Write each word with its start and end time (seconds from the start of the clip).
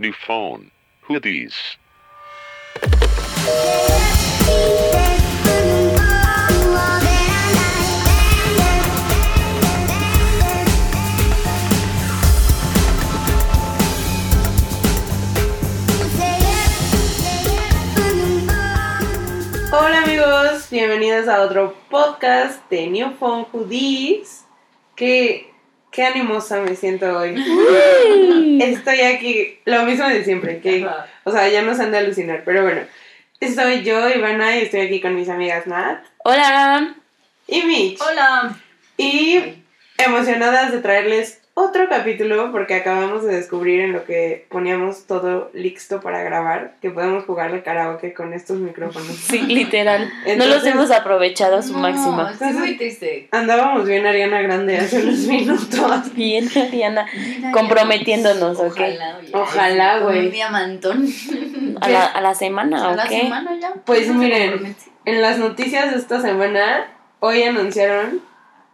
New 0.00 0.12
phone. 0.12 0.70
Who? 1.08 1.18
Hola 19.72 20.02
amigos, 20.04 20.70
bienvenidos 20.70 21.26
a 21.26 21.42
otro 21.42 21.74
podcast 21.90 22.70
de 22.70 22.86
New 22.86 23.16
Phone 23.16 23.48
Hoodies. 23.52 24.46
Qué, 24.94 25.52
qué 25.90 26.04
animosa 26.04 26.60
me 26.60 26.76
siento 26.76 27.18
hoy. 27.18 27.34
Estoy 28.60 29.00
aquí, 29.00 29.58
lo 29.64 29.84
mismo 29.84 30.06
de 30.08 30.24
siempre, 30.24 30.60
que, 30.60 30.84
Ajá. 30.84 31.06
o 31.24 31.32
sea, 31.32 31.48
ya 31.48 31.62
no 31.62 31.74
se 31.74 31.82
han 31.82 31.90
de 31.92 31.98
alucinar, 31.98 32.42
pero 32.44 32.62
bueno. 32.62 32.82
Soy 33.54 33.82
yo, 33.84 34.08
Ivana, 34.10 34.56
y 34.56 34.62
estoy 34.62 34.80
aquí 34.80 35.00
con 35.00 35.14
mis 35.14 35.28
amigas 35.28 35.66
Nat 35.68 36.02
Hola. 36.24 36.94
y 37.46 37.62
Mitch. 37.62 38.00
Hola. 38.00 38.58
Y 38.96 39.40
emocionadas 39.96 40.72
de 40.72 40.78
traerles 40.80 41.40
otro 41.58 41.88
capítulo 41.88 42.52
porque 42.52 42.74
acabamos 42.74 43.24
de 43.24 43.34
descubrir 43.34 43.80
en 43.80 43.92
lo 43.92 44.04
que 44.04 44.46
poníamos 44.48 45.06
todo 45.06 45.50
listo 45.52 46.00
para 46.00 46.22
grabar 46.22 46.76
que 46.80 46.90
podemos 46.90 47.24
jugar 47.24 47.52
de 47.52 47.62
karaoke 47.62 48.14
con 48.14 48.32
estos 48.32 48.58
micrófonos. 48.58 49.08
Sí, 49.08 49.40
literal. 49.42 50.10
no 50.36 50.46
los 50.46 50.64
hemos 50.64 50.90
aprovechado 50.90 51.56
a 51.56 51.62
su 51.62 51.72
No, 51.72 51.80
máximo. 51.80 52.28
Estoy 52.28 52.52
muy 52.52 52.76
triste. 52.76 53.28
Andábamos 53.32 53.86
bien 53.86 54.06
Ariana 54.06 54.40
Grande 54.40 54.78
hace 54.78 55.02
unos 55.02 55.18
minutos. 55.26 56.14
Bien, 56.14 56.48
Diana. 56.70 57.06
Comprometiéndonos, 57.52 58.58
¿ok? 58.58 58.66
Ojalá, 58.66 59.18
oye. 59.18 59.30
Ojalá, 59.32 59.94
Con 59.98 60.02
güey. 60.04 60.26
Un 60.26 60.30
diamantón. 60.32 61.06
¿A 61.80 61.88
la, 61.88 62.04
a 62.06 62.20
la 62.20 62.34
semana 62.34 62.84
A 62.84 62.88
o 62.90 62.96
la 62.96 63.06
semana 63.06 63.58
ya. 63.60 63.74
Pues 63.84 64.08
miren. 64.08 64.76
En 65.04 65.22
las 65.22 65.38
noticias 65.38 65.90
de 65.90 65.96
esta 65.96 66.20
semana, 66.20 66.86
hoy 67.20 67.42
anunciaron, 67.42 68.20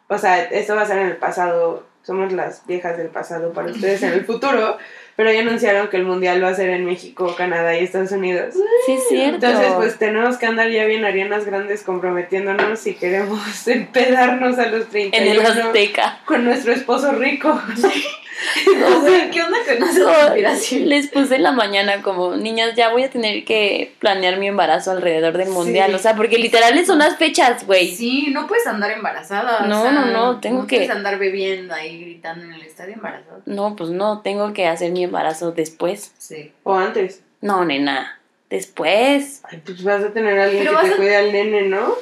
o 0.09 0.19
sea, 0.19 0.43
esto 0.43 0.75
va 0.75 0.83
a 0.83 0.87
ser 0.87 0.99
en 0.99 1.07
el 1.07 1.17
pasado, 1.17 1.87
somos 2.05 2.33
las 2.33 2.67
viejas 2.67 2.97
del 2.99 3.09
pasado 3.09 3.53
para 3.53 3.73
ustedes 3.73 4.03
en 4.03 4.13
el 4.13 4.25
futuro, 4.25 4.77
pero 5.17 5.31
hoy 5.31 5.39
anunciaron 5.39 5.89
que 5.89 5.97
el 5.97 6.05
mundial 6.05 6.43
va 6.45 6.49
a 6.49 6.55
ser 6.55 6.71
en 6.71 6.85
México, 6.85 7.35
Canadá 7.37 7.79
y 7.79 7.85
Estados 7.85 8.13
Unidos. 8.13 8.55
Sí, 8.85 8.93
es 8.93 9.09
cierto. 9.09 9.47
Entonces, 9.47 9.73
pues 9.75 9.99
tenemos 9.99 10.37
que 10.37 10.47
andar 10.47 10.71
ya 10.71 10.85
bien 10.85 11.05
arianas 11.05 11.47
grandes 11.47 11.83
comprometiéndonos 11.83 12.79
si 12.79 12.95
queremos 12.95 13.41
empedarnos 13.69 14.59
a 14.59 14.67
los 14.67 14.83
en 14.95 15.11
31 15.11 15.41
el 15.41 15.47
Azteca. 15.47 16.21
con 16.27 16.45
nuestro 16.45 16.73
esposo 16.73 17.13
rico. 17.13 17.61
No, 18.79 19.05
¿Qué 19.33 19.43
onda 19.43 19.59
con? 19.67 20.89
Les 20.89 21.07
puse 21.09 21.37
en 21.37 21.43
la 21.43 21.53
mañana 21.53 22.03
como, 22.03 22.37
niñas, 22.37 22.75
ya 22.75 22.91
voy 22.91 23.05
a 23.05 23.11
tener 23.11 23.45
que 23.45 23.95
planear 23.99 24.39
mi 24.39 24.49
embarazo 24.49 24.91
alrededor 24.91 25.37
del 25.37 25.49
mundial. 25.51 25.91
Sí. 25.91 25.97
O 25.97 25.99
sea, 25.99 26.17
porque 26.17 26.39
literal 26.39 26.85
son 26.87 26.99
las 26.99 27.17
fechas, 27.17 27.67
güey. 27.67 27.95
Sí, 27.95 28.29
no 28.33 28.47
puedes 28.47 28.67
andar 28.67 28.91
embarazada. 28.91 29.65
o 29.65 29.67
No, 29.67 29.83
sea, 29.83 29.93
no, 29.93 30.07
no, 30.07 30.41
tengo 30.41 30.63
no 30.63 30.67
que- 30.67 30.77
puedes 30.77 30.91
andar 30.91 31.19
bebiendo 31.19 31.75
ahí 31.75 32.01
gritando 32.01 32.45
en 32.45 32.53
el 32.55 32.63
estadio 32.63 32.95
embarazada. 32.95 33.39
No, 33.47 33.77
pues 33.77 33.91
no, 33.91 34.21
tengo 34.23 34.53
que 34.53 34.67
hacer 34.67 34.91
mi 34.93 35.05
embarazo 35.05 35.53
después. 35.53 36.13
Sí. 36.19 36.53
O 36.63 36.75
antes. 36.75 37.23
No, 37.41 37.65
nena. 37.65 38.21
Después. 38.51 39.41
Ay, 39.45 39.61
pues 39.65 39.83
vas 39.83 40.03
a 40.05 40.13
tener 40.13 40.39
a 40.39 40.45
alguien 40.45 40.65
Pero 40.65 40.81
que 40.81 40.87
te 40.89 40.93
a- 40.95 40.97
cuide 40.97 41.17
al 41.17 41.33
nene, 41.33 41.63
¿no? 41.63 41.95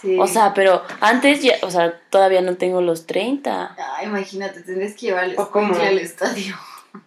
Sí. 0.00 0.16
O 0.18 0.26
sea, 0.26 0.54
pero 0.54 0.82
antes 1.00 1.42
ya, 1.42 1.54
o 1.62 1.70
sea, 1.70 1.98
todavía 2.10 2.40
no 2.40 2.56
tengo 2.56 2.80
los 2.80 3.06
30. 3.06 3.76
Ay, 3.96 4.06
imagínate, 4.06 4.60
tendrías 4.62 4.92
que 4.94 5.06
llevar 5.06 5.24
el 5.24 5.34
¿O 5.38 5.50
cómo? 5.50 5.72
escuincle 5.72 5.88
al 5.88 5.98
estadio. 5.98 6.56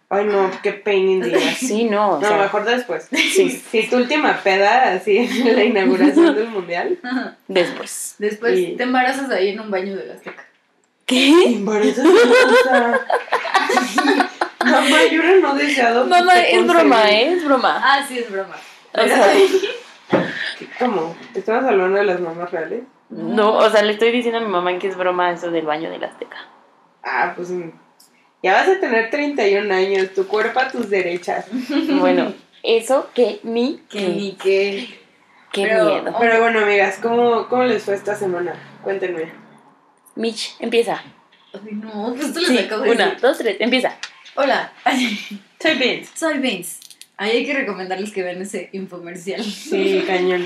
Ay, 0.09 0.25
no, 0.25 0.49
qué 0.61 0.73
pain 0.73 1.09
in 1.09 1.21
the 1.21 1.35
ass. 1.35 1.57
Sí, 1.59 1.85
no, 1.85 2.19
No, 2.19 2.27
sea, 2.27 2.37
mejor 2.37 2.65
después. 2.65 3.07
sí, 3.11 3.49
Si 3.71 3.87
tu 3.87 3.95
última 3.97 4.37
peda, 4.43 4.93
así 4.93 5.17
en 5.17 5.55
la 5.55 5.63
inauguración 5.71 6.35
del 6.35 6.49
mundial. 6.49 6.97
después. 7.47 8.15
Después 8.19 8.77
te 8.77 8.83
embarazas 8.83 9.29
ahí 9.31 9.49
en 9.49 9.59
un 9.59 9.71
baño 9.71 9.95
de 9.95 10.05
la 10.07 10.13
Azteca. 10.15 10.45
¿Qué? 11.05 11.31
Embarazo 11.45 12.03
Mamá, 14.63 14.97
yo 15.11 15.21
era 15.23 15.39
no 15.39 15.55
deseado. 15.55 16.05
Mamá, 16.05 16.33
te 16.35 16.55
es 16.55 16.67
broma. 16.67 17.09
¿eh? 17.11 17.33
Es 17.33 17.43
broma. 17.43 17.81
Ah, 17.83 18.05
sí, 18.07 18.19
es 18.19 18.31
broma. 18.31 18.55
O 18.93 19.01
sea, 19.07 19.33
¿Cómo? 20.79 21.15
¿Estamos 21.35 21.63
hablando 21.65 21.97
de 21.97 22.05
las 22.05 22.19
mamás 22.19 22.51
reales? 22.51 22.83
no, 23.09 23.57
o 23.57 23.69
sea, 23.69 23.81
le 23.83 23.93
estoy 23.93 24.11
diciendo 24.11 24.39
a 24.39 24.41
mi 24.41 24.47
mamá 24.47 24.77
que 24.79 24.87
es 24.87 24.95
broma 24.95 25.31
eso 25.31 25.51
del 25.51 25.65
baño 25.65 25.89
de 25.89 25.99
la 25.99 26.07
Azteca. 26.07 26.37
Ah, 27.03 27.33
pues 27.35 27.49
mm, 27.49 27.69
ya 28.43 28.53
vas 28.53 28.69
a 28.69 28.79
tener 28.79 29.09
31 29.09 29.73
años, 29.73 30.13
tu 30.13 30.27
cuerpo 30.27 30.59
a 30.59 30.69
tus 30.69 30.89
derechas. 30.89 31.45
Bueno, 31.99 32.33
eso 32.63 33.09
que 33.13 33.39
ni 33.43 33.77
Que 33.89 34.07
ni 34.07 34.31
que. 34.33 34.99
Qué 35.51 35.63
Pero- 35.67 35.85
miedo. 35.85 36.15
Pero 36.19 36.39
bueno, 36.41 36.59
amigas, 36.61 36.99
¿cómo, 37.01 37.47
¿cómo 37.49 37.63
les 37.65 37.83
fue 37.83 37.95
esta 37.95 38.15
semana? 38.15 38.53
Cuéntenme. 38.83 39.31
Mitch, 40.15 40.55
empieza. 40.59 41.01
Ay, 41.53 41.73
no, 41.73 41.89
justo 42.15 42.39
les 42.39 42.47
Sí, 42.49 42.57
acabo 42.59 42.83
de 42.83 42.91
una, 42.91 43.05
decir. 43.07 43.19
dos, 43.21 43.37
tres, 43.37 43.57
empieza. 43.59 43.97
Hola, 44.35 44.71
Soy 45.59 45.75
Vince. 45.75 46.09
soy 46.15 46.37
Vince. 46.37 46.79
Ahí 47.21 47.37
hay 47.37 47.45
que 47.45 47.53
recomendarles 47.53 48.11
que 48.11 48.23
vean 48.23 48.41
ese 48.41 48.69
infomercial. 48.71 49.43
Sí, 49.43 50.03
cañón. 50.07 50.43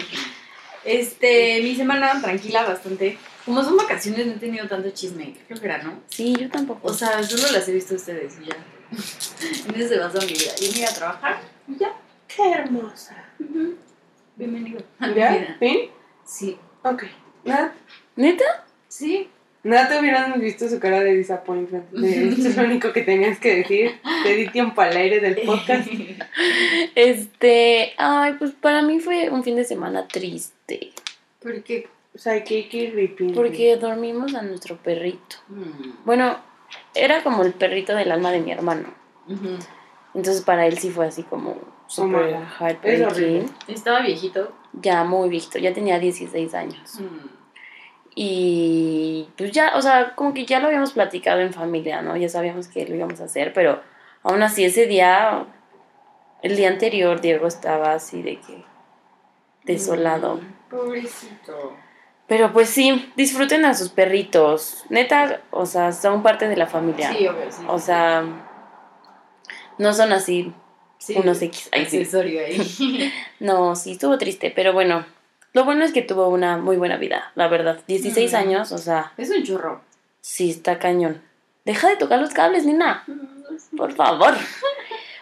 Este, 0.84 1.62
mi 1.62 1.74
semana 1.74 2.22
tranquila 2.22 2.63
bastante. 2.66 3.18
Como 3.46 3.63
son 3.63 3.78
vacaciones, 3.78 4.28
no 4.28 4.34
he 4.34 4.36
tenido 4.36 4.68
tanto 4.68 4.90
chisme. 4.90 5.38
Creo 5.47 5.58
que 5.58 5.66
era, 5.68 5.81
¿no? 5.84 6.02
Sí, 6.09 6.35
yo 6.38 6.50
tampoco. 6.50 6.90
O 6.90 6.94
sea, 6.94 7.24
solo 7.24 7.50
las 7.53 7.69
he 7.69 7.72
visto 7.72 7.94
a 7.94 7.97
ustedes 7.97 8.34
y 8.41 8.47
ya. 8.47 8.58
En 9.69 9.80
eso 9.80 9.88
se 9.88 10.00
basa 10.00 10.19
mi 10.19 10.34
vida. 10.34 10.52
Yo 10.59 10.72
me 10.74 10.80
iba 10.80 10.90
a 10.90 10.94
trabajar 10.94 11.38
y 11.66 11.78
ya. 11.78 11.94
Qué 12.28 12.52
hermosa. 12.52 13.24
Bienvenido 14.35 14.81
¿Ya? 15.16 15.56
¿Fin? 15.58 15.78
Sí. 16.25 16.58
Ok. 16.84 17.03
¿Neta? 18.18 18.66
Sí. 18.90 19.30
Nada 19.66 19.90
te 19.90 20.00
hubieran 20.00 20.40
visto 20.40 20.70
su 20.70 20.80
cara 20.80 21.00
de 21.00 21.16
disappointment. 21.16 21.90
De, 21.90 22.30
esto 22.30 22.50
es 22.50 22.56
lo 22.56 22.66
único 22.66 22.94
que 22.94 23.02
tenías 23.02 23.40
que 23.40 23.56
decir. 23.56 24.00
Te 24.24 24.36
di 24.36 24.48
tiempo 24.50 24.80
al 24.81 24.96
aire 24.96 25.20
del 25.20 25.36
podcast. 25.46 25.90
Este, 26.94 27.94
ay, 27.98 28.34
pues 28.38 28.52
para 28.52 28.84
mí 28.84 29.00
fue 29.00 29.30
un 29.31 29.44
fin 29.44 29.56
de 29.56 29.64
semana 29.64 30.08
triste. 30.08 30.92
Porque. 31.42 31.88
O 32.14 32.18
sea, 32.18 32.44
que 32.44 32.70
que 32.70 32.92
repeat. 32.92 33.34
Porque 33.34 33.76
dormimos 33.76 34.36
a 34.36 34.44
nuestro 34.44 34.78
perrito. 34.78 35.38
mm, 35.50 36.06
Bueno, 36.06 36.38
era 36.94 37.24
como 37.24 37.44
el 37.44 37.53
perrito 37.53 37.96
del 37.96 38.12
alma 38.12 38.32
de 38.32 38.42
mi 38.42 38.52
hermano. 38.52 38.94
Entonces 40.14 40.44
para 40.44 40.68
él 40.68 40.78
sí 40.78 40.92
fue 40.92 41.08
así 41.08 41.24
como 41.24 41.58
super 41.88 42.38
horrible. 43.03 43.46
Estaba 43.68 44.02
viejito. 44.02 44.53
Ya 44.74 45.03
muy 45.03 45.28
visto, 45.30 45.58
ya 45.58 45.74
tenía 45.74 45.97
16 46.00 46.53
años. 46.53 47.00
Mm. 47.00 47.44
Y 48.16 49.28
pues 49.38 49.52
ya, 49.52 49.74
o 49.76 49.81
sea, 49.81 50.16
como 50.16 50.34
que 50.34 50.46
ya 50.46 50.59
lo 50.59 50.68
habíamos 50.68 50.94
platicado 50.94 51.42
en 51.42 51.53
familia, 51.53 52.02
¿no? 52.02 52.16
Ya 52.16 52.30
sabíamos 52.30 52.68
que 52.70 52.88
lo 52.88 52.96
íbamos 52.96 53.20
a 53.20 53.26
hacer, 53.26 53.52
pero 53.53 53.81
aún 54.24 54.42
así 54.42 54.64
ese 54.64 54.88
día, 54.88 55.46
el 56.42 56.56
día 56.56 56.70
anterior, 56.70 57.20
Diego 57.20 57.48
estaba 57.48 57.94
así 57.94 58.22
de 58.22 58.40
que 58.40 58.64
desolado. 59.64 60.36
Mm, 60.36 60.70
Pobrecito. 60.70 61.76
Pero 62.28 62.53
pues 62.53 62.70
sí, 62.70 63.12
disfruten 63.18 63.66
a 63.66 63.74
sus 63.74 63.90
perritos. 63.90 64.86
Neta, 64.90 65.42
o 65.52 65.66
sea, 65.66 65.92
son 65.92 66.24
parte 66.24 66.47
de 66.47 66.56
la 66.56 66.68
familia. 66.68 67.12
Sí, 67.12 67.28
obvio, 67.28 67.52
sí. 67.52 67.64
O 67.68 67.78
sea, 67.78 68.24
no 69.78 69.94
son 69.94 70.14
así 70.14 70.53
Sí, 71.06 71.16
unos 71.18 71.40
X. 71.42 71.70
Ay, 71.72 71.86
sí. 71.86 71.97
ahí. 72.18 73.14
No, 73.40 73.76
sí, 73.76 73.92
estuvo 73.92 74.18
triste, 74.18 74.52
pero 74.56 74.74
bueno. 74.74 75.06
Lo 75.55 75.63
bueno 75.66 75.85
es 75.85 75.93
que 75.93 76.01
tuvo 76.01 76.27
una 76.27 76.57
muy 76.57 76.75
buena 76.75 76.97
vida, 76.97 77.31
la 77.35 77.47
verdad. 77.47 77.79
16 77.88 78.33
Mm. 78.33 78.35
años, 78.35 78.71
o 78.73 78.77
sea, 78.77 79.13
es 79.17 79.29
un 79.31 79.41
churro. 79.43 79.81
sí, 80.21 80.49
está 80.51 80.77
cañón. 80.79 81.21
Deja 81.63 81.88
de 81.88 81.95
tocar 81.95 82.19
los 82.19 82.31
cables, 82.31 82.66
nena. 82.66 83.03
Por 83.77 83.93
favor. 83.93 84.34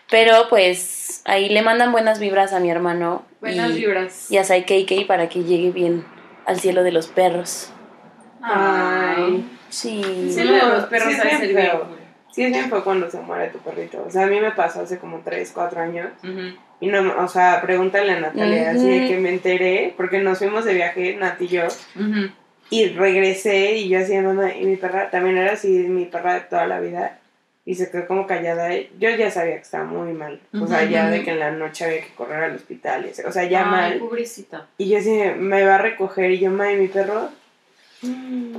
Pero 0.10 0.50
pues 0.50 1.22
ahí 1.26 1.50
le 1.50 1.62
mandan 1.62 1.92
buenas 1.92 2.20
vibras 2.20 2.52
a 2.52 2.60
mi 2.60 2.70
hermano. 2.72 3.24
Buenas 3.42 3.72
y, 3.72 3.74
vibras. 3.76 4.32
Y 4.32 4.38
a 4.38 4.44
Sai 4.44 4.66
KK 4.66 5.06
para 5.08 5.30
que 5.30 5.44
llegue 5.44 5.70
bien 5.72 6.04
al 6.46 6.60
cielo 6.60 6.84
de 6.84 6.92
los 6.92 7.08
perros. 7.08 7.70
Ay. 8.42 9.46
Sí. 9.70 10.02
Sí, 10.34 10.44
lo 10.44 10.54
de 10.54 10.62
los 10.62 10.86
perros 10.86 11.14
Sí, 11.14 11.20
es 11.22 11.54
Sí, 12.34 12.44
es 12.46 12.52
bien 12.52 12.70
fue 12.70 12.84
cuando 12.84 13.10
se 13.12 13.20
muere 13.20 13.50
tu 13.50 13.60
perrito. 13.60 14.04
O 14.08 14.10
sea, 14.10 14.24
a 14.24 14.28
mí 14.28 14.40
me 14.40 14.52
pasó 14.52 14.82
hace 14.82 14.98
como 14.98 15.20
3, 15.24 15.52
4 15.54 15.82
años. 15.82 16.10
Y 16.80 16.88
no, 16.88 17.24
o 17.24 17.28
sea, 17.28 17.62
pregúntale 17.62 18.12
a 18.12 18.20
Natalia, 18.20 18.72
así 18.72 18.90
de 18.90 19.08
que 19.08 19.18
me 19.20 19.30
enteré, 19.30 19.94
porque 19.96 20.20
nos 20.20 20.40
fuimos 20.40 20.66
de 20.66 20.74
viaje, 20.74 21.16
Nat 21.16 21.40
y 21.42 21.48
yo, 21.48 21.64
y 22.70 22.88
regresé 22.90 23.76
y 23.76 23.88
yo 23.88 24.00
así, 24.00 24.18
mamá, 24.18 24.54
y 24.54 24.66
mi 24.66 24.76
perra 24.78 25.10
también 25.12 25.38
era 25.38 25.54
así, 25.54 25.68
mi 25.70 26.06
perra 26.06 26.34
de 26.34 26.40
toda 26.42 26.66
la 26.68 26.80
vida, 26.82 27.20
y 27.66 27.76
se 27.76 27.90
quedó 27.92 28.08
como 28.08 28.26
callada. 28.28 28.70
Yo 29.00 29.10
ya 29.12 29.30
sabía 29.32 29.56
que 29.56 29.62
estaba 29.62 29.86
muy 29.86 30.12
mal, 30.12 30.42
o 30.60 30.68
sea, 30.68 30.84
ya 30.84 31.10
de 31.10 31.24
que 31.24 31.32
en 31.32 31.40
la 31.40 31.52
noche 31.52 31.86
había 31.86 32.02
que 32.02 32.14
correr 32.16 32.44
al 32.46 32.56
hospital, 32.56 33.06
y 33.06 33.12
así, 33.12 33.22
o 33.22 33.32
sea, 33.32 33.44
ya 33.46 33.64
Ay, 33.64 33.72
mal. 33.72 34.00
pobrecita. 34.00 34.68
Y 34.78 34.90
yo 34.90 34.98
así, 34.98 35.12
me 35.38 35.64
va 35.64 35.76
a 35.76 35.82
recoger, 35.82 36.32
y 36.32 36.40
yo, 36.40 36.50
ma, 36.52 36.72
¿y 36.74 36.78
mi 36.78 36.88
perro? 36.90 37.30
"Mm". 38.02 38.56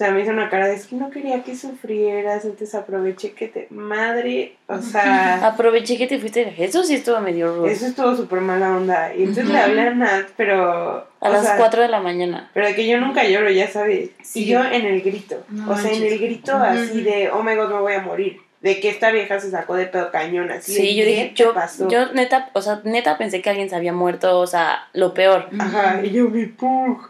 O 0.00 0.02
sea, 0.02 0.12
me 0.12 0.22
hizo 0.22 0.30
una 0.30 0.48
cara 0.48 0.66
de 0.66 0.76
es 0.76 0.86
que 0.86 0.96
no 0.96 1.10
quería 1.10 1.42
que 1.42 1.54
sufrieras, 1.54 2.46
entonces 2.46 2.74
aproveché 2.74 3.32
que 3.32 3.48
te. 3.48 3.66
Madre, 3.68 4.56
o 4.66 4.78
sea. 4.78 5.46
Aproveché 5.46 5.98
que 5.98 6.06
te 6.06 6.18
fuiste 6.18 6.42
de 6.42 6.64
Eso 6.64 6.82
sí 6.84 6.94
estuvo 6.94 7.20
medio 7.20 7.54
rudo. 7.54 7.66
Eso 7.66 7.84
estuvo 7.84 8.16
súper 8.16 8.40
mala 8.40 8.74
onda. 8.74 9.14
Y 9.14 9.24
entonces 9.24 9.50
le 9.50 9.58
hablé 9.58 9.82
a 9.82 9.90
Nat, 9.90 10.28
pero. 10.38 11.06
A 11.20 11.28
las 11.28 11.42
sea, 11.42 11.58
4 11.58 11.82
de 11.82 11.88
la 11.88 12.00
mañana. 12.00 12.50
Pero 12.54 12.74
que 12.74 12.88
yo 12.88 12.98
nunca 12.98 13.24
lloro, 13.24 13.50
ya 13.50 13.68
sabes. 13.68 14.08
Sí. 14.22 14.44
Y 14.44 14.46
yo 14.46 14.64
en 14.64 14.86
el 14.86 15.02
grito. 15.02 15.44
No 15.50 15.70
o 15.70 15.76
sea, 15.76 15.92
en 15.92 16.02
el 16.02 16.18
grito 16.18 16.56
así 16.56 17.02
de, 17.02 17.30
oh 17.30 17.42
my 17.42 17.54
god, 17.54 17.68
me 17.68 17.80
voy 17.80 17.92
a 17.92 18.00
morir. 18.00 18.40
De 18.60 18.78
que 18.78 18.90
esta 18.90 19.10
vieja 19.10 19.40
se 19.40 19.50
sacó 19.50 19.74
de 19.74 19.86
pedo 19.86 20.10
cañón, 20.10 20.50
así. 20.50 20.74
Sí, 20.74 20.82
de, 20.82 20.94
yo 20.96 21.04
¿qué 21.04 21.10
dije, 21.10 21.32
yo, 21.34 21.54
pasó? 21.54 21.88
yo 21.88 22.12
neta, 22.12 22.50
o 22.52 22.60
sea, 22.60 22.82
neta 22.84 23.16
pensé 23.16 23.40
que 23.40 23.48
alguien 23.48 23.70
se 23.70 23.76
había 23.76 23.94
muerto, 23.94 24.38
o 24.38 24.46
sea, 24.46 24.86
lo 24.92 25.14
peor. 25.14 25.48
Ajá, 25.58 26.00
y 26.04 26.10
yo 26.10 26.28
mi 26.28 26.44
pug. 26.44 27.08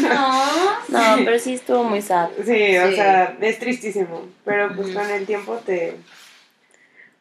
No. 0.00 0.42
No, 0.88 1.16
pero 1.24 1.38
sí 1.38 1.54
estuvo 1.54 1.84
muy 1.84 2.00
sad. 2.00 2.30
Sí, 2.44 2.78
o 2.78 2.88
Sí. 2.88 2.94
sea, 2.94 3.36
es 3.40 3.58
tristísimo. 3.58 4.22
Pero 4.44 4.74
pues 4.74 4.88
con 4.94 5.10
el 5.10 5.26
tiempo 5.26 5.56
te, 5.66 5.96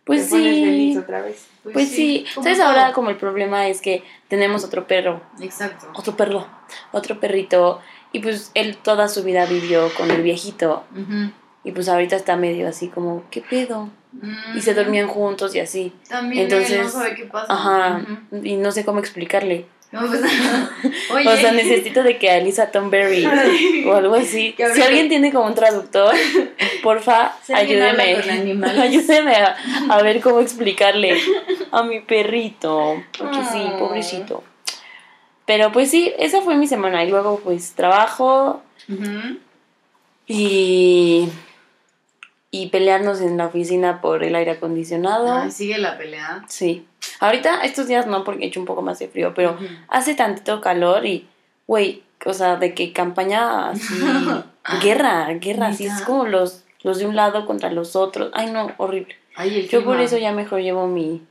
Pues 0.05 0.23
te 0.25 0.29
pones 0.29 0.53
feliz 0.55 0.93
sí. 0.93 0.99
otra 0.99 1.21
vez. 1.21 1.45
Pues 1.73 1.89
sí. 1.89 2.25
como 2.33 2.43
¿Sabes? 2.45 2.59
todo. 2.59 2.67
Ahora 2.69 2.93
como 2.93 3.09
el 3.09 3.17
problema 3.17 3.67
es 3.67 3.81
que 3.81 4.03
tenemos 4.29 4.63
otro 4.63 4.87
perro, 4.87 5.21
Exacto. 5.41 5.87
otro 5.95 6.15
perro, 6.15 6.47
otro 6.93 7.19
perrito. 7.19 7.81
Y 8.13 8.19
pues 8.19 8.51
él 8.53 8.77
toda 8.77 9.09
su 9.09 9.23
vida 9.23 9.45
vivió 9.45 9.89
con 9.97 10.09
el 10.11 10.21
viejito. 10.21 10.85
Ujú. 10.93 11.31
Y 11.65 11.71
pues 11.71 11.89
ahorita 11.89 12.15
está 12.15 12.37
medio 12.37 12.67
así 12.69 12.87
como, 12.87 13.23
¿qué 13.31 13.41
pedo? 13.41 13.89
Y 14.55 14.61
se 14.61 14.71
Mm. 14.71 14.75
dormían 14.75 15.07
juntos 15.07 15.53
y 15.55 15.59
así. 15.59 15.91
También 16.07 16.43
Entonces, 16.43 16.81
no 16.83 16.87
sabe 16.89 17.15
qué 17.15 17.25
pasa. 17.25 17.51
Ajá. 17.51 18.01
Y 18.43 18.55
no 18.55 18.71
sé 18.71 18.85
cómo 18.85 18.99
explicarle. 18.99 19.65
No, 19.91 20.01
pues, 20.07 20.21
Oye. 21.11 21.27
O 21.27 21.35
sea, 21.37 21.51
necesito 21.53 22.03
de 22.03 22.17
que 22.17 22.29
a 22.29 22.37
Elisa 22.37 22.69
Tomberry 22.71 23.25
o 23.87 23.93
algo 23.93 24.15
así. 24.15 24.53
Si 24.73 24.81
alguien 24.81 25.09
tiene 25.09 25.31
como 25.33 25.47
un 25.47 25.55
traductor, 25.55 26.13
porfa, 26.83 27.33
ayúdeme. 27.53 28.15
Ayúdeme 28.79 29.35
a, 29.35 29.55
a 29.89 30.01
ver 30.03 30.21
cómo 30.21 30.39
explicarle 30.41 31.17
a 31.71 31.83
mi 31.83 31.99
perrito. 32.01 33.01
Porque 33.17 33.37
sí, 33.51 33.61
Ah. 33.65 33.75
pobrecito. 33.79 34.43
Pero 35.45 35.71
pues 35.71 35.89
sí, 35.91 36.13
esa 36.19 36.41
fue 36.41 36.55
mi 36.55 36.67
semana. 36.67 37.03
Y 37.03 37.09
luego 37.09 37.39
pues 37.43 37.73
trabajo 37.73 38.61
y, 40.27 41.27
y 42.55 42.67
pelearnos 42.67 43.19
en 43.19 43.35
la 43.35 43.47
oficina 43.47 43.99
por 43.99 44.23
el 44.23 44.33
aire 44.33 44.51
acondicionado. 44.51 45.33
Ay, 45.33 45.51
sigue 45.51 45.77
la 45.77 45.97
pelea. 45.97 46.41
Sí. 46.47 46.87
Ahorita 47.19 47.61
estos 47.63 47.87
días 47.87 48.07
no, 48.07 48.23
porque 48.23 48.45
he 48.45 48.47
hecho 48.47 48.61
un 48.61 48.65
poco 48.65 48.81
más 48.81 48.97
de 48.97 49.09
frío, 49.09 49.33
pero 49.33 49.57
hace 49.89 50.15
tantito 50.15 50.61
calor 50.61 51.05
y, 51.05 51.27
güey, 51.67 52.03
o 52.25 52.33
sea, 52.33 52.55
de 52.55 52.73
que 52.73 52.93
campaña 52.93 53.71
así, 53.71 53.93
guerra, 54.81 55.33
guerra, 55.33 55.67
así, 55.67 55.85
es 55.85 56.01
como 56.03 56.27
los, 56.27 56.63
los 56.81 56.97
de 56.97 57.05
un 57.05 57.17
lado 57.17 57.45
contra 57.45 57.69
los 57.71 57.97
otros. 57.97 58.31
Ay, 58.33 58.49
no, 58.51 58.71
horrible. 58.77 59.17
Ay, 59.35 59.59
el 59.59 59.67
Yo 59.67 59.83
por 59.83 59.99
eso 59.99 60.17
ya 60.17 60.31
mejor 60.31 60.61
llevo 60.61 60.87
mi, 60.87 61.21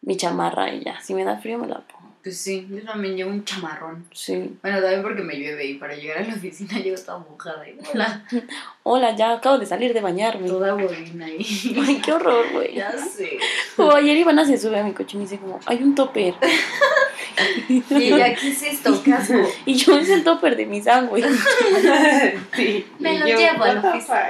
mi 0.00 0.16
chamarra 0.16 0.74
y 0.74 0.82
ya. 0.82 1.00
Si 1.00 1.14
me 1.14 1.22
da 1.22 1.38
frío, 1.38 1.58
me 1.58 1.68
la 1.68 1.78
pongo. 1.82 2.01
Pues 2.22 2.38
sí, 2.38 2.68
yo 2.70 2.80
también 2.84 3.16
llevo 3.16 3.30
un 3.30 3.44
chamarrón. 3.44 4.04
Sí. 4.12 4.56
Bueno, 4.62 4.80
también 4.80 5.02
porque 5.02 5.22
me 5.22 5.34
llueve 5.34 5.64
y 5.66 5.74
para 5.74 5.96
llegar 5.96 6.18
a 6.18 6.22
la 6.28 6.34
oficina 6.34 6.78
llego 6.78 6.96
toda 6.96 7.18
mojada 7.18 7.68
y 7.68 7.76
hola, 7.92 8.24
Hola, 8.84 9.16
ya 9.16 9.32
acabo 9.32 9.58
de 9.58 9.66
salir 9.66 9.92
de 9.92 10.00
bañarme. 10.00 10.46
toda 10.46 10.74
bolina 10.74 11.26
ahí. 11.26 11.44
Ay, 11.84 12.00
qué 12.04 12.12
horror, 12.12 12.44
güey. 12.52 12.76
ya 12.76 12.92
sé. 12.96 13.38
O 13.76 13.90
ayer 13.90 14.16
Ivana 14.16 14.44
se 14.44 14.56
sube 14.56 14.78
a 14.78 14.84
mi 14.84 14.92
coche 14.92 15.16
y 15.16 15.18
me 15.18 15.24
dice 15.24 15.38
como, 15.38 15.58
hay 15.66 15.82
un 15.82 15.94
topper. 15.94 16.34
Y 17.68 17.82
ella, 17.90 18.34
¿qué 18.34 18.48
es 18.48 18.62
esto? 18.62 19.02
¿Qué 19.02 19.12
asco? 19.14 19.34
Y 19.66 19.74
yo 19.74 19.98
es 19.98 20.08
el 20.10 20.22
topper 20.22 20.54
de 20.54 20.66
mi 20.66 20.82
sándwich. 20.82 21.24
sí. 22.54 22.86
Me 22.98 23.18
lo 23.18 23.24
llevo 23.24 23.64
a 23.64 23.74
la 23.74 23.90
oficina. 23.90 24.28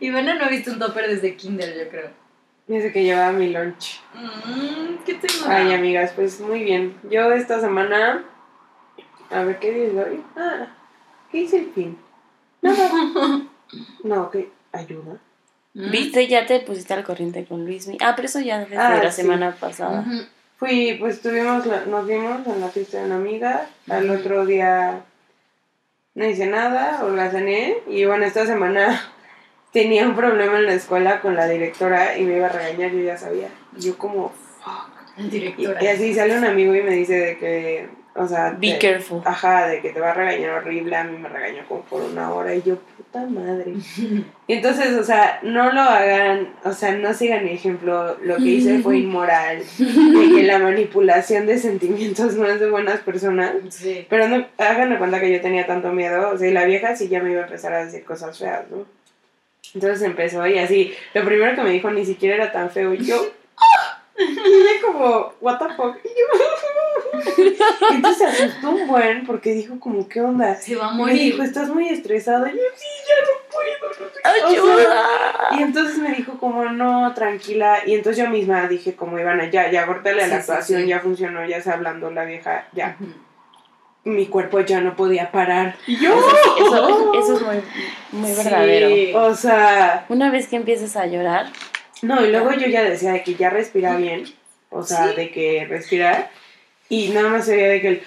Ivana 0.00 0.34
no 0.34 0.44
ha 0.44 0.48
visto 0.48 0.70
un 0.70 0.78
topper 0.78 1.08
desde 1.08 1.34
kinder, 1.34 1.74
yo 1.76 1.88
creo. 1.88 2.25
Dice 2.66 2.92
que 2.92 3.04
llevaba 3.04 3.32
mi 3.32 3.50
lunch. 3.52 4.00
Mm, 4.14 5.04
¿Qué 5.04 5.14
tengo? 5.14 5.44
Ay, 5.48 5.72
amigas, 5.72 6.12
pues 6.16 6.40
muy 6.40 6.64
bien. 6.64 6.96
Yo 7.10 7.30
esta 7.32 7.60
semana. 7.60 8.24
A 9.30 9.42
ver, 9.42 9.58
¿qué 9.60 9.70
día 9.72 9.84
es 9.86 9.94
hoy? 10.08 10.22
Ah, 10.36 10.66
¿qué 11.30 11.38
hice 11.42 11.58
el 11.58 11.72
fin? 11.72 11.98
Nada. 12.62 12.90
No, 14.04 14.30
¿qué? 14.30 14.48
¿Ayuda? 14.72 15.14
Mm. 15.74 15.90
¿Viste? 15.90 16.28
Ya 16.28 16.46
te 16.46 16.60
pusiste 16.60 16.94
al 16.94 17.02
corriente 17.02 17.44
con 17.44 17.64
Luismi. 17.66 17.98
Ah, 18.00 18.12
pero 18.14 18.26
eso 18.26 18.38
ya 18.38 18.60
desde 18.60 18.76
Ah, 18.78 19.00
la 19.02 19.10
sí. 19.10 19.22
semana 19.22 19.56
pasada. 19.58 20.04
Fui, 20.56 20.96
pues 21.00 21.20
tuvimos, 21.20 21.66
la- 21.66 21.84
nos 21.86 22.06
vimos 22.06 22.46
en 22.46 22.60
la 22.60 22.68
fiesta 22.68 22.98
de 23.00 23.06
una 23.06 23.16
amiga. 23.16 23.66
Al 23.90 24.08
otro 24.10 24.46
día 24.46 25.00
no 26.14 26.24
hice 26.26 26.46
nada, 26.46 27.04
o 27.04 27.10
la 27.10 27.28
cené. 27.32 27.78
Y 27.88 28.04
bueno, 28.04 28.24
esta 28.24 28.46
semana 28.46 29.00
tenía 29.76 30.06
un 30.06 30.16
problema 30.16 30.58
en 30.58 30.64
la 30.64 30.72
escuela 30.72 31.20
con 31.20 31.36
la 31.36 31.46
directora 31.46 32.16
y 32.16 32.24
me 32.24 32.38
iba 32.38 32.46
a 32.46 32.48
regañar, 32.48 32.92
yo 32.92 33.00
ya 33.00 33.18
sabía. 33.18 33.48
Y 33.76 33.82
yo 33.82 33.98
como, 33.98 34.32
fuck. 34.64 34.90
Y, 35.30 35.86
así 35.86 36.14
sale 36.14 36.38
un 36.38 36.46
amigo 36.46 36.74
y 36.74 36.82
me 36.82 36.92
dice 36.92 37.18
de 37.18 37.36
que, 37.36 37.86
o 38.14 38.26
sea, 38.26 38.56
Be 38.58 38.72
te- 38.72 38.78
careful. 38.78 39.20
Ajá, 39.26 39.68
de 39.68 39.82
que 39.82 39.90
te 39.90 40.00
va 40.00 40.12
a 40.12 40.14
regañar 40.14 40.48
horrible, 40.62 40.96
a 40.96 41.04
mí 41.04 41.18
me 41.18 41.28
regañó 41.28 41.62
como 41.68 41.82
por 41.82 42.00
una 42.00 42.32
hora 42.32 42.54
y 42.54 42.62
yo, 42.62 42.78
puta 42.96 43.26
madre. 43.26 43.74
Y 44.48 44.52
entonces, 44.54 44.94
o 44.94 45.04
sea, 45.04 45.40
no 45.42 45.70
lo 45.72 45.82
hagan, 45.82 46.54
o 46.64 46.72
sea, 46.72 46.92
no 46.92 47.12
sigan 47.12 47.44
mi 47.44 47.50
ejemplo, 47.50 48.16
lo 48.22 48.36
que 48.36 48.44
hice 48.44 48.78
fue 48.78 48.96
inmoral, 49.00 49.58
de 49.58 50.34
que 50.36 50.42
la 50.44 50.58
manipulación 50.58 51.44
de 51.44 51.58
sentimientos 51.58 52.34
no 52.36 52.46
es 52.46 52.60
de 52.60 52.70
buenas 52.70 53.00
personas. 53.00 53.52
Sí. 53.68 54.06
Pero 54.08 54.26
no, 54.28 54.46
hagan 54.56 54.88
de 54.88 54.96
cuenta 54.96 55.20
que 55.20 55.30
yo 55.32 55.42
tenía 55.42 55.66
tanto 55.66 55.92
miedo, 55.92 56.30
o 56.30 56.38
sea, 56.38 56.48
y 56.48 56.52
la 56.54 56.64
vieja 56.64 56.96
sí 56.96 57.08
ya 57.08 57.22
me 57.22 57.32
iba 57.32 57.42
a 57.42 57.44
empezar 57.44 57.74
a 57.74 57.84
decir 57.84 58.04
cosas 58.06 58.38
feas, 58.38 58.70
¿no? 58.70 58.86
Entonces 59.74 60.02
empezó 60.02 60.46
y 60.46 60.58
así, 60.58 60.94
lo 61.14 61.24
primero 61.24 61.54
que 61.54 61.62
me 61.62 61.70
dijo 61.70 61.90
ni 61.90 62.04
siquiera 62.04 62.36
era 62.36 62.52
tan 62.52 62.70
feo, 62.70 62.94
y 62.94 63.04
yo, 63.04 63.16
¡ah! 63.58 64.02
y 64.18 64.22
ella 64.22 64.70
como, 64.84 65.32
what 65.40 65.58
the 65.58 65.74
fuck, 65.74 65.96
y 66.04 66.08
yo, 66.08 66.26
entonces 67.92 68.18
se 68.32 68.44
asustó 68.44 68.70
un 68.70 68.86
buen 68.88 69.26
porque 69.26 69.52
dijo 69.52 69.78
como, 69.78 70.08
¿qué 70.08 70.20
onda? 70.20 70.54
Se 70.54 70.74
va 70.76 70.88
a 70.88 70.92
Y 70.92 70.92
me 70.92 70.98
morir. 70.98 71.18
dijo, 71.32 71.42
estás 71.42 71.68
muy 71.68 71.88
estresado, 71.88 72.46
y 72.46 72.50
yo, 72.52 72.56
sí, 72.74 72.86
ya 73.08 73.14
no 73.26 73.32
puedo, 73.50 73.88
no 73.88 73.94
sé 73.94 74.54
qué". 74.54 74.60
O 74.60 75.56
y 75.58 75.62
entonces 75.62 75.98
me 75.98 76.12
dijo 76.14 76.38
como, 76.38 76.64
no, 76.64 77.12
tranquila. 77.14 77.78
Y 77.86 77.94
entonces 77.94 78.24
yo 78.24 78.30
misma 78.30 78.66
dije 78.68 78.94
como, 78.94 79.18
Ivana, 79.18 79.50
ya, 79.50 79.70
ya, 79.70 79.86
Sí, 79.86 80.30
la 80.30 80.36
actuación, 80.36 80.82
sí. 80.82 80.88
ya 80.88 81.00
funcionó, 81.00 81.46
ya 81.46 81.58
está 81.58 81.74
hablando 81.74 82.10
la 82.10 82.24
vieja, 82.24 82.66
ya. 82.72 82.96
Mi 84.06 84.26
cuerpo 84.26 84.60
ya 84.60 84.80
no 84.80 84.94
podía 84.94 85.32
parar. 85.32 85.74
Y 85.86 85.96
yo, 85.96 86.10
Eso, 86.14 86.30
sí, 86.30 86.62
eso, 86.64 87.12
eso 87.14 87.36
es 87.36 87.42
muy, 87.42 87.56
muy 88.22 88.30
Sí. 88.30 88.44
verdadero. 88.44 89.24
o 89.26 89.34
sea, 89.34 90.06
Una 90.08 90.30
vez 90.30 90.46
que 90.46 90.54
empieces 90.56 90.96
a 90.96 91.06
llorar, 91.06 91.46
no, 92.02 92.24
y 92.24 92.30
luego 92.30 92.52
yo 92.52 92.68
ya 92.68 92.84
decía 92.84 93.12
de 93.12 93.24
que 93.24 93.34
ya 93.34 93.50
respira 93.50 93.96
bien, 93.96 94.24
o 94.70 94.84
sea, 94.84 95.08
Sí. 95.08 95.16
de 95.16 95.30
que 95.30 95.66
respirar. 95.68 96.30
Y 96.88 97.08
nada 97.08 97.30
más 97.30 97.46
se 97.46 97.56
veía 97.56 97.68
de 97.68 97.80
que 97.80 97.88
el, 97.88 98.02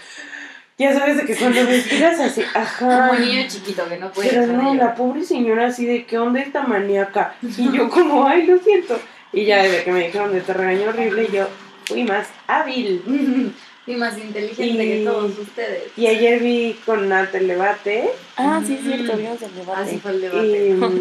ya 0.77 0.94
sabes 0.98 1.18
de 1.18 1.25
que 1.25 1.36
cuando 1.36 1.63
respiras 1.63 2.18
así, 2.22 2.44
ajá. 2.56 3.10
Como 3.10 3.20
niño 3.20 3.44
chiquito 3.50 3.86
que 3.89 3.98
no 3.98 4.10
puede 4.13 4.29
Pero 4.29 4.48
no, 4.48 4.74
la 4.75 4.96
pobre 4.96 5.25
señora 5.25 5.68
así 5.68 5.86
de 5.86 6.06
qué 6.06 6.18
onda 6.18 6.39
esta 6.39 6.63
maníaca. 6.63 7.36
Y 7.41 7.72
yo 7.75 7.89
como, 7.89 8.25
ay, 8.25 8.44
lo 8.48 8.58
siento. 8.60 8.98
Y 9.34 9.44
ya 9.44 9.63
desde 9.63 9.84
que 9.84 9.91
me 9.91 10.06
dijeron 10.06 10.32
de 10.32 10.39
te 10.39 10.53
regañó 10.53 10.89
horrible, 10.91 11.27
yo 11.34 11.46
fui 11.84 12.06
más 12.06 12.29
hábil. 12.48 13.53
Y 13.89 13.96
más 13.96 14.17
inteligente 14.19 14.84
Y- 14.86 14.88
que 15.00 15.03
todos 15.03 15.38
ustedes. 15.39 15.84
Y 15.98 16.05
ayer 16.08 16.39
vi 16.39 16.79
con 16.86 17.10
Nat 17.10 17.34
el 17.34 17.48
debate 17.48 18.10
ah, 18.38 18.62
sí 18.65 18.75
es 18.75 18.81
cierto, 18.84 19.17
vimos 19.17 19.41
el 19.41 19.55
debate. 19.55 19.81
Así 19.81 19.98
fue 20.00 20.12
el 20.12 20.22
debate. 20.22 20.48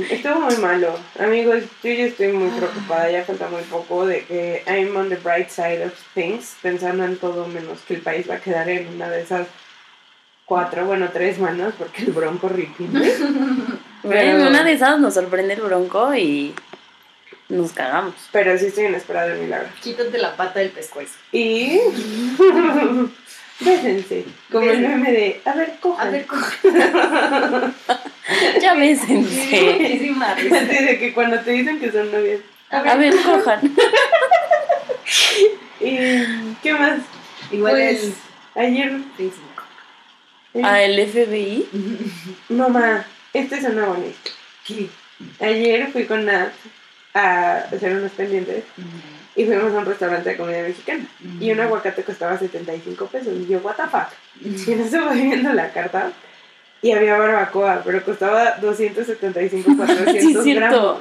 y 0.08 0.12
estuvo 0.14 0.40
muy 0.40 0.56
malo. 0.56 0.94
Amigos, 1.18 1.64
yo 1.84 1.92
ya 1.92 2.04
estoy 2.06 2.28
muy 2.28 2.48
preocupada, 2.48 3.10
ya 3.10 3.24
falta 3.24 3.48
muy 3.48 3.62
poco 3.64 4.06
de 4.06 4.24
que 4.24 4.62
I'm 4.66 4.96
on 4.96 5.10
the 5.10 5.16
bright 5.16 5.50
side 5.50 5.84
of 5.84 5.92
things, 6.14 6.56
pensando 6.62 7.04
en 7.04 7.18
todo 7.18 7.46
menos 7.46 7.78
que 7.86 7.94
el 7.96 8.00
país 8.00 8.28
va 8.28 8.36
a 8.36 8.40
quedar 8.40 8.68
en 8.70 8.88
una 8.94 9.10
de 9.10 9.20
esas 9.20 9.46
cuatro, 10.46 10.86
bueno, 10.86 11.10
tres 11.12 11.38
manos, 11.38 11.74
porque 11.76 12.04
el 12.04 12.12
bronco 12.12 12.48
ripinde. 12.48 13.14
Bueno, 14.00 14.20
en 14.20 14.36
Pero- 14.36 14.48
una 14.50 14.62
de 14.62 14.72
esas 14.74 15.00
nos 15.00 15.14
sorprende 15.14 15.54
el 15.54 15.60
bronco 15.60 16.14
y 16.14 16.54
nos 17.48 17.72
cagamos. 17.72 18.14
Pero 18.32 18.56
sí 18.58 18.66
estoy 18.66 18.84
en 18.86 18.94
espera 18.94 19.26
del 19.26 19.38
milagro. 19.38 19.68
Quítate 19.82 20.18
la 20.18 20.36
pata 20.36 20.60
del 20.60 20.70
pescuezo. 20.70 21.14
Y. 21.32 21.78
Bésense. 23.60 24.24
Como 24.52 24.70
el 24.70 24.80
meme 24.80 25.10
de. 25.12 25.40
A 25.44 25.54
ver, 25.54 25.74
cojan. 25.80 26.08
A 26.08 26.10
ver, 26.10 26.26
coge. 26.26 26.56
Ya 28.60 28.74
bésense. 28.74 29.78
Muchísima 29.78 30.34
risa. 30.34 30.56
Así 30.58 30.84
de 30.84 30.98
que 30.98 31.14
cuando 31.14 31.40
te 31.40 31.50
dicen 31.52 31.80
que 31.80 31.90
son 31.90 32.12
novias. 32.12 32.40
A 32.70 32.94
ver, 32.96 33.14
cojan. 33.24 33.60
¿Y 35.80 36.54
qué 36.62 36.74
más? 36.74 36.98
Igual 37.50 37.72
Pues, 37.72 38.02
el 38.04 38.14
Ayer. 38.62 38.98
Facebook. 39.16 39.62
A 40.62 40.82
el 40.82 41.08
FBI. 41.08 41.68
No, 42.50 42.68
ma. 42.68 43.06
Este 43.32 43.60
suena 43.60 43.86
bonito. 43.86 44.30
¿Qué? 44.66 44.88
Ayer 45.40 45.90
fui 45.90 46.04
con 46.04 46.26
Nat 46.26 46.52
a 47.14 47.56
hacer 47.58 47.96
unos 47.96 48.12
pendientes 48.12 48.64
y 49.38 49.44
fuimos 49.44 49.72
a 49.72 49.78
un 49.78 49.86
restaurante 49.86 50.30
de 50.30 50.36
comida 50.36 50.62
mexicana. 50.62 51.06
Y 51.40 51.52
un 51.52 51.60
aguacate 51.60 52.02
costaba 52.02 52.36
75 52.36 53.06
pesos. 53.06 53.34
Y 53.38 53.46
yo, 53.46 53.58
¿What 53.58 53.76
the 53.76 53.82
fuck? 53.84 54.08
Y 54.68 54.74
no 54.74 54.86
se 54.88 54.98
va 54.98 55.12
viendo 55.12 55.52
la 55.52 55.72
carta. 55.72 56.10
y 56.82 56.90
había 56.92 57.16
barbacoa, 57.16 57.82
pero 57.84 58.04
costaba 58.04 58.56
275, 58.60 59.76
400 59.76 60.42
Sí, 60.44 60.54
gramos. 60.54 60.98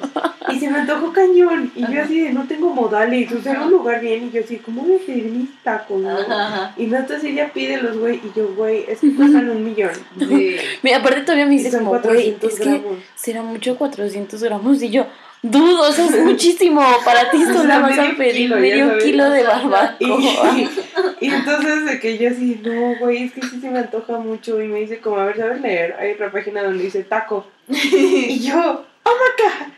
Y 0.50 0.60
se 0.60 0.70
me 0.70 0.80
antojó 0.80 1.12
cañón. 1.12 1.72
Y 1.76 1.82
yo 1.92 2.02
así 2.02 2.22
de, 2.22 2.32
no 2.32 2.48
tengo 2.48 2.70
modales, 2.70 3.32
o 3.32 3.42
sea, 3.42 3.54
era 3.54 3.66
un 3.66 3.72
lugar 3.72 4.02
bien. 4.02 4.28
Y 4.28 4.32
yo 4.32 4.44
así, 4.44 4.58
¿cómo 4.58 4.84
voy 4.84 4.96
a 4.96 5.06
pedir 5.06 5.26
mis 5.26 5.64
tacos? 5.64 6.00
no? 6.00 6.18
Ajá. 6.18 6.74
Y 6.78 6.86
entonces 6.86 7.24
ella 7.24 7.52
pide 7.52 7.82
los 7.82 7.98
güey, 7.98 8.18
y 8.18 8.32
yo, 8.36 8.54
güey, 8.56 8.86
es 8.88 9.00
que 9.00 9.16
cuestan 9.16 9.50
un 9.50 9.64
millón. 9.64 9.92
Sí. 10.20 10.58
Mira, 10.84 10.98
aparte 10.98 11.22
todavía 11.22 11.46
me 11.48 11.54
dice 11.54 11.76
como, 11.76 11.90
güey, 11.90 12.02
400 12.02 12.54
es 12.54 12.60
que 12.60 12.70
gramos. 12.70 12.98
será 13.16 13.42
mucho 13.42 13.78
400 13.78 14.44
gramos. 14.44 14.82
Y 14.82 14.90
yo, 14.90 15.08
dudo, 15.52 15.88
eso 15.88 16.04
es 16.06 16.24
muchísimo. 16.24 16.82
Para 17.04 17.30
ti 17.32 17.44
O 17.44 17.48
solo 17.54 17.62
sea, 17.64 17.80
vas 17.80 17.98
a 17.98 18.02
medio 18.04 18.18
pedir 18.18 18.36
kilo, 18.36 18.56
medio 18.58 18.98
kilo 19.00 19.30
de 19.30 19.42
Y, 19.42 19.44
barbacoa. 19.44 19.96
y 21.22 21.30
entonces 21.34 21.86
de 21.86 22.00
que 22.00 22.18
yo 22.18 22.30
así, 22.30 22.62
no, 22.64 22.96
güey, 23.00 23.24
es 23.24 23.34
que 23.34 23.42
sí 23.42 23.60
se 23.60 23.70
me 23.70 23.80
antoja 23.80 24.18
mucho. 24.18 24.62
Y 24.62 24.68
me 24.68 24.80
dice 24.80 25.00
como, 25.00 25.18
a 25.18 25.26
ver, 25.26 25.38
¿sabes 25.38 25.62
leer? 25.62 25.96
Hay 26.00 26.12
otra 26.14 26.32
página 26.32 26.64
donde 26.64 26.84
dice 26.84 27.04
taco. 27.04 27.48
Y 27.68 28.40
yo, 28.40 28.86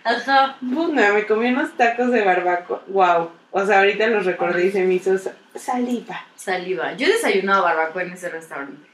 Ajá. 0.03 0.57
Bunda, 0.61 1.13
me 1.13 1.25
comí 1.25 1.49
unos 1.49 1.75
tacos 1.77 2.11
de 2.11 2.23
barbacoa. 2.23 2.81
Wow. 2.87 3.29
O 3.51 3.65
sea, 3.65 3.79
ahorita 3.79 4.07
los 4.07 4.25
recordé 4.25 4.67
y 4.67 4.71
se 4.71 4.83
me 4.83 4.95
hizo 4.95 5.17
sa- 5.17 5.33
saliva. 5.55 6.25
Saliva. 6.35 6.93
Yo 6.95 7.07
desayunaba 7.07 7.73
barbacoa 7.73 8.03
en 8.03 8.13
ese 8.13 8.29
restaurante. 8.29 8.87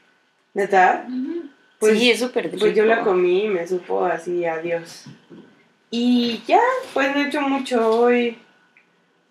¿Neta? 0.54 1.06
Pues, 1.80 2.00
sí, 2.00 2.12
es 2.12 2.20
súper 2.20 2.50
pues 2.52 2.74
yo 2.74 2.86
la 2.86 3.02
comí 3.02 3.46
y 3.46 3.50
me 3.50 3.68
supo 3.68 4.06
así, 4.06 4.46
adiós. 4.46 5.06
Y 5.90 6.42
ya, 6.48 6.62
pues 6.94 7.16
no 7.16 7.22
he 7.22 7.28
hecho 7.28 7.42
mucho 7.42 7.90
hoy. 7.90 8.38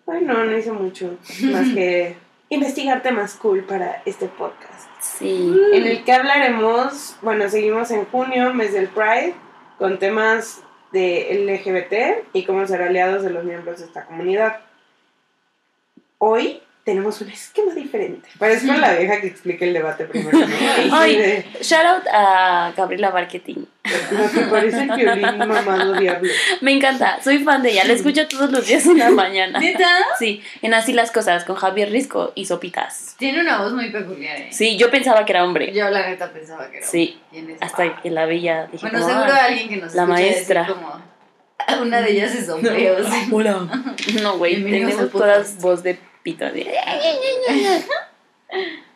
Hoy 0.05 0.21
no, 0.21 0.43
no 0.45 0.57
hice 0.57 0.71
mucho. 0.71 1.17
Más 1.43 1.73
que 1.73 2.15
investigar 2.49 3.01
temas 3.01 3.35
cool 3.35 3.63
para 3.63 4.01
este 4.05 4.27
podcast. 4.27 4.89
Sí. 5.01 5.55
En 5.73 5.85
el 5.85 6.03
que 6.03 6.13
hablaremos, 6.13 7.17
bueno, 7.21 7.49
seguimos 7.49 7.91
en 7.91 8.05
junio, 8.05 8.53
mes 8.53 8.73
del 8.73 8.87
Pride, 8.87 9.35
con 9.77 9.99
temas 9.99 10.63
de 10.91 11.45
LGBT 11.45 12.27
y 12.33 12.45
cómo 12.45 12.65
ser 12.65 12.81
aliados 12.81 13.23
de 13.23 13.29
los 13.29 13.43
miembros 13.43 13.79
de 13.79 13.85
esta 13.85 14.05
comunidad. 14.05 14.61
Hoy 16.17 16.61
tenemos 16.85 17.19
un 17.19 17.29
esquema 17.31 17.73
diferente. 17.73 18.29
Parezco 18.37 18.71
la 18.73 18.93
vieja 18.93 19.19
que 19.19 19.25
explica 19.27 19.65
el 19.65 19.73
debate 19.73 20.05
primero. 20.05 20.37
¿no? 20.37 20.45
Sí 20.75 20.89
Ay. 20.93 21.15
de- 21.17 21.45
Shout 21.61 21.83
out 21.85 22.03
a 22.13 22.73
Gabriela 22.77 23.09
Marketing. 23.11 23.65
Lo 24.11 24.31
que 24.31 24.41
parece 24.47 24.83
el 24.83 24.91
violín 24.95 25.37
mamado 25.39 25.93
diablo. 25.93 26.31
Me 26.61 26.71
encanta, 26.73 27.19
soy 27.23 27.39
fan 27.39 27.63
de 27.63 27.71
ella. 27.71 27.85
La 27.85 27.93
escucho 27.93 28.27
todos 28.27 28.51
los 28.51 28.65
días 28.67 28.85
en 28.85 28.99
la 28.99 29.09
mañana. 29.09 29.59
¿Neta? 29.59 29.89
Sí, 30.19 30.43
en 30.61 30.73
Así 30.75 30.93
las 30.93 31.11
Cosas 31.11 31.43
con 31.43 31.55
Javier 31.55 31.89
Risco 31.89 32.31
y 32.35 32.45
Sopitas. 32.45 33.15
Tiene 33.17 33.41
una 33.41 33.61
voz 33.63 33.73
muy 33.73 33.89
peculiar, 33.89 34.37
¿eh? 34.37 34.49
Sí, 34.51 34.77
yo 34.77 34.91
pensaba 34.91 35.25
que 35.25 35.31
era 35.33 35.43
hombre. 35.43 35.73
Yo 35.73 35.89
la 35.89 36.07
neta 36.07 36.31
pensaba 36.31 36.69
que 36.69 36.77
era. 36.77 36.85
Sí, 36.87 37.19
¿Quién 37.31 37.49
es? 37.49 37.61
hasta 37.63 37.99
que 38.01 38.11
la 38.11 38.25
veía 38.27 38.67
dije, 38.71 38.87
Bueno, 38.89 39.03
seguro 39.05 39.33
alguien 39.33 39.69
que 39.69 39.77
nos 39.77 39.95
la 39.95 40.05
maestra. 40.05 40.67
como 40.67 41.01
"Ah, 41.67 41.77
una 41.81 42.01
de 42.01 42.11
ellas 42.11 42.35
es 42.35 42.47
hombre 42.49 42.91
o 42.91 43.03
sí. 43.11 43.27
Hola. 43.31 43.67
No, 44.21 44.37
güey, 44.37 44.63
tenemos 44.63 45.11
todas 45.11 45.57
voz 45.61 45.81
de 45.81 45.97
pito. 46.25 46.43
De, 46.45 46.65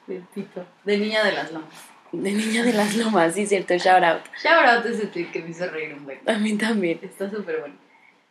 De 0.07 0.21
pito. 0.33 0.65
De 0.83 0.97
niña 0.97 1.23
de 1.23 1.31
las 1.33 1.51
lomas. 1.51 1.69
de 2.11 2.31
niña 2.31 2.63
de 2.63 2.73
las 2.73 2.95
lomas, 2.95 3.35
sí, 3.35 3.45
cierto, 3.45 3.75
shout 3.77 4.03
out. 4.03 4.21
Shout 4.43 4.65
out 4.67 4.85
ese 4.85 5.05
tweet 5.07 5.27
que 5.31 5.41
me 5.41 5.51
hizo 5.51 5.67
reír 5.69 5.93
un 5.93 6.05
buen. 6.05 6.19
A 6.27 6.33
mí 6.39 6.57
también. 6.57 6.99
Está 7.03 7.29
súper 7.29 7.59
bueno. 7.59 7.75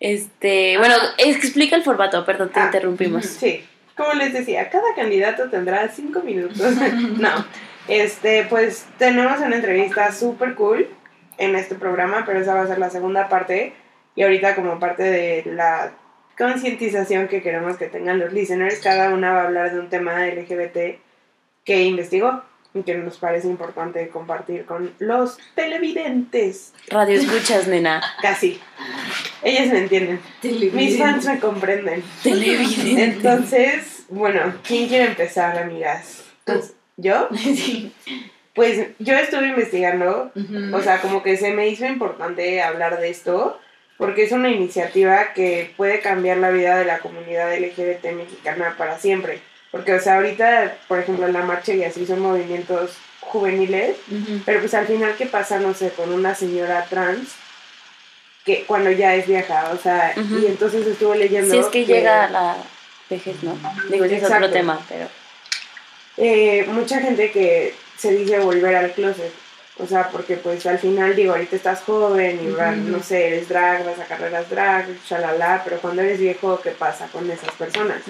Este, 0.00 0.76
bueno, 0.78 0.94
explica 1.18 1.76
el 1.76 1.82
formato, 1.84 2.24
perdón, 2.24 2.50
te 2.50 2.60
Ah. 2.60 2.66
interrumpimos. 2.66 3.24
Sí, 3.40 3.64
como 3.96 4.12
les 4.14 4.32
decía, 4.32 4.68
cada 4.70 4.94
candidato 4.94 5.48
tendrá 5.50 5.88
cinco 5.88 6.20
minutos. 6.22 6.58
no, 7.18 7.46
este, 7.88 8.44
pues 8.50 8.86
tenemos 8.98 9.38
una 9.40 9.56
entrevista 9.56 10.12
súper 10.12 10.54
cool 10.56 10.88
en 11.36 11.54
este 11.54 11.74
programa, 11.76 12.24
pero 12.26 12.40
esa 12.40 12.54
va 12.54 12.62
a 12.62 12.66
ser 12.66 12.78
la 12.78 12.90
segunda 12.90 13.28
parte. 13.28 13.74
Y 14.16 14.22
ahorita 14.24 14.56
como 14.56 14.80
parte 14.80 15.04
de 15.04 15.44
la 15.46 15.92
concientización 16.38 17.28
que 17.28 17.42
queremos 17.42 17.76
que 17.76 17.88
tengan 17.88 18.18
los 18.18 18.32
listeners, 18.32 18.78
cada 18.78 19.10
una 19.10 19.32
va 19.32 19.42
a 19.42 19.44
hablar 19.46 19.74
de 19.74 19.80
un 19.80 19.90
tema 19.90 20.24
LGBT 20.26 21.00
que 21.64 21.82
investigó 21.82 22.42
y 22.74 22.82
que 22.82 22.94
nos 22.94 23.18
parece 23.18 23.48
importante 23.48 24.08
compartir 24.08 24.64
con 24.64 24.92
los 24.98 25.38
televidentes. 25.54 26.72
Radio 26.88 27.18
escuchas, 27.18 27.66
nena. 27.66 28.02
Casi. 28.22 28.60
Ellas 29.42 29.68
me 29.68 29.78
entienden. 29.78 30.20
Mis 30.72 30.98
fans 30.98 31.26
me 31.26 31.38
comprenden. 31.40 32.02
Televidente. 32.22 33.04
Entonces, 33.04 34.04
bueno, 34.08 34.54
¿quién 34.66 34.88
quiere 34.88 35.06
empezar, 35.06 35.58
amigas? 35.58 36.24
Tú. 36.44 36.60
¿Yo? 36.96 37.28
Sí. 37.38 37.92
Pues 38.54 38.88
yo 38.98 39.14
estuve 39.14 39.46
investigando, 39.46 40.32
o 40.72 40.80
sea, 40.80 41.00
como 41.00 41.22
que 41.22 41.36
se 41.36 41.52
me 41.52 41.68
hizo 41.68 41.86
importante 41.86 42.60
hablar 42.60 42.98
de 42.98 43.08
esto, 43.08 43.56
porque 43.98 44.22
es 44.22 44.32
una 44.32 44.48
iniciativa 44.48 45.32
que 45.34 45.72
puede 45.76 46.00
cambiar 46.00 46.38
la 46.38 46.50
vida 46.50 46.78
de 46.78 46.84
la 46.86 47.00
comunidad 47.00 47.54
LGBT 47.58 48.12
mexicana 48.12 48.74
para 48.78 48.98
siempre. 48.98 49.40
Porque, 49.70 49.92
o 49.92 50.00
sea, 50.00 50.14
ahorita, 50.16 50.78
por 50.88 50.98
ejemplo, 50.98 51.28
la 51.28 51.42
marcha 51.42 51.74
y 51.74 51.84
así 51.84 52.06
son 52.06 52.20
movimientos 52.20 52.92
juveniles, 53.20 53.96
pero 54.46 54.60
pues 54.60 54.72
al 54.72 54.86
final, 54.86 55.14
¿qué 55.18 55.26
pasa, 55.26 55.58
no 55.60 55.74
sé, 55.74 55.90
con 55.90 56.10
una 56.12 56.34
señora 56.34 56.86
trans? 56.88 57.28
Que 58.46 58.64
cuando 58.64 58.90
ya 58.90 59.14
es 59.14 59.26
vieja, 59.26 59.70
o 59.74 59.76
sea, 59.76 60.14
y 60.16 60.46
entonces 60.46 60.86
estuve 60.86 61.18
leyendo. 61.18 61.52
Si 61.52 61.58
es 61.60 61.66
que 61.66 61.84
llega 61.84 62.24
a 62.24 62.30
la 62.30 62.56
vejez, 63.10 63.42
¿no? 63.42 63.58
Digo, 63.90 64.04
ese 64.06 64.16
es 64.16 64.24
otro 64.24 64.50
tema, 64.50 64.80
pero. 64.88 65.08
eh, 66.16 66.64
mucha 66.68 67.00
gente 67.00 67.30
que 67.30 67.74
se 67.98 68.12
dice 68.12 68.38
volver 68.38 68.74
al 68.74 68.92
closet. 68.92 69.32
O 69.80 69.86
sea, 69.86 70.08
porque 70.08 70.36
pues 70.36 70.66
al 70.66 70.78
final 70.78 71.14
digo, 71.14 71.32
ahorita 71.32 71.54
estás 71.54 71.82
joven 71.82 72.40
y 72.42 72.50
va- 72.50 72.70
Ujú. 72.70 72.90
no 72.96 73.02
sé, 73.02 73.28
eres 73.28 73.48
drag, 73.48 73.84
vas 73.86 73.98
a 74.00 74.04
carreras 74.06 74.50
drag, 74.50 74.86
shalala, 75.08 75.62
pero 75.64 75.78
cuando 75.78 76.02
eres 76.02 76.18
viejo, 76.18 76.60
¿qué 76.60 76.70
pasa 76.72 77.06
con 77.12 77.30
esas 77.30 77.52
personas? 77.52 78.02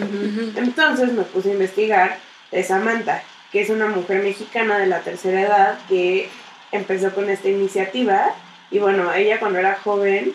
Entonces 0.56 1.12
me 1.12 1.22
puse 1.24 1.50
a 1.50 1.52
investigar 1.52 2.16
de 2.50 2.62
Samantha, 2.64 3.22
que 3.52 3.60
es 3.60 3.68
una 3.70 3.86
mujer 3.86 4.22
mexicana 4.22 4.78
de 4.78 4.86
la 4.86 5.00
tercera 5.00 5.42
edad 5.42 5.78
que 5.88 6.28
empezó 6.72 7.12
con 7.14 7.28
esta 7.28 7.48
iniciativa 7.48 8.34
y 8.70 8.78
bueno, 8.78 9.12
ella 9.14 9.38
cuando 9.38 9.58
era 9.58 9.74
joven 9.82 10.32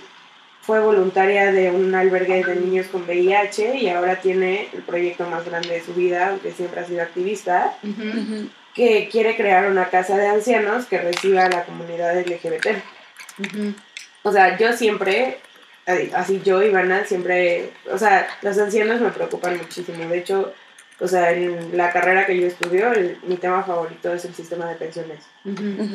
fue 0.61 0.79
voluntaria 0.79 1.51
de 1.51 1.71
un 1.71 1.93
albergue 1.93 2.43
de 2.43 2.55
niños 2.55 2.87
con 2.87 3.03
VIH 3.03 3.75
y 3.75 3.89
ahora 3.89 4.21
tiene 4.21 4.69
el 4.71 4.81
proyecto 4.83 5.25
más 5.27 5.43
grande 5.45 5.69
de 5.69 5.81
su 5.83 5.93
vida, 5.93 6.29
aunque 6.29 6.51
siempre 6.51 6.79
ha 6.81 6.85
sido 6.85 7.01
activista. 7.01 7.73
Que 8.73 9.07
quiere 9.11 9.35
crear 9.35 9.69
una 9.69 9.89
casa 9.89 10.17
de 10.17 10.27
ancianos 10.27 10.85
que 10.85 10.97
reciba 10.99 11.45
a 11.45 11.49
la 11.49 11.63
comunidad 11.65 12.17
LGBT. 12.17 12.67
O 14.23 14.31
sea, 14.31 14.57
yo 14.57 14.73
siempre, 14.73 15.37
así 16.15 16.41
yo, 16.43 16.63
Ivana, 16.63 17.05
siempre, 17.05 17.71
o 17.91 17.97
sea, 17.97 18.27
los 18.41 18.57
ancianos 18.57 19.01
me 19.01 19.09
preocupan 19.11 19.57
muchísimo. 19.57 20.07
De 20.07 20.17
hecho, 20.17 20.53
o 20.99 21.07
sea, 21.07 21.31
en 21.31 21.75
la 21.75 21.91
carrera 21.91 22.25
que 22.25 22.39
yo 22.39 22.47
estudio, 22.47 22.93
el- 22.93 23.17
mi 23.23 23.35
tema 23.35 23.63
favorito 23.63 24.13
es 24.13 24.23
el 24.25 24.33
sistema 24.33 24.69
de 24.69 24.75
pensiones. 24.75 25.19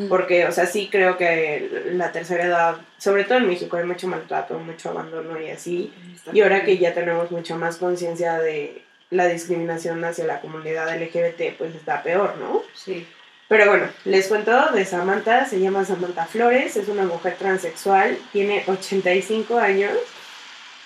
Porque, 0.08 0.44
o 0.46 0.52
sea, 0.52 0.66
sí 0.66 0.88
creo 0.92 1.16
que 1.16 1.86
la 1.92 2.12
tercera 2.12 2.44
edad, 2.44 2.76
sobre 2.98 3.24
todo 3.24 3.38
en 3.38 3.48
México, 3.48 3.76
hay 3.76 3.84
mucho 3.84 4.08
maltrato, 4.08 4.58
mucho 4.58 4.90
abandono 4.90 5.40
y 5.40 5.50
así. 5.50 5.92
Y 6.32 6.40
ahora 6.42 6.64
que 6.64 6.76
ya 6.78 6.92
tenemos 6.92 7.30
mucha 7.30 7.56
más 7.56 7.76
conciencia 7.78 8.38
de 8.38 8.82
la 9.10 9.26
discriminación 9.26 10.04
hacia 10.04 10.24
la 10.24 10.40
comunidad 10.40 10.94
LGBT, 10.94 11.56
pues 11.56 11.74
está 11.74 12.02
peor, 12.02 12.36
¿no? 12.38 12.62
Sí. 12.74 13.06
Pero 13.48 13.66
bueno, 13.66 13.88
les 14.04 14.26
cuento 14.28 14.72
de 14.72 14.84
Samantha, 14.84 15.46
se 15.46 15.58
llama 15.58 15.84
Samantha 15.84 16.26
Flores, 16.26 16.76
es 16.76 16.88
una 16.88 17.04
mujer 17.04 17.36
transexual, 17.38 18.18
tiene 18.30 18.62
85 18.66 19.58
años 19.58 19.92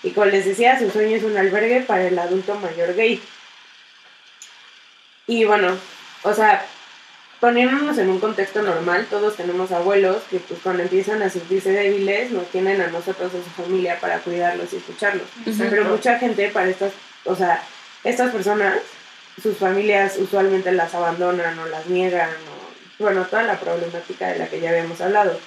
y 0.05 0.11
como 0.11 0.27
les 0.27 0.45
decía, 0.45 0.79
su 0.79 0.91
sueño 0.91 1.17
es 1.17 1.25
un 1.25 1.37
albergue 1.37 1.81
para 1.81 2.07
el 2.07 2.19
adulto 2.19 2.55
mayor 2.57 2.95
gay. 2.95 3.21
Y 5.27 5.45
bueno, 5.45 5.77
o 6.23 6.35
sea, 6.35 6.65
poniéndonos 7.41 7.99
en 7.99 8.11
un 8.11 8.21
contexto 8.21 8.63
normal, 8.63 9.07
todos 9.11 9.37
tenemos 9.37 9.73
abuelos 9.73 10.23
que 10.31 10.39
pues 10.39 10.61
cuando 10.63 10.85
empiezan 10.85 11.23
a 11.23 11.31
sentirse 11.31 11.71
débiles 11.71 12.31
nos 12.31 12.47
tienen 12.49 12.81
a 12.81 12.87
nosotros, 12.89 13.33
a 13.35 13.43
su 13.43 13.63
familia, 13.63 13.99
para 14.01 14.19
cuidarlos 14.19 14.73
y 14.73 14.77
escucharlos. 14.77 15.27
Pero 15.59 15.85
mucha 15.85 16.19
gente 16.21 16.49
para 16.51 16.69
estas, 16.69 16.93
o 17.25 17.35
sea, 17.35 17.63
estas 18.05 18.33
personas, 18.33 18.79
sus 19.41 19.57
familias 19.57 20.17
usualmente 20.19 20.73
las 20.73 20.95
abandonan 20.95 21.59
o 21.59 21.67
las 21.67 21.87
niegan, 21.87 22.31
o, 22.31 23.03
bueno, 23.03 23.25
toda 23.27 23.43
la 23.43 23.59
problemática 23.59 24.29
de 24.29 24.39
la 24.39 24.49
que 24.49 24.61
ya 24.61 24.71
habíamos 24.71 25.01
hablado. 25.01 25.39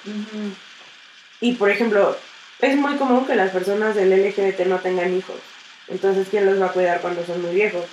Y 1.40 1.52
por 1.54 1.70
ejemplo, 1.70 2.16
es 2.60 2.76
muy 2.76 2.96
común 2.96 3.26
que 3.26 3.36
las 3.36 3.50
personas 3.50 3.94
del 3.94 4.10
LGBT 4.10 4.60
no 4.66 4.78
tengan 4.78 5.14
hijos. 5.14 5.36
Entonces, 5.88 6.26
¿quién 6.30 6.46
los 6.46 6.60
va 6.60 6.66
a 6.66 6.72
cuidar 6.72 7.00
cuando 7.00 7.24
son 7.24 7.42
muy 7.42 7.54
viejos? 7.54 7.84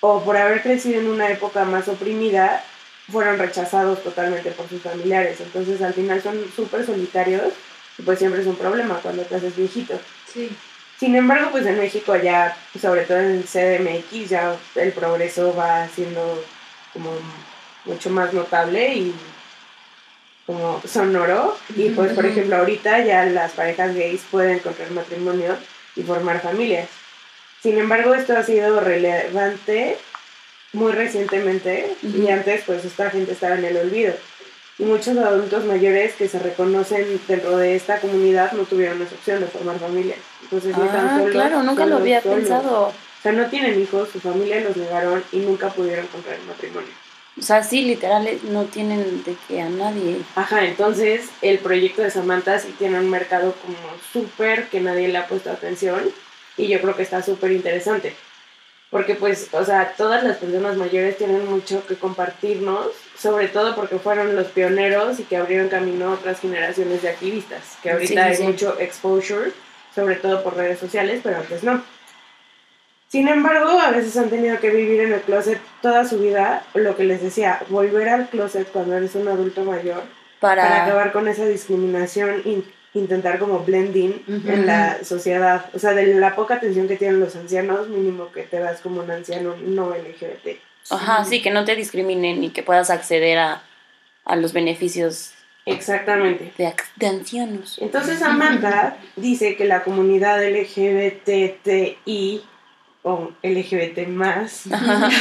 O 0.00 0.22
por 0.24 0.36
haber 0.36 0.62
crecido 0.62 1.00
en 1.00 1.08
una 1.08 1.30
época 1.30 1.64
más 1.64 1.88
oprimida, 1.88 2.64
fueron 3.10 3.38
rechazados 3.38 4.02
totalmente 4.02 4.50
por 4.50 4.68
sus 4.68 4.82
familiares. 4.82 5.40
Entonces, 5.40 5.80
al 5.82 5.94
final 5.94 6.22
son 6.22 6.44
súper 6.54 6.84
solitarios 6.84 7.52
y 7.98 8.02
pues 8.02 8.18
siempre 8.18 8.40
es 8.40 8.46
un 8.46 8.56
problema 8.56 8.98
cuando 9.02 9.22
te 9.22 9.36
haces 9.36 9.56
viejito. 9.56 9.98
Sí. 10.32 10.50
Sin 10.98 11.14
embargo, 11.14 11.50
pues 11.50 11.66
en 11.66 11.78
México 11.78 12.16
ya, 12.16 12.56
sobre 12.80 13.02
todo 13.02 13.18
en 13.18 13.32
el 13.32 13.44
CDMX, 13.44 14.30
ya 14.30 14.56
el 14.76 14.92
progreso 14.92 15.54
va 15.54 15.86
siendo 15.88 16.42
como 16.92 17.10
mucho 17.84 18.10
más 18.10 18.32
notable 18.32 18.94
y 18.94 19.14
como 20.46 20.80
sonoro 20.86 21.56
y 21.74 21.90
pues 21.90 22.12
por 22.12 22.24
ejemplo 22.24 22.56
ahorita 22.56 23.04
ya 23.04 23.24
las 23.26 23.52
parejas 23.52 23.94
gays 23.94 24.22
pueden 24.30 24.60
contraer 24.60 24.92
matrimonio 24.92 25.56
y 25.96 26.02
formar 26.02 26.40
familias. 26.40 26.88
Sin 27.62 27.78
embargo, 27.78 28.14
esto 28.14 28.36
ha 28.36 28.44
sido 28.44 28.80
relevante 28.80 29.98
muy 30.72 30.92
recientemente 30.92 31.96
y 32.02 32.28
antes 32.28 32.62
pues 32.64 32.84
esta 32.84 33.10
gente 33.10 33.32
estaba 33.32 33.56
en 33.56 33.64
el 33.64 33.76
olvido. 33.76 34.14
Y 34.78 34.84
muchos 34.84 35.16
adultos 35.16 35.64
mayores 35.64 36.14
que 36.14 36.28
se 36.28 36.38
reconocen 36.38 37.20
dentro 37.26 37.56
de 37.56 37.76
esta 37.76 37.98
comunidad 37.98 38.52
no 38.52 38.64
tuvieron 38.64 39.00
esa 39.02 39.14
opción 39.14 39.40
de 39.40 39.46
formar 39.46 39.78
familias. 39.78 40.18
Entonces, 40.50 40.74
Ah, 40.78 41.16
solos, 41.18 41.32
claro, 41.32 41.62
nunca 41.62 41.86
lo 41.86 41.96
había 41.96 42.22
solos. 42.22 42.38
pensado. 42.38 42.82
O 42.88 43.22
sea, 43.22 43.32
no 43.32 43.46
tienen 43.46 43.80
hijos, 43.80 44.08
su 44.12 44.20
familia 44.20 44.60
los 44.60 44.76
negaron 44.76 45.22
y 45.32 45.38
nunca 45.38 45.68
pudieron 45.70 46.06
contraer 46.06 46.38
matrimonio. 46.46 46.88
O 47.38 47.42
sea, 47.42 47.62
sí, 47.62 47.82
literal, 47.82 48.26
eh, 48.26 48.38
no 48.44 48.64
tienen 48.64 49.22
de 49.24 49.36
que 49.48 49.60
a 49.60 49.68
nadie. 49.68 50.18
Ajá, 50.36 50.64
entonces 50.64 51.28
el 51.42 51.58
proyecto 51.58 52.02
de 52.02 52.10
Samantha 52.10 52.58
sí 52.60 52.74
tiene 52.78 52.98
un 53.00 53.10
mercado 53.10 53.54
como 53.62 53.76
súper 54.12 54.68
que 54.68 54.80
nadie 54.80 55.08
le 55.08 55.18
ha 55.18 55.26
puesto 55.26 55.50
atención 55.50 56.00
y 56.56 56.68
yo 56.68 56.80
creo 56.80 56.94
que 56.96 57.02
está 57.02 57.22
súper 57.22 57.52
interesante. 57.52 58.14
Porque 58.88 59.16
pues, 59.16 59.48
o 59.52 59.64
sea, 59.64 59.94
todas 59.98 60.22
las 60.22 60.36
personas 60.36 60.76
mayores 60.76 61.18
tienen 61.18 61.44
mucho 61.50 61.84
que 61.86 61.96
compartirnos, 61.96 62.86
sobre 63.18 63.48
todo 63.48 63.74
porque 63.74 63.98
fueron 63.98 64.36
los 64.36 64.46
pioneros 64.46 65.18
y 65.18 65.24
que 65.24 65.36
abrieron 65.36 65.68
camino 65.68 66.06
a 66.10 66.14
otras 66.14 66.38
generaciones 66.40 67.02
de 67.02 67.08
activistas, 67.10 67.60
que 67.82 67.90
ahorita 67.90 68.08
Sí, 68.08 68.14
sí, 68.14 68.18
hay 68.20 68.36
sí. 68.36 68.42
mucho 68.44 68.76
exposure, 68.78 69.50
sobre 69.96 70.16
todo 70.16 70.44
por 70.44 70.54
redes 70.54 70.78
sociales, 70.78 71.20
pero 71.24 71.38
antes 71.38 71.64
no. 71.64 71.82
Sin 73.08 73.28
embargo, 73.28 73.80
a 73.80 73.90
veces 73.90 74.16
han 74.18 74.28
tenido 74.28 74.60
que 74.60 74.68
vivir 74.68 75.00
en 75.00 75.14
el 75.14 75.22
closet 75.22 75.58
toda 75.80 76.04
su 76.04 76.18
vida, 76.18 76.64
lo 76.74 76.96
que 76.96 77.04
les 77.04 77.22
decía, 77.22 77.62
volver 77.70 78.10
al 78.10 78.28
closet 78.28 78.70
cuando 78.70 78.94
eres 78.94 79.14
un 79.14 79.26
adulto 79.26 79.64
mayor 79.64 80.02
Para, 80.38 80.62
para 80.62 80.84
acabar 80.84 81.12
con 81.12 81.26
esa 81.28 81.46
discriminación 81.46 82.42
e 82.44 82.62
intentar 82.92 83.38
como 83.38 83.60
blending 83.60 84.22
en 84.26 84.66
la 84.66 85.02
sociedad. 85.02 85.64
O 85.72 85.78
sea, 85.78 85.92
de 85.92 86.14
la 86.14 86.36
poca 86.36 86.56
atención 86.56 86.88
que 86.88 86.96
tienen 86.96 87.20
los 87.20 87.34
ancianos, 87.36 87.88
mínimo 87.88 88.30
que 88.32 88.42
te 88.42 88.58
das 88.58 88.80
como 88.80 89.00
un 89.00 89.10
anciano 89.10 89.54
no 89.62 89.90
LGBT. 89.90 90.60
Ajá, 90.90 91.24
sí, 91.24 91.40
que 91.40 91.50
no 91.50 91.64
te 91.64 91.74
discriminen 91.74 92.44
y 92.44 92.50
que 92.50 92.62
puedas 92.62 92.90
acceder 92.90 93.38
a, 93.38 93.62
a 94.24 94.36
los 94.36 94.52
beneficios 94.52 95.35
Exactamente. 95.66 96.52
de, 96.56 97.06
ancianos. 97.06 97.78
Entonces 97.80 98.20
Samantha 98.20 98.96
dice 99.16 99.56
que 99.56 99.64
la 99.64 99.82
comunidad 99.82 100.42
LGBTI 100.42 102.44
o 103.02 103.32
LGBT 103.42 104.06
más 104.08 104.64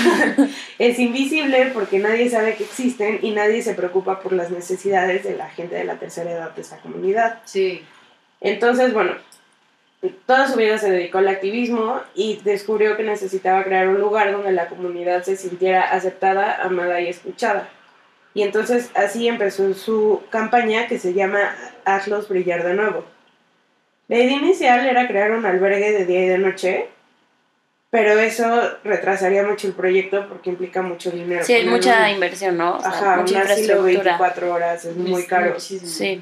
es 0.79 0.99
invisible 0.99 1.71
porque 1.73 1.99
nadie 1.99 2.29
sabe 2.29 2.55
que 2.55 2.63
existen 2.63 3.19
y 3.21 3.31
nadie 3.31 3.61
se 3.61 3.73
preocupa 3.73 4.21
por 4.21 4.33
las 4.33 4.51
necesidades 4.51 5.23
de 5.23 5.35
la 5.35 5.49
gente 5.49 5.75
de 5.75 5.83
la 5.83 5.99
tercera 5.99 6.31
edad 6.31 6.55
de 6.55 6.61
esa 6.61 6.77
comunidad. 6.77 7.41
Sí. 7.45 7.83
Entonces, 8.41 8.93
bueno, 8.93 9.13
toda 10.25 10.47
su 10.47 10.57
vida 10.57 10.77
se 10.77 10.91
dedicó 10.91 11.19
al 11.19 11.27
activismo 11.27 12.01
y 12.13 12.39
descubrió 12.43 12.97
que 12.97 13.03
necesitaba 13.03 13.63
crear 13.63 13.87
un 13.87 13.99
lugar 13.99 14.31
donde 14.31 14.51
la 14.51 14.67
comunidad 14.67 15.23
se 15.23 15.35
sintiera 15.35 15.91
aceptada, 15.91 16.61
amada 16.61 17.01
y 17.01 17.09
escuchada. 17.09 17.69
Y 18.35 18.43
entonces 18.43 18.91
así 18.93 19.27
empezó 19.27 19.73
su 19.73 20.21
campaña 20.29 20.87
que 20.87 20.99
se 20.99 21.13
llama 21.13 21.55
Hazlos 21.85 22.27
brillar 22.29 22.63
de 22.63 22.73
nuevo. 22.75 23.03
La 24.09 24.17
idea 24.17 24.37
inicial 24.37 24.85
era 24.85 25.07
crear 25.07 25.31
un 25.31 25.45
albergue 25.45 25.91
de 25.93 26.05
día 26.05 26.25
y 26.25 26.27
de 26.27 26.37
noche, 26.37 26.89
pero 27.89 28.19
eso 28.19 28.45
retrasaría 28.83 29.43
mucho 29.43 29.67
el 29.67 29.73
proyecto 29.73 30.27
porque 30.27 30.49
implica 30.49 30.81
mucho 30.81 31.09
dinero. 31.11 31.43
Sí, 31.45 31.53
hay 31.53 31.65
mucha 31.65 32.03
un- 32.03 32.09
inversión, 32.15 32.57
¿no? 32.57 32.75
O 32.75 32.79
sea, 32.81 32.89
Ajá, 32.89 33.15
mucha 33.21 33.35
un 33.37 33.41
asilo 33.41 33.53
infraestructura. 33.77 34.17
24 34.17 34.53
horas 34.53 34.85
es 34.85 34.95
muy 34.97 35.21
Es 35.21 35.27
caro. 35.27 35.51
muchísimo. 35.53 35.89
Sí. 35.89 36.21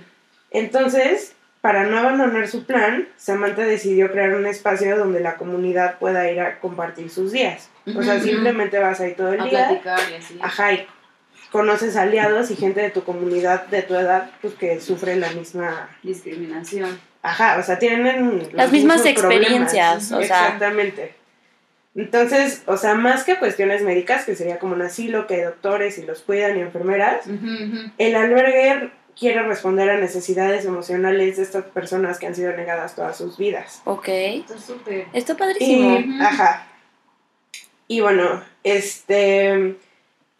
Entonces, 0.51 1.33
para 1.61 1.83
no 1.85 1.97
abandonar 1.97 2.47
su 2.47 2.65
plan, 2.65 3.07
Samantha 3.17 3.63
decidió 3.63 4.11
crear 4.11 4.35
un 4.35 4.45
espacio 4.45 4.95
donde 4.97 5.19
la 5.19 5.35
comunidad 5.35 5.97
pueda 5.97 6.29
ir 6.29 6.39
a 6.41 6.59
compartir 6.59 7.09
sus 7.09 7.31
días. 7.31 7.69
O 7.97 8.03
sea, 8.03 8.19
simplemente 8.19 8.77
vas 8.79 8.99
ahí 9.01 9.13
todo 9.15 9.33
el 9.33 9.41
A 9.41 9.45
día, 9.45 9.67
platicar 9.67 9.99
y 10.11 10.15
así. 10.15 10.39
ajá, 10.41 10.73
y 10.73 10.87
conoces 11.53 11.95
aliados 11.95 12.49
y 12.49 12.55
gente 12.55 12.81
de 12.81 12.89
tu 12.89 13.03
comunidad, 13.03 13.67
de 13.67 13.83
tu 13.83 13.93
edad, 13.93 14.31
pues 14.41 14.55
que 14.55 14.81
sufre 14.81 15.15
la 15.15 15.29
misma, 15.33 15.87
Discriminación. 16.01 16.99
ajá, 17.21 17.57
o 17.59 17.63
sea, 17.63 17.77
tienen 17.77 18.39
los 18.39 18.53
Las 18.53 18.71
mismas 18.71 19.05
experiencias, 19.05 20.11
o 20.11 20.23
sea. 20.23 20.45
Exactamente. 20.47 21.13
Entonces, 21.95 22.63
o 22.65 22.75
sea, 22.75 22.95
más 22.95 23.23
que 23.23 23.37
cuestiones 23.37 23.83
médicas, 23.83 24.25
que 24.25 24.35
sería 24.35 24.57
como 24.57 24.73
un 24.73 24.81
asilo, 24.81 25.27
que 25.27 25.35
hay 25.35 25.41
doctores 25.41 25.99
y 25.99 26.01
los 26.07 26.21
cuidan 26.23 26.57
y 26.57 26.61
enfermeras, 26.61 27.27
el 27.99 28.15
albergue 28.15 28.89
quiere 29.15 29.43
responder 29.43 29.91
a 29.91 29.97
necesidades 29.97 30.65
emocionales 30.65 31.37
de 31.37 31.43
estas 31.43 31.65
personas 31.65 32.17
que 32.17 32.25
han 32.25 32.33
sido 32.33 32.51
negadas 32.53 32.95
todas 32.95 33.15
sus 33.15 33.37
vidas. 33.37 33.83
Ok. 33.85 34.07
Está 34.07 34.57
súper. 34.57 35.05
Está 35.13 35.37
padrísimo. 35.37 35.99
Y, 35.99 36.19
ajá. 36.19 36.65
Y 37.87 38.01
bueno, 38.01 38.43
este, 38.63 39.75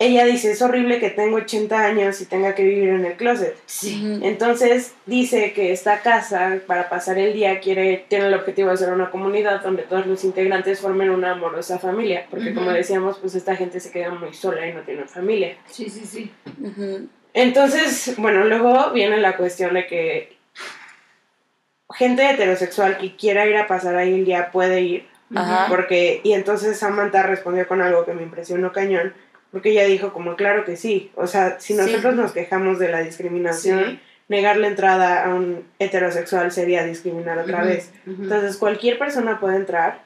ella 0.05 0.25
dice, 0.25 0.51
es 0.51 0.61
horrible 0.61 0.99
que 0.99 1.09
tengo 1.09 1.37
80 1.37 1.79
años 1.79 2.19
y 2.21 2.25
tenga 2.25 2.55
que 2.55 2.63
vivir 2.63 2.89
en 2.89 3.05
el 3.05 3.13
closet. 3.13 3.55
Sí. 3.65 4.19
Entonces 4.21 4.93
dice 5.05 5.53
que 5.53 5.71
esta 5.71 6.01
casa, 6.01 6.59
para 6.67 6.89
pasar 6.89 7.17
el 7.17 7.33
día, 7.33 7.59
quiere, 7.59 8.05
tiene 8.07 8.27
el 8.27 8.33
objetivo 8.33 8.69
de 8.69 8.77
ser 8.77 8.91
una 8.91 9.09
comunidad 9.09 9.61
donde 9.61 9.83
todos 9.83 10.05
los 10.05 10.23
integrantes 10.23 10.79
formen 10.79 11.09
una 11.09 11.31
amorosa 11.31 11.79
familia. 11.79 12.27
Porque 12.29 12.53
como 12.53 12.71
decíamos, 12.71 13.17
pues 13.19 13.35
esta 13.35 13.55
gente 13.55 13.79
se 13.79 13.91
queda 13.91 14.09
muy 14.11 14.33
sola 14.33 14.67
y 14.67 14.73
no 14.73 14.81
tiene 14.81 15.05
familia. 15.05 15.57
Sí, 15.69 15.89
sí, 15.89 16.05
sí. 16.05 16.31
Entonces, 17.33 18.15
bueno, 18.17 18.43
luego 18.45 18.91
viene 18.91 19.17
la 19.17 19.37
cuestión 19.37 19.73
de 19.73 19.87
que 19.87 20.37
gente 21.93 22.29
heterosexual 22.29 22.97
que 22.97 23.15
quiera 23.15 23.45
ir 23.45 23.57
a 23.57 23.67
pasar 23.67 23.95
ahí 23.95 24.13
el 24.13 24.25
día 24.25 24.51
puede 24.51 24.81
ir, 24.81 25.07
Ajá. 25.35 25.67
porque, 25.69 26.21
y 26.23 26.33
entonces 26.33 26.77
Samantha 26.77 27.23
respondió 27.23 27.67
con 27.67 27.81
algo 27.81 28.05
que 28.05 28.13
me 28.13 28.23
impresionó 28.23 28.71
cañón, 28.71 29.13
porque 29.53 29.69
ella 29.69 29.85
dijo 29.85 30.11
como, 30.11 30.35
claro 30.35 30.65
que 30.65 30.75
sí, 30.75 31.11
o 31.15 31.27
sea, 31.27 31.57
si 31.61 31.73
Sí. 31.73 31.79
nosotros 31.79 32.15
nos 32.15 32.33
quejamos 32.33 32.79
de 32.79 32.89
la 32.89 32.99
discriminación, 33.01 33.85
Sí. 33.85 33.99
negar 34.27 34.57
la 34.57 34.67
entrada 34.67 35.23
a 35.25 35.33
un 35.33 35.63
heterosexual 35.79 36.51
sería 36.51 36.83
discriminar 36.83 37.37
otra 37.37 37.63
vez. 37.63 37.93
Entonces, 38.05 38.57
cualquier 38.57 38.97
persona 38.97 39.39
puede 39.39 39.55
entrar 39.57 40.01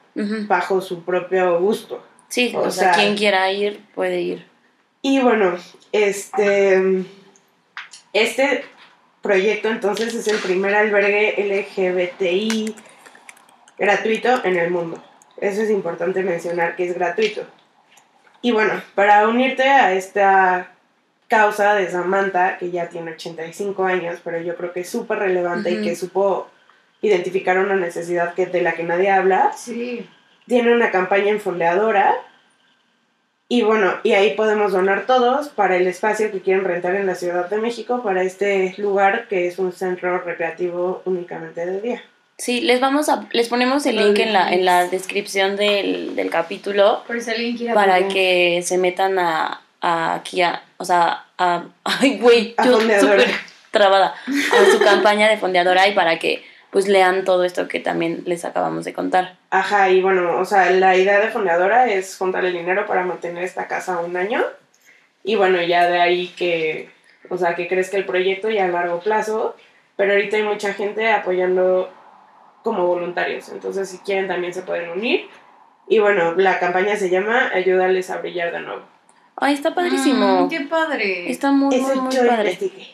bajo 0.46 0.80
su 0.80 1.02
propio 1.04 1.58
gusto. 1.60 2.04
Sí, 2.28 2.52
o 2.54 2.60
o, 2.60 2.70
sea, 2.70 2.92
sea- 2.92 3.02
quien 3.02 3.16
quiera 3.16 3.50
ir, 3.50 3.80
puede 3.94 4.20
ir. 4.20 4.44
Y 5.00 5.20
bueno, 5.20 5.56
este, 5.92 7.04
este 8.12 8.64
proyecto 9.22 9.68
entonces 9.68 10.14
es 10.14 10.28
el 10.28 10.36
primer 10.38 10.74
albergue 10.74 11.34
LGBTI 11.38 12.74
gratuito 13.78 14.44
en 14.44 14.56
el 14.58 14.70
mundo. 14.70 15.02
Eso 15.40 15.62
es 15.62 15.70
importante 15.70 16.22
mencionar 16.22 16.76
que 16.76 16.86
es 16.88 16.94
gratuito. 16.94 17.46
Y 18.42 18.52
bueno, 18.52 18.80
para 18.94 19.26
unirte 19.28 19.64
a 19.64 19.92
esta 19.92 20.68
causa 21.28 21.74
de 21.74 21.90
Samantha, 21.90 22.56
que 22.58 22.70
ya 22.70 22.88
tiene 22.88 23.12
85 23.12 23.84
años, 23.84 24.20
pero 24.24 24.40
yo 24.40 24.56
creo 24.56 24.72
que 24.72 24.80
es 24.80 24.88
súper 24.88 25.18
relevante 25.18 25.70
y 25.70 25.82
que 25.82 25.94
supo 25.96 26.48
identificar 27.02 27.58
una 27.58 27.76
necesidad 27.76 28.34
que, 28.34 28.46
de 28.46 28.62
la 28.62 28.72
que 28.72 28.84
nadie 28.84 29.10
habla, 29.10 29.52
Sí. 29.54 30.08
tiene 30.46 30.72
una 30.72 30.90
campaña 30.90 31.30
en 31.30 31.40
fondeadora 31.40 32.16
y 33.50 33.62
bueno, 33.62 33.94
y 34.02 34.12
ahí 34.12 34.34
podemos 34.34 34.72
donar 34.72 35.06
todos 35.06 35.48
para 35.48 35.76
el 35.76 35.86
espacio 35.86 36.30
que 36.30 36.40
quieren 36.42 36.64
rentar 36.64 36.94
en 36.96 37.06
la 37.06 37.14
Ciudad 37.14 37.48
de 37.48 37.56
México 37.58 38.02
para 38.02 38.22
este 38.22 38.74
lugar 38.78 39.26
que 39.28 39.46
es 39.46 39.58
un 39.58 39.72
centro 39.72 40.18
recreativo 40.18 41.02
únicamente 41.06 41.64
de 41.64 41.80
día. 41.80 42.02
Sí, 42.38 42.60
les 42.60 42.80
vamos 42.80 43.08
a, 43.08 43.26
les 43.32 43.48
ponemos 43.48 43.84
el 43.84 43.96
Los 43.96 44.06
link 44.06 44.20
en 44.20 44.32
la, 44.32 44.52
en 44.52 44.64
la 44.64 44.86
descripción 44.86 45.56
del, 45.56 46.14
del 46.14 46.30
capítulo 46.30 47.02
Por 47.04 47.20
si 47.20 47.30
alguien 47.32 47.56
quiere 47.56 47.74
para 47.74 48.06
que 48.06 48.62
se 48.62 48.78
metan 48.78 49.18
a, 49.18 49.60
a 49.80 50.14
aquí 50.14 50.40
a, 50.42 50.62
o 50.76 50.84
sea, 50.84 51.24
a, 51.36 51.64
ay 51.82 52.18
güey, 52.18 52.54
yo 52.64 52.80
súper 52.80 53.26
trabada, 53.72 54.14
a 54.26 54.70
su 54.70 54.78
campaña 54.78 55.28
de 55.28 55.36
fondeadora 55.36 55.88
y 55.88 55.94
para 55.94 56.20
que 56.20 56.44
pues 56.70 56.86
lean 56.86 57.24
todo 57.24 57.42
esto 57.42 57.66
que 57.66 57.80
también 57.80 58.22
les 58.24 58.44
acabamos 58.44 58.84
de 58.84 58.92
contar. 58.92 59.36
Ajá, 59.50 59.90
y 59.90 60.00
bueno, 60.00 60.38
o 60.38 60.44
sea, 60.44 60.70
la 60.70 60.96
idea 60.96 61.18
de 61.18 61.30
fondeadora 61.30 61.90
es 61.90 62.16
juntar 62.16 62.44
el 62.44 62.52
dinero 62.52 62.86
para 62.86 63.04
mantener 63.04 63.42
esta 63.42 63.66
casa 63.66 63.98
un 63.98 64.16
año 64.16 64.44
y 65.24 65.34
bueno, 65.34 65.60
ya 65.60 65.88
de 65.88 66.00
ahí 66.00 66.28
que, 66.28 66.88
o 67.30 67.36
sea, 67.36 67.56
que 67.56 67.66
crezca 67.66 67.96
el 67.96 68.04
proyecto 68.04 68.48
ya 68.48 68.66
a 68.66 68.68
largo 68.68 69.00
plazo, 69.00 69.56
pero 69.96 70.12
ahorita 70.12 70.36
hay 70.36 70.44
mucha 70.44 70.72
gente 70.72 71.10
apoyando 71.10 71.90
como 72.62 72.86
voluntarios, 72.86 73.48
entonces 73.50 73.88
si 73.88 73.98
quieren 73.98 74.28
también 74.28 74.52
se 74.54 74.62
pueden 74.62 74.90
unir. 74.90 75.26
Y 75.88 76.00
bueno, 76.00 76.34
la 76.36 76.58
campaña 76.58 76.96
se 76.96 77.08
llama 77.08 77.50
Ayúdales 77.54 78.10
a 78.10 78.18
brillar 78.18 78.52
de 78.52 78.60
nuevo. 78.60 78.82
Ay, 79.36 79.54
está 79.54 79.74
padrísimo. 79.74 80.42
Mm, 80.46 80.48
qué 80.50 80.60
padre. 80.62 81.30
Está 81.30 81.50
muy, 81.52 81.74
Eso 81.74 81.86
muy, 81.94 82.00
muy 82.02 82.12
yo 82.14 82.26
padre. 82.26 82.42
investigué. 82.52 82.88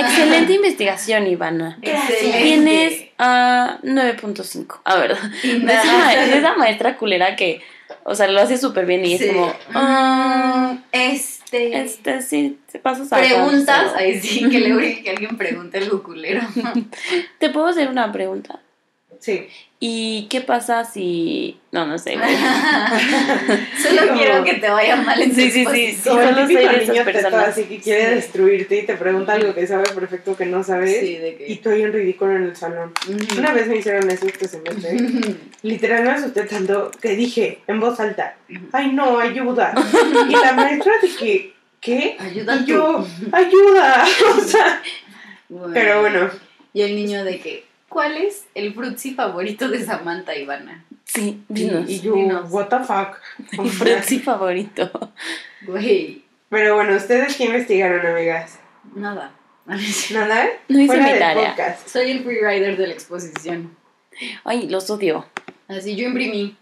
Excelente 0.00 0.52
investigación, 0.54 1.26
Ivana. 1.26 1.78
Excelente. 1.82 2.42
Tienes 2.42 3.04
a 3.18 3.78
9.5. 3.82 4.80
A 4.84 4.96
ver, 4.96 5.16
de 5.16 5.72
esa, 5.72 6.08
de 6.26 6.38
esa 6.38 6.56
maestra 6.56 6.96
culera 6.96 7.36
que, 7.36 7.60
o 8.04 8.14
sea, 8.14 8.26
lo 8.28 8.40
hace 8.40 8.58
súper 8.58 8.86
bien 8.86 9.04
y 9.06 9.14
es 9.14 9.20
Sí. 9.20 9.28
como, 9.28 9.52
ah, 9.74 10.72
Mm, 10.74 10.78
es 10.92 11.36
Este. 11.46 11.80
Este, 11.80 12.22
sí, 12.22 12.58
te 12.72 12.78
pasas 12.80 13.12
a 13.12 13.18
Preguntas. 13.18 13.92
Ahí 13.94 14.20
sí, 14.20 14.48
que 14.50 14.58
le 14.60 14.72
urge 14.74 15.02
que 15.04 15.10
alguien 15.10 15.36
pregunte 15.38 15.78
algo 15.78 16.02
culero. 16.02 16.40
¿Te 17.38 17.50
puedo 17.50 17.66
hacer 17.68 17.88
una 17.88 18.10
pregunta? 18.10 18.58
Sí. 19.20 19.48
¿Y 19.78 20.26
qué 20.30 20.40
pasa 20.40 20.84
si... 20.84 21.58
No, 21.70 21.84
no 21.86 21.98
sé. 21.98 22.16
güey. 22.16 22.34
Solo 23.82 24.06
como- 24.08 24.18
quiero 24.18 24.42
que 24.44 24.54
te 24.54 24.70
vaya 24.70 24.96
mal 24.96 25.20
en 25.20 25.34
Sí, 25.34 25.50
sí, 25.50 25.64
sí. 25.70 25.98
Como 26.08 26.20
el 26.20 26.28
solo 26.34 26.46
soy 26.46 26.54
de 26.56 26.82
esas 26.82 26.98
personas. 27.04 27.48
así 27.48 27.64
que 27.64 27.78
quiere 27.80 28.08
Sí. 28.08 28.14
destruirte 28.14 28.78
y 28.78 28.86
te 28.86 28.94
pregunta 28.96 29.32
algo 29.34 29.54
que 29.54 29.66
sabe 29.66 29.84
perfecto 29.94 30.36
que 30.36 30.46
no 30.46 30.62
sabes. 30.64 30.98
Sí, 31.00 31.16
de 31.16 31.36
que. 31.36 31.48
Y 31.48 31.52
estoy 31.54 31.82
en 31.82 31.92
ridículo 31.92 32.36
en 32.36 32.42
el 32.44 32.56
salón. 32.56 32.92
Ujú. 33.08 33.38
Una 33.38 33.52
vez 33.52 33.66
me 33.68 33.76
hicieron 33.76 34.08
eso 34.10 34.26
este 34.26 34.48
semestre. 34.48 34.96
Literal 35.62 36.04
me 36.04 36.10
asusté 36.10 36.42
tanto 36.44 36.90
que 37.00 37.10
dije 37.10 37.58
en 37.66 37.78
voz 37.80 38.00
alta, 38.00 38.36
ay 38.72 38.92
no, 38.92 39.18
ayuda. 39.18 39.74
Y 40.28 40.32
la 40.32 40.52
maestra 40.54 40.92
que, 41.18 41.52
¿qué? 41.80 42.16
Ayuda 42.18 42.56
Y 42.56 42.58
tú. 42.60 42.66
yo, 42.72 43.06
ayuda. 43.32 44.04
O 44.36 44.40
sea, 44.40 44.82
Bueno. 45.48 45.74
pero 45.74 46.00
bueno, 46.00 46.30
Y 46.72 46.82
el 46.82 46.96
niño 46.96 47.24
de 47.24 47.38
que, 47.40 47.64
¿cuál 47.96 48.18
es 48.18 48.44
el 48.54 48.74
frutzi 48.74 49.14
favorito 49.14 49.70
de 49.70 49.82
Samantha 49.82 50.36
Ivana? 50.36 50.84
Sí, 51.04 51.42
y, 51.48 51.54
dinos. 51.54 51.88
y 51.88 52.00
yo, 52.02 52.12
dinos. 52.12 52.50
what 52.50 52.66
the 52.68 52.80
fuck. 52.80 53.16
Mi 53.58 53.70
frutzi 53.70 54.18
favorito. 54.18 54.90
Güey, 55.62 56.22
pero 56.50 56.74
bueno, 56.74 56.94
¿ustedes 56.94 57.34
qué 57.36 57.44
investigaron, 57.46 58.04
amigas? 58.04 58.58
nada. 58.94 59.32
¿Nada? 59.64 60.46
No 60.68 60.78
hice 60.78 60.88
Fuera 60.88 61.10
mi 61.10 61.18
tarea. 61.18 61.48
podcast. 61.48 61.88
Soy 61.88 62.10
el 62.10 62.22
freerider 62.22 62.76
de 62.76 62.86
la 62.86 62.92
exposición. 62.92 63.74
Ay, 64.44 64.68
los 64.68 64.90
odio. 64.90 65.24
Así 65.66 65.96
yo 65.96 66.06
imprimí 66.06 66.54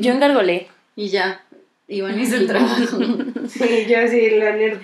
Yo 0.00 0.12
engargolé. 0.14 0.68
y 0.96 1.08
ya. 1.08 1.44
Iván 1.86 2.18
hizo 2.18 2.36
el 2.36 2.46
trabajo. 2.46 2.96
Sí, 3.46 3.84
yo 3.86 4.08
sí, 4.08 4.30
la 4.30 4.52
nerd. 4.56 4.80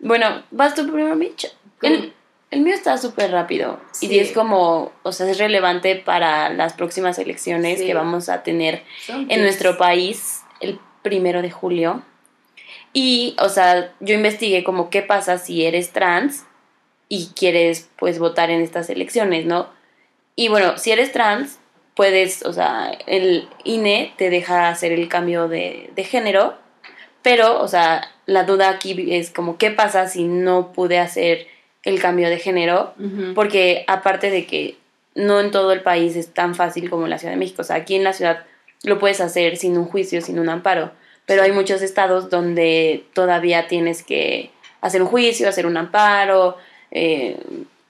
Bueno, 0.00 0.42
vas 0.50 0.74
tú 0.74 0.82
primero, 0.82 1.16
Mitch. 1.16 1.50
El, 1.80 2.12
el 2.50 2.60
mío 2.60 2.74
está 2.74 2.96
súper 2.98 3.30
rápido. 3.30 3.78
Sí. 3.92 4.06
Y 4.10 4.18
es 4.18 4.32
como, 4.32 4.92
o 5.02 5.12
sea, 5.12 5.30
es 5.30 5.38
relevante 5.38 5.96
para 5.96 6.48
las 6.50 6.72
próximas 6.72 7.18
elecciones 7.18 7.78
Sí. 7.78 7.86
que 7.86 7.94
vamos 7.94 8.28
a 8.28 8.42
tener 8.42 8.82
Son 9.04 9.30
en 9.30 9.42
nuestro 9.42 9.76
país 9.76 10.42
el 10.60 10.78
primero 11.02 11.42
de 11.42 11.50
julio. 11.50 12.02
Y, 12.92 13.36
o 13.38 13.48
sea, 13.48 13.92
yo 14.00 14.14
investigué 14.14 14.64
como 14.64 14.88
qué 14.90 15.02
pasa 15.02 15.38
si 15.38 15.64
eres 15.66 15.92
trans 15.92 16.44
y 17.08 17.28
quieres, 17.36 17.90
pues, 17.98 18.18
votar 18.18 18.50
en 18.50 18.60
estas 18.62 18.88
elecciones, 18.90 19.44
¿no? 19.44 19.68
Y 20.34 20.48
bueno, 20.48 20.78
si 20.78 20.90
eres 20.90 21.12
trans, 21.12 21.58
puedes, 21.94 22.44
o 22.44 22.52
sea, 22.52 22.92
el 23.06 23.48
INE 23.64 24.14
te 24.16 24.30
deja 24.30 24.68
hacer 24.68 24.92
el 24.92 25.08
cambio 25.08 25.48
de, 25.48 25.90
de 25.94 26.04
género, 26.04 26.56
pero, 27.22 27.60
o 27.60 27.68
sea, 27.68 28.08
la 28.26 28.44
duda 28.44 28.70
aquí 28.70 29.14
es 29.14 29.30
como 29.30 29.58
qué 29.58 29.70
pasa 29.70 30.08
si 30.08 30.24
no 30.24 30.72
pude 30.72 30.98
hacer 30.98 31.46
el 31.88 32.00
cambio 32.00 32.28
de 32.28 32.38
género, 32.38 32.94
porque 33.34 33.84
aparte 33.86 34.30
de 34.30 34.46
que 34.46 34.76
no 35.14 35.40
en 35.40 35.50
todo 35.50 35.72
el 35.72 35.80
país 35.80 36.16
es 36.16 36.34
tan 36.34 36.54
fácil 36.54 36.90
como 36.90 37.04
en 37.04 37.10
la 37.10 37.18
Ciudad 37.18 37.32
de 37.32 37.38
México, 37.38 37.62
o 37.62 37.64
sea, 37.64 37.76
aquí 37.76 37.94
en 37.94 38.04
la 38.04 38.12
ciudad 38.12 38.44
lo 38.82 38.98
puedes 38.98 39.20
hacer 39.20 39.56
sin 39.56 39.76
un 39.76 39.86
juicio, 39.86 40.20
sin 40.20 40.38
un 40.38 40.48
amparo, 40.50 40.92
pero 41.26 41.42
hay 41.42 41.52
muchos 41.52 41.80
estados 41.82 42.30
donde 42.30 43.04
todavía 43.14 43.68
tienes 43.68 44.02
que 44.02 44.50
hacer 44.80 45.02
un 45.02 45.08
juicio, 45.08 45.48
hacer 45.48 45.66
un 45.66 45.76
amparo, 45.76 46.56
eh, 46.90 47.38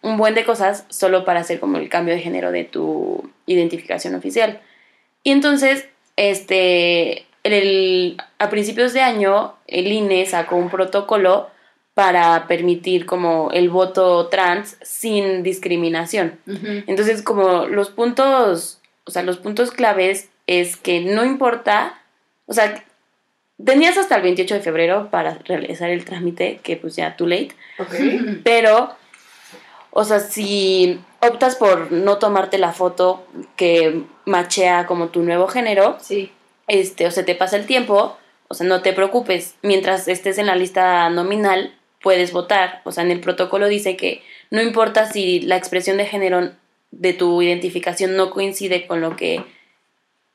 un 0.01 0.17
buen 0.17 0.35
de 0.35 0.45
cosas 0.45 0.85
solo 0.89 1.25
para 1.25 1.41
hacer 1.41 1.59
como 1.59 1.79
el 1.79 1.89
cambio 1.89 2.15
de 2.15 2.21
género 2.21 2.53
de 2.53 2.65
tu 2.65 3.31
identificación 3.47 4.15
oficial. 4.15 4.61
Y 5.25 5.33
entonces, 5.33 5.89
este, 6.17 7.27
el, 7.43 8.17
a 8.39 8.49
principios 8.49 8.93
de 8.93 9.01
año, 9.01 9.57
el 9.67 9.89
INE 9.89 10.25
sacó 10.27 10.57
un 10.57 10.71
protocolo 10.71 11.51
para 11.99 12.47
permitir 12.47 13.07
como 13.07 13.51
el 13.51 13.71
voto 13.71 14.29
trans 14.29 14.77
sin 14.83 15.43
discriminación. 15.43 16.39
Entonces, 16.87 17.23
como 17.23 17.67
los 17.67 17.91
puntos, 17.91 18.79
o 19.03 19.11
sea, 19.11 19.25
los 19.25 19.39
puntos 19.39 19.73
claves 19.73 20.29
es 20.47 20.77
que 20.77 21.01
no 21.01 21.25
importa, 21.25 22.01
o 22.47 22.53
sea, 22.53 22.85
tenías 23.65 23.99
hasta 23.99 24.15
el 24.15 24.23
28 24.23 24.55
de 24.55 24.61
febrero 24.61 25.09
para 25.11 25.39
realizar 25.45 25.91
el 25.91 26.05
trámite, 26.05 26.61
que 26.63 26.77
pues 26.77 26.95
ya 26.95 27.17
too 27.17 27.27
late, 27.27 27.51
pero, 28.45 28.91
o 29.91 30.05
sea, 30.05 30.21
si 30.21 31.01
optas 31.21 31.57
por 31.57 31.91
no 31.91 32.19
tomarte 32.19 32.59
la 32.59 32.71
foto 32.73 33.27
que 33.57 34.03
machea 34.25 34.87
como 34.87 35.09
tu 35.09 35.25
nuevo 35.25 35.49
género, 35.49 35.97
Sí. 36.01 36.31
este, 36.69 37.09
o 37.09 37.11
se 37.11 37.25
te 37.25 37.35
pasa 37.35 37.57
el 37.57 37.67
tiempo, 37.67 38.17
o 38.47 38.55
sea, 38.55 38.69
no 38.69 38.83
te 38.83 38.93
preocupes, 38.93 39.57
mientras 39.63 40.07
estés 40.07 40.39
en 40.39 40.47
la 40.47 40.55
lista 40.55 41.11
nominal, 41.11 41.75
puedes 42.01 42.33
votar. 42.33 42.83
O 42.85 42.93
sea, 42.93 43.05
en 43.05 43.11
el 43.11 43.21
protocolo 43.21 43.69
dice 43.69 43.97
que 43.97 44.23
no 44.51 44.63
importa 44.63 45.11
si 45.11 45.41
la 45.41 45.57
expresión 45.57 45.97
de 45.97 46.07
género 46.07 46.53
de 46.91 47.13
tu 47.13 47.43
identificación 47.43 48.17
no 48.17 48.31
coincide 48.31 48.87
con 48.87 49.01
lo 49.01 49.17
que 49.17 49.45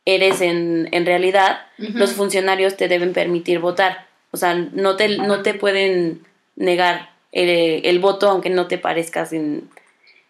eres 0.06 0.42
en, 0.42 0.90
en 0.92 1.06
realidad, 1.06 1.66
los 1.78 2.14
funcionarios 2.14 2.76
te 2.76 2.88
deben 2.88 3.14
permitir 3.14 3.60
votar. 3.60 4.08
O 4.32 4.38
sea, 4.38 4.54
no 4.56 4.96
te, 4.96 5.18
no 5.18 5.42
te 5.42 5.54
pueden 5.54 6.26
negar 6.56 7.12
el, 7.32 7.86
el 7.86 8.00
voto 8.00 8.30
aunque 8.30 8.50
no 8.50 8.68
te 8.68 8.78
parezcas 8.78 9.32
en, 9.34 9.70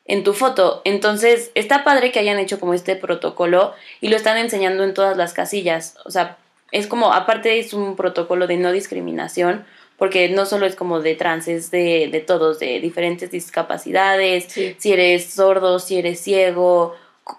en 0.06 0.24
tu 0.24 0.34
foto. 0.34 0.82
Entonces, 0.86 1.52
está 1.56 1.84
padre 1.84 2.12
que 2.12 2.20
hayan 2.20 2.40
hecho 2.40 2.60
como 2.60 2.74
este 2.74 2.96
protocolo 2.96 3.74
y 4.02 4.10
lo 4.10 4.16
están 4.16 4.38
enseñando 4.38 4.84
en 4.84 4.94
todas 4.94 5.18
las 5.18 5.34
casillas. 5.34 5.96
O 6.06 6.12
sea, 6.12 6.38
es 6.72 6.88
como, 6.88 7.14
aparte 7.14 7.60
es 7.60 7.74
un 7.74 7.96
protocolo 7.96 8.48
de 8.48 8.58
no 8.58 8.72
discriminación, 8.72 9.66
porque 10.04 10.28
no 10.28 10.46
solo 10.46 10.66
es 10.66 10.76
como 10.76 11.00
de 11.00 11.16
trans, 11.16 11.48
es 11.48 11.72
de, 11.72 12.10
de 12.12 12.20
todos, 12.20 12.60
de 12.60 12.82
diferentes 12.82 13.32
discapacidades, 13.32 14.48
Sí. 14.50 14.76
si 14.78 14.92
eres 14.92 15.28
sordo, 15.28 15.80
si 15.80 15.98
eres 15.98 16.20
ciego, 16.20 16.94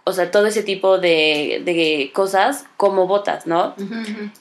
o 0.05 0.13
sea, 0.15 0.31
todo 0.31 0.47
ese 0.47 0.63
tipo 0.63 0.97
de, 0.97 1.61
de 1.63 2.11
cosas 2.15 2.65
como 2.79 3.07
votas, 3.07 3.47
¿no? 3.47 3.75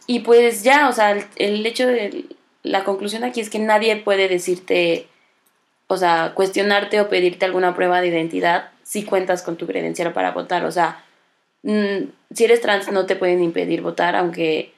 Y 0.08 0.20
pues 0.22 0.64
ya, 0.64 0.88
o 0.88 0.94
sea, 0.94 1.12
el, 1.12 1.26
el 1.36 1.66
hecho 1.66 1.86
de 1.86 2.24
la 2.62 2.86
conclusión 2.86 3.26
aquí 3.26 3.42
es 3.42 3.50
que 3.50 3.60
nadie 3.60 3.98
puede 3.98 4.30
decirte, 4.30 5.06
o 5.88 5.98
sea, 5.98 6.32
cuestionarte 6.34 7.02
o 7.02 7.10
pedirte 7.10 7.44
alguna 7.44 7.76
prueba 7.76 8.00
de 8.00 8.08
identidad 8.08 8.70
si 8.84 9.04
cuentas 9.04 9.42
con 9.42 9.58
tu 9.58 9.68
credencial 9.68 10.14
para 10.14 10.32
votar. 10.32 10.64
O 10.64 10.72
sea, 10.72 11.04
mm, 11.64 12.06
si 12.34 12.46
eres 12.46 12.62
trans 12.62 12.90
no 12.90 13.06
te 13.06 13.18
pueden 13.18 13.44
impedir 13.44 13.82
votar, 13.82 14.16
aunque 14.16 14.72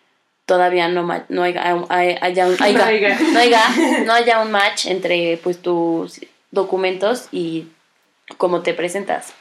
todavía 0.45 0.88
no, 0.88 1.03
no 1.29 1.43
haya, 1.43 1.75
hay- 1.89 2.17
haya 2.21 2.47
un, 2.47 2.55
haya- 2.62 3.19
no 3.34 3.39
haya, 3.39 3.63
no 4.05 4.13
haya 4.13 4.41
un 4.41 4.51
match 4.51 4.86
entre 4.88 5.38
pues 5.43 5.62
tus 5.62 6.21
documentos 6.51 7.27
y 7.31 7.67
cómo 8.38 8.62
te 8.62 8.73
presentas. 8.73 9.34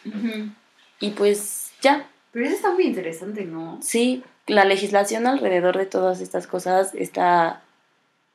Y 1.00 1.10
pues 1.10 1.72
ya, 1.80 2.06
Pero 2.32 2.46
eso 2.46 2.54
está 2.56 2.70
muy 2.72 2.84
interesante, 2.84 3.44
¿no? 3.44 3.78
Sí, 3.82 4.22
la 4.46 4.64
legislación 4.64 5.26
alrededor 5.26 5.76
de 5.78 5.86
todas 5.86 6.20
estas 6.20 6.46
cosas 6.46 6.94
está, 6.94 7.62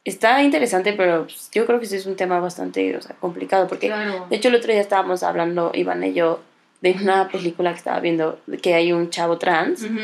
está 0.06 0.42
interesante, 0.44 0.94
pero 0.94 1.24
pues, 1.26 1.50
yo 1.52 1.66
creo 1.66 1.80
que 1.80 1.86
sí 1.86 1.96
es 1.96 2.06
un 2.06 2.16
tema 2.16 2.40
bastante 2.40 2.96
o 2.96 3.02
sea, 3.02 3.16
complicado, 3.16 3.68
porque 3.68 3.88
Claro. 3.88 4.28
de 4.30 4.36
hecho 4.36 4.48
el 4.50 4.56
otro 4.56 4.72
día 4.72 4.82
estábamos 4.82 5.24
hablando, 5.24 5.72
Iván 5.74 6.04
y 6.04 6.14
yo, 6.14 6.42
de 6.82 6.92
una 7.02 7.28
película 7.28 7.72
que 7.72 7.78
estaba 7.78 8.00
viendo, 8.00 8.40
que 8.62 8.74
hay 8.74 8.92
un 8.94 9.10
chavo 9.10 9.38
trans, 9.38 9.84
Ujú, 9.84 10.00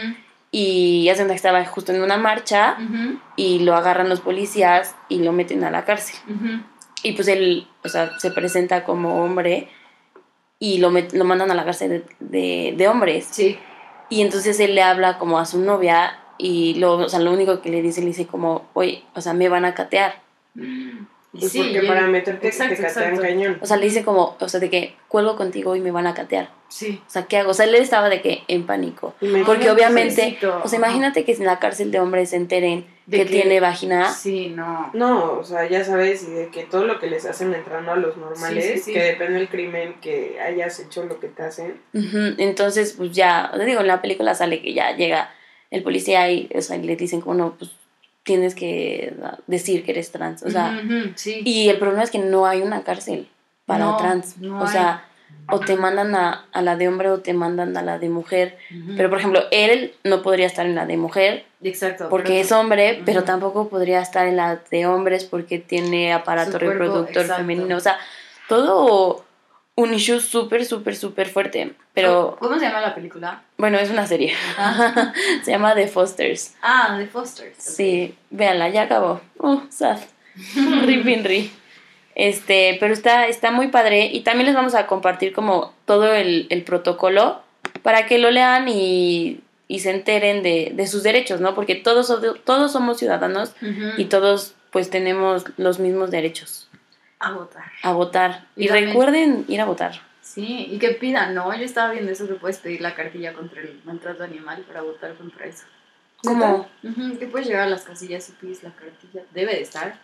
y 0.51 1.10
hace 1.10 1.25
que 1.27 1.34
estaba 1.34 1.63
justo 1.65 1.91
en 1.91 2.01
una 2.01 2.17
marcha, 2.17 2.77
y 3.36 3.60
lo 3.60 3.75
agarran 3.75 4.08
los 4.10 4.21
policías 4.21 4.95
y 5.10 5.19
lo 5.19 5.31
meten 5.31 5.63
a 5.63 5.71
la 5.71 5.84
cárcel. 5.86 6.15
Y 7.03 7.12
pues 7.13 7.27
él, 7.27 7.67
o 7.84 7.89
sea, 7.89 8.17
se 8.19 8.31
presenta 8.31 8.84
como 8.84 9.23
hombre 9.23 9.69
y 10.60 10.77
lo, 10.79 10.91
met- 10.91 11.12
lo 11.13 11.23
mandan 11.25 11.51
a 11.51 11.53
la 11.55 11.65
cárcel 11.65 11.89
de, 11.89 12.05
de, 12.19 12.73
de 12.77 12.88
hombres. 12.88 13.27
Sí. 13.31 13.60
Y 14.10 14.21
entonces 14.21 14.60
él 14.60 14.73
le 14.75 14.81
habla 14.81 15.17
como 15.19 15.38
a 15.39 15.45
su 15.45 15.60
novia 15.60 16.17
y 16.38 16.75
lo, 16.75 16.93
o 16.93 17.10
sea, 17.10 17.19
lo 17.19 17.31
único 17.31 17.62
que 17.62 17.69
le 17.69 17.81
dice, 17.81 18.01
le 18.01 18.08
dice 18.08 18.25
como, 18.27 18.67
oye, 18.73 19.03
o 19.13 19.21
sea, 19.21 19.34
me 19.34 19.49
van 19.49 19.65
a 19.65 19.73
catear. 19.73 20.21
Pues 21.39 21.52
Sí, 21.52 21.60
porque 21.74 21.88
para 21.88 22.08
meterte 22.08 22.48
exacto, 22.48 22.76
te 22.76 22.82
catean 22.82 23.04
exacto. 23.13 23.21
cañón. 23.21 23.58
O 23.62 23.65
sea, 23.65 23.78
le 23.78 23.86
dice 23.86 24.04
como, 24.04 24.36
o 24.39 24.50
sea, 24.50 24.60
de 24.60 24.69
que 24.69 24.95
cuelgo 25.08 25.36
contigo 25.36 25.76
y 25.76 25.80
me 25.82 25.91
van 25.91 26.08
a 26.08 26.13
catear. 26.13 26.50
Sí. 26.67 27.02
O 27.08 27.10
sea, 27.10 27.26
¿qué 27.28 27.38
hago? 27.38 27.52
O 27.52 27.54
sea, 27.54 27.65
él 27.65 27.76
estaba 27.76 28.10
de 28.10 28.21
que 28.21 28.43
en 28.48 28.65
pánico. 28.65 29.13
Imagínate, 29.21 29.45
Porque 29.45 29.69
obviamente, 29.71 30.38
o 30.63 30.67
sea, 30.67 30.78
imagínate 30.80 31.24
que 31.24 31.32
en 31.34 31.45
la 31.45 31.60
cárcel 31.60 31.91
de 31.91 32.00
hombres 32.00 32.32
se 32.32 32.38
enteren 32.38 32.86
que, 33.10 33.17
que- 33.17 33.26
tiene 33.26 33.60
vagina. 33.60 34.10
Sí, 34.12 34.50
no. 34.50 34.89
No, 34.93 35.34
o 35.39 35.43
sea, 35.43 35.69
ya 35.69 35.84
sabes, 35.86 36.24
y 36.28 36.32
de 36.32 36.48
que 36.50 36.63
todo 36.63 36.86
lo 36.86 37.00
que 37.00 37.08
les 37.08 37.26
hacen 37.26 37.54
entrando 37.54 37.91
a 37.91 37.95
los 37.95 38.17
normales, 38.17 38.65
Sí, 38.65 38.71
sí, 38.74 38.80
sí. 38.86 38.93
que 38.93 39.04
depende 39.04 39.34
del 39.39 39.48
crimen 39.50 39.95
que 40.02 40.39
hayas 40.41 40.80
hecho 40.80 41.04
lo 41.06 41.19
que 41.19 41.28
te 41.28 41.43
hacen. 41.43 41.80
Entonces, 42.38 42.93
pues 42.98 43.12
ya, 43.12 43.52
te 43.56 43.65
digo, 43.65 43.82
en 43.82 43.88
la 43.88 44.02
película 44.02 44.34
sale 44.36 44.62
que 44.62 44.74
ya 44.74 44.95
llega 44.95 45.32
el 45.71 45.84
policía 45.84 46.30
y, 46.32 46.50
o 46.56 46.62
sea, 46.62 46.78
y 46.78 46.84
le 46.84 46.95
dicen 46.95 47.21
como, 47.21 47.36
no, 47.36 47.56
pues 47.58 47.71
tienes 48.25 48.55
que 48.55 49.15
decir 49.47 49.85
que 49.85 49.91
eres 49.91 50.11
trans. 50.11 50.43
O 50.43 50.49
sea, 50.49 50.81
sí. 51.15 51.41
Y 51.45 51.69
el 51.69 51.77
problema 51.77 52.03
es 52.03 52.11
que 52.11 52.19
no 52.19 52.45
hay 52.45 52.61
una 52.61 52.83
cárcel 52.83 53.29
para 53.65 53.85
No, 53.85 53.97
trans. 53.97 54.38
no 54.39 54.59
o 54.59 54.65
hay. 54.65 54.71
sea, 54.73 55.05
o 55.51 55.59
te 55.59 55.75
mandan 55.75 56.15
a, 56.15 56.45
a 56.51 56.61
la 56.63 56.75
de 56.75 56.88
hombre 56.88 57.09
o 57.11 57.19
te 57.19 57.33
mandan 57.33 57.77
a 57.77 57.83
la 57.83 57.99
de 57.99 58.09
mujer. 58.09 58.57
Pero, 58.97 59.09
por 59.09 59.19
ejemplo, 59.19 59.41
él 59.51 59.93
no 60.03 60.21
podría 60.23 60.47
estar 60.47 60.65
en 60.65 60.73
la 60.75 60.85
de 60.88 60.97
mujer 60.97 61.45
Exacto. 61.61 62.09
porque 62.09 62.29
pero- 62.29 62.41
es 62.41 62.51
hombre, 62.51 63.01
pero 63.05 63.23
tampoco 63.23 63.69
podría 63.69 64.01
estar 64.01 64.25
en 64.27 64.38
la 64.38 64.59
de 64.71 64.85
hombres 64.88 65.23
porque 65.23 65.59
tiene 65.59 66.13
aparato 66.13 66.53
Su 66.53 66.57
reproductor 66.59 67.25
femenino. 67.25 67.77
O 67.77 67.79
sea, 67.79 67.97
todo 68.47 69.24
un 69.75 69.93
issue 69.93 70.19
súper, 70.19 70.65
súper, 70.65 70.95
súper 70.95 71.27
fuerte. 71.27 71.73
Pero, 71.93 72.38
¿Cómo 72.39 72.57
se 72.57 72.65
llama 72.65 72.81
la 72.81 72.95
película? 72.95 73.43
bueno, 73.57 73.77
es 73.77 73.89
una 73.89 74.07
serie. 74.07 74.33
Ah, 74.57 75.13
Se 75.43 75.51
llama 75.51 75.75
The 75.75 75.88
Fosters. 75.88 76.55
ah 76.61 76.95
The 76.97 77.07
Fosters. 77.07 77.57
Sí, 77.57 78.15
véanla, 78.29 78.69
ya 78.69 78.83
acabó. 78.83 79.21
Oh, 79.38 79.61
sad. 79.69 79.99
Rip. 80.85 81.51
Este, 82.15 82.77
pero 82.79 82.93
está, 82.93 83.27
está 83.27 83.51
muy 83.51 83.67
padre 83.67 84.05
y 84.05 84.21
también 84.21 84.45
les 84.45 84.55
vamos 84.55 84.73
a 84.73 84.88
compartir 84.88 85.33
como 85.33 85.73
todo 85.85 86.13
el, 86.13 86.47
el 86.49 86.63
protocolo 86.63 87.41
para 87.83 88.05
que 88.05 88.17
lo 88.17 88.31
lean 88.31 88.69
y, 88.69 89.41
y 89.67 89.79
se 89.79 89.91
enteren 89.91 90.41
de, 90.41 90.71
de 90.73 90.88
sus 90.88 91.03
derechos, 91.03 91.41
¿no? 91.41 91.53
Porque 91.55 91.75
todos, 91.75 92.13
todos 92.45 92.71
somos 92.71 92.99
ciudadanos 92.99 93.53
y 93.97 94.05
todos 94.05 94.53
pues 94.71 94.89
tenemos 94.89 95.45
los 95.57 95.79
mismos 95.79 96.11
derechos 96.11 96.64
A 97.25 97.31
votar. 97.31 97.63
a 97.81 97.91
votar. 97.93 98.45
Y 98.55 98.65
Y, 98.65 98.67
también- 98.67 98.88
recuerden 98.89 99.45
ir 99.47 99.59
a 99.61 99.65
votar. 99.65 99.93
Sí, 100.21 100.67
y 100.71 100.77
que 100.79 100.89
pidan, 100.89 101.33
¿no? 101.35 101.53
Yo 101.55 101.63
estaba 101.63 101.91
viendo 101.91 102.11
eso 102.11 102.27
que 102.27 102.33
puedes 102.35 102.57
pedir 102.57 102.81
la 102.81 102.93
cartilla 102.95 103.33
contra 103.33 103.61
el 103.61 103.79
maltrato 103.83 104.23
animal 104.23 104.63
para 104.67 104.81
votar 104.81 105.13
contra 105.15 105.45
eso. 105.45 105.65
Ujú, 106.23 107.19
que 107.19 107.27
puedes 107.27 107.47
llegar 107.47 107.63
a 107.63 107.69
las 107.69 107.83
casillas 107.83 108.27
y 108.29 108.31
pides 108.33 108.63
la 108.63 108.71
cartilla. 108.71 109.21
Debe 109.33 109.53
de 109.55 109.61
estar. 109.61 109.99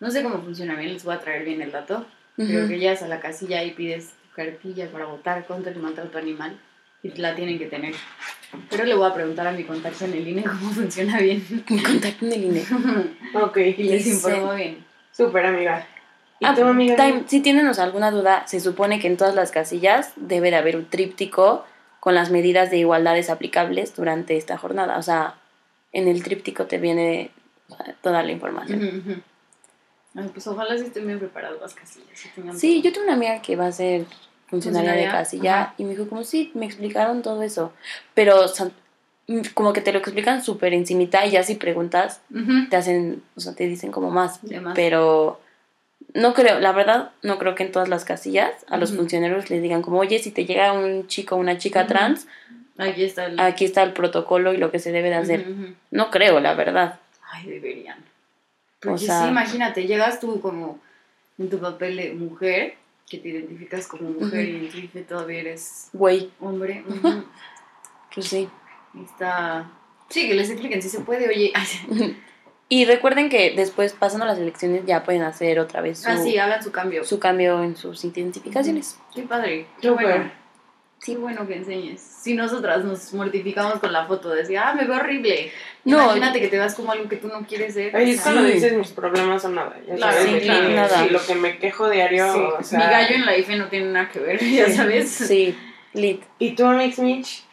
No 0.00 0.10
sé 0.10 0.22
cómo 0.22 0.40
funciona 0.42 0.74
bien, 0.76 0.92
les 0.92 1.04
voy 1.04 1.14
a 1.14 1.20
traer 1.20 1.44
bien 1.44 1.60
el 1.62 1.72
dato. 1.72 2.06
Pero 2.36 2.60
Ujú. 2.60 2.68
que 2.68 2.78
llegas 2.78 3.02
a 3.02 3.08
la 3.08 3.20
casilla 3.20 3.62
y 3.64 3.70
pides 3.72 4.10
tu 4.10 4.34
cartilla 4.36 4.90
para 4.90 5.06
votar 5.06 5.46
contra 5.46 5.72
el 5.72 5.78
maltrato 5.78 6.18
animal 6.18 6.58
y 7.02 7.08
la 7.20 7.34
tienen 7.34 7.58
que 7.58 7.66
tener. 7.66 7.94
Pero 8.70 8.84
le 8.84 8.94
voy 8.94 9.10
a 9.10 9.14
preguntar 9.14 9.46
a 9.46 9.52
mi 9.52 9.64
contacto 9.64 10.04
en 10.04 10.12
el 10.14 10.28
INE 10.28 10.42
cómo 10.44 10.70
funciona 10.72 11.18
bien. 11.20 11.42
contacten 11.66 12.32
el 12.32 12.44
INE. 12.44 12.64
Ok, 13.34 13.56
y 13.58 13.82
les 13.84 14.06
informo 14.06 14.54
bien. 14.54 14.84
súper 15.12 15.46
amiga. 15.46 15.86
¿Y 16.38 16.44
Ah, 16.44 16.54
tú, 16.54 16.64
amiga? 16.64 16.96
Time, 16.96 17.24
si 17.26 17.40
tienen 17.40 17.66
alguna 17.66 18.10
duda, 18.10 18.46
se 18.46 18.60
supone 18.60 18.98
que 19.00 19.06
en 19.06 19.16
todas 19.16 19.34
las 19.34 19.50
casillas 19.50 20.12
debe 20.16 20.50
de 20.50 20.56
haber 20.56 20.76
un 20.76 20.84
tríptico 20.88 21.64
con 22.00 22.14
las 22.14 22.30
medidas 22.30 22.70
de 22.70 22.78
igualdades 22.78 23.30
aplicables 23.30 23.94
durante 23.96 24.36
esta 24.36 24.58
jornada. 24.58 24.98
O 24.98 25.02
sea, 25.02 25.34
en 25.92 26.08
el 26.08 26.22
tríptico 26.22 26.66
te 26.66 26.78
viene 26.78 27.30
toda 28.02 28.22
la 28.22 28.32
información. 28.32 28.82
Ujú, 28.84 28.96
ujú. 29.12 29.20
Ay, 30.14 30.30
pues 30.32 30.46
ojalá 30.46 30.76
sí 30.78 30.84
estén 30.84 31.06
bien 31.06 31.18
preparadas 31.18 31.60
las 31.60 31.74
casillas. 31.74 32.08
tengan 32.34 32.58
Sí, 32.58 32.74
todo. 32.80 32.84
yo 32.84 32.92
tengo 32.92 33.06
una 33.06 33.14
amiga 33.16 33.42
que 33.42 33.56
va 33.56 33.66
a 33.66 33.72
ser 33.72 34.04
funcionaria 34.48 34.92
de 34.94 35.08
casilla 35.08 35.60
Ajá. 35.62 35.74
y 35.78 35.84
me 35.84 35.90
dijo 35.90 36.08
como, 36.08 36.22
sí, 36.22 36.52
me 36.54 36.66
explicaron 36.66 37.22
todo 37.22 37.42
eso. 37.42 37.72
Pero 38.14 38.44
o 38.44 38.48
sea, 38.48 38.70
mm, 39.26 39.40
como 39.54 39.72
que 39.72 39.80
te 39.80 39.92
lo 39.92 39.98
explican 39.98 40.42
súper 40.44 40.72
encimita 40.74 41.26
y 41.26 41.32
ya 41.32 41.42
si 41.42 41.56
preguntas 41.56 42.20
Ujú. 42.30 42.68
te 42.70 42.76
hacen, 42.76 43.22
o 43.36 43.40
sea, 43.40 43.54
te 43.54 43.66
dicen 43.66 43.90
como 43.90 44.10
más. 44.10 44.40
Pero 44.74 45.40
no 46.14 46.34
creo, 46.34 46.60
la 46.60 46.72
verdad, 46.72 47.10
no 47.22 47.38
creo 47.38 47.54
que 47.54 47.64
en 47.64 47.72
todas 47.72 47.88
las 47.88 48.04
casillas 48.04 48.52
a 48.68 48.76
los 48.76 48.94
funcionarios 48.94 49.50
les 49.50 49.62
digan 49.62 49.82
como, 49.82 49.98
oye, 49.98 50.18
si 50.18 50.30
te 50.30 50.46
llega 50.46 50.72
un 50.72 51.06
chico 51.08 51.34
o 51.36 51.38
una 51.38 51.58
chica 51.58 51.86
trans, 51.86 52.26
Aquí 52.78 53.04
está 53.04 53.26
el. 53.26 53.40
aquí 53.40 53.64
está 53.64 53.82
el 53.82 53.92
protocolo 53.92 54.52
y 54.52 54.58
lo 54.58 54.70
que 54.70 54.78
se 54.78 54.92
debe 54.92 55.08
de 55.08 55.14
hacer. 55.16 55.46
No 55.90 56.10
creo, 56.10 56.40
la 56.40 56.54
verdad. 56.54 57.00
Ay, 57.32 57.46
deberían. 57.46 57.98
Porque 58.80 59.06
sea- 59.06 59.22
sí, 59.22 59.28
imagínate, 59.28 59.86
llegas 59.86 60.20
tú 60.20 60.40
como 60.40 60.78
en 61.38 61.50
tu 61.50 61.58
papel 61.58 61.96
de 61.96 62.12
mujer, 62.12 62.74
que 63.08 63.18
te 63.18 63.28
identificas 63.28 63.86
como 63.86 64.10
mujer 64.10 64.48
y 64.48 64.56
en 64.56 64.68
tu 64.70 64.78
IFE 64.78 65.02
todavía 65.02 65.40
eres 65.40 65.88
Güey, 65.92 66.30
hombre. 66.40 66.84
pues 68.14 68.26
sí. 68.26 68.48
Está... 69.04 69.70
Sí, 70.08 70.28
que 70.28 70.34
les 70.34 70.50
expliquen 70.50 70.80
si 70.82 70.88
se 70.88 71.00
puede, 71.00 71.28
oye. 71.28 71.52
Y 72.68 72.84
recuerden 72.84 73.28
que 73.28 73.52
después, 73.54 73.92
pasando 73.92 74.26
las 74.26 74.38
elecciones, 74.38 74.82
ya 74.86 75.04
pueden 75.04 75.22
hacer 75.22 75.60
otra 75.60 75.80
vez 75.80 76.00
su, 76.00 76.08
Ah, 76.08 76.16
sí, 76.16 76.36
hagan 76.36 76.62
su 76.62 76.72
cambio. 76.72 77.04
su 77.04 77.18
cambio 77.20 77.62
en 77.62 77.76
sus 77.76 78.04
identificaciones. 78.04 78.98
Qué 79.14 79.22
padre. 79.22 79.66
Qué 79.80 79.90
bueno. 79.90 80.30
Sí, 80.98 81.14
bueno 81.14 81.46
que 81.46 81.54
enseñes. 81.56 82.00
Si 82.00 82.34
nosotras 82.34 82.82
nos 82.82 83.12
mortificamos 83.14 83.78
con 83.78 83.92
la 83.92 84.06
foto 84.06 84.30
de 84.30 84.38
decir, 84.38 84.58
ah, 84.58 84.72
me 84.74 84.84
veo 84.84 84.96
horrible. 84.96 85.52
No. 85.84 86.02
Imagínate 86.02 86.40
que 86.40 86.48
te 86.48 86.58
vas 86.58 86.74
como 86.74 86.90
algo 86.90 87.08
que 87.08 87.16
tú 87.16 87.28
no 87.28 87.46
quieres 87.46 87.74
ser. 87.74 87.94
Ahí 87.94 88.12
es 88.12 88.20
cuando 88.22 88.44
Sí. 88.46 88.54
dices 88.54 88.72
mis 88.72 88.88
problemas 88.90 89.42
son 89.42 89.54
nada. 89.54 89.76
Ya 89.86 89.94
Claro, 89.94 90.16
sabes, 90.16 90.32
sí, 90.32 90.40
claro. 90.40 90.68
Nada. 90.70 91.04
sí, 91.04 91.10
lo 91.10 91.24
que 91.24 91.34
me 91.36 91.58
quejo 91.58 91.88
diario, 91.88 92.32
sí, 92.32 92.40
o 92.58 92.62
sea... 92.64 92.78
Mi 92.80 92.84
gallo 92.86 93.14
en 93.14 93.26
la 93.26 93.36
IFE 93.38 93.56
no 93.56 93.68
tiene 93.68 93.92
nada 93.92 94.08
que 94.08 94.18
ver, 94.18 94.40
ya 94.44 94.68
sabes. 94.70 95.08
Sí, 95.10 95.56
lit. 95.92 96.22
¿Y 96.40 96.56
tú, 96.56 96.66
Mix 96.66 96.98
Mitch? 96.98 97.44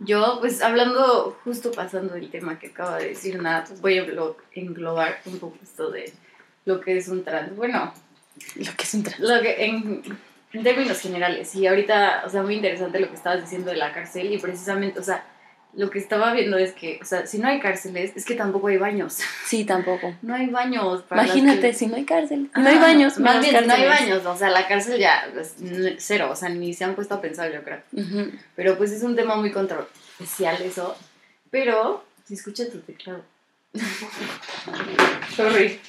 Yo, 0.00 0.38
pues 0.40 0.62
hablando, 0.62 1.36
justo 1.44 1.72
pasando 1.72 2.14
del 2.14 2.30
tema 2.30 2.58
que 2.58 2.68
acaba 2.68 2.98
de 2.98 3.08
decir 3.08 3.40
Nat, 3.42 3.66
pues, 3.68 3.80
voy 3.80 3.98
a 3.98 4.04
englo- 4.04 4.36
englobar 4.52 5.20
un 5.26 5.38
poco 5.38 5.56
esto 5.62 5.90
de 5.90 6.12
lo 6.64 6.80
que 6.80 6.96
es 6.96 7.08
un 7.08 7.24
trans. 7.24 7.54
Bueno, 7.56 7.92
Lo 8.56 8.72
que 8.76 8.84
es 8.84 8.94
un 8.94 9.02
trans. 9.02 9.18
lo 9.20 9.40
que 9.42 9.64
en, 9.64 10.02
en 10.52 10.62
términos 10.62 11.00
generales, 11.00 11.52
y 11.56 11.66
ahorita, 11.66 12.22
o 12.26 12.30
sea, 12.30 12.42
muy 12.42 12.54
interesante 12.56 13.00
lo 13.00 13.08
que 13.08 13.16
estabas 13.16 13.40
diciendo 13.42 13.70
de 13.72 13.76
la 13.76 13.92
cárcel, 13.92 14.32
y 14.32 14.38
precisamente, 14.38 15.00
o 15.00 15.02
sea, 15.02 15.24
lo 15.78 15.88
que 15.90 15.98
estaba 15.98 16.32
viendo 16.32 16.58
es 16.58 16.72
que, 16.72 16.98
o 17.00 17.04
sea, 17.04 17.26
si 17.26 17.38
no 17.38 17.46
hay 17.48 17.60
cárceles, 17.60 18.12
es 18.16 18.24
que 18.24 18.34
tampoco 18.34 18.66
hay 18.66 18.76
baños. 18.76 19.18
Sí, 19.46 19.64
tampoco. 19.64 20.14
No 20.22 20.34
hay 20.34 20.46
baños. 20.48 21.02
para 21.04 21.22
Imagínate, 21.24 21.60
que- 21.60 21.72
si 21.74 21.86
no 21.86 21.96
hay 21.96 22.04
cárcel, 22.04 22.50
si 22.54 22.60
no 22.60 22.68
hay 22.68 22.78
baños, 22.78 23.18
Más 23.18 23.40
bien, 23.40 23.66
no 23.66 23.72
hay 23.72 23.86
baños, 23.86 24.26
o 24.26 24.36
sea, 24.36 24.50
la 24.50 24.66
cárcel 24.68 24.98
ya, 24.98 25.24
n- 25.62 25.94
cero, 25.98 26.28
o 26.32 26.36
sea, 26.36 26.48
ni 26.50 26.74
se 26.74 26.84
han 26.84 26.94
puesto 26.94 27.14
a 27.14 27.20
pensar, 27.20 27.52
yo 27.52 27.62
creo. 27.62 27.80
Pero 28.56 28.76
pues 28.76 28.90
es 28.90 29.02
un 29.02 29.14
tema 29.16 29.36
muy 29.36 29.50
controversial 29.52 30.60
eso. 30.62 30.96
Pero, 31.50 32.04
si 32.26 32.34
escucha 32.34 32.68
tu 32.68 32.80
teclado. 32.80 33.22
Sorry. 35.36 35.80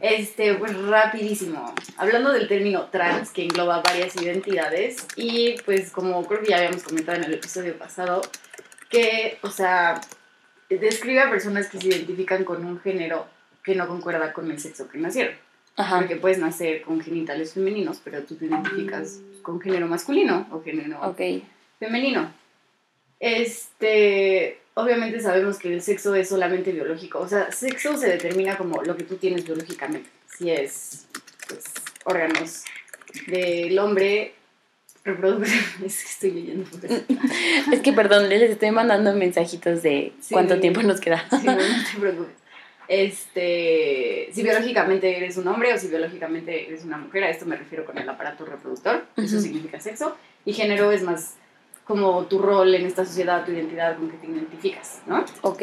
Este, 0.00 0.54
pues 0.54 0.76
rapidísimo. 0.78 1.74
Hablando 1.96 2.32
del 2.32 2.48
término 2.48 2.86
trans, 2.90 3.30
que 3.30 3.44
engloba 3.44 3.80
varias 3.80 4.14
identidades, 4.16 5.06
y 5.16 5.56
pues 5.64 5.90
como 5.90 6.26
creo 6.26 6.40
que 6.40 6.50
ya 6.50 6.58
habíamos 6.58 6.82
comentado 6.82 7.18
en 7.18 7.24
el 7.24 7.34
episodio 7.34 7.78
pasado, 7.78 8.20
que, 8.90 9.38
o 9.42 9.50
sea, 9.50 10.00
describe 10.68 11.20
a 11.20 11.30
personas 11.30 11.68
que 11.68 11.78
se 11.78 11.88
identifican 11.88 12.44
con 12.44 12.64
un 12.64 12.80
género 12.80 13.26
que 13.64 13.74
no 13.74 13.88
concuerda 13.88 14.32
con 14.32 14.50
el 14.50 14.58
sexo 14.60 14.88
que 14.88 14.98
nacieron. 14.98 15.34
Ajá. 15.76 15.98
Porque 15.98 16.16
puedes 16.16 16.38
nacer 16.38 16.82
con 16.82 17.00
genitales 17.00 17.54
femeninos, 17.54 18.00
pero 18.04 18.22
tú 18.24 18.36
te 18.36 18.46
identificas 18.46 19.20
con 19.42 19.60
género 19.60 19.86
masculino 19.86 20.46
o 20.50 20.62
género 20.62 21.00
Ok. 21.02 21.20
femenino. 21.78 22.32
Este, 23.18 24.59
obviamente 24.74 25.20
sabemos 25.20 25.58
que 25.58 25.72
el 25.72 25.82
sexo 25.82 26.14
es 26.14 26.28
solamente 26.28 26.72
biológico, 26.72 27.20
o 27.20 27.28
sea, 27.28 27.50
sexo 27.52 27.96
se 27.96 28.08
determina 28.08 28.56
como 28.56 28.82
lo 28.82 28.96
que 28.96 29.04
tú 29.04 29.16
tienes 29.16 29.44
biológicamente, 29.44 30.08
si 30.36 30.50
es 30.50 31.06
pues, 31.48 31.64
órganos 32.04 32.64
del 33.26 33.78
hombre 33.78 34.34
reproductor, 35.04 35.48
es 35.84 36.02
que 36.02 36.10
estoy 36.10 36.30
leyendo. 36.32 36.66
Es 37.72 37.80
que 37.80 37.92
perdón, 37.92 38.28
les 38.28 38.50
estoy 38.50 38.70
mandando 38.70 39.14
mensajitos 39.14 39.82
de 39.82 40.12
cuánto 40.30 40.60
tiempo 40.60 40.82
nos 40.82 41.00
queda. 41.00 41.26
Sí, 41.30 41.46
no, 41.46 41.54
no 41.54 41.60
te 41.60 42.00
preocupes. 42.00 42.40
Este, 42.88 44.28
si 44.32 44.42
biológicamente 44.42 45.16
eres 45.16 45.36
un 45.36 45.46
hombre 45.46 45.72
o 45.72 45.78
si 45.78 45.86
biológicamente 45.86 46.66
eres 46.66 46.84
una 46.84 46.98
mujer, 46.98 47.22
a 47.22 47.30
esto 47.30 47.46
me 47.46 47.56
refiero 47.56 47.84
con 47.84 47.96
el 47.98 48.08
aparato 48.08 48.44
reproductor, 48.44 49.06
eso 49.16 49.40
significa 49.40 49.78
sexo, 49.78 50.16
y 50.44 50.52
género 50.54 50.90
es 50.90 51.04
más 51.04 51.34
como 51.90 52.24
tu 52.26 52.38
rol 52.38 52.72
en 52.72 52.86
esta 52.86 53.04
sociedad, 53.04 53.44
tu 53.44 53.50
identidad, 53.50 53.96
con 53.96 54.08
que 54.08 54.16
te 54.18 54.28
identificas, 54.28 55.02
¿no? 55.06 55.24
Ok. 55.42 55.62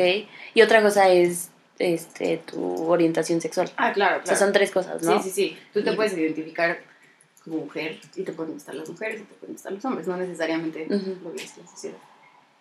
Y 0.54 0.62
otra 0.62 0.82
cosa 0.82 1.08
es 1.10 1.50
este 1.80 2.38
tu 2.40 2.90
orientación 2.90 3.40
sexual. 3.40 3.72
Ah, 3.78 3.94
claro, 3.94 4.22
O 4.24 4.28
sea, 4.28 4.36
son 4.36 4.52
tres 4.52 4.72
cosas, 4.72 5.02
¿no? 5.04 5.24
Sí, 5.24 5.30
sí, 5.30 5.36
sí. 5.36 5.58
Tú 5.74 5.82
te 5.86 5.94
Y- 5.94 5.96
puedes 5.96 6.12
identificar 6.18 6.80
como 7.46 7.60
mujer 7.60 7.98
y 8.18 8.24
te 8.24 8.34
pueden 8.34 8.54
gustar 8.56 8.76
las 8.76 8.90
mujeres 8.90 9.22
y 9.22 9.24
te 9.24 9.34
pueden 9.36 9.54
gustar 9.54 9.72
los 9.72 9.86
hombres, 9.86 10.06
no 10.06 10.18
necesariamente 10.18 10.86
lo 10.90 11.34
que 11.34 11.44
es 11.44 11.58
la 11.58 11.66
sociedad. 11.66 11.98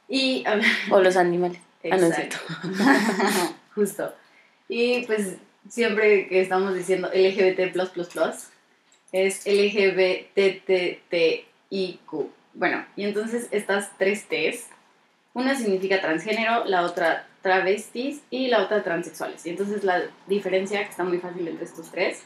Y 0.08 0.44
O 0.92 1.00
los 1.00 1.16
animales. 1.16 1.60
Ah, 1.90 1.96
no. 1.96 2.08
Justo. 3.74 4.14
Y 4.68 5.04
pues 5.06 5.34
siempre 5.68 6.28
que 6.28 6.40
estamos 6.40 6.72
diciendo 6.76 7.08
LGBT 7.12 7.74
es 9.12 9.44
LGBTTIQ. 10.76 12.12
Bueno, 12.58 12.84
y 12.96 13.04
entonces 13.04 13.48
estas 13.50 13.90
tres 13.98 14.26
T's, 14.28 14.66
una 15.34 15.54
significa 15.54 16.00
transgénero, 16.00 16.64
la 16.64 16.82
otra 16.82 17.26
travestis 17.42 18.22
y 18.30 18.48
la 18.48 18.62
otra 18.62 18.82
transexuales. 18.82 19.44
Y 19.46 19.50
entonces 19.50 19.84
la 19.84 20.02
diferencia 20.26 20.82
que 20.82 20.90
está 20.90 21.04
muy 21.04 21.18
fácil 21.18 21.46
entre 21.46 21.64
estos 21.66 21.90
tres, 21.90 22.22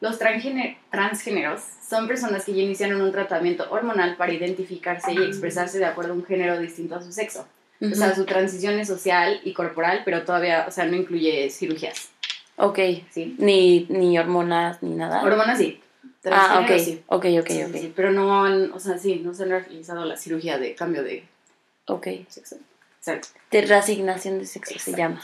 los 0.00 0.20
transgéne- 0.20 0.78
transgéneros 0.90 1.60
son 1.88 2.06
personas 2.06 2.44
que 2.44 2.54
ya 2.54 2.62
iniciaron 2.62 3.00
un 3.00 3.10
tratamiento 3.12 3.66
hormonal 3.70 4.16
para 4.16 4.32
identificarse 4.32 5.12
y 5.12 5.18
expresarse 5.22 5.78
de 5.78 5.86
acuerdo 5.86 6.12
a 6.12 6.16
un 6.16 6.24
género 6.24 6.58
distinto 6.58 6.94
a 6.94 7.02
su 7.02 7.10
sexo. 7.12 7.46
O 7.82 7.86
Ujú. 7.86 7.94
sea, 7.96 8.14
su 8.14 8.24
transición 8.24 8.78
es 8.78 8.86
social 8.88 9.40
y 9.42 9.52
corporal, 9.52 10.02
pero 10.04 10.22
todavía, 10.24 10.64
o 10.68 10.70
sea, 10.70 10.84
no 10.86 10.94
incluye 10.96 11.50
cirugías, 11.50 12.10
Ok. 12.56 12.78
¿sí? 13.10 13.34
Ni, 13.38 13.86
ni 13.88 14.16
hormonas, 14.18 14.80
ni 14.82 14.94
nada. 14.94 15.22
Hormonas 15.22 15.58
sí. 15.58 15.80
Ah, 16.32 16.60
ok, 16.64 16.78
sí. 16.78 17.02
ok, 17.06 17.24
ok, 17.40 17.46
Sí, 17.48 17.54
sí, 17.54 17.62
ok. 17.64 17.76
sí, 17.76 17.92
pero 17.94 18.10
no 18.12 18.44
han, 18.44 18.72
o 18.72 18.78
sea, 18.80 18.98
sí, 18.98 19.20
no 19.24 19.34
se 19.34 19.42
han 19.44 19.50
realizado 19.50 20.04
la 20.04 20.16
cirugía 20.16 20.58
de 20.58 20.74
cambio 20.74 21.02
de 21.02 21.26
Ok. 21.86 22.06
sexo. 22.28 22.56
Exacto. 22.98 23.28
De 23.50 23.62
reasignación 23.62 24.38
de 24.38 24.46
sexo 24.46 24.78
se 24.78 24.92
llama. 24.96 25.20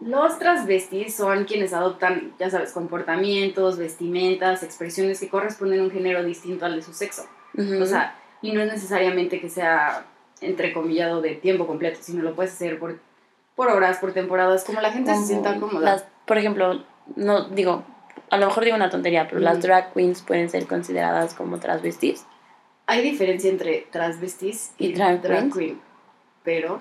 Los 0.00 0.38
transvestis 0.38 1.14
son 1.14 1.44
quienes 1.44 1.72
adoptan, 1.72 2.34
ya 2.38 2.50
sabes, 2.50 2.72
comportamientos, 2.72 3.78
vestimentas, 3.78 4.62
expresiones 4.62 5.20
que 5.20 5.28
corresponden 5.28 5.80
a 5.80 5.84
un 5.84 5.90
género 5.90 6.22
distinto 6.22 6.66
al 6.66 6.76
de 6.76 6.82
su 6.82 6.92
sexo. 6.92 7.26
O 7.80 7.86
sea, 7.86 8.18
y 8.42 8.52
no 8.52 8.60
es 8.60 8.70
necesariamente 8.70 9.40
que 9.40 9.48
sea 9.48 10.04
entrecomillado 10.42 11.22
de 11.22 11.34
tiempo 11.36 11.66
completo, 11.66 12.00
sino 12.02 12.22
lo 12.22 12.34
puedes 12.34 12.52
hacer 12.52 12.78
por, 12.78 12.98
por 13.54 13.68
horas, 13.68 13.96
por 13.98 14.12
temporadas, 14.12 14.64
como 14.64 14.82
la 14.82 14.92
gente 14.92 15.14
se 15.14 15.24
sienta 15.24 15.58
cómoda. 15.58 15.80
las- 15.92 16.04
por 16.26 16.36
ejemplo, 16.36 16.84
no 17.14 17.48
digo, 17.48 17.84
a 18.30 18.36
lo 18.38 18.46
mejor 18.46 18.64
digo 18.64 18.76
una 18.76 18.90
tontería, 18.90 19.26
pero 19.28 19.40
las 19.40 19.58
Ujú. 19.58 19.66
drag 19.68 19.92
queens 19.94 20.22
pueden 20.22 20.48
ser 20.50 20.66
consideradas 20.66 21.34
como 21.34 21.58
transvestis. 21.58 22.24
Hay 22.86 23.02
diferencia 23.02 23.50
entre 23.50 23.86
transvestis 23.90 24.72
y, 24.78 24.86
¿Y 24.86 24.92
drag 24.92 25.20
drag, 25.22 25.52
queen, 25.52 25.80
pero 26.44 26.80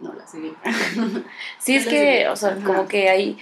no 0.00 0.12
la 0.14 0.26
seguí. 0.26 0.52
Sí, 1.58 1.76
es 1.76 1.84
Las 1.86 1.94
que, 1.94 2.00
de- 2.00 2.28
o 2.28 2.36
sea, 2.36 2.50
ajá. 2.50 2.64
como 2.64 2.88
que 2.88 3.08
hay, 3.10 3.38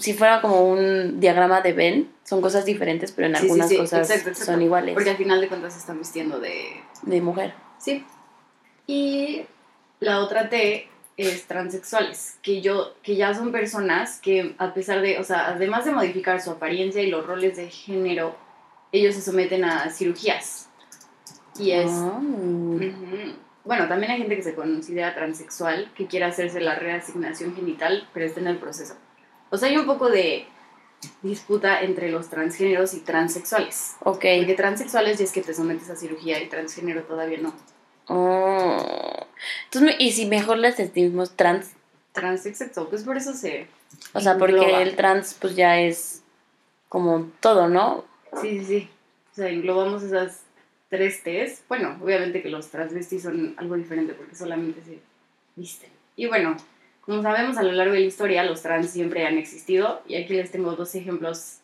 si 0.00 0.14
fuera 0.14 0.40
como 0.40 0.62
un 0.70 1.20
diagrama 1.20 1.60
de 1.60 1.72
Venn, 1.72 2.12
son 2.24 2.40
cosas 2.40 2.64
diferentes, 2.64 3.12
pero 3.12 3.28
en 3.28 3.34
Sí, 3.36 3.40
sí, 3.42 3.46
algunas 3.46 3.68
sí, 3.68 3.76
cosas 3.76 4.08
exacto, 4.10 4.30
exacto. 4.30 4.52
son 4.52 4.62
iguales 4.62 4.94
Porque 4.94 5.10
al 5.10 5.16
final 5.16 5.40
de 5.40 5.48
cuentas 5.48 5.74
se 5.74 5.78
están 5.80 5.98
vistiendo 5.98 6.40
de... 6.40 6.82
de 7.02 7.20
mujer. 7.20 7.54
Sí. 7.78 8.04
Y 8.86 9.42
la 10.00 10.20
otra 10.20 10.48
T 10.48 10.88
es 11.16 11.46
transexuales, 11.46 12.38
que 12.42 12.60
yo 12.60 12.94
que 13.02 13.16
ya 13.16 13.34
son 13.34 13.52
personas 13.52 14.20
que 14.20 14.54
a 14.58 14.74
pesar 14.74 15.00
de, 15.00 15.18
o 15.18 15.24
sea, 15.24 15.48
además 15.48 15.84
de 15.84 15.92
modificar 15.92 16.40
su 16.40 16.50
apariencia 16.50 17.02
y 17.02 17.10
los 17.10 17.26
roles 17.26 17.56
de 17.56 17.70
género, 17.70 18.36
ellos 18.92 19.14
se 19.14 19.22
someten 19.22 19.64
a 19.64 19.90
cirugías. 19.90 20.68
Y 21.58 21.72
es 21.72 21.90
Ah. 21.90 22.18
Ujú. 22.20 23.36
Bueno, 23.64 23.88
también 23.88 24.12
hay 24.12 24.18
gente 24.18 24.36
que 24.36 24.42
se 24.42 24.54
considera 24.54 25.14
transexual, 25.14 25.90
que 25.96 26.06
quiere 26.06 26.26
hacerse 26.26 26.60
la 26.60 26.76
reasignación 26.76 27.56
genital, 27.56 28.08
pero 28.14 28.26
está 28.26 28.38
en 28.40 28.46
el 28.46 28.58
proceso. 28.58 28.94
O 29.50 29.56
sea, 29.56 29.68
hay 29.68 29.76
un 29.76 29.86
poco 29.86 30.08
de 30.08 30.46
disputa 31.22 31.80
entre 31.82 32.10
los 32.10 32.28
transgéneros 32.28 32.94
y 32.94 33.00
transexuales. 33.00 33.96
Ok. 34.00 34.24
Porque 34.38 34.54
transexuales 34.56 35.18
ya 35.18 35.24
es 35.24 35.32
que 35.32 35.42
te 35.42 35.52
sometes 35.52 35.90
a 35.90 35.96
cirugía 35.96 36.40
y 36.40 36.48
transgénero 36.48 37.02
todavía 37.02 37.38
no. 37.38 37.54
Oh. 38.08 39.15
Entonces, 39.64 39.96
¿y 39.98 40.12
si 40.12 40.26
mejor 40.26 40.58
las 40.58 40.76
decimos 40.76 41.36
trans? 41.36 41.72
Transexual, 42.12 42.86
pues 42.88 43.02
por 43.04 43.16
eso 43.16 43.34
se... 43.34 43.66
O 44.12 44.20
sea, 44.20 44.36
porque 44.38 44.56
Engloba. 44.56 44.82
el 44.82 44.96
trans 44.96 45.34
pues 45.40 45.54
ya 45.56 45.80
es 45.80 46.22
como 46.88 47.30
todo, 47.40 47.68
¿no? 47.68 48.04
Sí, 48.40 48.58
sí, 48.60 48.64
sí. 48.64 48.90
O 49.32 49.34
sea, 49.34 49.48
englobamos 49.48 50.02
esas 50.02 50.42
tres 50.88 51.22
T's. 51.22 51.62
Bueno, 51.68 51.98
obviamente 52.02 52.42
que 52.42 52.48
los 52.48 52.68
transvestis 52.68 53.22
son 53.22 53.54
algo 53.58 53.76
diferente 53.76 54.14
porque 54.14 54.34
solamente 54.34 54.82
se 54.82 54.98
visten. 55.56 55.90
Y 56.16 56.26
bueno, 56.26 56.56
como 57.02 57.22
sabemos 57.22 57.56
a 57.58 57.62
lo 57.62 57.72
largo 57.72 57.92
de 57.94 58.00
la 58.00 58.06
historia, 58.06 58.42
los 58.44 58.62
trans 58.62 58.90
siempre 58.90 59.26
han 59.26 59.38
existido. 59.38 60.02
Y 60.08 60.16
aquí 60.16 60.34
les 60.34 60.50
tengo 60.50 60.72
dos 60.74 60.94
ejemplos 60.94 61.58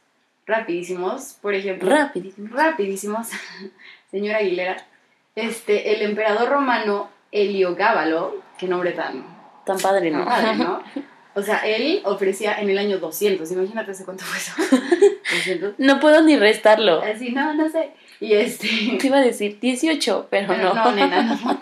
rapidísimos. 0.46 1.34
Por 1.40 1.54
ejemplo, 1.54 1.88
Rapidísimo. 1.88 2.48
rapidísimos, 2.54 3.28
señora 4.10 4.38
Aguilera. 4.38 4.86
Este, 5.34 5.94
el 5.94 6.02
emperador 6.02 6.48
romano 6.50 7.08
Heliogábalo, 7.32 8.36
qué 8.58 8.66
nombre 8.68 8.92
tan 8.92 9.24
Tan 9.64 9.78
padre, 9.78 10.10
¿no? 10.10 10.24
padre, 10.24 10.56
¿no? 10.56 10.82
O 11.34 11.40
sea, 11.40 11.60
él 11.66 12.02
ofrecía 12.04 12.60
en 12.60 12.68
el 12.68 12.76
año 12.76 12.98
200, 12.98 13.50
imagínate 13.52 13.92
hace 13.92 14.04
cuánto 14.04 14.22
fue 14.22 14.36
eso. 14.36 14.52
200. 15.34 15.74
No 15.78 15.98
puedo 15.98 16.20
ni 16.20 16.36
restarlo. 16.36 17.00
Así, 17.00 17.30
no, 17.30 17.54
no 17.54 17.70
sé. 17.70 17.92
Y 18.20 18.34
este. 18.34 18.68
Te 19.00 19.06
iba 19.06 19.16
a 19.16 19.22
decir 19.22 19.58
18, 19.58 20.26
pero 20.28 20.48
Pero 20.48 20.74
no. 20.74 20.74
no, 20.74 20.92
nena, 20.92 21.22
no. 21.22 21.60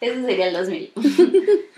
Ese 0.00 0.22
sería 0.22 0.46
el 0.48 0.54
2000. 0.54 0.92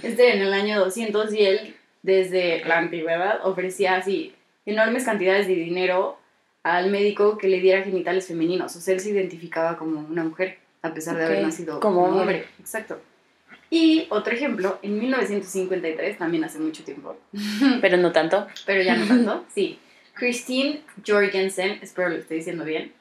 Este 0.04 0.36
en 0.36 0.42
el 0.42 0.52
año 0.52 0.78
200 0.78 1.34
y 1.34 1.44
él, 1.44 1.76
desde 2.02 2.64
la 2.66 2.78
antigüedad, 2.78 3.40
ofrecía 3.44 3.96
así 3.96 4.32
enormes 4.64 5.04
cantidades 5.04 5.48
de 5.48 5.56
dinero 5.56 6.16
al 6.62 6.88
médico 6.90 7.36
que 7.36 7.48
le 7.48 7.58
diera 7.58 7.82
genitales 7.82 8.28
femeninos. 8.28 8.76
O 8.76 8.80
sea, 8.80 8.94
él 8.94 9.00
se 9.00 9.10
identificaba 9.10 9.76
como 9.76 9.98
una 10.08 10.22
mujer, 10.22 10.58
a 10.82 10.94
pesar 10.94 11.16
de 11.16 11.24
haber 11.24 11.42
nacido 11.42 11.80
como 11.80 11.96
como 11.96 12.06
hombre. 12.06 12.20
hombre. 12.20 12.48
Exacto. 12.60 13.00
Y 13.70 14.06
otro 14.10 14.32
ejemplo, 14.34 14.78
en 14.82 14.98
1953, 14.98 16.18
también 16.18 16.44
hace 16.44 16.58
mucho 16.58 16.84
tiempo, 16.84 17.16
Pero 17.80 17.96
no 17.96 18.12
tanto. 18.12 18.46
pero 18.66 18.82
ya 18.82 18.96
no 18.96 19.06
tanto, 19.06 19.44
sí. 19.54 19.78
Christine 20.14 20.80
Jorgensen, 21.06 21.78
espero 21.82 22.08
lo 22.10 22.16
estoy 22.16 22.36
diciendo 22.38 22.64
bien, 22.64 22.92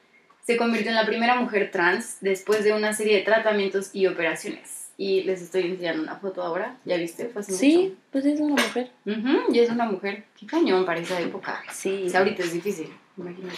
se 0.44 0.56
convirtió 0.56 0.90
en 0.90 0.96
la 0.96 1.06
primera 1.06 1.36
mujer 1.36 1.70
trans 1.70 2.16
después 2.20 2.64
de 2.64 2.72
una 2.72 2.92
serie 2.92 3.16
de 3.16 3.22
tratamientos 3.22 3.90
y 3.92 4.06
operaciones. 4.08 4.80
Y 4.96 5.22
les 5.22 5.42
estoy 5.42 5.62
enseñando 5.66 6.02
una 6.02 6.16
foto 6.16 6.42
ahora, 6.42 6.76
¿ya 6.84 6.96
viste? 6.96 7.26
Fue 7.26 7.40
hace 7.40 7.52
Sí, 7.52 7.96
pues 8.12 8.24
es 8.26 8.38
una 8.40 8.62
mujer. 8.62 8.90
mucho. 9.04 9.18
Ujú, 9.20 9.52
y 9.54 9.58
es 9.60 9.70
una 9.70 9.86
mujer. 9.86 10.24
Qué 10.38 10.46
cañón 10.46 10.84
para 10.84 11.00
esa 11.00 11.20
época. 11.20 11.62
Sí. 11.72 12.04
O 12.06 12.08
sea, 12.10 12.20
ahorita 12.20 12.42
es 12.42 12.52
difícil, 12.52 12.88
imagínate. 13.16 13.56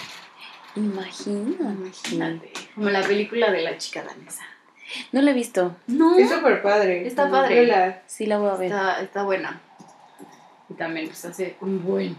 Imagina. 0.77 1.71
Imagínate. 1.73 2.53
Como 2.75 2.91
la 2.91 3.03
película 3.03 3.51
de 3.51 3.63
la 3.63 3.77
chica 3.79 4.03
danesa. 4.03 4.43
No 5.13 5.23
la 5.23 5.31
he 5.31 5.35
visto. 5.35 5.77
No, 5.87 6.17
Es 6.19 6.31
súper 6.31 6.63
padre. 6.63 7.07
Está 7.07 7.31
padre. 7.31 7.61
Vela. 7.61 8.03
Sí 8.07 8.27
la 8.27 8.39
voy 8.39 8.51
a 8.51 8.55
ver. 8.55 8.67
Está, 8.67 9.01
está 9.03 9.23
buena. 9.25 9.61
Y 10.69 10.75
también 10.75 11.07
pues 11.07 11.25
hace 11.25 11.57
un 11.61 11.85
buen. 11.85 12.17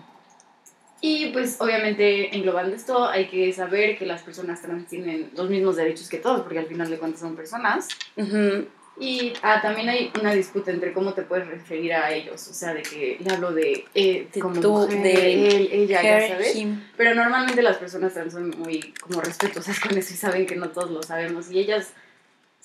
Y 1.00 1.28
pues 1.28 1.58
obviamente 1.60 2.36
englobando 2.36 2.76
esto 2.76 3.08
hay 3.08 3.28
que 3.28 3.54
saber 3.54 3.98
que 3.98 4.06
las 4.06 4.24
personas 4.24 4.62
trans 4.62 4.88
tienen 4.88 5.30
los 5.36 5.50
mismos 5.50 5.76
derechos 5.76 6.10
que 6.10 6.18
todos, 6.18 6.42
porque 6.42 6.60
al 6.60 6.66
final 6.66 6.90
de 6.90 6.98
cuentas 6.98 7.22
son 7.22 7.36
personas. 7.36 7.88
Ujú. 8.16 8.68
Y 9.00 9.34
ah, 9.44 9.60
también 9.62 9.90
hay 9.90 10.12
una 10.20 10.34
disputa 10.34 10.72
entre 10.72 10.92
cómo 10.92 11.14
te 11.14 11.22
puedes 11.22 11.48
referir 11.48 11.94
a 11.94 12.12
ellos, 12.12 12.48
o 12.48 12.54
sea, 12.54 12.74
de 12.74 12.82
que 12.82 13.18
le 13.24 13.32
hablo 13.32 13.52
de, 13.54 13.86
eh, 13.94 14.28
De 14.34 14.40
como 14.40 14.60
tú, 14.60 14.72
mujer, 14.74 15.04
de 15.04 15.34
él, 15.50 15.70
ella, 15.72 16.02
ya 16.02 16.28
sabes. 16.30 16.56
him. 16.56 16.82
Pero 16.98 17.14
normalmente 17.14 17.62
las 17.62 17.78
personas 17.78 18.16
trans 18.16 18.34
son 18.34 18.50
muy 18.58 18.96
como 19.00 19.22
respetuosas 19.22 19.80
con 19.80 19.96
eso 19.96 20.14
y 20.16 20.18
saben 20.18 20.48
que 20.48 20.56
no 20.56 20.70
todos 20.70 20.90
lo 20.90 21.04
sabemos. 21.04 21.52
Y 21.52 21.60
ellas 21.60 21.94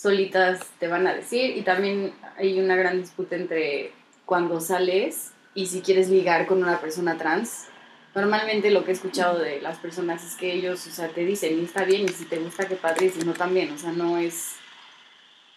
solitas 0.03 0.61
te 0.81 0.89
van 0.89 1.07
a 1.07 1.15
decir. 1.15 1.57
Y 1.57 1.63
también 1.63 2.13
hay 2.37 2.59
una 2.59 2.75
gran 2.75 3.01
disputa 3.01 3.37
entre 3.37 3.93
cuando 4.27 4.61
sales 4.61 5.31
y 5.55 5.67
si 5.67 5.81
quieres 5.81 6.09
ligar 6.09 6.47
con 6.47 6.63
una 6.63 6.81
persona 6.81 7.17
trans. 7.17 7.67
Normalmente 8.15 8.71
lo 8.71 8.85
que 8.85 8.91
he 8.91 8.95
escuchado 8.95 9.39
de 9.39 9.63
las 9.63 9.79
personas 9.79 10.23
es 10.25 10.35
que 10.35 10.53
ellos, 10.53 10.87
o 10.87 10.91
sea, 10.91 11.09
te 11.09 11.25
dicen, 11.25 11.59
y 11.59 11.65
está 11.65 11.85
bien, 11.85 12.05
y 12.05 12.09
si 12.09 12.27
te 12.27 12.39
gusta, 12.39 12.69
qué 12.69 12.75
padre, 12.75 13.07
y 13.07 13.11
si 13.11 13.21
no, 13.21 13.33
también. 13.33 13.73
O 13.73 13.79
sea, 13.79 13.93
no 13.93 14.19
es... 14.19 14.57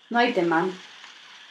No 0.10 0.20
hay 0.20 0.32
tema. 0.32 0.70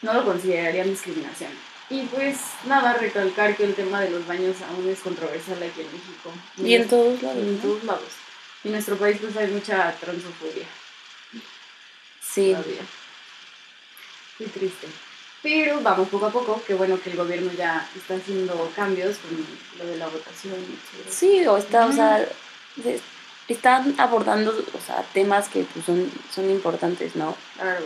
No 0.01 0.15
lo 0.15 0.25
considerarían 0.25 0.89
discriminación. 0.89 1.51
Y 1.91 2.03
pues 2.03 2.39
nada, 2.67 2.95
recalcar 2.95 3.55
que 3.57 3.65
el 3.65 3.75
tema 3.75 4.01
de 4.01 4.11
los 4.11 4.27
baños 4.27 4.57
aún 4.63 4.89
es 4.89 5.01
controversial 5.01 5.59
aquí 5.63 5.83
en 5.83 5.93
México. 5.93 6.31
Y 6.57 6.75
en 6.75 6.89
todos 6.89 7.23
lados. 7.23 7.43
en 7.43 7.59
todos 7.59 7.85
lados. 7.85 8.09
Y 8.63 8.69
en 8.69 8.73
nuestro 8.73 8.97
país 8.97 9.19
pues 9.21 9.37
hay 9.37 9.51
mucha 9.51 9.93
transofobia 10.01 10.65
Sí. 12.35 12.51
todavía. 12.53 12.83
Muy 14.39 14.49
triste. 14.49 14.87
Pero 15.43 15.81
vamos 15.83 16.09
poco 16.09 16.27
a 16.27 16.31
poco, 16.31 16.63
qué 16.67 16.75
bueno 16.75 16.99
que 17.01 17.11
el 17.11 17.17
gobierno 17.17 17.53
ya 17.53 17.87
está 17.95 18.15
haciendo 18.15 18.71
cambios 18.75 19.19
con 19.19 19.47
lo 19.79 19.93
de 19.93 19.99
la 19.99 20.07
votación. 20.09 20.55
Sí, 21.11 21.47
o 21.47 21.59
está, 21.59 21.87
o 21.87 21.93
sea, 21.93 22.27
están 23.47 23.95
abordando, 23.99 24.51
o 24.53 24.81
sea, 24.81 25.03
temas 25.13 25.49
que 25.51 25.65
pues, 25.65 25.85
son, 25.85 26.11
son 26.35 26.49
importantes, 26.51 27.15
¿no? 27.15 27.37
Claro. 27.59 27.85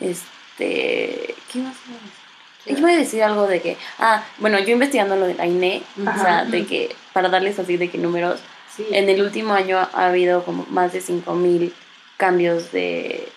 Este, 0.00 1.34
¿qué 1.52 1.58
más 1.60 1.76
iba 1.86 1.96
a 1.96 2.00
decir? 2.66 2.78
Iba 2.78 2.88
a 2.90 2.96
decir 2.96 3.22
algo 3.22 3.46
de 3.46 3.62
que, 3.62 3.76
ah, 3.98 4.24
bueno, 4.38 4.58
yo 4.58 4.70
investigando 4.70 5.14
lo 5.16 5.26
de 5.26 5.34
la 5.34 5.46
INE, 5.46 5.82
o 6.04 6.08
Ajá. 6.08 6.22
sea, 6.22 6.44
de 6.44 6.66
que, 6.66 6.94
para 7.12 7.28
darles 7.28 7.58
así 7.60 7.76
de 7.76 7.90
que 7.90 7.98
números, 7.98 8.40
Sí. 8.76 8.86
en 8.90 9.08
el 9.10 9.20
último 9.22 9.52
año 9.52 9.78
ha 9.78 10.06
habido 10.06 10.44
como 10.44 10.64
más 10.70 10.92
de 10.94 11.00
5.000 11.02 11.72
cambios 12.16 12.72
de, 12.72 13.28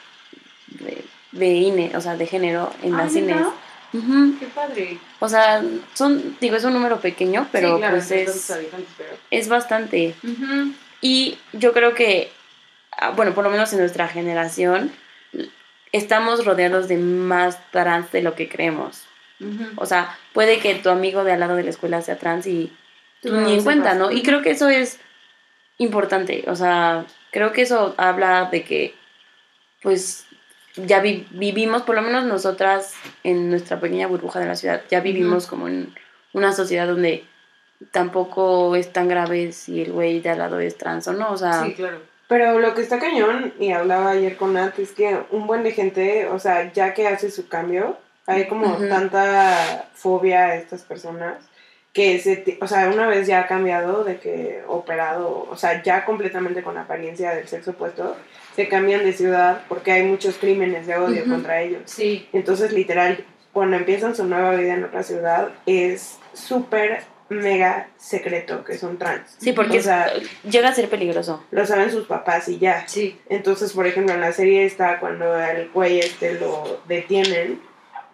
de, 0.80 1.04
de 1.32 1.48
INE, 1.48 1.92
o 1.96 2.02
sea, 2.02 2.16
de 2.16 2.26
género 2.28 2.72
en 2.84 2.96
Ah, 2.96 3.04
las. 3.04 3.16
INEs. 3.16 3.48
Qué 4.40 4.48
padre. 4.48 5.00
O 5.20 5.30
sea, 5.30 5.64
son, 5.94 6.36
digo, 6.42 6.56
es 6.58 6.64
un 6.66 6.74
número 6.74 7.00
pequeño, 7.00 7.48
pero 7.52 7.76
sí, 7.76 7.78
claro, 7.78 7.96
pues 7.96 8.12
es, 8.12 8.52
habitantes, 8.52 8.90
pero... 8.98 9.10
es 9.32 9.48
bastante. 9.48 10.16
Y 11.02 11.38
yo 11.54 11.72
creo 11.72 11.94
que, 11.94 12.32
ah, 12.98 13.12
bueno, 13.12 13.34
por 13.34 13.44
lo 13.44 13.50
menos 13.50 13.72
en 13.74 13.80
nuestra 13.80 14.08
generación, 14.10 14.92
estamos 15.94 16.46
rodeados 16.46 16.88
de 16.90 16.98
más 16.98 17.60
trans 17.72 18.12
de 18.12 18.22
lo 18.22 18.36
que 18.36 18.50
creemos. 18.50 19.04
O 19.76 19.86
sea, 19.86 20.18
puede 20.34 20.60
que 20.60 20.76
tu 20.76 20.90
amigo 20.90 21.24
de 21.24 21.34
al 21.34 21.40
lado 21.42 21.56
de 21.56 21.64
la 21.64 21.70
escuela 21.70 22.02
sea 22.02 22.18
trans 22.18 22.48
y 22.48 22.72
Tú 23.22 23.30
tú 23.30 23.36
no 23.36 23.42
ni 23.42 23.54
en 23.56 23.64
cuenta. 23.64 23.94
¿no? 23.94 24.12
Y 24.12 24.24
creo 24.24 24.42
que 24.42 24.52
eso 24.52 24.70
es 24.70 25.00
importante. 25.78 26.44
O 26.48 26.56
sea, 26.56 27.06
creo 27.32 27.52
que 27.52 27.62
eso 27.64 27.96
habla 27.98 28.46
de 28.52 28.64
que, 28.64 28.96
pues, 29.82 30.25
ya 30.78 31.00
vi- 31.02 31.28
vivimos, 31.32 31.84
por 31.84 31.96
lo 31.96 32.02
menos 32.02 32.26
nosotras 32.26 32.94
en 33.24 33.50
nuestra 33.50 33.80
pequeña 33.80 34.08
burbuja 34.08 34.40
de 34.40 34.46
la 34.48 34.56
ciudad, 34.56 34.82
ya 34.90 35.00
vivimos 35.00 35.48
como 35.48 35.68
en 35.68 35.94
una 36.34 36.52
sociedad 36.54 36.88
donde 36.88 37.24
tampoco 37.92 38.76
es 38.76 38.92
tan 38.92 39.08
grave 39.08 39.52
si 39.52 39.82
el 39.82 39.92
güey 39.92 40.20
de 40.22 40.30
al 40.30 40.40
lado 40.40 40.60
es 40.60 40.78
trans 40.78 41.08
o 41.08 41.14
no. 41.14 41.32
O 41.32 41.38
sea, 41.38 41.64
Sí, 41.66 41.74
claro. 41.74 42.00
Pero 42.28 42.60
lo 42.60 42.74
que 42.74 42.82
está 42.82 42.98
cañón, 43.00 43.54
y 43.60 43.72
hablaba 43.72 44.12
ayer 44.12 44.36
con 44.36 44.54
Nat, 44.54 44.80
es 44.80 44.92
que 44.94 45.20
un 45.30 45.46
buen 45.46 45.62
de 45.64 45.72
gente, 45.72 46.26
o 46.28 46.40
sea, 46.40 46.74
ya 46.74 46.94
que 46.96 47.08
hace 47.08 47.30
su 47.30 47.48
cambio, 47.48 47.98
hay 48.26 48.48
como 48.48 48.76
tanta 48.90 49.86
fobia 49.94 50.46
a 50.46 50.56
estas 50.56 50.82
personas 50.82 51.36
que 51.94 52.18
se, 52.20 52.58
o 52.62 52.68
sea, 52.68 52.90
una 52.90 53.06
vez 53.08 53.28
ya 53.28 53.42
ha 53.42 53.48
cambiado 53.48 54.04
de 54.04 54.18
que 54.18 54.64
operado, 54.68 55.48
o 55.50 55.56
sea, 55.56 55.84
ya 55.84 56.04
completamente 56.04 56.64
con 56.64 56.78
apariencia 56.80 57.36
del 57.36 57.48
sexo 57.48 57.72
opuesto, 57.72 58.18
se 58.56 58.68
cambian 58.68 59.04
de 59.04 59.14
ciudad 59.14 59.64
porque 59.68 59.92
hay 59.92 60.04
muchos 60.04 60.36
crímenes 60.36 60.88
de 60.88 60.96
odio 60.98 61.26
contra 61.26 61.62
ellos. 61.62 61.82
Sí. 61.86 62.28
Entonces, 62.34 62.72
literal, 62.72 63.26
cuando 63.54 63.78
empiezan 63.78 64.16
su 64.16 64.24
nueva 64.26 64.52
vida 64.56 64.74
en 64.74 64.84
otra 64.84 65.04
ciudad, 65.04 65.50
es 65.66 66.18
súper 66.34 67.04
mega 67.30 67.88
secreto 67.98 68.64
que 68.64 68.78
son 68.78 68.98
trans. 69.00 69.36
Sí, 69.40 69.52
porque 69.52 69.80
O 69.80 69.82
sea, 69.82 70.06
es- 70.08 70.30
llega 70.44 70.70
a 70.70 70.74
ser 70.76 70.90
peligroso. 70.90 71.44
lo 71.52 71.66
saben 71.66 71.90
sus 71.92 72.06
papás 72.06 72.48
y 72.50 72.60
ya. 72.60 72.88
Sí. 72.88 73.20
Entonces, 73.30 73.74
por 73.74 73.88
ejemplo, 73.88 74.14
en 74.14 74.22
la 74.22 74.32
serie 74.32 74.64
está 74.66 75.00
cuando 75.00 75.34
al 75.34 75.70
güey 75.74 76.00
este 76.00 76.36
lo 76.40 76.82
detienen, 76.88 77.60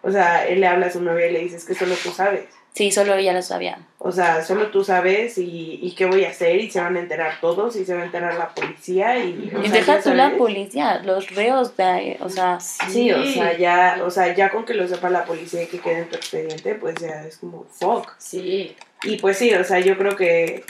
o 0.02 0.10
sea, 0.10 0.46
él 0.46 0.60
le 0.60 0.66
habla 0.66 0.86
a 0.86 0.90
su 0.90 1.02
novia 1.02 1.26
y 1.26 1.32
le 1.32 1.40
dice, 1.40 1.56
es 1.56 1.64
que 1.64 1.74
solo 1.74 1.94
tú 2.02 2.10
sabes. 2.10 2.46
Sí, 2.74 2.90
solo 2.90 3.14
ella 3.14 3.34
lo 3.34 3.42
sabía. 3.42 3.78
O 3.98 4.10
sea, 4.10 4.42
solo 4.42 4.68
tú 4.68 4.82
sabes 4.82 5.36
y, 5.36 5.78
y 5.82 5.94
qué 5.94 6.06
voy 6.06 6.24
a 6.24 6.30
hacer 6.30 6.58
y 6.58 6.70
se 6.70 6.80
van 6.80 6.96
a 6.96 7.00
enterar 7.00 7.38
todos 7.40 7.76
y 7.76 7.84
se 7.84 7.94
va 7.94 8.00
a 8.00 8.06
enterar 8.06 8.34
la 8.34 8.48
policía 8.48 9.18
y... 9.18 9.52
Y 9.62 9.68
sea, 9.68 9.72
deja 9.72 10.00
tú 10.00 10.14
la 10.14 10.36
policía, 10.36 11.02
los 11.04 11.30
reos, 11.34 11.76
de, 11.76 12.16
o 12.20 12.30
sea, 12.30 12.58
Sí, 12.60 13.12
o 13.12 13.22
sea, 13.24 13.56
ya, 13.58 14.00
o 14.02 14.10
sea, 14.10 14.34
ya 14.34 14.50
con 14.50 14.64
que 14.64 14.72
lo 14.72 14.88
sepa 14.88 15.10
la 15.10 15.26
policía 15.26 15.62
y 15.64 15.66
que 15.66 15.80
quede 15.80 15.98
en 15.98 16.08
tu 16.08 16.16
expediente, 16.16 16.74
pues 16.74 16.94
ya 16.96 17.24
es 17.26 17.36
como 17.36 17.64
fuck. 17.64 18.14
Sí. 18.16 18.74
Y 19.02 19.18
pues 19.18 19.36
sí, 19.36 19.52
o 19.52 19.64
sea, 19.64 19.80
yo 19.80 19.98
creo 19.98 20.16
que, 20.16 20.64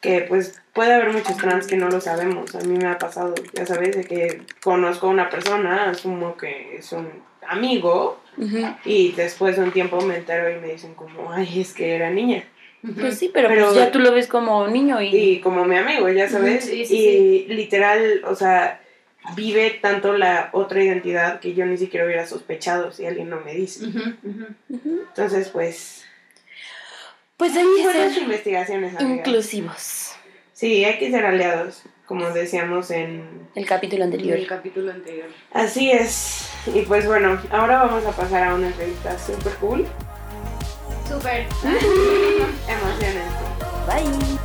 que 0.00 0.22
pues 0.22 0.62
puede 0.72 0.94
haber 0.94 1.12
muchos 1.12 1.36
trans 1.36 1.66
que 1.66 1.76
no 1.76 1.90
lo 1.90 2.00
sabemos. 2.00 2.54
A 2.54 2.60
mí 2.60 2.78
me 2.78 2.88
ha 2.88 2.98
pasado, 2.98 3.34
ya 3.52 3.66
sabes, 3.66 3.96
de 3.96 4.04
que 4.04 4.42
conozco 4.62 5.08
a 5.08 5.10
una 5.10 5.28
persona, 5.28 5.90
asumo 5.90 6.38
que 6.38 6.76
es 6.76 6.90
un 6.92 7.22
amigo, 7.46 8.20
y 8.84 9.12
después 9.12 9.56
de 9.56 9.62
un 9.62 9.72
tiempo 9.72 10.00
me 10.00 10.16
entero 10.16 10.50
y 10.50 10.60
me 10.60 10.72
dicen 10.72 10.94
como, 10.94 11.32
ay, 11.32 11.60
es 11.60 11.72
que 11.74 11.94
era 11.94 12.10
niña. 12.10 12.44
pues 13.00 13.18
sí, 13.18 13.30
pero, 13.34 13.48
Pero- 13.48 13.64
pues 13.66 13.76
ya 13.76 13.90
tú 13.90 13.98
lo 13.98 14.12
ves 14.12 14.26
como 14.28 14.68
niño 14.68 15.00
y, 15.02 15.08
Y 15.14 15.40
como 15.40 15.64
mi 15.64 15.76
amigo, 15.76 16.08
ya 16.08 16.28
sabes, 16.28 16.64
Sí, 16.64 16.84
sí, 16.86 16.96
y 17.48 17.52
literal, 17.52 18.22
o 18.24 18.34
sea, 18.36 18.80
vive 19.34 19.70
tanto 19.82 20.16
la 20.16 20.50
otra 20.52 20.82
identidad 20.82 21.40
que 21.40 21.54
yo 21.54 21.66
ni 21.66 21.76
siquiera 21.76 22.06
hubiera 22.06 22.26
sospechado 22.26 22.92
si 22.92 23.04
alguien 23.04 23.28
no 23.28 23.40
me 23.40 23.52
dice. 23.54 23.86
Entonces, 24.70 25.48
pues, 25.48 26.04
pues 27.36 27.56
hay 27.56 27.64
que 27.76 27.92
ser 27.92 28.22
investigaciones, 28.22 28.94
amigas. 28.96 29.18
inclusivos. 29.18 30.12
Sí, 30.52 30.84
hay 30.84 30.98
que 30.98 31.10
ser 31.10 31.24
aliados, 31.26 31.82
como 32.08 32.30
decíamos 32.30 32.90
en... 32.90 33.48
El 33.54 33.66
capítulo 33.66 34.04
anterior. 34.04 34.38
El 34.38 34.46
capítulo 34.46 34.90
anterior. 34.90 35.26
Así 35.52 35.90
es. 35.90 36.50
Y 36.74 36.80
pues 36.80 37.06
bueno, 37.06 37.38
ahora 37.50 37.82
vamos 37.82 38.06
a 38.06 38.12
pasar 38.12 38.44
a 38.44 38.54
una 38.54 38.68
entrevista 38.68 39.18
super 39.18 39.52
cool. 39.56 39.86
Súper. 41.06 41.46
Emocionante. 42.66 43.44
Bye. 43.86 44.38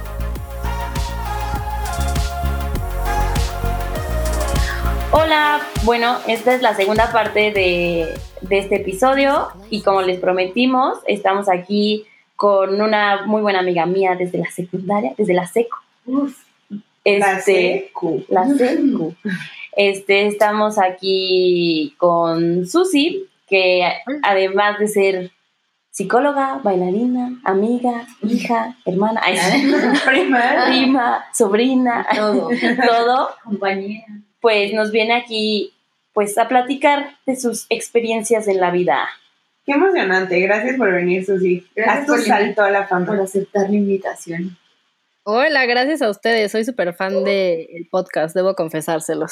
Hola, 5.12 5.62
bueno, 5.84 6.18
esta 6.28 6.56
es 6.56 6.62
la 6.62 6.76
segunda 6.76 7.14
parte 7.14 7.52
de, 7.54 8.14
de 8.42 8.60
este 8.60 8.76
episodio 8.76 9.48
y 9.70 9.84
como 9.84 10.02
les 10.02 10.20
prometimos, 10.20 10.98
estamos 11.08 11.48
aquí 11.48 12.08
con 12.36 12.82
una 12.82 13.26
muy 13.26 13.42
buena 13.42 13.60
amiga 13.60 13.86
mía 13.86 14.16
desde 14.20 14.40
la 14.40 14.52
secundaria, 14.52 15.14
desde 15.18 15.34
la 15.34 15.48
seco. 15.48 15.78
La 16.06 16.28
Este, 17.04 17.86
secu. 17.88 18.24
la 18.30 18.48
secu. 18.58 19.14
Este, 19.76 20.28
estamos 20.28 20.78
aquí 20.80 21.94
con 21.98 22.66
Susi, 22.68 23.26
que 23.48 23.84
además 24.22 24.80
de 24.80 24.88
ser 24.88 25.32
psicóloga, 25.92 26.60
bailarina, 26.64 27.40
amiga, 27.44 28.08
hija, 28.24 28.76
hermana, 28.86 29.22
ay, 29.24 29.38
Prima. 30.06 30.66
prima, 30.68 31.26
sobrina, 31.34 32.06
Todo. 32.16 32.50
todo, 32.88 33.30
Compañera. 33.44 34.06
pues 34.42 34.74
nos 34.74 34.92
viene 34.92 35.14
aquí 35.14 35.72
pues 36.14 36.38
a 36.38 36.48
platicar 36.48 37.16
de 37.26 37.36
sus 37.36 37.66
experiencias 37.70 38.48
en 38.48 38.60
la 38.60 38.70
vida. 38.72 39.08
Qué 39.66 39.72
emocionante. 39.74 40.40
Gracias 40.42 40.78
por 40.78 40.92
venir, 40.92 41.26
Susi. 41.26 41.66
Gracias 41.76 42.00
Haz 42.02 42.06
tu 42.06 42.12
por 42.14 42.22
salto 42.22 42.62
a 42.64 42.70
la 42.70 42.88
Por 42.88 43.06
fama. 43.08 43.24
aceptar 43.24 43.70
la 43.70 43.76
invitación. 43.76 44.58
Hola, 45.26 45.66
gracias 45.66 46.02
a 46.02 46.10
ustedes. 46.10 46.52
Soy 46.52 46.66
súper 46.66 46.94
fan 46.94 47.24
del 47.24 47.88
podcast, 47.90 48.36
debo 48.36 48.56
confesárselos. 48.56 49.32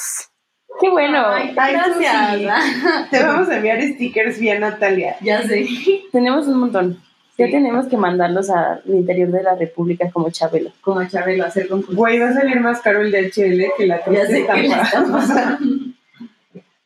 Qué 0.80 0.88
bueno, 0.88 1.22
Ay, 1.26 1.54
Ay, 1.54 1.74
gracias. 1.74 3.10
Te 3.10 3.22
vamos 3.22 3.50
a 3.50 3.56
enviar 3.56 3.82
stickers 3.82 4.38
vía 4.38 4.58
Natalia. 4.58 5.16
Ya 5.20 5.42
sé. 5.46 5.66
tenemos 6.10 6.46
un 6.46 6.60
montón. 6.60 7.02
Ya 7.36 7.50
tenemos 7.50 7.88
que 7.88 7.98
mandarlos 7.98 8.48
al 8.48 8.82
interior 8.86 9.30
de 9.32 9.42
la 9.42 9.54
República 9.54 10.10
como 10.10 10.30
Chabelo. 10.30 10.72
Como 10.80 11.06
Chabelo, 11.06 11.44
hacer 11.44 11.68
concurso. 11.68 11.94
Güey, 11.94 12.18
va 12.18 12.30
a 12.30 12.34
salir 12.34 12.58
más 12.60 12.80
caro 12.80 13.02
el 13.02 13.12
DHL 13.12 13.72
que 13.76 13.86
la 13.86 14.02
Ya 14.10 14.26
sé 14.26 14.46
que 14.46 14.68
la. 14.68 15.58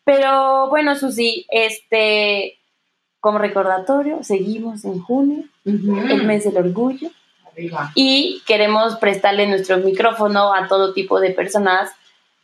Pero 0.04 0.68
bueno, 0.68 0.96
Susi, 0.96 1.46
este, 1.50 2.58
como 3.20 3.38
recordatorio, 3.38 4.24
seguimos 4.24 4.84
en 4.84 5.00
junio, 5.00 5.44
el 5.64 6.24
mes 6.24 6.44
del 6.44 6.56
orgullo. 6.56 7.10
Y 7.94 8.42
queremos 8.46 8.96
prestarle 8.96 9.46
nuestro 9.46 9.78
micrófono 9.78 10.52
a 10.54 10.68
todo 10.68 10.92
tipo 10.92 11.20
de 11.20 11.30
personas 11.30 11.90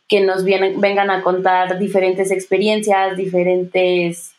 que 0.09 0.21
nos 0.21 0.43
vienen, 0.43 0.81
vengan 0.81 1.09
a 1.09 1.21
contar 1.21 1.79
diferentes 1.79 2.31
experiencias, 2.31 3.15
diferentes 3.17 4.33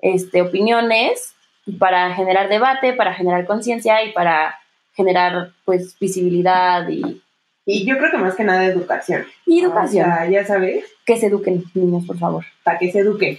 este, 0.00 0.42
opiniones 0.42 1.32
para 1.78 2.14
generar 2.14 2.48
debate, 2.48 2.92
para 2.92 3.14
generar 3.14 3.46
conciencia 3.46 4.04
y 4.04 4.12
para 4.12 4.54
generar 4.94 5.50
pues 5.64 5.98
visibilidad 5.98 6.88
y, 6.88 7.20
Y 7.64 7.84
yo 7.86 7.98
creo 7.98 8.10
que 8.12 8.18
más 8.18 8.34
que 8.36 8.44
nada 8.44 8.64
educación. 8.66 9.26
y 9.46 9.60
educación. 9.60 10.10
O 10.10 10.14
sea, 10.14 10.30
ya 10.30 10.44
sabes, 10.46 10.84
Que 11.04 11.16
se 11.16 11.26
eduquen 11.26 11.64
niños, 11.74 12.04
por 12.06 12.18
favor. 12.18 12.44
para 12.62 12.78
que 12.78 12.92
se 12.92 13.00
eduquen. 13.00 13.38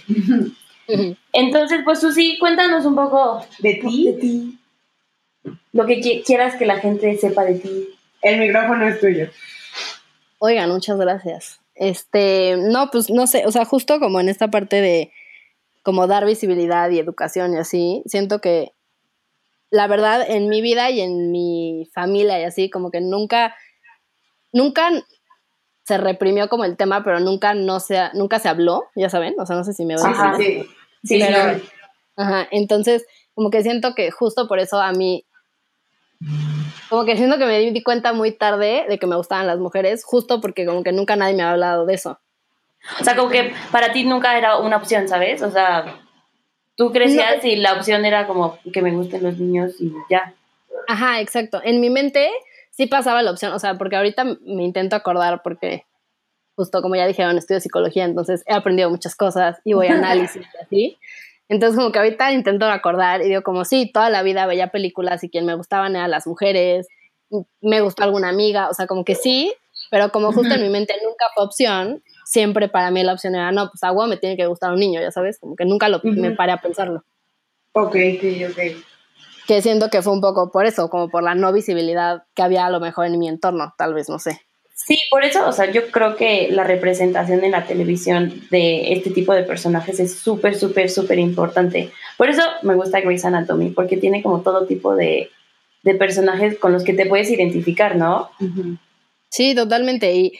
Entonces, 1.32 1.80
pues 1.84 2.00
Susi, 2.00 2.38
cuéntanos 2.38 2.84
un 2.86 2.94
poco 2.94 3.44
De 3.60 3.74
ti, 3.74 4.57
lo 5.72 5.86
que 5.86 6.00
qui- 6.00 6.24
quieras 6.24 6.56
que 6.56 6.66
la 6.66 6.78
gente 6.78 7.16
sepa 7.18 7.44
de 7.44 7.54
ti. 7.54 7.88
el 8.22 8.40
micrófono 8.40 8.88
es 8.88 9.00
tuyo. 9.00 9.28
Oigan, 10.38 10.70
muchas 10.70 10.98
gracias. 10.98 11.60
Este, 11.74 12.56
no, 12.58 12.90
pues 12.90 13.10
no 13.10 13.26
sé, 13.28 13.46
o 13.46 13.52
sea, 13.52 13.64
justo 13.64 14.00
como 14.00 14.18
en 14.20 14.28
esta 14.28 14.48
parte 14.48 14.80
de 14.80 15.12
como 15.82 16.06
dar 16.08 16.26
visibilidad 16.26 16.90
y 16.90 16.98
educación 16.98 17.54
y 17.54 17.58
así, 17.58 18.02
siento 18.06 18.40
que 18.40 18.72
la 19.70 19.86
verdad 19.86 20.24
en 20.28 20.48
mi 20.48 20.60
vida 20.60 20.90
y 20.90 21.00
en 21.00 21.30
mi 21.30 21.88
familia 21.94 22.40
y 22.40 22.44
así, 22.44 22.68
como 22.70 22.90
que 22.90 23.00
nunca, 23.00 23.54
nunca 24.52 24.90
se 25.84 25.98
reprimió 25.98 26.48
como 26.48 26.64
el 26.64 26.76
tema, 26.76 27.04
pero 27.04 27.20
nunca 27.20 27.54
no 27.54 27.78
se, 27.80 27.98
nunca 28.14 28.38
se 28.40 28.48
habló, 28.48 28.84
ya 28.96 29.08
saben, 29.08 29.34
o 29.38 29.46
sea, 29.46 29.56
no 29.56 29.64
sé 29.64 29.72
si 29.72 29.84
me 29.84 29.96
voy 29.96 30.12
a. 30.14 30.36
Sí. 30.36 30.64
Sí, 31.04 31.18
Pero- 31.20 31.28
claro. 31.28 31.60
Ajá, 32.16 32.48
entonces 32.50 33.06
como 33.34 33.50
que 33.50 33.62
siento 33.62 33.94
que 33.94 34.10
justo 34.10 34.48
por 34.48 34.58
eso 34.58 34.80
a 34.80 34.90
mí, 34.92 35.24
como 36.88 37.04
que 37.04 37.16
siento 37.16 37.38
que 37.38 37.46
me 37.46 37.58
di 37.58 37.82
cuenta 37.82 38.12
muy 38.12 38.32
tarde 38.32 38.86
de 38.88 38.98
que 38.98 39.06
me 39.06 39.16
gustaban 39.16 39.46
las 39.46 39.58
mujeres, 39.58 40.04
justo 40.04 40.40
porque 40.40 40.66
como 40.66 40.82
que 40.82 40.92
nunca 40.92 41.16
nadie 41.16 41.34
me 41.34 41.42
había 41.42 41.52
hablado 41.52 41.86
de 41.86 41.94
eso. 41.94 42.18
O 43.00 43.04
sea, 43.04 43.16
como 43.16 43.30
que 43.30 43.52
para 43.70 43.92
ti 43.92 44.04
nunca 44.04 44.36
era 44.38 44.58
una 44.58 44.76
opción, 44.76 45.08
¿sabes? 45.08 45.42
O 45.42 45.50
sea, 45.50 46.00
tú 46.76 46.92
crecías 46.92 47.44
y 47.44 47.56
la 47.56 47.74
opción 47.74 48.04
era 48.04 48.26
como 48.26 48.58
que 48.72 48.82
me 48.82 48.92
gusten 48.92 49.22
los 49.22 49.38
niños 49.38 49.80
y 49.80 49.92
ya. 50.10 50.34
Ajá, 50.88 51.20
exacto. 51.20 51.60
En 51.62 51.80
mi 51.80 51.90
mente 51.90 52.30
sí 52.70 52.86
pasaba 52.86 53.22
la 53.22 53.30
opción, 53.30 53.52
o 53.52 53.58
sea, 53.58 53.76
porque 53.76 53.96
ahorita 53.96 54.24
me 54.24 54.64
intento 54.64 54.96
acordar 54.96 55.42
porque 55.42 55.84
justo 56.56 56.82
como 56.82 56.96
ya 56.96 57.06
dijeron, 57.06 57.38
estudio 57.38 57.60
psicología, 57.60 58.04
entonces 58.04 58.42
he 58.46 58.52
aprendido 58.52 58.90
muchas 58.90 59.14
cosas 59.14 59.60
y 59.64 59.74
voy 59.74 59.86
a 59.88 59.94
análisis 59.98 60.42
y 60.42 60.64
así. 60.64 60.98
Entonces 61.48 61.78
como 61.78 61.92
que 61.92 61.98
ahorita 61.98 62.32
intento 62.32 62.66
acordar 62.66 63.22
y 63.22 63.28
digo 63.28 63.42
como 63.42 63.64
sí, 63.64 63.90
toda 63.90 64.10
la 64.10 64.22
vida 64.22 64.46
veía 64.46 64.68
películas 64.68 65.24
y 65.24 65.30
quien 65.30 65.46
me 65.46 65.54
gustaban 65.54 65.96
eran 65.96 66.10
las 66.10 66.26
mujeres, 66.26 66.86
me 67.60 67.80
gustó 67.80 68.04
alguna 68.04 68.28
amiga, 68.28 68.68
o 68.68 68.74
sea, 68.74 68.86
como 68.86 69.04
que 69.04 69.14
sí, 69.14 69.52
pero 69.90 70.10
como 70.10 70.32
justo 70.32 70.54
en 70.54 70.62
mi 70.62 70.68
mente 70.68 70.94
nunca 71.02 71.26
fue 71.34 71.44
opción, 71.44 72.02
siempre 72.24 72.68
para 72.68 72.90
mí 72.90 73.02
la 73.02 73.14
opción 73.14 73.34
era, 73.34 73.52
no, 73.52 73.70
pues 73.70 73.82
agua 73.82 74.06
me 74.06 74.16
tiene 74.16 74.36
que 74.36 74.46
gustar 74.46 74.72
un 74.72 74.80
niño, 74.80 75.00
ya 75.00 75.10
sabes, 75.10 75.38
como 75.38 75.56
que 75.56 75.64
nunca 75.64 75.88
lo, 75.88 76.00
me 76.02 76.32
paré 76.32 76.52
a 76.52 76.60
pensarlo. 76.60 77.04
Ok. 77.72 77.96
Ok, 77.96 78.24
ok. 78.50 78.84
Que 79.46 79.62
siento 79.62 79.88
que 79.88 80.02
fue 80.02 80.12
un 80.12 80.20
poco 80.20 80.50
por 80.50 80.66
eso, 80.66 80.90
como 80.90 81.08
por 81.08 81.22
la 81.22 81.34
no 81.34 81.52
visibilidad 81.52 82.24
que 82.34 82.42
había 82.42 82.66
a 82.66 82.70
lo 82.70 82.80
mejor 82.80 83.06
en 83.06 83.18
mi 83.18 83.28
entorno, 83.28 83.72
tal 83.78 83.94
vez, 83.94 84.10
no 84.10 84.18
sé. 84.18 84.42
Sí, 84.88 84.98
por 85.10 85.22
eso, 85.22 85.46
o 85.46 85.52
sea, 85.52 85.70
yo 85.70 85.90
creo 85.90 86.16
que 86.16 86.48
la 86.50 86.64
representación 86.64 87.44
en 87.44 87.50
la 87.50 87.66
televisión 87.66 88.42
de 88.50 88.94
este 88.94 89.10
tipo 89.10 89.34
de 89.34 89.42
personajes 89.42 90.00
es 90.00 90.14
súper, 90.18 90.54
súper, 90.54 90.88
súper 90.88 91.18
importante. 91.18 91.90
Por 92.16 92.30
eso 92.30 92.40
me 92.62 92.74
gusta 92.74 93.02
Grey's 93.02 93.26
Anatomy, 93.26 93.68
porque 93.68 93.98
tiene 93.98 94.22
como 94.22 94.40
todo 94.40 94.64
tipo 94.64 94.96
de, 94.96 95.30
de 95.82 95.94
personajes 95.94 96.58
con 96.58 96.72
los 96.72 96.84
que 96.84 96.94
te 96.94 97.04
puedes 97.04 97.28
identificar, 97.30 97.96
¿no? 97.96 98.30
Sí, 99.28 99.54
totalmente. 99.54 100.14
Y, 100.14 100.32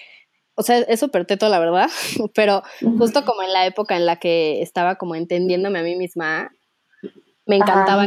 o 0.55 0.63
sea, 0.63 0.79
es 0.79 0.99
súper 0.99 1.27
teto, 1.27 1.51
la 1.51 1.59
verdad, 1.59 1.91
pero 2.35 2.63
justo 2.97 3.27
como 3.27 3.43
en 3.43 3.53
la 3.53 3.67
época 3.67 3.97
en 3.97 4.07
la 4.07 4.17
que 4.17 4.63
estaba 4.63 4.95
como 4.97 5.15
entendiéndome 5.15 5.79
a 5.79 5.83
mí 5.83 5.95
misma, 5.95 6.51
me 7.45 7.57
encantaba. 7.57 8.07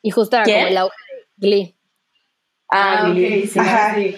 Y 0.00 0.10
justo 0.12 0.36
era 0.36 0.44
¿Qué? 0.44 0.54
como 0.54 0.66
el 0.68 0.76
auge 0.76 0.96
de 1.38 1.48
Glee. 1.48 1.74
Ah, 2.76 3.06
ok, 3.08 3.14
Glee. 3.14 3.46
sí, 3.46 3.58
Ajá. 3.58 3.94
sí. 3.94 4.16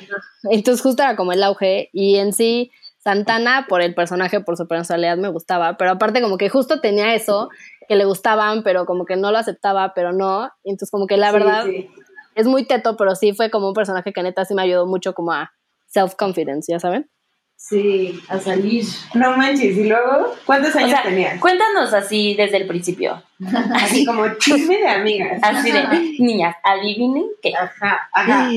Entonces 0.50 0.82
justo 0.82 1.02
era 1.02 1.16
como 1.16 1.32
el 1.32 1.42
auge 1.42 1.90
y 1.92 2.16
en 2.16 2.32
sí 2.32 2.70
Santana 2.98 3.66
por 3.68 3.82
el 3.82 3.94
personaje, 3.94 4.40
por 4.40 4.56
su 4.56 4.66
personalidad 4.66 5.16
me 5.16 5.28
gustaba, 5.28 5.76
pero 5.76 5.92
aparte 5.92 6.20
como 6.20 6.38
que 6.38 6.48
justo 6.48 6.80
tenía 6.80 7.14
eso 7.14 7.48
que 7.88 7.94
le 7.94 8.04
gustaban, 8.04 8.62
pero 8.64 8.84
como 8.84 9.04
que 9.06 9.16
no 9.16 9.30
lo 9.30 9.38
aceptaba, 9.38 9.92
pero 9.94 10.12
no. 10.12 10.50
Entonces 10.64 10.90
como 10.90 11.06
que 11.06 11.16
la 11.16 11.28
Sí, 11.28 11.32
verdad 11.34 11.64
sí. 11.66 11.88
es 12.34 12.46
muy 12.48 12.66
teto, 12.66 12.96
pero 12.96 13.14
sí 13.14 13.32
fue 13.32 13.50
como 13.50 13.68
un 13.68 13.74
personaje 13.74 14.12
que 14.12 14.22
neta 14.24 14.44
sí 14.44 14.54
me 14.54 14.62
ayudó 14.62 14.86
mucho 14.86 15.12
como 15.14 15.32
a 15.32 15.52
self-confidence, 15.94 16.64
¿ya 16.68 16.80
saben? 16.80 17.08
Sí, 17.56 18.20
a 18.28 18.38
salir. 18.38 18.84
No 19.14 19.36
manches, 19.36 19.76
y 19.76 19.88
luego, 19.88 20.34
¿cuántos 20.44 20.74
O 20.74 20.78
años 20.78 20.90
sea, 20.90 21.02
tenías? 21.02 21.40
cuéntanos 21.40 21.92
así 21.94 22.34
desde 22.34 22.58
el 22.58 22.66
principio. 22.66 23.22
Así 23.74 24.04
como 24.04 24.26
chisme 24.38 24.76
de 24.78 24.88
amigas. 24.88 25.40
Así 25.42 25.72
de, 25.72 25.82
niñas, 26.18 26.54
adivinen 26.62 27.26
qué. 27.42 27.52
Ajá. 27.54 28.08
Ajá. 28.12 28.48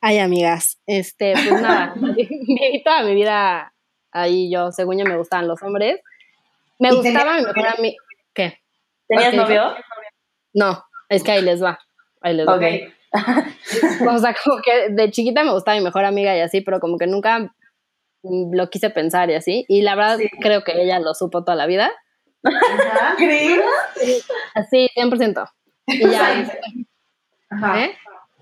Ay, 0.00 0.18
amigas, 0.18 0.78
este, 0.86 1.32
pues 1.32 1.60
nada, 1.60 1.94
viví 1.96 2.82
toda 2.84 3.02
mi 3.02 3.14
vida 3.14 3.72
ahí 4.12 4.50
yo, 4.50 4.72
según 4.72 4.98
yo 4.98 5.04
me 5.04 5.16
gustaban 5.16 5.48
los 5.48 5.62
hombres. 5.62 6.00
Me 6.78 6.88
¿Y 6.88 6.94
gustaba 6.94 7.36
mi 7.38 7.44
mejor 7.44 7.66
amigo. 7.66 7.96
¿Qué? 8.34 8.58
¿Tenías 9.08 9.34
novio? 9.34 9.74
No, 10.54 10.84
es 11.08 11.22
que 11.22 11.32
ahí 11.32 11.42
les 11.42 11.62
va. 11.62 11.78
Ahí 12.20 12.34
les 12.34 12.46
va. 12.46 12.56
Ok. 12.56 12.62
O 14.08 14.18
sea, 14.18 14.34
como 14.44 14.60
que 14.62 14.90
de 14.90 15.10
chiquita 15.10 15.42
me 15.44 15.52
gustaba 15.52 15.76
mi 15.76 15.84
mejor 15.84 16.04
amiga 16.04 16.36
y 16.36 16.40
así, 16.40 16.60
pero 16.60 16.80
como 16.80 16.98
que 16.98 17.06
nunca 17.06 17.54
lo 18.22 18.68
quise 18.70 18.90
pensar 18.90 19.30
y 19.30 19.34
así. 19.34 19.64
Y 19.68 19.82
la 19.82 19.94
verdad 19.94 20.18
Sí. 20.18 20.28
creo 20.40 20.64
que 20.64 20.80
ella 20.80 20.98
lo 21.00 21.14
supo 21.14 21.44
toda 21.44 21.56
la 21.56 21.66
vida. 21.66 21.90
¿Crees? 23.16 23.60
Así, 24.54 24.88
100%. 24.94 25.44
Y 25.86 26.00
ya, 26.08 26.46
Ajá. 27.50 27.84
¿eh? 27.84 27.96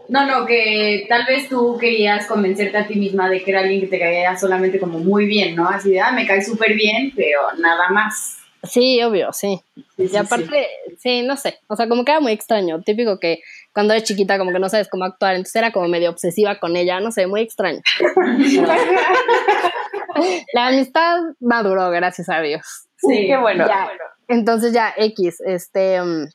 No, 0.08 0.24
no, 0.26 0.46
que 0.46 1.06
tal 1.08 1.24
vez 1.26 1.48
tú 1.48 1.76
querías 1.80 2.26
convencerte 2.26 2.76
a 2.78 2.86
ti 2.86 2.94
misma 2.96 3.28
de 3.28 3.42
que 3.42 3.50
era 3.50 3.60
alguien 3.60 3.80
que 3.80 3.86
te 3.88 3.98
caía 3.98 4.36
solamente 4.36 4.78
como 4.78 4.98
muy 5.00 5.26
bien, 5.26 5.56
¿no? 5.56 5.68
Así 5.68 5.90
de, 5.90 6.00
ah, 6.00 6.12
me 6.12 6.26
cae 6.26 6.42
súper 6.44 6.74
bien, 6.74 7.12
pero 7.16 7.40
nada 7.58 7.88
más. 7.90 8.35
Sí, 8.62 9.02
obvio, 9.02 9.32
sí. 9.32 9.60
Sí, 9.96 10.08
sí, 10.08 10.14
Y 10.14 10.16
aparte, 10.16 10.66
sí. 10.98 11.22
no 11.22 11.36
sé, 11.36 11.58
o 11.68 11.76
sea, 11.76 11.88
como 11.88 12.04
que 12.04 12.12
era 12.12 12.20
muy 12.20 12.32
extraño, 12.32 12.82
típico 12.82 13.18
que 13.18 13.40
cuando 13.72 13.94
eres 13.94 14.04
chiquita 14.04 14.38
como 14.38 14.52
que 14.52 14.58
no 14.58 14.68
sabes 14.68 14.88
cómo 14.88 15.04
actuar, 15.04 15.34
entonces 15.34 15.56
era 15.56 15.72
como 15.72 15.88
medio 15.88 16.10
obsesiva 16.10 16.58
con 16.58 16.76
ella, 16.76 17.00
no 17.00 17.12
sé, 17.12 17.26
muy 17.26 17.42
extraño. 17.42 17.80
La 20.54 20.68
amistad 20.68 21.18
maduró, 21.40 21.90
gracias 21.90 22.28
a 22.28 22.40
Dios. 22.40 22.86
Sí, 22.96 23.26
Qué 23.26 23.36
bueno. 23.36 23.66
Ya. 23.66 23.90
Entonces 24.28 24.72
ya 24.72 24.92
X, 24.96 25.40
este, 25.44 26.00
mm, 26.00 26.28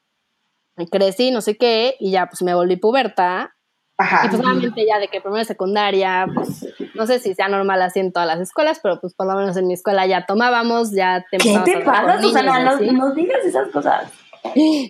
crecí, 0.91 1.31
no 1.31 1.41
sé 1.41 1.57
qué, 1.57 1.95
y 1.99 2.11
ya 2.11 2.27
pues 2.27 2.41
me 2.41 2.53
volví 2.53 2.77
puberta, 2.77 3.53
Ajá. 4.01 4.25
y 4.25 4.29
pues 4.29 4.41
obviamente 4.41 4.85
ya 4.85 4.99
de 4.99 5.07
que 5.07 5.21
primero 5.21 5.43
secundaria, 5.43 6.27
pues 6.33 6.65
no 6.95 7.05
sé 7.05 7.19
si 7.19 7.33
sea 7.33 7.47
normal 7.47 7.81
así 7.81 7.99
en 7.99 8.11
todas 8.11 8.27
las 8.27 8.39
escuelas, 8.39 8.79
pero 8.81 8.99
pues 8.99 9.13
por 9.13 9.27
lo 9.27 9.35
menos 9.35 9.55
en 9.57 9.67
mi 9.67 9.73
escuela 9.73 10.05
ya 10.07 10.25
tomábamos, 10.25 10.91
ya 10.91 11.25
te 11.29 11.37
¿Qué 11.37 11.59
te 11.63 11.79
pasa, 11.79 12.21
Susana? 12.21 12.75
No, 12.79 12.91
no 12.91 13.13
digas 13.13 13.43
esas 13.45 13.67
cosas. 13.69 14.11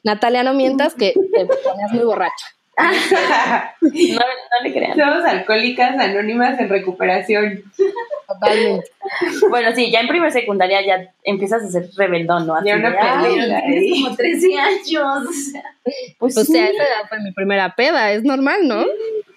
Natalia, 0.04 0.44
no 0.44 0.54
mientas 0.54 0.96
que 0.96 1.14
te 1.14 1.46
ponías 1.46 1.92
muy 1.92 2.06
borracha. 2.06 2.46
No, 3.82 4.20
no 4.20 4.64
le 4.64 4.74
crean. 4.74 4.98
Somos 4.98 5.26
alcohólicas 5.26 5.98
anónimas 6.00 6.60
en 6.60 6.70
recuperación. 6.70 7.64
Totalmente. 8.28 8.88
Bueno, 9.50 9.70
sí, 9.76 9.92
ya 9.92 10.00
en 10.02 10.08
primer 10.08 10.32
secundaria 10.32 10.82
ya 10.86 11.12
empiezas 11.24 11.64
a 11.64 11.68
ser 11.68 11.90
rebeldón, 11.98 12.48
¿no? 12.48 12.56
Así 12.56 12.68
Ya 12.68 12.76
una 12.78 12.90
de, 12.92 12.98
"Ay, 13.00 13.36
pelea. 13.36 13.62
Tienes 13.66 14.04
como 14.04 14.16
13 14.16 14.48
años. 14.60 15.26
o 15.30 15.34
sea, 15.34 15.64
Pues 16.18 16.38
O 16.38 16.46
sí. 16.46 16.54
sea, 16.54 16.66
esa 16.66 16.84
edad 16.84 17.10
fue 17.10 17.20
mi 17.20 17.32
primera 17.34 17.76
peda, 17.76 18.12
es 18.14 18.24
normal, 18.24 18.68
¿no? 18.68 18.86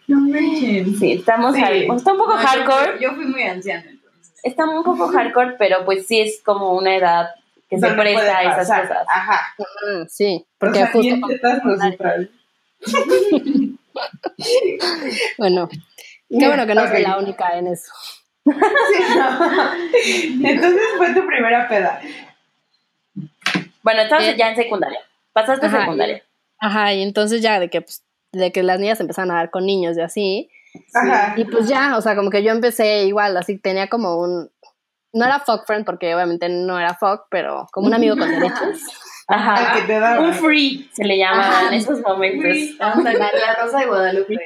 No 0.07 0.21
manches. 0.21 0.99
Sí, 0.99 1.13
estamos 1.15 1.55
Sí. 1.57 1.63
hard- 1.63 1.97
Está 1.97 2.13
un 2.13 2.19
poco 2.19 2.35
No, 2.35 2.41
yo 2.41 2.47
hardcore. 2.47 2.93
fui- 2.93 3.01
Yo, 3.05 3.13
fui 3.15 3.25
muy 3.27 3.43
anciana 3.43 3.85
entonces. 3.89 4.35
Está 4.43 4.65
un 4.69 4.85
poco 4.85 5.09
hardcore, 5.09 5.55
pero 5.59 5.85
pues 5.85 6.07
sí 6.07 6.21
es 6.21 6.41
como 6.45 6.75
una 6.75 6.95
edad 6.97 7.29
que 7.71 7.79
se 7.81 7.89
presta 7.89 8.39
a 8.39 8.43
esas 8.43 8.69
cosas. 8.83 9.07
Ajá. 9.09 9.41
Mm, 9.59 10.07
sí, 10.09 10.45
Porque 10.59 10.81
porque 10.93 10.93
justo, 10.93 11.27
bien. 11.27 12.31
bueno, 15.39 15.69
qué 16.29 16.47
bueno 16.47 16.67
que 16.67 16.75
no 16.75 16.89
soy 16.89 17.03
la 17.03 17.19
única 17.19 17.59
en 17.59 17.69
eso. 17.69 17.93
Sí, 18.45 18.53
no. 19.17 20.49
Entonces 20.49 20.83
fue 20.97 21.15
tu 21.15 21.27
primera 21.27 21.69
peda. 21.69 22.01
Bueno, 23.83 24.03
estabas 24.03 24.25
Bien. 24.25 24.37
ya 24.37 24.49
en 24.51 24.57
secundaria. 24.57 25.01
Pasaste 25.33 25.67
a 25.67 25.69
Ajá, 25.69 25.81
secundaria. 25.81 26.23
Ajá, 26.59 26.93
y 26.95 27.03
entonces 27.03 27.43
ya 27.43 27.59
de 27.61 27.69
que, 27.71 27.83
pues, 27.83 28.03
de 28.33 28.53
que 28.53 28.63
las 28.63 28.79
niñas 28.81 29.01
empezaron 29.01 29.31
a 29.31 29.35
dar 29.35 29.51
con 29.51 29.67
niños 29.67 29.97
y 29.97 30.01
así, 30.01 30.51
Ajá. 30.95 31.35
y 31.37 31.45
pues 31.45 31.69
ya, 31.69 31.97
o 31.97 32.01
sea, 32.03 32.17
como 32.17 32.31
que 32.31 32.43
yo 32.43 32.51
empecé 32.51 33.05
igual, 33.05 33.37
así 33.37 33.59
tenía 33.59 33.89
como 33.89 34.17
un, 34.21 34.51
no 35.13 35.25
era 35.25 35.41
fuck 35.41 35.67
friend 35.67 35.85
porque 35.85 36.15
obviamente 36.15 36.49
no 36.49 36.79
era 36.79 36.95
fuck, 36.95 37.27
pero 37.31 37.67
como 37.73 37.87
un 37.87 37.95
amigo 37.95 38.17
con 38.17 38.29
derechos. 38.41 38.81
Al 39.29 39.39
Ajá. 39.39 39.75
que 39.81 39.87
te 39.87 39.99
daba. 39.99 40.21
Un 40.21 40.35
free 40.35 40.89
se 40.93 41.05
le 41.05 41.17
llama 41.19 41.41
Ajá. 41.41 41.69
en 41.69 41.75
esos 41.75 42.01
momentos. 42.01 42.57
Ándale, 42.81 43.19
la 43.19 43.55
Rosa 43.63 43.79
de 43.81 43.87
Guadalupe. 43.87 44.37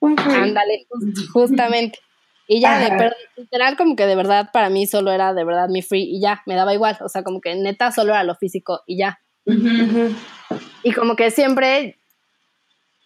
Un 0.00 0.16
free. 0.16 0.34
Ándale, 0.34 0.86
just- 0.88 1.28
justamente. 1.32 1.98
Y 2.48 2.60
ya, 2.60 2.78
de, 2.78 2.86
Ajá. 2.86 2.96
per- 2.96 3.16
literal, 3.36 3.76
como 3.76 3.96
que 3.96 4.06
de 4.06 4.14
verdad 4.14 4.50
para 4.52 4.70
mí 4.70 4.86
solo 4.86 5.10
era 5.10 5.34
de 5.34 5.44
verdad 5.44 5.68
mi 5.68 5.82
free 5.82 6.04
y 6.04 6.20
ya, 6.20 6.42
me 6.46 6.54
daba 6.54 6.72
igual. 6.74 6.96
O 7.00 7.08
sea, 7.08 7.22
como 7.24 7.40
que 7.40 7.54
neta 7.56 7.90
solo 7.92 8.12
era 8.12 8.22
lo 8.24 8.34
físico 8.36 8.82
y 8.86 8.98
ya. 8.98 9.18
Ujú. 9.46 10.14
Y 10.82 10.92
como 10.92 11.16
que 11.16 11.30
siempre 11.30 11.98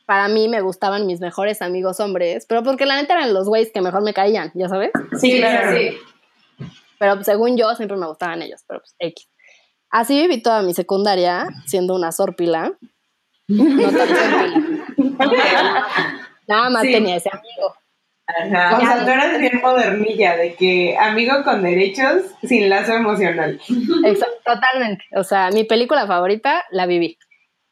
para 0.06 0.28
mí 0.28 0.48
me 0.48 0.60
gustaban 0.60 1.06
mis 1.06 1.20
mejores 1.20 1.62
amigos 1.62 2.00
hombres, 2.00 2.44
pero 2.48 2.62
porque 2.62 2.84
la 2.84 2.96
neta 3.00 3.14
eran 3.14 3.32
los 3.32 3.48
güeyes 3.48 3.70
que 3.72 3.80
mejor 3.80 4.02
me 4.02 4.12
caían, 4.12 4.50
ya 4.54 4.68
sabes. 4.68 4.90
Sí, 5.20 5.38
claro. 5.38 5.76
sí. 5.76 5.96
Pero 6.98 7.14
pues, 7.14 7.26
según 7.26 7.56
yo 7.56 7.74
siempre 7.76 7.96
me 7.96 8.06
gustaban 8.08 8.42
ellos, 8.42 8.62
pero 8.66 8.80
pues 8.80 8.94
X. 8.98 9.28
Así 9.90 10.20
viví 10.20 10.42
toda 10.42 10.62
mi 10.62 10.72
secundaria 10.74 11.46
siendo 11.66 11.94
una 11.94 12.12
sorpila. 12.12 12.72
No 13.48 13.64
tan 13.90 14.08
sorpila. 14.08 15.86
Nada 16.46 16.70
más 16.70 16.82
Sí. 16.82 16.92
tenía 16.92 17.16
ese 17.16 17.30
amigo. 17.32 17.74
Ajá. 18.26 18.76
O 18.76 18.80
sea, 18.80 19.04
tú 19.04 19.10
eras 19.10 19.40
bien 19.40 19.60
modernilla, 19.60 20.36
de 20.36 20.54
que 20.54 20.96
amigo 20.96 21.42
con 21.42 21.62
derechos 21.62 22.22
sin 22.44 22.68
lazo 22.68 22.92
emocional. 22.94 23.60
Exa- 24.04 24.28
totalmente. 24.44 25.04
O 25.16 25.24
sea, 25.24 25.50
mi 25.50 25.64
película 25.64 26.06
favorita 26.06 26.64
la 26.70 26.86
viví. 26.86 27.18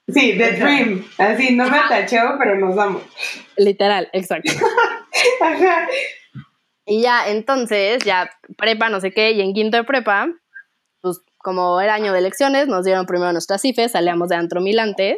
Sí, 0.09 0.37
The 0.37 0.53
Dream. 0.53 1.05
Así, 1.19 1.55
no 1.55 1.69
me 1.69 1.79
atachó, 1.79 2.35
pero 2.39 2.57
nos 2.59 2.75
damos. 2.75 3.03
Literal, 3.57 4.09
exacto. 4.13 4.53
Ajá. 5.41 5.87
Y 6.87 7.03
ya, 7.03 7.29
entonces, 7.29 8.03
ya 8.05 8.29
prepa, 8.57 8.89
no 8.89 9.01
sé 9.01 9.13
qué, 9.13 9.33
y 9.33 9.43
en 9.43 9.53
quinto 9.53 9.77
de 9.77 9.85
prepa, 9.85 10.29
como 11.49 11.81
era 11.81 11.95
año 11.95 12.13
de 12.13 12.19
elecciones, 12.19 12.69
nos 12.69 12.85
dieron 12.85 13.07
primero 13.07 13.33
nuestras 13.33 13.63
cifes, 13.63 13.93
salíamos 13.93 14.29
de 14.29 14.37
antro 14.37 14.61
milantes. 14.61 15.17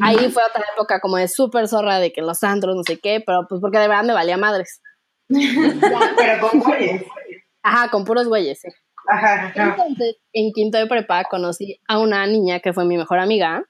Ahí 0.00 0.30
fue 0.30 0.42
otra 0.42 0.64
época 0.74 0.98
como 1.00 1.18
de 1.18 1.28
súper 1.28 1.68
zorra 1.68 1.98
de 1.98 2.10
que 2.10 2.22
los 2.22 2.42
antros, 2.42 2.74
no 2.74 2.82
sé 2.82 2.98
qué, 2.98 3.22
pero 3.24 3.46
pues 3.46 3.60
porque 3.60 3.78
de 3.78 3.86
verdad 3.86 4.04
me 4.04 4.14
valía 4.14 4.38
madres. 4.38 4.80
Pero 5.28 6.48
con 6.48 6.60
güeyes. 6.60 7.02
Ajá, 7.62 7.90
con 7.90 8.04
puros 8.04 8.26
güeyes, 8.26 8.60
sí. 8.60 8.68
Ajá. 9.06 9.46
ajá. 9.48 9.76
Entonces, 9.76 10.16
en 10.32 10.52
quinto 10.52 10.78
de 10.78 10.86
prepa 10.86 11.24
conocí 11.24 11.78
a 11.86 11.98
una 11.98 12.26
niña 12.26 12.60
que 12.60 12.72
fue 12.72 12.86
mi 12.86 12.96
mejor 12.96 13.18
amiga, 13.18 13.64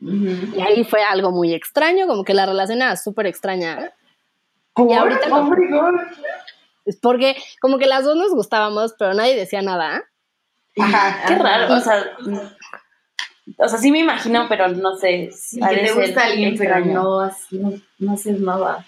y 0.00 0.60
ahí 0.60 0.84
fue 0.84 1.02
algo 1.02 1.30
muy 1.30 1.54
extraño, 1.54 2.06
como 2.08 2.24
que 2.24 2.34
la 2.34 2.46
relación 2.46 2.82
era 2.82 2.96
súper 2.96 3.26
extraña. 3.26 3.92
¿Por? 4.72 4.92
ahorita. 4.92 5.28
Oh. 5.30 5.50
Es 6.84 6.98
porque 7.00 7.36
como 7.60 7.78
que 7.78 7.86
las 7.86 8.04
dos 8.04 8.16
nos 8.16 8.32
gustábamos, 8.32 8.94
pero 8.98 9.14
nadie 9.14 9.36
decía 9.36 9.62
nada. 9.62 10.02
Ajá. 10.78 11.24
Qué 11.28 11.34
raro, 11.36 11.74
o 11.74 11.80
sea, 11.80 12.04
o 13.58 13.68
sea, 13.68 13.78
sí 13.78 13.90
me 13.90 13.98
imagino, 14.00 14.46
pero 14.48 14.68
no 14.68 14.96
sé. 14.96 15.30
Sí, 15.32 15.60
que 15.60 15.76
te 15.76 15.92
gusta 15.92 16.24
alguien, 16.24 16.54
pero 16.56 16.80
no, 16.84 17.20
así, 17.20 17.58
no, 17.58 17.72
no 17.98 18.12
haces 18.12 18.38
nada. 18.40 18.84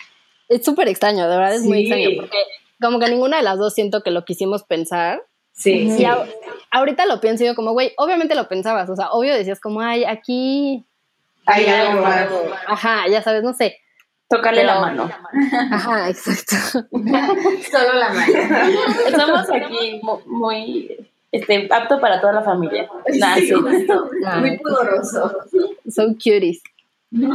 Es 0.48 0.64
súper 0.64 0.88
extraño, 0.88 1.28
de 1.28 1.36
verdad 1.36 1.54
es 1.54 1.62
muy 1.62 1.86
Sí. 1.86 1.92
extraño, 1.92 2.16
porque 2.20 2.38
como 2.80 2.98
que 3.00 3.08
ninguna 3.08 3.38
de 3.38 3.42
las 3.42 3.58
dos 3.58 3.74
siento 3.74 4.02
que 4.02 4.10
lo 4.10 4.24
quisimos 4.24 4.62
pensar. 4.64 5.22
Sí, 5.52 5.88
Y 5.98 6.04
a- 6.04 6.26
ahorita 6.72 7.06
lo 7.06 7.20
pienso 7.20 7.44
y 7.44 7.46
yo 7.46 7.54
como, 7.54 7.72
güey, 7.72 7.92
obviamente 7.96 8.34
lo 8.34 8.48
pensabas, 8.48 8.90
o 8.90 8.96
sea, 8.96 9.10
obvio 9.12 9.34
decías 9.34 9.60
como, 9.60 9.80
ay, 9.80 10.04
aquí... 10.04 10.84
Hay 11.46 11.66
algo 11.66 12.00
más. 12.02 12.26
Ajá, 12.66 13.06
ya 13.08 13.22
sabes, 13.22 13.42
no 13.42 13.52
sé. 13.52 13.78
Tócale 14.28 14.62
Pero- 14.62 14.74
la 14.74 14.80
mano. 14.80 15.10
Ajá, 15.70 16.08
exacto. 16.08 16.56
Solo 16.90 17.92
la 17.94 18.08
mano. 18.08 18.32
Estamos 19.06 19.46
aquí 19.52 20.00
mu- 20.02 20.20
muy 20.26 21.08
este, 21.34 21.68
apto 21.70 22.00
para 22.00 22.20
toda 22.20 22.32
la 22.34 22.42
familia. 22.42 22.88
Nah, 23.18 23.34
Sí, 23.36 23.46
sí. 23.48 23.54
Ah. 24.26 24.38
Muy 24.38 24.58
pudoroso. 24.58 25.32
Son 25.88 26.14
cuties. 26.14 26.62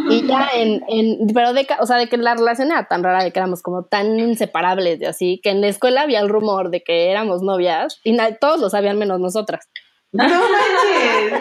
Y 0.10 0.28
ya 0.28 0.50
en, 0.56 0.84
en 0.90 1.28
pero 1.34 1.54
de, 1.54 1.66
o 1.80 1.86
sea, 1.86 1.96
de 1.98 2.08
que 2.10 2.18
la 2.18 2.36
relación 2.36 2.70
era 2.70 2.88
tan 2.90 3.02
rara, 3.02 3.24
de 3.24 3.32
que 3.32 3.40
éramos 3.40 3.62
como 3.62 3.84
tan 3.86 4.20
inseparables, 4.20 5.00
de 5.00 5.08
así, 5.08 5.40
que 5.42 5.52
en 5.52 5.62
la 5.62 5.68
escuela 5.70 6.02
había 6.02 6.20
el 6.20 6.28
rumor 6.28 6.70
de 6.70 6.84
que 6.84 7.10
éramos 7.12 7.42
novias 7.42 8.02
y 8.04 8.12
na- 8.12 8.36
todos 8.36 8.60
lo 8.60 8.70
sabían 8.70 8.98
menos 9.00 9.20
nosotras. 9.22 9.70
No 10.12 10.24
manches. 10.26 11.40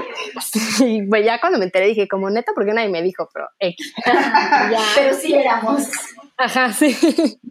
Y 0.80 1.02
pues 1.08 1.24
ya 1.24 1.40
cuando 1.40 1.58
me 1.58 1.64
enteré 1.64 1.86
dije, 1.86 2.06
como 2.06 2.30
neta, 2.30 2.52
¿por 2.54 2.64
qué 2.64 2.72
nadie 2.72 2.90
me 2.90 3.02
dijo? 3.02 3.28
Pero 3.32 3.46
X. 3.58 3.92
Ya. 4.06 4.78
Pero 4.94 5.14
sí 5.14 5.34
éramos. 5.34 5.88
Ajá, 6.36 6.72
sí. 6.72 6.96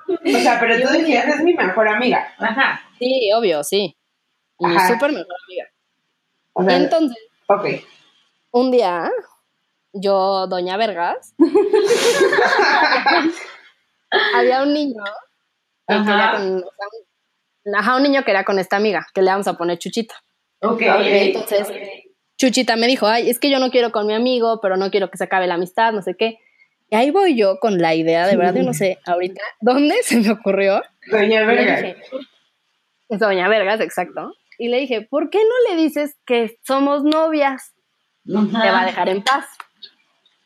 O 0.08 0.40
sea, 0.40 0.58
pero 0.60 0.80
tú 0.80 0.94
decías, 0.94 1.28
es 1.28 1.44
mi 1.44 1.54
mejor 1.54 1.88
amiga. 1.90 2.28
Ajá. 2.38 2.80
Sí, 2.98 3.30
obvio, 3.36 3.64
sí. 3.64 3.98
Ajá. 4.60 4.88
súper 4.88 5.12
mejor 5.12 5.36
amiga. 5.46 5.66
O 6.54 6.64
Y 6.64 6.66
sea, 6.66 6.78
entonces, 6.78 7.18
un 8.52 8.72
día, 8.72 9.12
yo, 9.94 10.48
Doña 10.48 10.78
Vergas, 10.78 11.36
había 14.36 14.64
un 14.64 14.74
niño 14.74 15.04
que 15.88 15.94
Ajá. 15.94 16.06
quería 16.06 16.32
con, 16.32 16.58
o 16.58 16.72
sea, 16.72 16.88
un- 17.66 17.76
ajá, 17.76 17.96
un 17.98 18.04
niño 18.04 18.24
que 18.24 18.32
era 18.32 18.44
con 18.44 18.60
esta 18.60 18.78
amiga, 18.78 19.06
que 19.14 19.22
le 19.22 19.32
vamos 19.32 19.48
a 19.48 19.54
poner 19.58 19.78
Chuchita. 19.78 20.16
Ok. 20.62 20.82
Entonces, 20.82 21.68
Chuchita 22.38 22.76
me 22.76 22.88
dijo, 22.88 23.08
ay, 23.08 23.30
es 23.30 23.40
que 23.40 23.50
yo 23.50 23.60
no 23.60 23.72
quiero 23.72 23.92
con 23.92 24.08
mi 24.08 24.14
amigo, 24.14 24.60
pero 24.62 24.78
no 24.78 24.90
quiero 24.90 25.10
que 25.10 25.18
se 25.18 25.26
acabe 25.26 25.48
la 25.48 25.56
amistad, 25.56 25.92
no 25.94 26.02
sé 26.02 26.16
qué. 26.18 26.40
Y 26.90 26.96
ahí 26.96 27.12
voy 27.12 27.36
yo 27.38 27.60
con 27.60 27.78
la 27.80 27.96
idea, 27.96 28.26
de 28.28 28.38
verdad, 28.38 28.56
yo 28.56 28.64
no 28.64 28.74
sé 28.74 28.98
ahorita 29.06 29.42
dónde 29.60 29.96
se 30.04 30.18
me 30.18 30.32
ocurrió. 30.32 30.82
Doña 31.12 31.42
Le 31.42 31.46
Verga. 31.46 31.76
dije, 31.82 31.98
es 33.10 33.20
Doña 33.20 33.48
Vergas, 33.50 33.82
exacto. 33.82 34.32
Y 34.58 34.70
le 34.70 34.80
dije, 34.80 35.02
¿por 35.02 35.30
qué 35.30 35.40
no 35.40 35.70
le 35.70 35.82
dices 35.82 36.18
que 36.26 36.58
somos 36.66 37.04
novias? 37.04 37.74
Te 38.26 38.34
va 38.34 38.82
a 38.82 38.86
dejar 38.86 39.10
en 39.10 39.24
paz. 39.24 39.46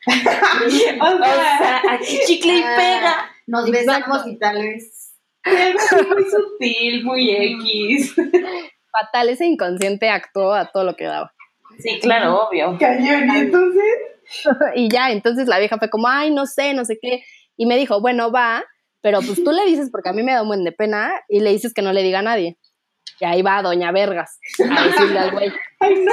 O 0.06 0.10
O 0.12 1.18
sea, 1.18 1.58
sea, 1.58 1.82
aquí 1.92 2.18
chicle 2.26 2.58
y 2.58 2.62
pega. 2.62 3.30
Nos 3.46 3.68
Exacto. 3.68 4.12
besamos 4.12 4.26
y 4.26 4.38
tal 4.38 4.62
vez. 4.62 5.14
muy 5.44 6.24
sutil, 6.30 7.04
muy 7.04 7.30
X. 7.30 8.14
Fatal, 8.14 9.28
ese 9.28 9.46
inconsciente 9.46 10.08
actuó 10.08 10.52
a 10.52 10.66
todo 10.70 10.84
lo 10.84 10.96
que 10.96 11.04
daba. 11.04 11.32
Sí, 11.78 11.98
claro, 12.00 12.48
obvio. 12.48 12.76
Cañón. 12.78 13.34
Y 13.34 13.38
entonces, 13.38 13.84
y 14.76 14.88
ya, 14.88 15.10
entonces 15.10 15.48
la 15.48 15.58
vieja 15.58 15.78
fue 15.78 15.90
como, 15.90 16.08
ay, 16.08 16.30
no 16.30 16.46
sé, 16.46 16.74
no 16.74 16.84
sé 16.84 16.98
qué. 17.00 17.24
Y 17.56 17.66
me 17.66 17.76
dijo, 17.76 18.00
bueno, 18.00 18.30
va, 18.30 18.64
pero 19.00 19.20
pues 19.20 19.42
tú 19.42 19.52
le 19.52 19.64
dices, 19.64 19.90
porque 19.90 20.10
a 20.10 20.12
mí 20.12 20.22
me 20.22 20.32
da 20.32 20.42
un 20.42 20.48
buen 20.48 20.64
de 20.64 20.72
pena, 20.72 21.12
y 21.28 21.40
le 21.40 21.50
dices 21.50 21.74
que 21.74 21.82
no 21.82 21.92
le 21.92 22.02
diga 22.02 22.20
a 22.20 22.22
nadie. 22.22 22.58
Y 23.22 23.24
ahí 23.24 23.40
va 23.40 23.62
Doña 23.62 23.92
Vergas 23.92 24.40
a 24.58 24.84
decirle 24.84 25.18
al 25.20 25.30
güey. 25.30 25.52
ay 25.78 25.94
no, 26.04 26.12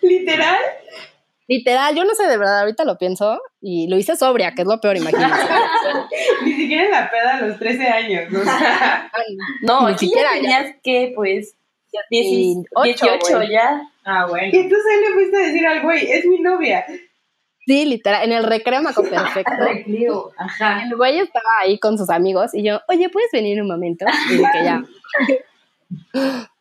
literal. 0.00 0.58
Literal, 1.46 1.94
yo 1.94 2.04
no 2.06 2.14
sé 2.14 2.26
de 2.26 2.38
verdad, 2.38 2.60
ahorita 2.60 2.86
lo 2.86 2.96
pienso, 2.96 3.38
y 3.60 3.88
lo 3.88 3.98
hice 3.98 4.16
sobria, 4.16 4.54
que 4.54 4.62
es 4.62 4.66
lo 4.66 4.80
peor, 4.80 4.96
imagínate. 4.96 5.34
Ni 6.46 6.54
siquiera 6.54 6.84
en 6.84 6.90
la 6.92 7.10
peda 7.10 7.36
a 7.36 7.40
los 7.42 7.58
13 7.58 7.86
años. 7.88 8.32
O 8.32 8.42
sea, 8.42 9.12
No, 9.60 9.90
Ni 9.90 9.98
siquiera 9.98 10.30
ya 10.36 10.40
tenías 10.40 10.76
que, 10.82 11.12
pues, 11.14 11.56
18, 12.08 12.70
18, 12.84 13.36
güey. 13.36 13.50
ya. 13.50 13.82
Ah, 14.06 14.24
y 14.26 14.30
bueno. 14.30 14.48
entonces 14.50 14.86
ahí 14.90 15.00
le 15.02 15.12
fuiste 15.12 15.36
a 15.36 15.40
decir 15.40 15.66
al 15.66 15.82
güey, 15.82 16.10
es 16.10 16.24
mi 16.24 16.40
novia. 16.40 16.86
Sí, 17.66 17.84
literal, 17.84 18.24
en 18.24 18.32
el 18.32 18.44
recreo 18.44 18.80
me 18.80 18.94
perfecto. 18.94 19.52
Recreo. 19.58 20.32
Ajá. 20.38 20.84
El 20.84 20.96
güey 20.96 21.18
estaba 21.18 21.50
ahí 21.60 21.78
con 21.78 21.98
sus 21.98 22.08
amigos 22.08 22.54
y 22.54 22.62
yo, 22.62 22.80
oye, 22.88 23.10
¿puedes 23.10 23.30
venir 23.30 23.60
un 23.60 23.68
momento? 23.68 24.06
Y 24.30 24.38
dije, 24.38 24.64
ya. 24.64 24.82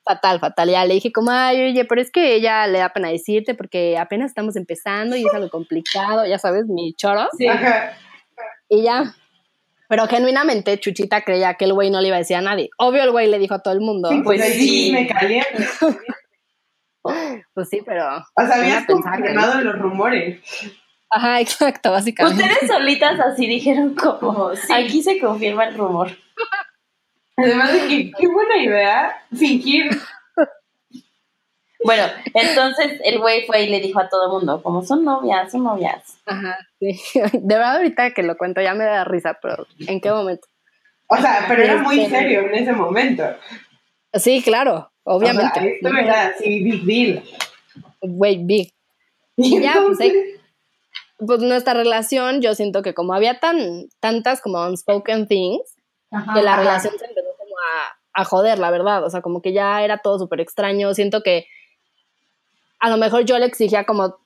Fatal, 0.03 0.39
fatal. 0.39 0.69
Ya 0.69 0.85
le 0.85 0.95
dije 0.95 1.11
como, 1.11 1.31
ay, 1.31 1.71
oye, 1.71 1.85
pero 1.85 2.01
es 2.01 2.11
que 2.11 2.35
ella 2.35 2.67
le 2.67 2.79
da 2.79 2.89
pena 2.89 3.09
decirte 3.09 3.55
porque 3.55 3.97
apenas 3.97 4.29
estamos 4.29 4.55
empezando 4.55 5.15
y 5.15 5.25
es 5.25 5.33
algo 5.33 5.49
complicado, 5.49 6.25
ya 6.25 6.37
sabes, 6.39 6.65
mi 6.67 6.93
choro. 6.93 7.27
Sí. 7.37 7.47
Ajá. 7.47 7.93
Y 8.69 8.83
ya. 8.83 9.15
Pero 9.87 10.07
genuinamente 10.07 10.79
Chuchita 10.79 11.21
creía 11.21 11.53
que 11.53 11.65
el 11.65 11.73
güey 11.73 11.91
no 11.91 12.01
le 12.01 12.07
iba 12.07 12.15
a 12.15 12.19
decir 12.19 12.37
a 12.37 12.41
nadie. 12.41 12.69
Obvio 12.77 13.03
el 13.03 13.11
güey 13.11 13.29
le 13.29 13.37
dijo 13.37 13.53
a 13.53 13.59
todo 13.59 13.73
el 13.73 13.81
mundo. 13.81 14.09
Sí, 14.09 14.21
pues 14.23 14.41
Pues 14.41 14.53
sí. 14.53 14.91
me 14.91 15.07
caliente. 15.07 15.67
Pues 17.53 17.69
sí, 17.69 17.81
pero... 17.85 18.05
O 18.35 18.45
sea, 18.45 18.55
habías 18.55 18.85
confirmado 18.87 19.61
los 19.61 19.77
rumores. 19.77 20.39
Ajá, 21.09 21.39
exacto, 21.41 21.91
básicamente. 21.91 22.43
Ustedes 22.43 22.67
solitas 22.71 23.19
así 23.19 23.45
dijeron 23.45 23.93
como, 23.93 24.51
aquí 24.73 25.03
se 25.03 25.19
confirma 25.19 25.65
el 25.65 25.75
rumor. 25.75 26.11
Además 27.35 27.73
de 27.73 27.87
que, 27.87 28.11
qué 28.17 28.27
buena 28.27 28.57
idea 28.57 29.23
fingir. 29.37 29.89
Bueno, 31.85 32.03
entonces 32.33 33.01
el 33.03 33.19
güey 33.19 33.45
fue 33.45 33.63
y 33.63 33.69
le 33.69 33.81
dijo 33.81 33.99
a 33.99 34.07
todo 34.07 34.27
el 34.27 34.31
mundo, 34.31 34.63
como 34.63 34.83
son 34.83 35.03
novias, 35.03 35.51
son 35.51 35.63
novias. 35.65 36.17
Ajá, 36.25 36.57
sí. 36.79 36.97
De 37.33 37.55
verdad 37.55 37.75
ahorita 37.77 38.11
que 38.13 38.23
lo 38.23 38.37
cuento 38.37 38.61
ya 38.61 38.73
me 38.73 38.85
da 38.85 39.03
risa, 39.03 39.37
pero 39.41 39.67
¿en 39.87 39.99
qué 39.99 40.09
momento? 40.09 40.47
O 41.07 41.17
sea, 41.17 41.43
pero 41.47 41.61
era 41.63 41.77
muy 41.79 41.99
Este- 42.01 42.17
serio 42.19 42.41
en 42.41 42.55
ese 42.55 42.71
momento. 42.71 43.23
Sí, 44.13 44.41
claro, 44.43 44.91
obviamente. 45.03 45.59
O 45.59 45.61
sea, 45.61 45.69
esto 45.71 45.87
era 45.97 46.25
así, 46.27 46.63
big 46.63 46.83
deal. 46.85 47.23
Güey, 48.01 48.37
big. 48.45 48.71
Y 49.35 49.59
ya, 49.59 49.73
pues, 49.85 50.13
pues 51.17 51.39
nuestra 51.39 51.73
relación, 51.73 52.41
yo 52.41 52.53
siento 52.55 52.81
que 52.81 52.93
como 52.93 53.13
había 53.13 53.39
tan, 53.39 53.87
tantas 53.99 54.39
como 54.39 54.63
unspoken 54.65 55.27
things, 55.27 55.75
Ajá. 56.11 56.33
que 56.33 56.43
la 56.43 56.53
Ajá. 56.53 56.61
relación 56.61 56.93
se 56.97 57.05
empezó 57.05 57.22
a, 58.13 58.23
joder, 58.25 58.59
la 58.59 58.71
verdad. 58.71 59.03
O 59.03 59.09
sea, 59.09 59.21
como 59.21 59.41
que 59.41 59.53
ya 59.53 59.83
era 59.83 59.97
todo 59.99 60.19
súper 60.19 60.39
extraño. 60.41 60.93
Siento 60.93 61.21
que 61.23 61.45
a 62.79 62.89
lo 62.89 62.97
mejor 62.97 63.25
yo 63.25 63.37
le 63.39 63.45
exigía 63.45 63.85
como 63.85 64.17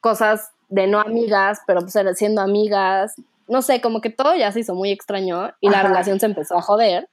cosas 0.00 0.50
de 0.68 0.86
no 0.86 1.00
amigas, 1.00 1.60
pero 1.66 1.80
pues 1.80 1.94
siendo 2.16 2.40
amigas. 2.40 3.14
No 3.48 3.62
sé, 3.62 3.80
como 3.80 4.00
que 4.00 4.10
todo 4.10 4.34
ya 4.34 4.50
se 4.52 4.60
hizo 4.60 4.74
muy 4.74 4.90
extraño 4.90 5.52
y 5.60 5.68
la 5.70 5.78
Ajá. 5.80 5.88
relación 5.88 6.18
se 6.18 6.26
empezó 6.26 6.56
a 6.56 6.62
joder. 6.62 7.08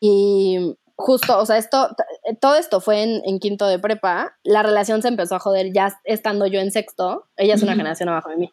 Y 0.00 0.76
justo, 0.96 1.38
o 1.38 1.46
sea, 1.46 1.58
esto, 1.58 1.94
todo 2.40 2.56
esto 2.56 2.80
fue 2.80 3.02
en, 3.02 3.22
en 3.24 3.38
quinto 3.38 3.66
de 3.66 3.78
prepa. 3.78 4.36
La 4.42 4.62
relación 4.62 5.02
se 5.02 5.08
empezó 5.08 5.36
a 5.36 5.40
joder 5.40 5.72
ya 5.72 5.98
estando 6.04 6.46
yo 6.46 6.60
en 6.60 6.70
sexto. 6.72 7.26
Ella 7.36 7.54
es 7.54 7.62
una 7.62 7.72
Ujú. 7.72 7.78
generación 7.80 8.08
abajo 8.08 8.30
de 8.30 8.36
mí. 8.36 8.52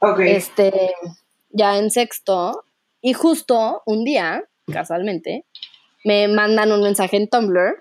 ok. 0.00 0.20
Este, 0.20 0.92
ya 1.50 1.78
en 1.78 1.90
sexto. 1.90 2.64
Y 3.00 3.12
justo 3.14 3.82
un 3.86 4.04
día, 4.04 4.44
casualmente, 4.70 5.44
me 6.04 6.28
mandan 6.28 6.72
un 6.72 6.82
mensaje 6.82 7.16
en 7.16 7.28
Tumblr. 7.28 7.76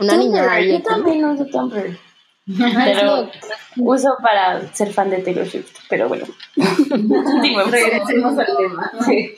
Una 0.00 0.16
niña 0.16 0.50
ahí. 0.50 0.72
Yo 0.72 0.82
también 0.82 1.24
uso 1.24 1.46
Tumblr. 1.46 1.98
Pero 2.46 3.30
uso 3.76 4.16
para 4.22 4.60
ser 4.74 4.92
fan 4.92 5.08
de 5.08 5.18
Taylor 5.18 5.46
Swift, 5.48 5.76
pero 5.88 6.08
bueno. 6.10 6.26
Regresemos 6.56 8.38
al 8.38 8.46
tema. 8.56 8.92
Sí. 9.06 9.34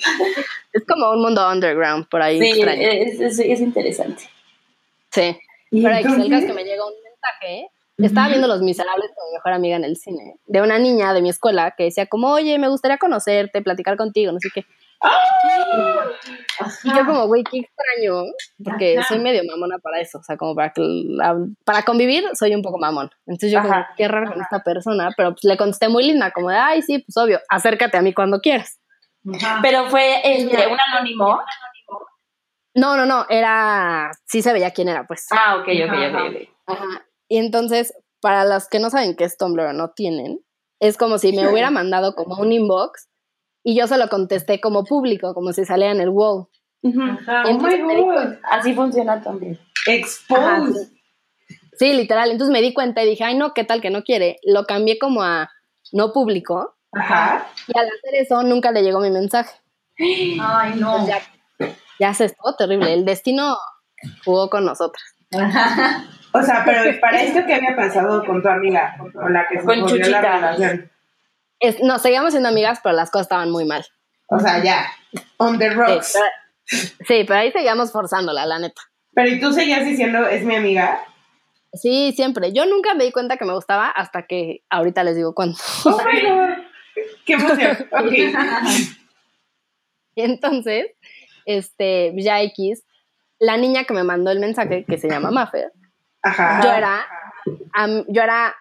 Es 0.73 0.85
como 0.87 1.11
un 1.13 1.23
mundo 1.23 1.49
underground 1.49 2.09
por 2.09 2.21
ahí 2.21 2.41
Sí, 2.41 2.63
es, 2.63 3.21
es, 3.21 3.39
es 3.39 3.61
interesante. 3.61 4.25
Sí. 5.13 5.39
Es 5.71 5.85
entonces, 6.05 6.47
que 6.47 6.53
me 6.53 6.65
llega 6.65 6.85
un 6.85 6.95
mensaje. 7.03 7.71
Estaba 7.99 8.29
viendo 8.29 8.47
Los 8.47 8.61
Miserables 8.61 9.11
con 9.15 9.27
mi 9.29 9.35
mejor 9.35 9.53
amiga 9.53 9.77
en 9.77 9.85
el 9.85 9.97
cine, 9.97 10.35
de 10.47 10.61
una 10.61 10.79
niña 10.79 11.15
de 11.15 11.23
mi 11.23 11.31
escuela 11.31 11.75
que 11.77 11.85
decía 11.85 12.07
como, 12.07 12.31
oye, 12.31 12.59
me 12.59 12.69
gustaría 12.69 12.99
conocerte, 12.99 13.63
platicar 13.63 13.97
contigo, 13.97 14.33
no 14.33 14.39
sé 14.39 14.51
qué. 14.55 14.67
Y 16.85 16.89
yo 16.97 17.05
como, 17.07 17.27
güey, 17.27 17.45
qué 17.45 17.59
extraño, 17.61 18.25
porque 18.65 18.99
Ajá. 18.99 19.09
soy 19.09 19.19
medio 19.19 19.43
mamona 19.45 19.79
para 19.79 20.01
eso, 20.01 20.19
o 20.19 20.23
sea, 20.23 20.37
como 20.37 20.55
para 20.55 20.73
que 20.73 20.81
la- 20.83 21.37
para 21.65 21.83
convivir 21.83 22.25
soy 22.35 22.55
un 22.55 22.63
poco 22.63 22.79
mamón. 22.79 23.11
Entonces 23.27 23.53
yo 23.53 23.61
como, 23.63 23.75
qué 23.97 24.09
raro 24.09 24.33
con 24.33 24.41
esta 24.41 24.61
persona, 24.63 25.11
pero 25.17 25.33
pues 25.33 25.45
le 25.45 25.57
contesté 25.57 25.89
muy 25.89 26.07
linda, 26.07 26.31
como 26.31 26.49
de, 26.51 26.57
ay, 26.57 26.83
sí, 26.83 26.99
pues 27.01 27.17
obvio, 27.17 27.41
acércate 27.49 27.97
a 27.99 28.03
mí 28.03 28.15
cuando 28.15 28.41
quieras. 28.41 28.79
Ajá. 29.35 29.59
Pero 29.63 29.89
fue 29.91 30.21
este, 30.25 30.67
un 30.69 30.79
anónimo. 30.93 31.41
No, 32.75 32.97
no, 32.97 33.07
no, 33.07 33.27
era, 33.29 34.11
sí 34.27 34.43
se 34.43 34.53
veía 34.53 34.71
quién 34.73 34.89
era, 34.89 35.07
pues. 35.07 35.27
Ah, 35.31 35.57
ok, 35.57 35.69
ok, 35.69 35.93
Ajá. 35.93 36.25
ok, 36.25 36.31
ok. 36.31 36.49
Ajá. 36.67 37.07
Y 37.29 37.39
entonces, 37.39 37.95
para 38.21 38.45
los 38.45 38.69
que 38.69 38.79
no 38.79 38.91
saben 38.91 39.17
qué 39.17 39.25
es 39.25 39.37
Tumblr 39.37 39.67
o 39.67 39.73
no 39.73 39.91
tienen, 39.91 40.41
es 40.81 40.97
como 40.99 41.17
si 41.19 41.33
me 41.33 41.49
hubiera 41.49 41.71
mandado 41.71 42.15
como 42.15 42.37
un 42.37 42.53
inbox 42.53 43.09
y 43.69 43.75
yo 43.77 43.89
se 43.89 43.99
lo 43.99 44.09
contesté 44.09 44.61
como 44.61 44.85
público, 44.85 45.35
como 45.35 45.53
si 45.53 45.65
saliera 45.65 45.93
en 45.93 46.01
el 46.01 46.11
wall. 46.11 46.47
Ujú. 46.83 47.03
Ajá. 47.03 47.43
oh 47.49 47.59
my 47.59 47.79
god, 48.01 48.35
Así 48.45 48.73
funciona 48.75 49.21
también. 49.21 49.59
Ajá, 49.59 49.93
expose. 49.97 50.85
sí. 50.85 51.57
Sí, 51.79 51.93
literal. 51.93 52.31
Entonces 52.31 52.53
me 52.53 52.63
di 52.63 52.73
cuenta 52.73 53.03
y 53.03 53.09
dije, 53.09 53.25
ay, 53.25 53.37
no, 53.37 53.53
¿qué 53.55 53.65
tal 53.65 53.81
que 53.81 53.91
no 53.91 54.05
quiere? 54.05 54.37
Lo 54.45 54.67
cambié 54.67 54.99
como 55.01 55.23
a 55.23 55.51
no 55.93 56.13
público 56.13 56.77
Ajá. 56.93 57.49
y 57.67 57.77
al 57.77 57.87
hacer 57.87 58.15
eso 58.15 58.43
nunca 58.45 58.71
le 58.71 58.83
llegó 58.83 59.01
mi 59.01 59.11
mensaje. 59.11 59.51
Ay, 60.41 60.75
no. 60.77 60.99
Entonces 61.01 61.17
ya, 61.59 61.67
ya 61.99 62.15
se 62.15 62.27
estuvo 62.27 62.55
terrible. 62.55 62.95
El 62.95 63.05
destino 63.05 63.57
jugó 64.25 64.49
con 64.49 64.65
nosotros. 64.65 65.03
Ajá. 65.37 66.05
O 66.33 66.41
sea, 66.43 66.63
pero 66.65 67.01
para 67.01 67.21
esto, 67.21 67.41
¿qué 67.47 67.55
había 67.55 67.75
pasado 67.75 68.25
con 68.25 68.41
tu 68.43 68.49
amiga? 68.49 68.95
Con 69.13 69.33
la 69.33 69.47
que 69.49 69.59
se 69.59 69.65
Con 69.67 69.81
jodió 69.81 69.97
la 69.97 70.03
Chuchita. 70.05 70.21
relación? 70.37 70.91
Es, 71.61 71.81
no, 71.83 71.99
seguíamos 71.99 72.33
siendo 72.33 72.49
amigas, 72.49 72.81
pero 72.83 72.95
las 72.95 73.11
cosas 73.11 73.27
estaban 73.27 73.51
muy 73.51 73.65
mal. 73.65 73.85
O 74.29 74.39
sea, 74.41 74.63
ya. 74.63 74.87
On 75.39 75.59
the 75.59 75.69
Sí, 75.71 75.75
rocks. 75.75 76.13
pero, 76.15 76.83
sí, 77.07 77.25
pero 77.27 77.35
ahí 77.39 77.53
seguíamos 77.53 77.93
forzándola, 77.93 78.45
la 78.47 78.59
neta. 78.59 78.83
Pero 79.15 79.29
¿y 79.29 79.41
tú 79.41 79.53
seguías 79.53 79.85
diciendo, 79.87 80.27
es 80.27 80.45
mi 80.45 80.57
amiga? 80.57 81.01
Sí, 81.73 82.13
siempre. 82.17 82.53
Yo 82.53 82.67
nunca 82.67 82.95
me 82.95 83.05
di 83.05 83.13
cuenta 83.13 83.37
que 83.37 83.45
me 83.45 83.53
gustaba 83.55 83.89
hasta 83.89 84.27
que 84.27 84.63
ahorita 84.71 85.05
les 85.05 85.17
digo 85.17 85.35
cuánto. 85.35 85.59
Oh 85.85 85.99
my 86.05 86.21
God. 86.23 86.65
Qué 87.25 87.33
emoción. 87.35 87.77
Ok. 87.93 88.13
Y 90.15 90.23
entonces, 90.23 90.87
este, 91.45 92.13
ya 92.17 92.41
X, 92.41 92.85
la 93.39 93.59
niña 93.59 93.85
que 93.85 93.93
me 93.93 94.03
mandó 94.03 94.31
el 94.31 94.41
mensaje, 94.41 94.85
que 94.89 94.97
se 94.97 95.09
llama 95.11 95.31
Maffer, 95.31 95.73
Ajá. 96.23 96.63
yo 96.63 96.73
era, 96.73 97.07
am- 97.75 98.05
yo 98.09 98.23
era 98.23 98.55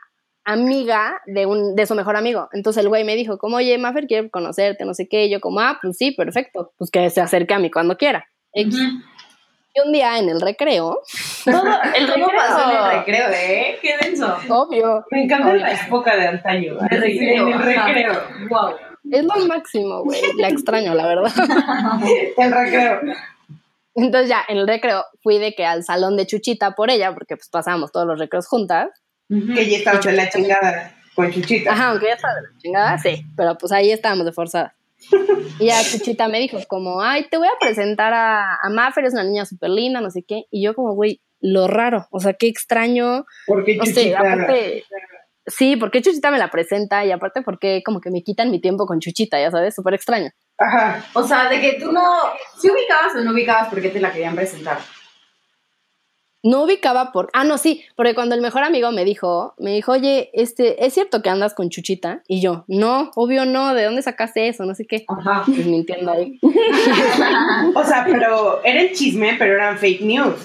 amiga 0.46 1.22
de 1.26 1.46
un 1.46 1.76
de 1.76 1.86
su 1.86 1.96
mejor 1.96 2.16
amigo. 2.16 2.48
Entonces 2.54 2.82
el 2.84 2.90
güey 2.90 3.04
me 3.04 3.16
dijo, 3.16 3.38
como, 3.38 3.58
oye, 3.58 3.78
Maffer 3.78 4.08
quiere 4.08 4.30
conocerte, 4.30 4.86
no 4.86 4.94
sé 4.94 5.08
qué. 5.10 5.26
Y 5.26 5.30
yo 5.32 5.40
como, 5.42 5.60
ah, 5.60 5.78
pues 5.82 5.98
sí, 5.98 6.12
perfecto. 6.12 6.72
Pues 6.78 6.90
que 6.92 7.10
se 7.10 7.22
acerque 7.22 7.54
a 7.54 7.60
mí 7.60 7.70
cuando 7.72 7.98
quiera. 7.98 8.26
Y 8.54 9.82
un 9.86 9.92
día 9.92 10.18
en 10.20 10.30
el 10.30 10.40
recreo, 10.40 11.02
Todo 11.44 11.64
el 11.96 12.14
¿Cómo 12.14 12.28
pasó 12.38 12.72
en 12.72 12.78
el 12.78 12.98
recreo. 13.00 13.28
recreo, 13.28 13.30
eh? 13.34 13.78
Qué 13.82 13.98
denso. 14.02 14.38
obvio, 14.50 15.04
Me 15.12 15.24
encanta 15.24 15.54
la 15.54 15.74
época 15.74 16.16
de 16.16 16.28
antaño. 16.28 16.78
Recreo, 16.80 17.48
En 17.48 17.54
el 17.54 17.62
recreo. 17.62 18.14
Wow. 18.50 18.76
es 19.12 19.24
lo 19.26 19.46
máximo, 19.48 20.04
güey. 20.04 20.22
La 20.38 20.48
extraño, 20.48 20.94
la 20.94 21.06
verdad. 21.08 21.32
El 22.38 22.52
recreo. 22.54 23.02
Entonces 23.96 24.30
ya 24.30 24.44
en 24.50 24.58
el 24.58 24.68
recreo 24.68 25.06
fui 25.24 25.40
de 25.40 25.54
que 25.56 25.66
al 25.66 25.84
salón 25.84 26.18
de 26.18 26.26
Chuchita 26.26 26.72
por 26.72 26.90
ella, 26.90 27.14
porque 27.14 27.38
pues 27.38 27.48
pasábamos 27.50 27.92
todos 27.94 28.06
los 28.06 28.20
recreos 28.20 28.46
juntas. 28.48 28.90
Que 29.30 29.70
ya 29.70 29.78
estábamos 29.78 30.06
en 30.06 30.18
la 30.18 30.30
chingada 30.30 30.96
con 31.16 31.32
Chuchita. 31.32 31.72
Ajá, 31.74 31.90
aunque 31.90 32.08
ya 32.08 32.14
estaba 32.14 32.36
de 32.36 32.42
la 32.42 32.58
chingada, 32.58 32.98
sí, 32.98 33.26
pero 33.36 33.58
pues 33.58 33.72
ahí 33.72 33.92
estábamos 33.92 34.26
de 34.26 34.32
forzadas. 34.34 34.74
Y 35.60 35.68
ya 35.68 35.82
Chuchita 35.84 36.28
me 36.28 36.40
dijo 36.40 36.58
como, 36.68 37.02
ay, 37.02 37.28
te 37.30 37.38
voy 37.38 37.48
a 37.48 37.58
presentar 37.60 38.14
a, 38.14 38.56
a 38.62 38.70
Maffer, 38.70 39.06
es 39.06 39.14
una 39.14 39.24
niña 39.24 39.46
súper 39.46 39.70
linda, 39.70 40.02
no 40.02 40.10
sé 40.12 40.24
qué. 40.28 40.44
Y 40.52 40.62
yo 40.64 40.74
como, 40.76 40.94
güey, 40.94 41.22
lo 41.40 41.68
raro, 41.68 42.08
o 42.12 42.20
sea, 42.20 42.34
qué 42.34 42.48
extraño. 42.48 43.26
Porque 43.48 43.78
No 43.78 43.86
sé, 43.86 43.94
Chuchita. 43.94 44.20
aparte, 44.20 44.84
sí, 45.46 45.76
porque 45.78 46.02
Chuchita 46.02 46.30
me 46.32 46.40
la 46.40 46.50
presenta 46.50 47.06
y 47.06 47.12
aparte 47.12 47.42
porque 47.42 47.82
como 47.86 48.02
que 48.02 48.12
me 48.12 48.22
quitan 48.24 48.52
mi 48.52 48.60
tiempo 48.60 48.86
con 48.86 49.00
Chuchita, 49.00 49.40
ya 49.40 49.50
sabes, 49.52 49.76
súper 49.76 49.94
extraño. 49.94 50.30
Ajá. 50.58 51.06
O 51.14 51.24
sea, 51.24 51.50
de 51.50 51.62
que 51.62 51.74
tú 51.80 51.92
no. 51.92 52.02
¿Sí 52.60 52.70
ubicabas 52.70 53.16
o 53.16 53.22
no 53.22 53.32
ubicabas 53.32 53.70
por 53.70 53.82
qué 53.82 53.90
te 53.90 54.00
la 54.02 54.12
querían 54.12 54.36
presentar? 54.36 54.80
No 56.46 56.62
ubicaba 56.62 57.12
por, 57.12 57.30
ah, 57.34 57.44
no, 57.44 57.58
sí, 57.58 57.84
porque 57.96 58.14
cuando 58.14 58.36
el 58.36 58.42
mejor 58.42 58.64
amigo 58.64 58.92
me 58.92 59.04
dijo, 59.04 59.56
me 59.58 59.72
dijo, 59.72 59.94
oye, 59.94 60.30
este, 60.34 60.86
¿es 60.86 60.94
cierto 60.94 61.24
que 61.24 61.30
andas 61.30 61.56
con 61.56 61.72
Chuchita? 61.72 62.22
Y 62.28 62.40
yo, 62.40 62.66
no, 62.68 63.10
obvio 63.16 63.46
no, 63.46 63.74
¿de 63.74 63.84
dónde 63.84 64.04
sacaste 64.04 64.48
eso? 64.48 64.64
No 64.64 64.76
sé 64.76 64.86
qué. 64.86 65.06
Ajá. 65.08 65.42
Pues 65.46 65.66
mintiendo 65.66 66.12
ahí. 66.12 66.40
O 67.76 67.84
sea, 67.84 68.06
pero 68.06 68.64
era 68.64 68.82
el 68.82 68.94
chisme, 68.94 69.36
pero 69.40 69.56
eran 69.56 69.78
fake 69.80 70.02
news. 70.02 70.36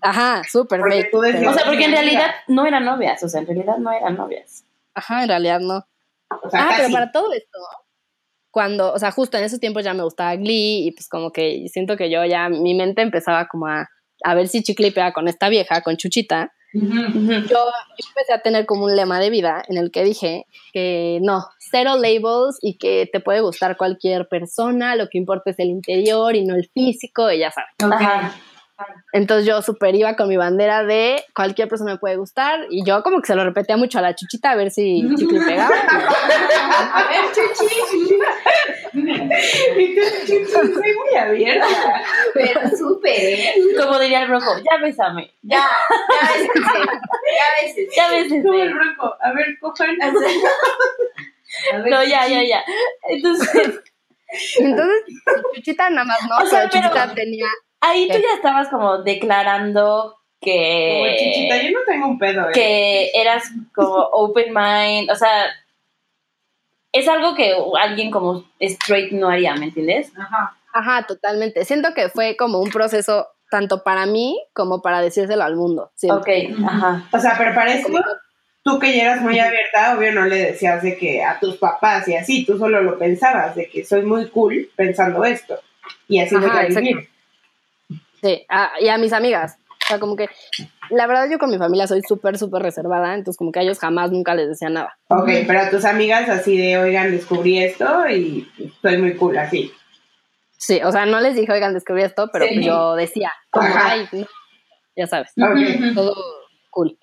Ajá, 0.00 0.42
súper 0.48 0.80
Porque 0.80 1.02
fake. 1.02 1.10
pero- 1.10 1.50
O 1.50 1.54
sea, 1.54 1.64
porque 1.66 1.84
en 1.84 1.92
realidad 1.92 2.30
no 2.46 2.64
eran 2.66 2.84
novias, 2.86 3.22
o 3.22 3.28
sea, 3.28 3.40
en 3.40 3.46
realidad 3.48 3.76
no 3.78 3.92
eran 3.92 4.16
novias. 4.16 4.64
Ajá, 4.94 5.22
en 5.24 5.28
realidad 5.28 5.60
no. 5.60 5.86
O 6.42 6.50
sea, 6.50 6.68
ah, 6.68 6.74
pero 6.76 6.90
para 6.90 7.12
todo 7.12 7.32
esto, 7.34 7.58
cuando, 8.50 8.92
o 8.92 8.98
sea, 8.98 9.10
justo 9.10 9.36
en 9.36 9.44
esos 9.44 9.60
tiempos 9.60 9.84
ya 9.84 9.92
me 9.94 10.02
gustaba 10.04 10.34
Glee 10.36 10.86
y 10.86 10.92
pues 10.92 11.08
como 11.08 11.32
que 11.32 11.66
siento 11.68 11.96
que 11.96 12.10
yo 12.10 12.24
ya, 12.24 12.48
mi 12.48 12.74
mente 12.74 13.02
empezaba 13.02 13.46
como 13.46 13.66
a, 13.66 13.88
a 14.24 14.34
ver 14.34 14.48
si 14.48 14.62
chicle 14.62 14.88
y 14.88 14.90
pega 14.90 15.12
con 15.12 15.28
esta 15.28 15.48
vieja, 15.48 15.82
con 15.82 15.96
Chuchita. 15.96 16.52
Ujú. 16.74 16.90
Yo, 16.90 17.46
yo 17.48 18.08
empecé 18.08 18.32
a 18.34 18.42
tener 18.42 18.66
como 18.66 18.84
un 18.84 18.94
lema 18.94 19.20
de 19.20 19.30
vida 19.30 19.62
en 19.68 19.78
el 19.78 19.90
que 19.90 20.04
dije 20.04 20.44
que 20.72 21.18
no, 21.22 21.46
cero 21.58 21.96
labels 21.96 22.58
y 22.60 22.76
que 22.76 23.08
te 23.10 23.20
puede 23.20 23.40
gustar 23.40 23.76
cualquier 23.76 24.28
persona, 24.28 24.94
lo 24.94 25.08
que 25.08 25.16
importa 25.18 25.50
es 25.50 25.58
el 25.58 25.68
interior 25.68 26.36
y 26.36 26.44
no 26.44 26.54
el 26.54 26.68
físico, 26.68 27.30
y 27.30 27.38
ya 27.38 27.50
sabes. 27.50 27.70
Ajá. 27.80 28.34
Entonces 29.12 29.46
yo 29.46 29.60
super 29.62 29.94
iba 29.94 30.14
con 30.16 30.28
mi 30.28 30.36
bandera 30.36 30.84
de 30.84 31.24
cualquier 31.34 31.68
persona 31.68 31.92
me 31.92 31.98
puede 31.98 32.16
gustar 32.16 32.66
y 32.70 32.84
yo 32.84 33.02
como 33.02 33.20
que 33.20 33.26
se 33.26 33.34
lo 33.34 33.44
repetía 33.44 33.76
mucho 33.76 33.98
a 33.98 34.02
la 34.02 34.14
chuchita 34.14 34.50
a 34.50 34.54
ver 34.56 34.70
si 34.70 35.02
chicle 35.16 35.40
pegaba. 35.44 35.74
A 35.74 37.08
ver, 37.08 37.24
Chuchi. 37.32 37.66
Y 38.92 39.94
tú, 39.94 40.00
Chuchita, 40.20 40.60
soy 40.60 40.94
muy 40.94 41.16
abierta. 41.18 41.66
Pero 42.34 42.60
súper, 42.76 43.12
¿eh? 43.18 43.54
Como 43.78 43.98
diría 43.98 44.22
el 44.22 44.28
rojo, 44.28 44.50
ya 44.58 44.78
bésame, 44.80 45.32
Ya, 45.42 45.66
ya 46.08 46.34
veces. 46.34 46.50
Ya 46.56 47.66
veces. 47.66 47.88
ya 47.96 48.10
bésame. 48.10 48.42
Como 48.42 48.62
el 48.62 48.72
rojo. 48.72 49.14
A 49.20 49.32
ver, 49.32 49.46
cojan. 49.60 49.96
A 50.02 50.10
ver, 51.78 51.90
No, 51.90 52.04
ya, 52.04 52.26
ya, 52.28 52.42
ya. 52.42 52.64
Entonces, 53.08 53.80
Entonces 54.58 55.02
chuchita 55.54 55.90
nada 55.90 56.04
más 56.04 56.18
no, 56.28 56.36
O 56.38 56.46
sea, 56.46 56.68
pero 56.70 56.82
chuchita 56.82 57.02
pero- 57.04 57.14
tenía 57.14 57.46
ahí 57.80 58.08
tú 58.08 58.14
¿Qué? 58.14 58.22
ya 58.22 58.34
estabas 58.36 58.68
como 58.68 58.98
declarando 58.98 60.16
Como 60.40 61.06
Chuchita, 61.16 61.58
que, 61.58 61.64
yo 61.66 61.78
no 61.78 61.84
tengo 61.86 62.06
un 62.06 62.18
pedo, 62.18 62.48
¿eh? 62.48 62.52
que 62.52 63.10
eras 63.14 63.44
como 63.74 63.94
open 64.12 64.52
mind, 64.54 65.10
o 65.10 65.14
sea, 65.14 65.46
es 66.92 67.08
algo 67.08 67.34
que 67.34 67.54
alguien 67.80 68.10
como 68.10 68.44
straight 68.60 69.12
no 69.12 69.28
haría, 69.28 69.54
¿me 69.54 69.66
entiendes? 69.66 70.12
Ajá. 70.18 70.56
Ajá, 70.72 71.06
totalmente. 71.06 71.64
Siento 71.64 71.94
que 71.94 72.08
fue 72.08 72.36
como 72.36 72.60
un 72.60 72.70
proceso 72.70 73.28
tanto 73.50 73.82
para 73.82 74.06
mí 74.06 74.40
como 74.52 74.82
para 74.82 75.00
decírselo 75.00 75.42
al 75.42 75.56
mundo. 75.56 75.90
siempre. 75.94 76.50
Ok, 76.52 76.64
ajá. 76.66 77.08
O 77.12 77.18
sea, 77.18 77.34
pero 77.38 77.54
para 77.54 77.72
esto, 77.72 77.88
Como- 77.88 78.04
tú 78.62 78.78
que 78.78 78.94
ya 78.96 79.04
eras 79.04 79.22
muy 79.22 79.38
abierta, 79.38 79.96
obvio 79.96 80.12
no 80.12 80.26
le 80.26 80.36
decías 80.36 80.82
de 80.82 80.96
que 80.98 81.24
a 81.24 81.40
tus 81.40 81.56
papás 81.56 82.06
y 82.08 82.14
así, 82.16 82.44
tú 82.44 82.58
solo 82.58 82.82
lo 82.82 82.98
pensabas, 82.98 83.56
de 83.56 83.68
que 83.68 83.84
soy 83.84 84.02
muy 84.02 84.28
cool 84.28 84.70
pensando 84.76 85.24
esto. 85.24 85.58
Y 86.06 86.20
así 86.20 86.36
Ajá, 86.36 86.66
vivir. 86.66 87.08
Sí, 88.22 88.44
a- 88.48 88.72
y 88.80 88.88
a 88.88 88.98
mis 88.98 89.12
amigas. 89.12 89.56
O 89.84 89.86
sea, 89.88 90.00
como 90.00 90.16
que 90.16 90.28
la 90.90 91.06
verdad 91.06 91.28
yo 91.30 91.38
con 91.38 91.50
mi 91.50 91.56
familia 91.58 91.86
soy 91.86 92.02
súper, 92.02 92.36
súper 92.38 92.62
reservada, 92.62 93.14
entonces 93.14 93.38
como 93.38 93.52
que 93.52 93.60
a 93.60 93.62
ellos 93.62 93.78
jamás 93.78 94.10
nunca 94.10 94.34
les 94.34 94.48
decía 94.48 94.68
nada. 94.68 94.98
Ok, 95.08 95.28
pero 95.46 95.60
a 95.60 95.70
tus 95.70 95.84
amigas 95.84 96.28
así 96.28 96.56
de, 96.58 96.76
oigan, 96.78 97.10
descubrí 97.10 97.58
esto 97.58 98.06
y 98.08 98.46
soy 98.82 98.98
muy 98.98 99.14
cool, 99.16 99.38
así. 99.38 99.72
Sí, 100.58 100.80
o 100.82 100.90
sea, 100.90 101.06
no 101.06 101.20
les 101.20 101.36
dije, 101.36 101.52
oigan, 101.52 101.72
descubrí 101.72 102.02
esto, 102.02 102.28
pero 102.32 102.46
Sí. 102.46 102.54
pues 102.54 102.66
yo 102.66 102.96
decía, 102.96 103.32
como, 103.50 103.66
Ajá. 103.68 103.90
ay, 103.92 104.08
no", 104.12 104.26
ya 104.96 105.06
sabes, 105.06 105.30
Ok. 105.40 105.94
todo 105.94 106.14
cool. 106.70 106.98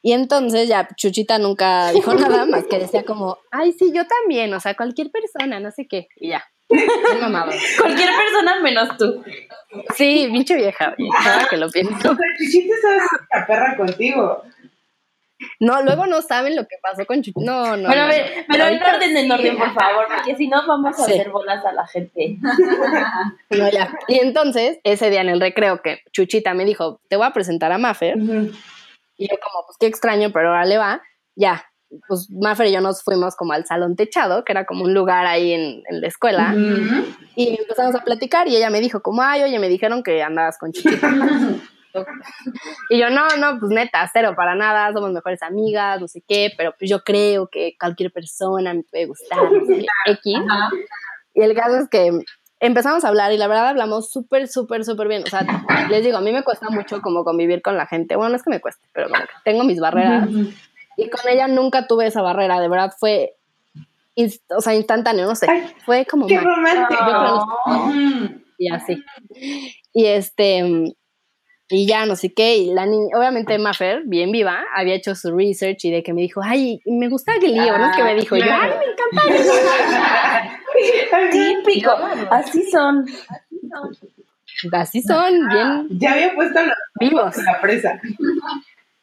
Y 0.00 0.12
entonces 0.12 0.68
ya 0.68 0.88
Chuchita 0.96 1.38
nunca 1.38 1.90
dijo 1.92 2.14
nada 2.14 2.46
más 2.46 2.64
que 2.66 2.78
decía 2.78 3.04
como, 3.04 3.36
ay, 3.50 3.72
sí, 3.72 3.92
yo 3.94 4.02
también, 4.06 4.52
o 4.54 4.60
sea, 4.60 4.74
cualquier 4.74 5.10
persona, 5.10 5.60
no 5.60 5.70
sé 5.70 5.86
qué, 5.88 6.08
y 6.16 6.30
ya. 6.30 6.42
Mamado. 7.20 7.52
Cualquier 7.80 8.10
persona 8.14 8.60
menos 8.62 8.96
tú. 8.98 9.22
Sí, 9.94 10.28
pinche 10.32 10.54
vieja, 10.56 10.94
ahora 10.96 11.46
que 11.48 11.56
lo 11.56 11.68
pienso. 11.70 11.94
O 12.12 12.14
sea, 12.14 12.26
Chuchita 12.38 12.74
estaba 12.74 13.02
la 13.40 13.46
perra 13.46 13.76
contigo. 13.76 14.42
No, 15.60 15.82
luego 15.82 16.06
no 16.06 16.20
saben 16.20 16.56
lo 16.56 16.62
que 16.62 16.76
pasó 16.82 17.06
con 17.06 17.18
Chuchita. 17.22 17.40
No, 17.44 17.76
no. 17.76 17.86
Bueno, 17.88 18.02
a 18.02 18.06
no, 18.06 18.12
ver, 18.12 18.38
no. 18.38 18.44
pero 18.48 18.64
en 18.66 18.70
Ahorita 18.72 18.94
orden, 18.96 19.16
en 19.16 19.30
orden, 19.30 19.56
por 19.56 19.72
favor, 19.72 20.06
porque 20.14 20.36
si 20.36 20.48
no 20.48 20.66
vamos 20.66 20.98
a 20.98 21.04
Sí. 21.04 21.12
hacer 21.12 21.30
bolas 21.30 21.64
a 21.64 21.72
la 21.72 21.86
gente. 21.86 22.36
No, 23.50 23.70
ya. 23.70 23.92
Y 24.08 24.18
entonces, 24.20 24.78
ese 24.84 25.10
día 25.10 25.20
en 25.22 25.28
el 25.30 25.40
recreo 25.40 25.80
que 25.80 26.00
Chuchita 26.12 26.54
me 26.54 26.64
dijo, 26.64 27.00
te 27.08 27.16
voy 27.16 27.26
a 27.26 27.32
presentar 27.32 27.72
a 27.72 27.78
Maffer, 27.78 28.16
y 28.18 29.26
yo 29.28 29.36
como, 29.42 29.64
pues 29.66 29.76
qué 29.80 29.86
extraño, 29.86 30.30
pero 30.32 30.48
ahora 30.48 30.64
le 30.64 30.76
va, 30.78 31.02
ya. 31.34 31.64
Pues 32.06 32.28
Maffer 32.30 32.66
y 32.66 32.72
yo 32.72 32.80
nos 32.80 33.02
fuimos 33.02 33.34
como 33.34 33.52
al 33.52 33.64
salón 33.64 33.96
techado, 33.96 34.44
que 34.44 34.52
era 34.52 34.66
como 34.66 34.84
un 34.84 34.92
lugar 34.92 35.26
ahí 35.26 35.52
en, 35.52 35.82
en 35.88 36.00
la 36.00 36.06
escuela, 36.06 36.52
Ujú. 36.54 37.06
y 37.34 37.56
empezamos 37.58 37.94
a 37.94 38.04
platicar 38.04 38.46
y 38.46 38.56
ella 38.56 38.68
me 38.70 38.80
dijo 38.80 39.00
como, 39.00 39.22
ay, 39.22 39.42
oye, 39.42 39.58
me 39.58 39.68
dijeron 39.68 40.02
que 40.02 40.22
andabas 40.22 40.58
con 40.58 40.72
Chuchita. 40.72 41.08
y 42.90 42.98
yo, 42.98 43.10
no, 43.10 43.26
no, 43.38 43.58
pues 43.58 43.70
neta, 43.72 44.08
cero, 44.12 44.34
para 44.36 44.54
nada, 44.54 44.92
somos 44.92 45.12
mejores 45.12 45.42
amigas, 45.42 46.00
no 46.00 46.08
sé 46.08 46.22
qué, 46.28 46.52
pero 46.56 46.74
pues 46.78 46.90
yo 46.90 47.02
creo 47.02 47.48
que 47.48 47.74
cualquier 47.80 48.12
persona 48.12 48.74
me 48.74 48.82
puede 48.82 49.06
gustar, 49.06 49.50
no 49.50 49.64
sé 49.64 49.78
qué, 49.78 50.12
X. 50.12 50.36
Ajá. 50.48 50.70
Y 51.34 51.42
el 51.42 51.54
caso 51.54 51.76
es 51.78 51.88
que 51.88 52.10
empezamos 52.60 53.04
a 53.04 53.08
hablar 53.08 53.32
y 53.32 53.38
la 53.38 53.46
verdad 53.46 53.68
hablamos 53.68 54.10
súper, 54.10 54.48
súper, 54.48 54.84
súper 54.84 55.08
bien. 55.08 55.22
O 55.24 55.26
sea, 55.26 55.46
les 55.88 56.02
digo, 56.04 56.18
a 56.18 56.20
mí 56.20 56.32
me 56.32 56.42
cuesta 56.42 56.68
mucho 56.70 57.00
como 57.00 57.24
convivir 57.24 57.62
con 57.62 57.76
la 57.76 57.86
gente. 57.86 58.16
Bueno, 58.16 58.30
no 58.30 58.36
es 58.36 58.42
que 58.42 58.50
me 58.50 58.60
cueste, 58.60 58.86
pero 58.92 59.08
como 59.08 59.22
que 59.22 59.28
tengo 59.44 59.64
mis 59.64 59.78
barreras. 59.80 60.28
Y 60.98 61.08
con 61.08 61.20
ella 61.30 61.46
nunca 61.48 61.86
tuve 61.86 62.06
esa 62.08 62.20
barrera, 62.22 62.60
de 62.60 62.68
verdad 62.68 62.92
fue, 62.98 63.34
inst- 64.16 64.42
o 64.54 64.60
sea, 64.60 64.74
instantáneo, 64.74 65.26
no 65.26 65.34
sé. 65.36 65.46
Ay, 65.48 65.62
Fue 65.86 66.04
como 66.04 66.26
¡Qué 66.26 66.38
romántico! 66.38 67.46
Ujú. 67.66 68.42
y 68.58 68.70
así. 68.72 69.02
Y 69.94 70.06
este, 70.06 70.92
y 71.70 71.86
ya 71.86 72.04
no 72.06 72.16
sé 72.16 72.34
qué, 72.34 72.56
y 72.56 72.72
la 72.74 72.84
niña, 72.86 73.16
obviamente 73.16 73.56
Maffer, 73.58 74.02
bien 74.06 74.32
viva, 74.32 74.64
había 74.74 74.94
hecho 74.94 75.14
su 75.14 75.34
research 75.36 75.84
y 75.84 75.90
de 75.92 76.02
que 76.02 76.12
me 76.12 76.22
dijo, 76.22 76.40
ay, 76.42 76.80
me 76.86 77.08
gusta 77.08 77.32
Glee, 77.40 77.70
o 77.70 77.78
no 77.78 77.90
que 77.96 78.02
me 78.02 78.14
dijo, 78.16 78.36
yo, 78.36 78.44
ay, 78.50 78.70
me 78.78 78.84
encanta 78.86 80.48
Típico, 81.30 81.90
así 82.30 82.68
son. 82.70 83.06
Así 84.72 85.02
son, 85.02 85.48
bien 85.48 85.86
Ya 86.00 86.12
había 86.14 86.34
puesto 86.34 86.60
los 86.60 86.74
vivos. 86.98 87.38
en 87.38 87.44
la 87.44 87.60
presa. 87.60 88.00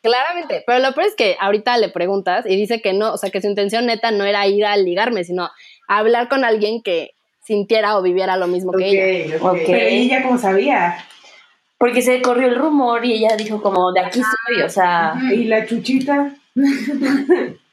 Claramente, 0.05 0.63
pero 0.67 0.79
lo 0.79 0.93
peor 0.93 1.07
es 1.07 1.15
que 1.15 1.35
ahorita 1.39 1.77
le 1.77 1.89
preguntas 1.89 2.45
y 2.45 2.55
dice 2.55 2.79
que 2.79 2.93
no, 2.93 3.13
o 3.13 3.17
sea, 3.17 3.31
que 3.31 3.41
su 3.41 3.47
intención 3.47 3.87
neta 3.87 4.11
no 4.11 4.23
era 4.23 4.45
ir 4.45 4.63
a 4.65 4.77
ligarme, 4.77 5.23
sino 5.23 5.45
a 5.45 5.51
hablar 5.97 6.29
con 6.29 6.45
alguien 6.45 6.83
que 6.83 7.15
sintiera 7.43 7.97
o 7.97 8.03
viviera 8.03 8.37
lo 8.37 8.47
mismo 8.47 8.71
que 8.71 8.87
ella. 8.87 9.37
Ok, 9.37 9.41
ok. 9.41 9.51
Ok. 9.53 9.59
Pero 9.65 9.87
ella 9.87 10.21
como 10.21 10.37
sabía. 10.37 10.97
Porque 11.79 12.03
se 12.03 12.21
corrió 12.21 12.47
el 12.47 12.55
rumor 12.55 13.03
y 13.03 13.13
ella 13.13 13.35
dijo 13.35 13.61
como, 13.61 13.91
de 13.93 14.01
aquí 14.01 14.21
soy, 14.21 14.61
o 14.61 14.69
sea... 14.69 15.15
¿Y 15.33 15.45
la 15.45 15.65
chuchita? 15.65 16.35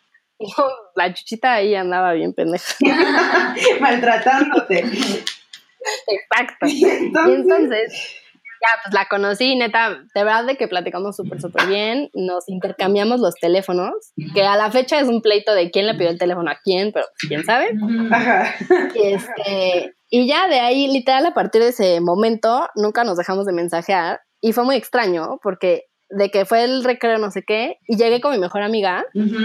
La 0.94 1.14
chuchita 1.14 1.54
ahí 1.54 1.74
andaba 1.74 2.12
bien 2.14 2.32
pendeja. 2.32 2.74
Maltratándote. 3.80 4.80
Exacto. 6.06 6.66
Y 6.66 6.84
entonces, 6.84 8.21
ya, 8.62 8.68
pues 8.82 8.94
la 8.94 9.06
conocí, 9.06 9.56
neta, 9.56 9.90
de 10.14 10.24
verdad 10.24 10.44
de 10.46 10.56
que 10.56 10.68
platicamos 10.68 11.16
súper, 11.16 11.40
súper 11.40 11.66
bien, 11.66 12.10
nos 12.14 12.48
intercambiamos 12.48 13.20
los 13.20 13.34
teléfonos, 13.34 13.92
que 14.34 14.42
a 14.42 14.56
la 14.56 14.70
fecha 14.70 15.00
es 15.00 15.08
un 15.08 15.20
pleito 15.20 15.52
de 15.52 15.70
quién 15.70 15.86
le 15.86 15.94
pidió 15.94 16.10
el 16.10 16.18
teléfono 16.18 16.50
a 16.50 16.58
quién, 16.62 16.92
pero 16.92 17.06
quién 17.28 17.44
sabe. 17.44 17.72
Ajá. 18.10 18.54
Y, 18.94 19.14
este, 19.14 19.94
y 20.10 20.28
ya 20.28 20.46
de 20.46 20.60
ahí, 20.60 20.86
literal, 20.86 21.26
a 21.26 21.34
partir 21.34 21.60
de 21.62 21.68
ese 21.68 22.00
momento, 22.00 22.68
nunca 22.76 23.02
nos 23.02 23.16
dejamos 23.16 23.46
de 23.46 23.52
mensajear, 23.52 24.20
y 24.40 24.52
fue 24.52 24.64
muy 24.64 24.76
extraño, 24.76 25.38
porque 25.42 25.86
de 26.08 26.30
que 26.30 26.44
fue 26.44 26.64
el 26.64 26.84
recreo 26.84 27.18
no 27.18 27.30
sé 27.30 27.42
qué, 27.46 27.78
y 27.88 27.96
llegué 27.96 28.20
con 28.20 28.32
mi 28.32 28.38
mejor 28.38 28.62
amiga, 28.62 29.04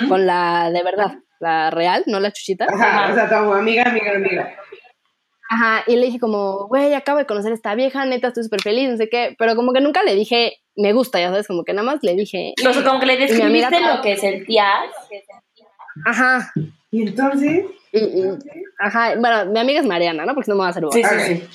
con 0.09 0.27
la 0.27 0.69
de 0.71 0.83
verdad, 0.83 1.13
la 1.39 1.71
real, 1.71 2.03
no 2.07 2.19
la 2.19 2.31
chuchita. 2.31 2.65
Ajá, 2.69 3.11
o 3.11 3.15
sea, 3.15 3.29
tu 3.29 3.53
amiga, 3.53 3.83
amiga, 3.83 4.11
amiga. 4.15 4.55
Ajá, 5.49 5.83
y 5.87 5.95
le 5.95 6.05
dije 6.07 6.19
como, 6.19 6.67
güey, 6.67 6.93
acabo 6.93 7.19
de 7.19 7.25
conocer 7.25 7.51
a 7.51 7.55
esta 7.55 7.73
vieja, 7.75 8.05
neta, 8.05 8.27
estoy 8.27 8.43
súper 8.43 8.61
feliz, 8.61 8.89
no 8.89 8.97
sé 8.97 9.07
qué, 9.09 9.35
pero 9.39 9.55
como 9.55 9.71
que 9.73 9.79
nunca 9.81 10.03
le 10.03 10.13
dije, 10.15 10.57
me 10.75 10.91
gusta, 10.93 11.19
ya 11.19 11.29
sabes, 11.29 11.47
como 11.47 11.63
que 11.63 11.73
nada 11.73 11.85
más 11.85 11.99
le 12.03 12.15
dije, 12.15 12.53
O 12.67 12.73
sea, 12.73 12.83
como 12.83 12.99
que 12.99 13.05
le 13.05 13.13
amiga 13.13 13.27
describiste 13.27 13.77
toda- 13.79 13.95
lo 13.95 14.01
que 14.01 14.17
sentías. 14.17 14.83
ajá, 16.05 16.51
Y 16.91 17.01
entonces, 17.03 17.65
y, 17.91 17.99
y- 17.99 18.23
ajá, 18.79 19.15
bueno, 19.19 19.45
mi 19.51 19.59
amiga 19.59 19.79
es 19.81 19.85
Mariana, 19.85 20.25
¿no? 20.25 20.33
Porque 20.33 20.45
si 20.45 20.51
no 20.51 20.55
me 20.57 20.61
va 20.61 20.67
a 20.67 20.69
hacer 20.69 20.83
boba. 20.83 20.93
Sí, 20.93 21.03
sí, 21.03 21.35
sí. 21.35 21.47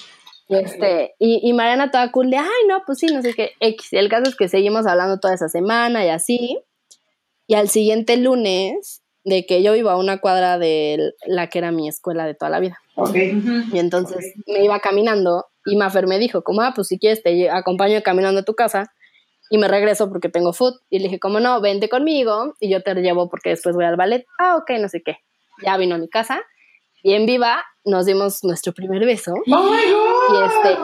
Y, 0.48 0.56
este, 0.56 1.14
y, 1.18 1.40
y 1.48 1.52
Mariana 1.54 1.90
toda 1.90 2.10
cool 2.10 2.30
de, 2.30 2.36
ay, 2.36 2.46
no, 2.68 2.82
pues 2.84 2.98
sí, 2.98 3.06
no 3.06 3.22
sé 3.22 3.32
qué, 3.32 3.52
X. 3.60 3.92
Y 3.92 3.96
el 3.96 4.08
caso 4.10 4.24
es 4.28 4.36
que 4.36 4.48
seguimos 4.48 4.86
hablando 4.86 5.18
toda 5.20 5.34
esa 5.34 5.48
semana 5.48 6.04
y 6.04 6.08
así, 6.10 6.58
y 7.46 7.54
al 7.54 7.68
siguiente 7.68 8.16
lunes, 8.18 9.02
de 9.24 9.46
que 9.46 9.62
yo 9.62 9.74
iba 9.76 9.92
a 9.92 9.96
una 9.96 10.18
cuadra 10.20 10.58
de 10.58 11.12
la 11.26 11.48
que 11.48 11.58
era 11.58 11.70
mi 11.70 11.88
escuela 11.88 12.26
de 12.26 12.34
toda 12.34 12.50
la 12.50 12.60
vida. 12.60 12.78
Ok. 12.96 13.14
Y 13.72 13.78
entonces 13.78 14.34
me 14.46 14.64
iba 14.64 14.78
caminando 14.80 15.46
y 15.64 15.76
Mafer 15.76 16.06
me 16.06 16.18
dijo, 16.18 16.42
como, 16.42 16.62
ah, 16.62 16.72
pues 16.74 16.88
si 16.88 16.98
quieres 16.98 17.22
te 17.22 17.48
acompaño 17.50 18.02
caminando 18.02 18.40
a 18.40 18.44
tu 18.44 18.54
casa 18.54 18.92
y 19.50 19.58
me 19.58 19.68
regreso 19.68 20.08
porque 20.08 20.28
tengo 20.28 20.52
food. 20.52 20.74
Y 20.90 20.98
le 20.98 21.04
dije, 21.04 21.18
como 21.20 21.38
no, 21.40 21.60
vente 21.60 21.88
conmigo 21.88 22.54
y 22.60 22.70
yo 22.70 22.82
te 22.82 22.94
llevo 22.96 23.28
porque 23.28 23.50
después 23.50 23.74
voy 23.76 23.84
al 23.84 23.96
ballet. 23.96 24.24
Ah, 24.38 24.56
ok, 24.56 24.70
no 24.80 24.88
sé 24.88 25.02
qué. 25.02 25.18
Ya 25.64 25.76
vino 25.76 25.94
a 25.94 25.98
mi 25.98 26.08
casa 26.08 26.40
y 27.02 27.14
en 27.14 27.26
viva 27.26 27.64
nos 27.84 28.06
dimos 28.06 28.42
nuestro 28.44 28.72
primer 28.72 29.04
beso. 29.04 29.32
¡Oh, 29.34 29.40
my 29.70 29.90
God! 29.92 30.30
Y 30.30 30.44
este, 30.46 30.82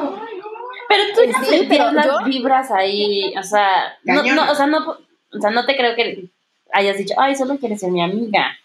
Pero 0.89 1.03
tú 1.15 1.21
ya 1.31 1.39
Sí, 1.45 1.59
sentías 1.59 1.69
pero 1.69 1.93
las 1.93 2.07
yo- 2.07 2.25
vibras 2.27 2.71
ahí, 2.71 3.35
o 3.39 3.43
sea, 3.43 3.97
no, 4.05 4.17
Cañona. 4.23 4.47
no, 4.47 4.53
o 4.53 4.55
sea, 4.55 4.67
no, 4.67 4.79
o 4.79 5.41
sea, 5.41 5.51
no 5.51 5.65
te 5.67 5.77
creo 5.77 5.95
que 5.95 6.29
hayas 6.73 6.97
dicho, 6.99 7.15
ay, 7.19 7.35
solo 7.37 7.57
quieres 7.59 7.81
ser 7.81 7.91
mi 7.91 8.03
amiga. 8.03 8.57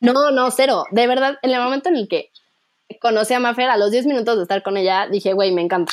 No, 0.00 0.30
no, 0.30 0.50
cero. 0.50 0.84
De 0.90 1.06
verdad, 1.06 1.38
en 1.42 1.50
el 1.50 1.60
momento 1.60 1.88
en 1.88 1.96
el 1.96 2.08
que 2.08 2.30
conocí 3.00 3.34
a 3.34 3.40
Mafer, 3.40 3.70
a 3.70 3.76
los 3.76 3.90
10 3.90 4.06
minutos 4.06 4.36
de 4.36 4.42
estar 4.42 4.62
con 4.62 4.76
ella, 4.76 5.08
dije, 5.10 5.32
güey, 5.32 5.52
me 5.52 5.62
encanta. 5.62 5.92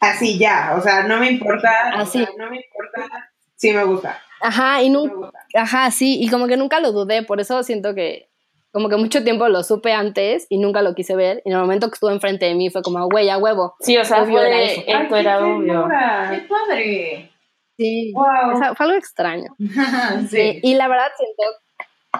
Así 0.00 0.38
ya, 0.38 0.74
o 0.78 0.82
sea, 0.82 1.04
no 1.04 1.18
me 1.18 1.30
importa. 1.30 1.70
Así. 1.94 2.22
o 2.22 2.26
sea, 2.26 2.34
no 2.38 2.50
me 2.50 2.56
importa. 2.56 3.30
Sí 3.56 3.72
me 3.72 3.84
gusta. 3.84 4.20
Ajá, 4.40 4.82
y 4.82 4.90
nunca. 4.90 5.30
Ajá, 5.54 5.90
sí, 5.90 6.18
y 6.20 6.28
como 6.28 6.46
que 6.46 6.56
nunca 6.56 6.80
lo 6.80 6.92
dudé, 6.92 7.22
por 7.22 7.40
eso 7.40 7.62
siento 7.62 7.94
que 7.94 8.28
como 8.70 8.90
que 8.90 8.96
mucho 8.96 9.24
tiempo 9.24 9.48
lo 9.48 9.62
supe 9.62 9.94
antes 9.94 10.46
y 10.50 10.58
nunca 10.58 10.82
lo 10.82 10.94
quise 10.94 11.16
ver, 11.16 11.40
y 11.46 11.48
en 11.48 11.54
el 11.54 11.62
momento 11.62 11.88
que 11.88 11.94
estuvo 11.94 12.10
enfrente 12.10 12.44
de 12.44 12.54
mí 12.54 12.68
fue 12.68 12.82
como, 12.82 13.08
güey, 13.08 13.30
a 13.30 13.38
huevo. 13.38 13.74
Sí, 13.80 13.96
o 13.96 14.04
sea, 14.04 14.22
Obvio 14.22 14.38
era 14.40 14.54
fue, 14.54 14.64
eso. 14.72 14.80
esto 14.86 15.14
Ay, 15.14 15.20
era 15.22 15.38
qué 15.38 15.44
obvio. 15.44 15.88
¡Qué 16.30 16.46
padre! 16.46 17.30
Sí. 17.78 18.12
Wow. 18.14 18.54
O 18.54 18.58
sea, 18.58 18.74
fue 18.74 18.86
algo 18.86 18.98
extraño. 18.98 19.54
sí. 20.30 20.60
Y 20.62 20.74
la 20.74 20.88
verdad 20.88 21.08
siento 21.16 21.58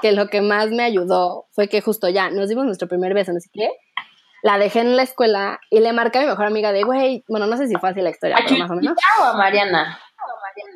que 0.00 0.12
lo 0.12 0.28
que 0.28 0.40
más 0.40 0.70
me 0.70 0.82
ayudó 0.82 1.46
fue 1.52 1.68
que 1.68 1.80
justo 1.80 2.08
ya 2.08 2.30
nos 2.30 2.48
dimos 2.48 2.64
nuestro 2.64 2.88
primer 2.88 3.14
beso, 3.14 3.32
no 3.32 3.40
sé 3.40 3.48
qué, 3.52 3.68
la 4.42 4.58
dejé 4.58 4.80
en 4.80 4.96
la 4.96 5.02
escuela 5.02 5.60
y 5.70 5.80
le 5.80 5.92
marqué 5.92 6.18
a 6.18 6.22
mi 6.22 6.28
mejor 6.28 6.46
amiga 6.46 6.72
de, 6.72 6.82
güey, 6.84 7.24
bueno, 7.28 7.46
no 7.46 7.56
sé 7.56 7.66
si 7.68 7.74
fue 7.76 7.90
así 7.90 8.00
la 8.00 8.10
historia, 8.10 8.36
¿A 8.36 8.40
pero 8.44 8.56
más 8.58 8.70
o 8.70 8.74
menos. 8.74 8.96
O 9.20 9.24
a 9.24 9.36
Mariana? 9.36 9.98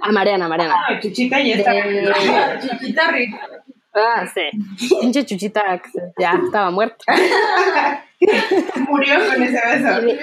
A 0.03 0.13
Mariana, 0.13 0.49
Mariana. 0.49 0.77
Ay, 0.89 1.01
Chuchita 1.01 1.41
ya 1.41 1.57
está. 1.57 1.73
De- 1.73 2.59
Chiquita 2.69 3.11
rica. 3.13 3.49
Ah, 3.93 4.25
sí. 4.33 4.43
Pinche 5.01 5.25
chuchita 5.27 5.81
ya 6.19 6.35
estaba 6.45 6.71
muerta. 6.71 7.05
Murió 8.89 9.15
con 9.27 9.43
ese 9.43 9.61
beso. 9.67 10.19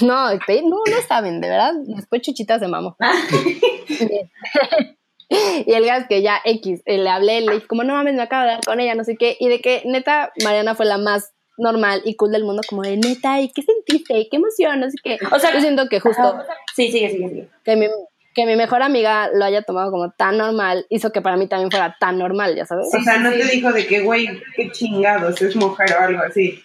No, 0.02 0.36
te- 0.44 0.62
no, 0.62 0.78
no 0.90 1.00
saben, 1.06 1.40
de 1.40 1.48
verdad. 1.48 1.72
Después 1.86 2.22
Chuchita 2.22 2.58
se 2.58 2.66
mamó. 2.66 2.96
y 5.66 5.72
el 5.72 5.84
gas 5.84 6.06
que 6.08 6.22
ya 6.22 6.40
X, 6.44 6.82
eh, 6.86 6.98
le 6.98 7.08
hablé, 7.08 7.40
le 7.40 7.54
dije, 7.54 7.66
como 7.66 7.84
no 7.84 7.94
mames, 7.94 8.14
me 8.14 8.22
acabo 8.22 8.42
de 8.44 8.52
dar 8.52 8.64
con 8.64 8.80
ella, 8.80 8.94
no 8.94 9.04
sé 9.04 9.16
qué. 9.16 9.36
Y 9.40 9.48
de 9.48 9.60
que 9.60 9.82
neta, 9.84 10.32
Mariana 10.44 10.74
fue 10.74 10.86
la 10.86 10.98
más 10.98 11.32
normal 11.58 12.02
y 12.04 12.16
cool 12.16 12.32
del 12.32 12.44
mundo, 12.44 12.62
como 12.68 12.82
de 12.82 12.96
neta, 12.96 13.40
¿y 13.40 13.50
qué 13.50 13.62
sentiste? 13.62 14.28
¿Qué 14.30 14.36
emoción? 14.36 14.80
No 14.80 14.90
sé 14.90 14.96
qué. 15.02 15.18
O 15.30 15.38
sea, 15.38 15.52
Yo 15.52 15.60
siento 15.60 15.88
que 15.88 16.00
justo 16.00 16.38
Sí, 16.74 16.90
sigue, 16.90 17.10
sigue, 17.10 17.28
sigue. 17.28 17.48
que 17.64 17.76
mi, 17.76 17.86
que 18.34 18.46
mi 18.46 18.56
mejor 18.56 18.82
amiga 18.82 19.30
lo 19.32 19.44
haya 19.44 19.62
tomado 19.62 19.90
como 19.90 20.10
tan 20.10 20.38
normal, 20.38 20.86
hizo 20.88 21.12
que 21.12 21.20
para 21.20 21.36
mí 21.36 21.46
también 21.48 21.70
fuera 21.70 21.96
tan 22.00 22.18
normal, 22.18 22.56
ya 22.56 22.64
sabes. 22.66 22.88
O 22.92 23.02
sea, 23.02 23.18
no 23.18 23.30
te 23.30 23.44
dijo 23.44 23.72
de 23.72 23.86
que, 23.86 24.00
güey, 24.00 24.28
qué 24.56 24.70
chingados, 24.70 25.40
es 25.42 25.54
mujer 25.56 25.88
o 25.98 26.02
algo 26.02 26.22
así. 26.22 26.62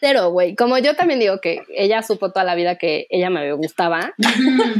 Cero, 0.00 0.30
güey. 0.30 0.54
Como 0.54 0.78
yo 0.78 0.94
también 0.94 1.20
digo 1.20 1.40
que 1.40 1.62
ella 1.74 2.02
supo 2.02 2.30
toda 2.32 2.44
la 2.44 2.54
vida 2.54 2.76
que 2.76 3.06
ella 3.10 3.30
me 3.30 3.52
gustaba, 3.52 4.12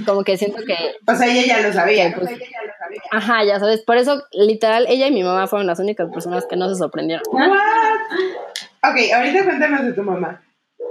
como 0.07 0.25
que 0.25 0.37
siento 0.37 0.59
que 0.67 0.77
O 1.11 1.15
sea, 1.17 1.27
ella 1.27 1.47
ya 1.47 1.61
lo 1.67 1.73
sabía. 1.73 2.11
Que, 2.13 2.17
pues, 2.21 2.25
o 2.25 2.29
sea, 2.29 2.37
ella 2.37 2.47
ya 2.53 2.67
lo 2.67 2.73
sabía. 2.79 3.01
Ajá, 3.13 3.45
ya 3.45 3.59
sabes, 3.61 3.83
por 3.83 3.97
eso 3.97 4.23
literal 4.33 4.87
ella 4.89 5.07
y 5.07 5.13
mi 5.13 5.23
mamá 5.23 5.47
fueron 5.47 5.67
las 5.67 5.79
únicas 5.79 6.09
personas 6.11 6.47
que 6.47 6.57
no 6.57 6.69
se 6.69 6.77
sorprendieron. 6.77 7.23
What? 7.31 7.51
Ok, 8.91 8.97
ahorita 9.15 9.45
cuéntanos 9.45 9.85
de 9.87 9.93
tu 9.93 10.03
mamá. 10.03 10.43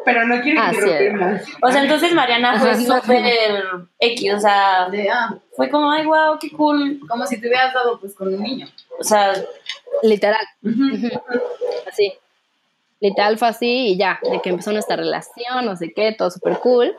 Pero 0.03 0.23
no 0.27 0.39
quiero 0.41 0.61
Ah, 0.61 0.71
sí. 0.71 0.77
interrumpir 0.77 1.13
más. 1.13 1.43
O 1.63 1.71
sea, 1.71 1.81
entonces 1.81 2.13
Mariana 2.13 2.59
fue 2.59 2.75
súper 2.75 3.23
X, 3.99 4.33
o 4.35 4.39
sea, 4.39 4.87
De, 4.91 5.09
ah, 5.09 5.35
fue 5.55 5.69
como, 5.69 5.89
ay, 5.91 6.05
wow, 6.05 6.37
qué 6.39 6.51
cool. 6.51 6.99
como 7.07 7.25
si 7.25 7.39
te 7.41 7.47
hubieras 7.47 7.73
dado 7.73 7.99
pues 7.99 8.13
con 8.13 8.27
un 8.33 8.41
niño. 8.43 8.67
O 8.99 9.03
sea, 9.03 9.33
Literal, 10.03 10.45
así. 11.87 12.13
Literal 13.01 13.37
fue 13.37 13.47
así 13.49 13.87
y 13.89 13.97
ya, 13.97 14.19
de 14.23 14.41
que 14.41 14.49
empezó 14.49 14.71
nuestra 14.71 14.95
relación, 14.95 15.65
no 15.65 15.75
sé 15.75 15.91
qué, 15.93 16.11
todo 16.13 16.31
súper 16.31 16.59
cool. 16.59 16.95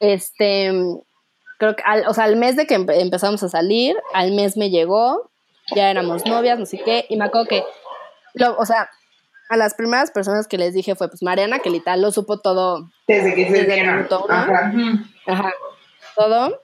Este, 0.00 0.70
creo 1.58 1.74
que, 1.74 1.82
al, 1.84 2.06
o 2.06 2.14
sea, 2.14 2.24
al 2.24 2.36
mes 2.36 2.56
de 2.56 2.66
que 2.66 2.78
empe- 2.78 3.00
empezamos 3.00 3.42
a 3.42 3.48
salir, 3.48 3.96
al 4.12 4.32
mes 4.32 4.56
me 4.56 4.70
llegó, 4.70 5.30
ya 5.74 5.90
éramos 5.90 6.26
novias, 6.26 6.58
no 6.58 6.66
sé 6.66 6.78
qué, 6.78 7.06
y 7.08 7.16
me 7.16 7.24
acuerdo 7.24 7.46
que, 7.48 7.64
lo, 8.34 8.56
o 8.58 8.66
sea, 8.66 8.90
a 9.48 9.56
las 9.56 9.74
primeras 9.74 10.10
personas 10.10 10.46
que 10.48 10.58
les 10.58 10.74
dije 10.74 10.94
fue 10.96 11.08
pues 11.08 11.22
Mariana, 11.22 11.60
que 11.60 11.70
literal 11.70 12.02
lo 12.02 12.10
supo 12.12 12.40
todo 12.40 12.90
Desde 13.06 13.34
que 13.34 13.46
se 13.46 13.52
Desde 13.52 13.60
el 13.68 13.74
dieron. 13.74 13.96
minuto 13.96 14.24
uno. 14.24 14.34
Ajá. 14.34 14.72
Ajá, 15.26 15.52
todo. 16.16 16.60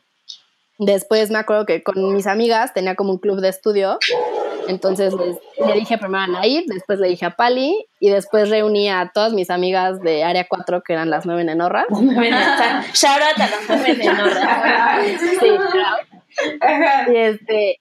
Después 0.79 1.31
me 1.31 1.39
acuerdo 1.39 1.65
que 1.65 1.83
con 1.85 2.13
mis 2.15 2.27
amigas 2.27 2.75
tenía 2.75 2.97
como 2.97 3.13
un 3.13 3.19
club 3.19 3.41
de 3.41 3.49
estudio. 3.51 3.99
Entonces 4.73 5.15
les- 5.15 5.39
le 5.67 5.75
dije 5.75 5.99
primero 5.99 6.25
a 6.25 6.27
Nair, 6.27 6.65
después 6.67 6.99
le 6.99 7.09
dije 7.09 7.25
a 7.27 7.31
Pali 7.37 7.87
y 8.01 8.11
después 8.11 8.49
reuní 8.51 8.89
a 8.89 9.11
todas 9.15 9.33
mis 9.33 9.51
amigas 9.51 10.01
de 10.03 10.25
Área 10.25 10.47
4 10.49 10.83
que 10.83 10.93
eran 10.95 11.11
las 11.11 11.25
nueve 11.27 11.45
nenorras. 11.45 11.87
shout 11.91 13.21
out 13.23 13.39
a 13.39 13.49
las 13.51 13.61
nueve 13.69 13.95
nenorras. 13.99 15.07
Sí, 15.41 15.49
y 17.13 17.17
este 17.17 17.79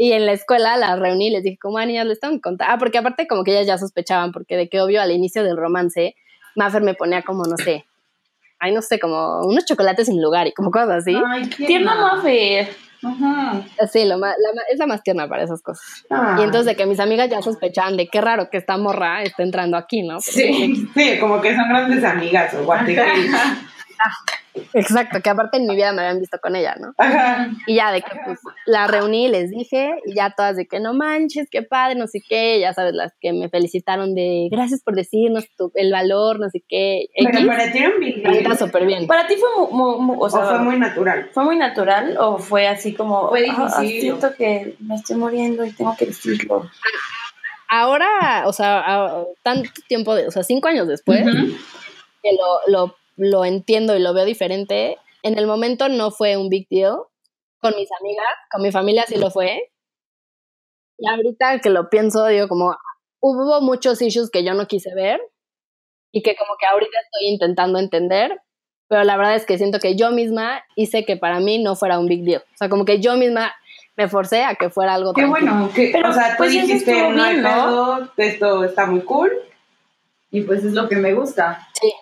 y 0.00 0.12
en 0.12 0.26
la 0.26 0.32
escuela 0.32 0.76
las 0.76 0.98
reuní 1.00 1.26
y 1.26 1.30
les 1.30 1.42
dije, 1.42 1.58
como 1.60 1.80
niñas, 1.80 2.06
les 2.06 2.20
tengo 2.20 2.34
que 2.34 2.40
contar. 2.40 2.68
Ah, 2.70 2.78
porque 2.78 2.98
aparte 2.98 3.26
como 3.26 3.42
que 3.42 3.50
ellas 3.50 3.66
ya 3.66 3.78
sospechaban, 3.78 4.30
porque 4.30 4.56
de 4.56 4.68
que 4.68 4.80
obvio 4.80 5.02
al 5.02 5.10
inicio 5.10 5.42
del 5.42 5.56
romance, 5.56 6.14
Maffer 6.54 6.82
me 6.82 6.94
ponía 6.94 7.22
como, 7.22 7.42
no 7.44 7.56
sé, 7.56 7.84
ay, 8.60 8.72
no 8.72 8.80
sé, 8.80 9.00
como 9.00 9.40
unos 9.40 9.64
chocolates 9.64 10.06
sin 10.06 10.22
lugar 10.22 10.46
y 10.46 10.52
como 10.52 10.70
cosas 10.70 10.90
así. 11.02 11.16
Ay, 11.28 11.48
qué 11.50 11.66
Tierna 11.66 11.96
ma- 11.96 12.14
Maffer. 12.14 12.68
Ajá. 13.02 13.62
Sí, 13.92 14.04
lo 14.04 14.18
más, 14.18 14.34
la 14.38 14.62
es 14.72 14.78
la 14.78 14.86
más 14.86 15.02
tierna 15.02 15.28
para 15.28 15.44
esas 15.44 15.62
cosas. 15.62 16.04
Ah. 16.10 16.36
Y 16.38 16.42
entonces 16.42 16.66
de 16.66 16.76
que 16.76 16.86
mis 16.86 17.00
amigas 17.00 17.28
ya 17.30 17.40
sospechaban 17.42 17.96
de 17.96 18.08
qué 18.08 18.20
raro 18.20 18.50
que 18.50 18.58
esta 18.58 18.76
morra 18.76 19.22
está 19.22 19.42
entrando 19.42 19.76
aquí, 19.76 20.02
¿no? 20.02 20.14
Porque- 20.16 20.30
Sí, 20.32 20.88
sí, 20.94 21.18
como 21.20 21.40
que 21.40 21.54
son 21.54 21.68
grandes 21.68 22.02
amigas 22.04 22.54
o. 22.54 22.66
Exacto, 24.74 25.20
que 25.22 25.30
aparte 25.30 25.58
en 25.58 25.66
mi 25.68 25.76
vida 25.76 25.92
me 25.92 26.02
habían 26.02 26.18
visto 26.18 26.38
con 26.40 26.56
ella, 26.56 26.74
¿no? 26.80 26.92
Ajá. 26.98 27.48
Y 27.68 27.76
ya 27.76 27.92
de 27.92 28.02
que 28.02 28.10
pues 28.24 28.40
la 28.66 28.88
reuní 28.88 29.26
y 29.26 29.28
les 29.28 29.50
dije, 29.50 29.90
y 30.04 30.14
ya 30.14 30.34
todas 30.36 30.56
de 30.56 30.66
que 30.66 30.80
no 30.80 30.94
manches, 30.94 31.48
qué 31.48 31.62
padre, 31.62 31.94
no 31.94 32.08
sé 32.08 32.20
qué, 32.28 32.58
ya 32.58 32.72
sabes, 32.74 32.92
las 32.94 33.12
que 33.20 33.32
me 33.32 33.48
felicitaron 33.50 34.14
de 34.16 34.48
gracias 34.50 34.82
por 34.82 34.96
decirnos 34.96 35.44
tu- 35.56 35.70
el 35.74 35.92
valor, 35.92 36.40
no 36.40 36.48
sé 36.50 36.64
qué. 36.68 37.06
Pero 37.16 37.38
X. 37.38 37.46
para 37.46 37.70
ti 37.72 37.78
era 37.78 37.88
un 37.90 38.00
big 38.00 38.22
deal. 38.22 38.58
súper 38.58 38.84
bien. 38.86 39.06
Para 39.06 39.26
ti 39.28 39.36
fue 39.36 39.48
mu- 39.56 39.70
mu- 39.70 39.98
mu- 40.00 40.14
o 40.22 40.24
O 40.26 40.30
sea, 40.30 40.44
fue 40.46 40.58
muy 40.58 40.76
natural. 40.78 41.30
¿Fue 41.32 41.44
muy 41.44 41.56
natural 41.56 42.16
o 42.18 42.38
fue 42.38 42.66
así 42.66 42.94
como... 42.94 43.28
Fue 43.28 43.46
"Ah, 43.48 43.66
difícil". 43.80 44.00
siento 44.00 44.34
que 44.34 44.74
me 44.80 44.96
estoy 44.96 45.16
muriendo 45.16 45.64
y 45.64 45.70
tengo 45.72 45.94
que 45.96 46.06
decirlo. 46.06 46.68
Ahora, 47.68 48.44
o 48.46 48.52
sea, 48.52 48.80
a- 48.80 49.24
tanto 49.42 49.70
tiempo, 49.88 50.14
de, 50.14 50.26
o 50.26 50.30
sea, 50.30 50.42
cinco 50.42 50.68
años 50.68 50.88
después, 50.88 51.20
que 52.22 52.30
lo, 52.32 52.60
lo, 52.86 52.96
lo 53.18 53.44
entiendo 53.44 53.96
y 53.96 54.00
lo 54.00 54.14
veo 54.14 54.24
diferente, 54.24 54.96
en 55.22 55.36
el 55.36 55.46
momento 55.46 55.88
no 55.88 56.10
fue 56.10 56.36
un 56.36 56.48
big 56.48 56.68
deal. 56.70 56.96
Con 57.60 57.74
mis 57.74 57.88
amigas, 58.00 58.26
con 58.52 58.62
mi 58.62 58.70
familia 58.70 59.04
sí 59.08 59.16
lo 59.16 59.30
fue. 59.30 59.72
Y 60.96 61.08
ahorita 61.08 61.58
que 61.60 61.70
lo 61.70 61.90
pienso, 61.90 62.24
digo 62.26 62.48
como 62.48 62.76
hubo 63.20 63.60
muchos 63.60 64.00
issues 64.00 64.30
que 64.30 64.44
yo 64.44 64.54
no 64.54 64.66
quise 64.66 64.94
ver 64.94 65.20
y 66.12 66.22
que 66.22 66.36
como 66.36 66.52
que 66.58 66.66
ahorita 66.66 66.98
estoy 67.04 67.28
intentando 67.28 67.80
entender, 67.80 68.40
pero 68.86 69.02
la 69.02 69.16
verdad 69.16 69.34
es 69.34 69.44
que 69.44 69.58
siento 69.58 69.80
que 69.80 69.96
yo 69.96 70.12
misma 70.12 70.62
hice 70.76 71.04
que 71.04 71.16
para 71.16 71.40
mí 71.40 71.62
no 71.62 71.74
fuera 71.74 71.98
un 71.98 72.06
big 72.06 72.24
deal. 72.24 72.42
O 72.54 72.56
sea, 72.56 72.68
como 72.68 72.84
que 72.84 73.00
yo 73.00 73.16
misma 73.16 73.52
me 73.96 74.08
forcé 74.08 74.44
a 74.44 74.54
que 74.54 74.70
fuera 74.70 74.94
algo 74.94 75.12
Qué 75.12 75.22
tranquilo. 75.22 75.52
bueno, 75.52 75.70
que, 75.74 75.90
Pero, 75.92 76.10
o 76.10 76.12
sea, 76.12 76.30
tú 76.30 76.34
pues, 76.38 76.52
dijiste, 76.52 77.10
no 77.10 77.22
hay 77.22 77.38
¿no? 77.38 78.08
esto 78.16 78.64
está 78.64 78.86
muy 78.86 79.00
cool. 79.00 79.32
Y 80.30 80.42
pues 80.42 80.64
es 80.64 80.74
lo 80.74 80.88
que 80.88 80.96
me 80.96 81.12
gusta. 81.14 81.68
Sí. 81.80 81.92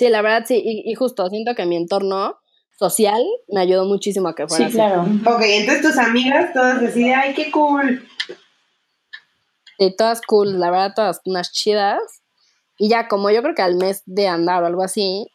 Sí, 0.00 0.08
la 0.08 0.22
verdad 0.22 0.44
sí, 0.46 0.62
y, 0.64 0.90
y 0.90 0.94
justo 0.94 1.28
siento 1.28 1.54
que 1.54 1.66
mi 1.66 1.76
entorno 1.76 2.38
social 2.78 3.22
me 3.48 3.60
ayudó 3.60 3.84
muchísimo 3.84 4.28
a 4.28 4.34
que 4.34 4.48
fuera 4.48 4.56
Sí, 4.56 4.64
así. 4.64 4.74
claro. 4.76 5.02
Ok, 5.26 5.42
entonces 5.42 5.82
tus 5.82 5.98
amigas 5.98 6.54
todas 6.54 6.82
así 6.82 7.04
de, 7.04 7.12
ay, 7.14 7.34
qué 7.34 7.50
cool. 7.50 8.08
Sí, 9.78 9.94
todas 9.98 10.22
cool, 10.22 10.58
la 10.58 10.70
verdad, 10.70 10.92
todas 10.96 11.20
unas 11.26 11.52
chidas. 11.52 12.00
Y 12.78 12.88
ya, 12.88 13.08
como 13.08 13.30
yo 13.30 13.42
creo 13.42 13.54
que 13.54 13.60
al 13.60 13.74
mes 13.76 14.02
de 14.06 14.26
andar 14.26 14.62
o 14.62 14.66
algo 14.66 14.82
así, 14.82 15.26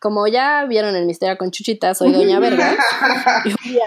como 0.00 0.26
ya 0.26 0.64
vieron 0.68 0.96
en 0.96 1.06
mi 1.06 1.12
historia 1.12 1.36
con 1.36 1.52
Chuchita, 1.52 1.94
soy 1.94 2.10
Doña 2.10 2.40
Verga. 2.40 2.74
y 3.44 3.48
un 3.50 3.56
día, 3.72 3.84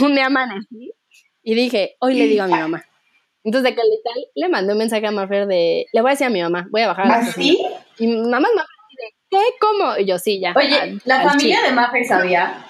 un 0.00 0.14
día 0.14 0.24
amanecí 0.26 0.92
y 1.42 1.54
dije, 1.54 1.96
hoy 2.00 2.14
le 2.14 2.24
digo 2.28 2.44
a 2.44 2.46
mi 2.46 2.54
mamá. 2.54 2.82
Entonces, 3.44 3.70
de 3.70 3.76
que 3.76 3.82
literal 3.82 4.24
le 4.34 4.48
mandé 4.48 4.72
un 4.72 4.78
mensaje 4.78 5.06
a 5.06 5.10
Mafer 5.10 5.46
de, 5.46 5.84
le 5.92 6.00
voy 6.00 6.10
a 6.10 6.12
decir 6.12 6.26
a 6.26 6.30
mi 6.30 6.40
mamá, 6.40 6.66
voy 6.70 6.80
a 6.80 6.86
bajar 6.88 7.04
a 7.04 7.08
la 7.20 7.26
cocina. 7.26 7.34
¿Así? 7.66 7.69
Y 8.00 8.06
mamá, 8.08 8.40
mamá, 8.40 8.66
de, 8.96 9.14
¿qué? 9.30 9.38
¿Cómo? 9.60 9.96
Y 9.98 10.06
yo, 10.06 10.18
sí, 10.18 10.40
ya. 10.40 10.52
Oye, 10.56 10.74
al- 10.80 11.02
la 11.04 11.20
al 11.20 11.28
familia 11.30 11.62
de 11.62 11.72
Maffer 11.72 12.04
sabía. 12.06 12.64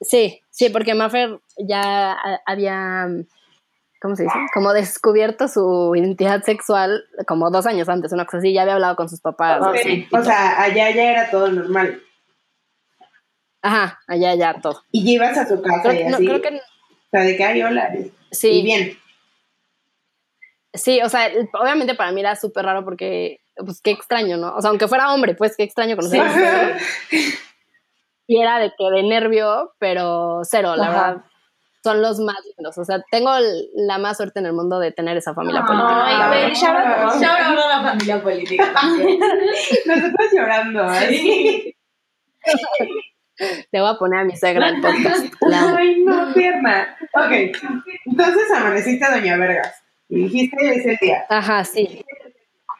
Sí, 0.00 0.40
sí, 0.50 0.70
porque 0.70 0.94
Mafer 0.94 1.40
ya 1.58 2.12
a- 2.12 2.40
había, 2.46 3.06
¿cómo 4.00 4.14
se 4.14 4.22
dice? 4.24 4.38
Como 4.54 4.72
descubierto 4.72 5.48
su 5.48 5.92
identidad 5.96 6.42
sexual 6.42 7.04
como 7.26 7.50
dos 7.50 7.66
años 7.66 7.88
antes, 7.88 8.12
una 8.12 8.24
cosa 8.24 8.38
así, 8.38 8.52
ya 8.52 8.62
había 8.62 8.74
hablado 8.74 8.94
con 8.96 9.08
sus 9.08 9.20
papás. 9.20 9.60
Ah. 9.60 9.72
O 10.18 10.22
sea, 10.22 10.62
allá 10.62 10.90
ya 10.90 11.10
era 11.10 11.30
todo 11.30 11.50
normal. 11.50 12.00
Ajá, 13.60 13.98
allá 14.06 14.34
ya 14.36 14.60
todo. 14.60 14.84
Y 14.92 15.02
llevas 15.02 15.36
a 15.36 15.46
su 15.46 15.60
casa 15.60 15.92
y 15.92 15.96
Creo, 15.98 16.10
no, 16.10 16.16
así. 16.16 16.26
creo 16.26 16.42
que 16.42 16.48
O 16.56 17.10
sea, 17.10 17.22
de 17.22 17.36
que 17.36 17.44
hay 17.44 17.62
hola. 17.62 17.92
Y 17.96 18.12
sí, 18.30 18.62
bien. 18.62 18.96
sí, 20.72 21.00
o 21.02 21.08
sea, 21.08 21.28
obviamente 21.60 21.96
para 21.96 22.12
mí 22.12 22.20
era 22.20 22.36
súper 22.36 22.64
raro 22.64 22.84
porque, 22.84 23.40
pues 23.64 23.80
qué 23.82 23.90
extraño, 23.90 24.36
¿no? 24.36 24.54
O 24.56 24.60
sea, 24.60 24.70
aunque 24.70 24.88
fuera 24.88 25.12
hombre, 25.12 25.34
pues 25.34 25.56
qué 25.56 25.62
extraño 25.64 25.96
conocer 25.96 26.20
a 26.20 26.24
hombre. 26.30 26.76
Y 28.26 28.40
era 28.42 28.58
de 28.58 28.70
que 28.76 28.84
de 28.90 29.02
nervio, 29.04 29.72
pero 29.78 30.40
cero, 30.44 30.76
la 30.76 30.86
Ajá. 30.88 31.06
verdad. 31.06 31.24
Son 31.82 32.02
los 32.02 32.18
más 32.18 32.36
lindos. 32.56 32.76
O 32.76 32.84
sea, 32.84 33.02
tengo 33.10 33.34
el- 33.36 33.68
la 33.74 33.98
más 33.98 34.16
suerte 34.18 34.40
en 34.40 34.46
el 34.46 34.52
mundo 34.52 34.78
de 34.80 34.90
tener 34.92 35.16
esa 35.16 35.32
familia 35.32 35.62
política. 35.64 36.30
Ay, 36.30 36.52
out 36.54 37.58
a 37.58 37.68
la 37.68 37.82
familia 37.90 38.22
política 38.22 38.72
también. 38.74 39.18
Nosotros 39.86 40.26
llorando, 40.34 40.82
así. 40.82 41.74
Le 43.70 43.80
voy 43.80 43.88
a 43.90 43.94
poner 43.94 44.20
a 44.20 44.24
mi 44.24 44.36
suegra 44.36 44.68
el 44.68 44.80
podcast. 44.80 45.32
La. 45.42 45.76
Ay, 45.76 46.02
no, 46.04 46.32
tierna. 46.34 46.96
Ok, 47.14 47.32
entonces 48.06 48.50
amaneciste 48.54 49.06
Doña 49.10 49.36
Vergas. 49.36 49.74
Y 50.08 50.22
dijiste 50.24 50.56
ese 50.74 50.98
día. 51.00 51.24
Ajá, 51.28 51.64
sí. 51.64 52.04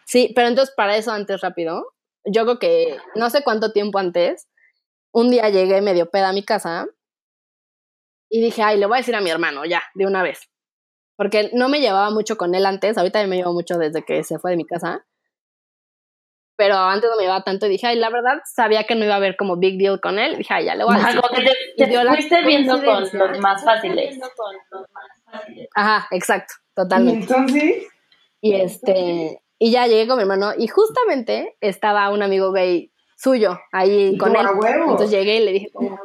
Sí, 0.09 0.33
pero 0.35 0.49
entonces 0.49 0.75
para 0.75 0.97
eso 0.97 1.13
antes 1.13 1.43
rápido, 1.43 1.95
yo 2.25 2.45
creo 2.45 2.59
que 2.59 2.97
no 3.15 3.29
sé 3.29 3.45
cuánto 3.45 3.73
tiempo 3.73 3.99
antes, 3.99 4.49
un 5.13 5.31
día 5.31 5.51
llegué 5.51 5.83
medio 5.83 6.09
peda 6.11 6.31
a 6.31 6.33
mi 6.33 6.43
casa 6.43 6.87
y 8.31 8.41
dije, 8.41 8.63
ay, 8.63 8.79
le 8.79 8.87
voy 8.87 8.97
a 8.97 9.01
decir 9.01 9.15
a 9.15 9.21
mi 9.21 9.29
hermano 9.29 9.67
ya, 9.67 9.83
de 9.95 10.07
una 10.07 10.23
vez. 10.23 10.49
Porque 11.17 11.51
no 11.53 11.69
me 11.69 11.81
llevaba 11.81 12.09
mucho 12.09 12.39
con 12.39 12.55
él 12.55 12.65
antes, 12.65 12.97
ahorita 12.97 13.27
me 13.27 13.37
llevo 13.37 13.53
mucho 13.53 13.77
desde 13.77 14.03
que 14.03 14.25
se 14.25 14.39
fue 14.39 14.53
de 14.53 14.57
mi 14.57 14.65
casa. 14.65 15.05
Pero 16.57 16.77
antes 16.77 17.11
no 17.11 17.17
me 17.17 17.25
llevaba 17.25 17.45
tanto 17.45 17.67
y 17.67 17.69
dije, 17.69 17.89
ay, 17.89 17.97
la 17.99 18.09
verdad 18.09 18.41
sabía 18.47 18.85
que 18.85 18.95
no 18.95 19.05
iba 19.05 19.13
a 19.13 19.19
haber 19.19 19.37
como 19.37 19.59
big 19.59 19.77
deal 19.79 20.01
con 20.01 20.19
él. 20.19 20.39
Dije, 20.39 20.55
ay, 20.55 20.65
ya 20.65 20.75
le 20.75 20.85
voy 20.85 20.95
a 20.95 20.97
Ajá, 20.97 21.09
decir. 21.09 21.21
como 21.21 21.35
que 21.39 21.45
te, 21.45 21.53
Y 21.77 21.87
te 21.87 22.09
fuiste 22.09 22.43
viendo 22.47 22.83
con 22.83 23.03
los 23.13 23.39
más 23.41 23.63
fáciles. 23.63 24.19
Ajá, 25.75 26.09
exacto, 26.13 26.55
Y 26.57 26.75
totalmente. 26.75 27.21
entonces, 27.31 27.87
Y 28.41 28.55
este, 28.55 29.43
y 29.59 29.71
ya 29.71 29.87
llegué 29.87 30.07
con 30.07 30.17
mi 30.17 30.23
hermano 30.23 30.53
y 30.57 30.69
justamente 30.69 31.57
estaba 31.61 32.11
un 32.11 32.23
amigo 32.23 32.53
gay 32.53 32.93
suyo 33.17 33.59
ahí 33.73 34.17
con 34.17 34.37
él. 34.37 34.47
huevo. 34.55 34.91
Entonces 34.93 35.11
llegué 35.11 35.39
y 35.39 35.45
le 35.45 35.53
dije 35.53 35.71
como, 35.73 35.99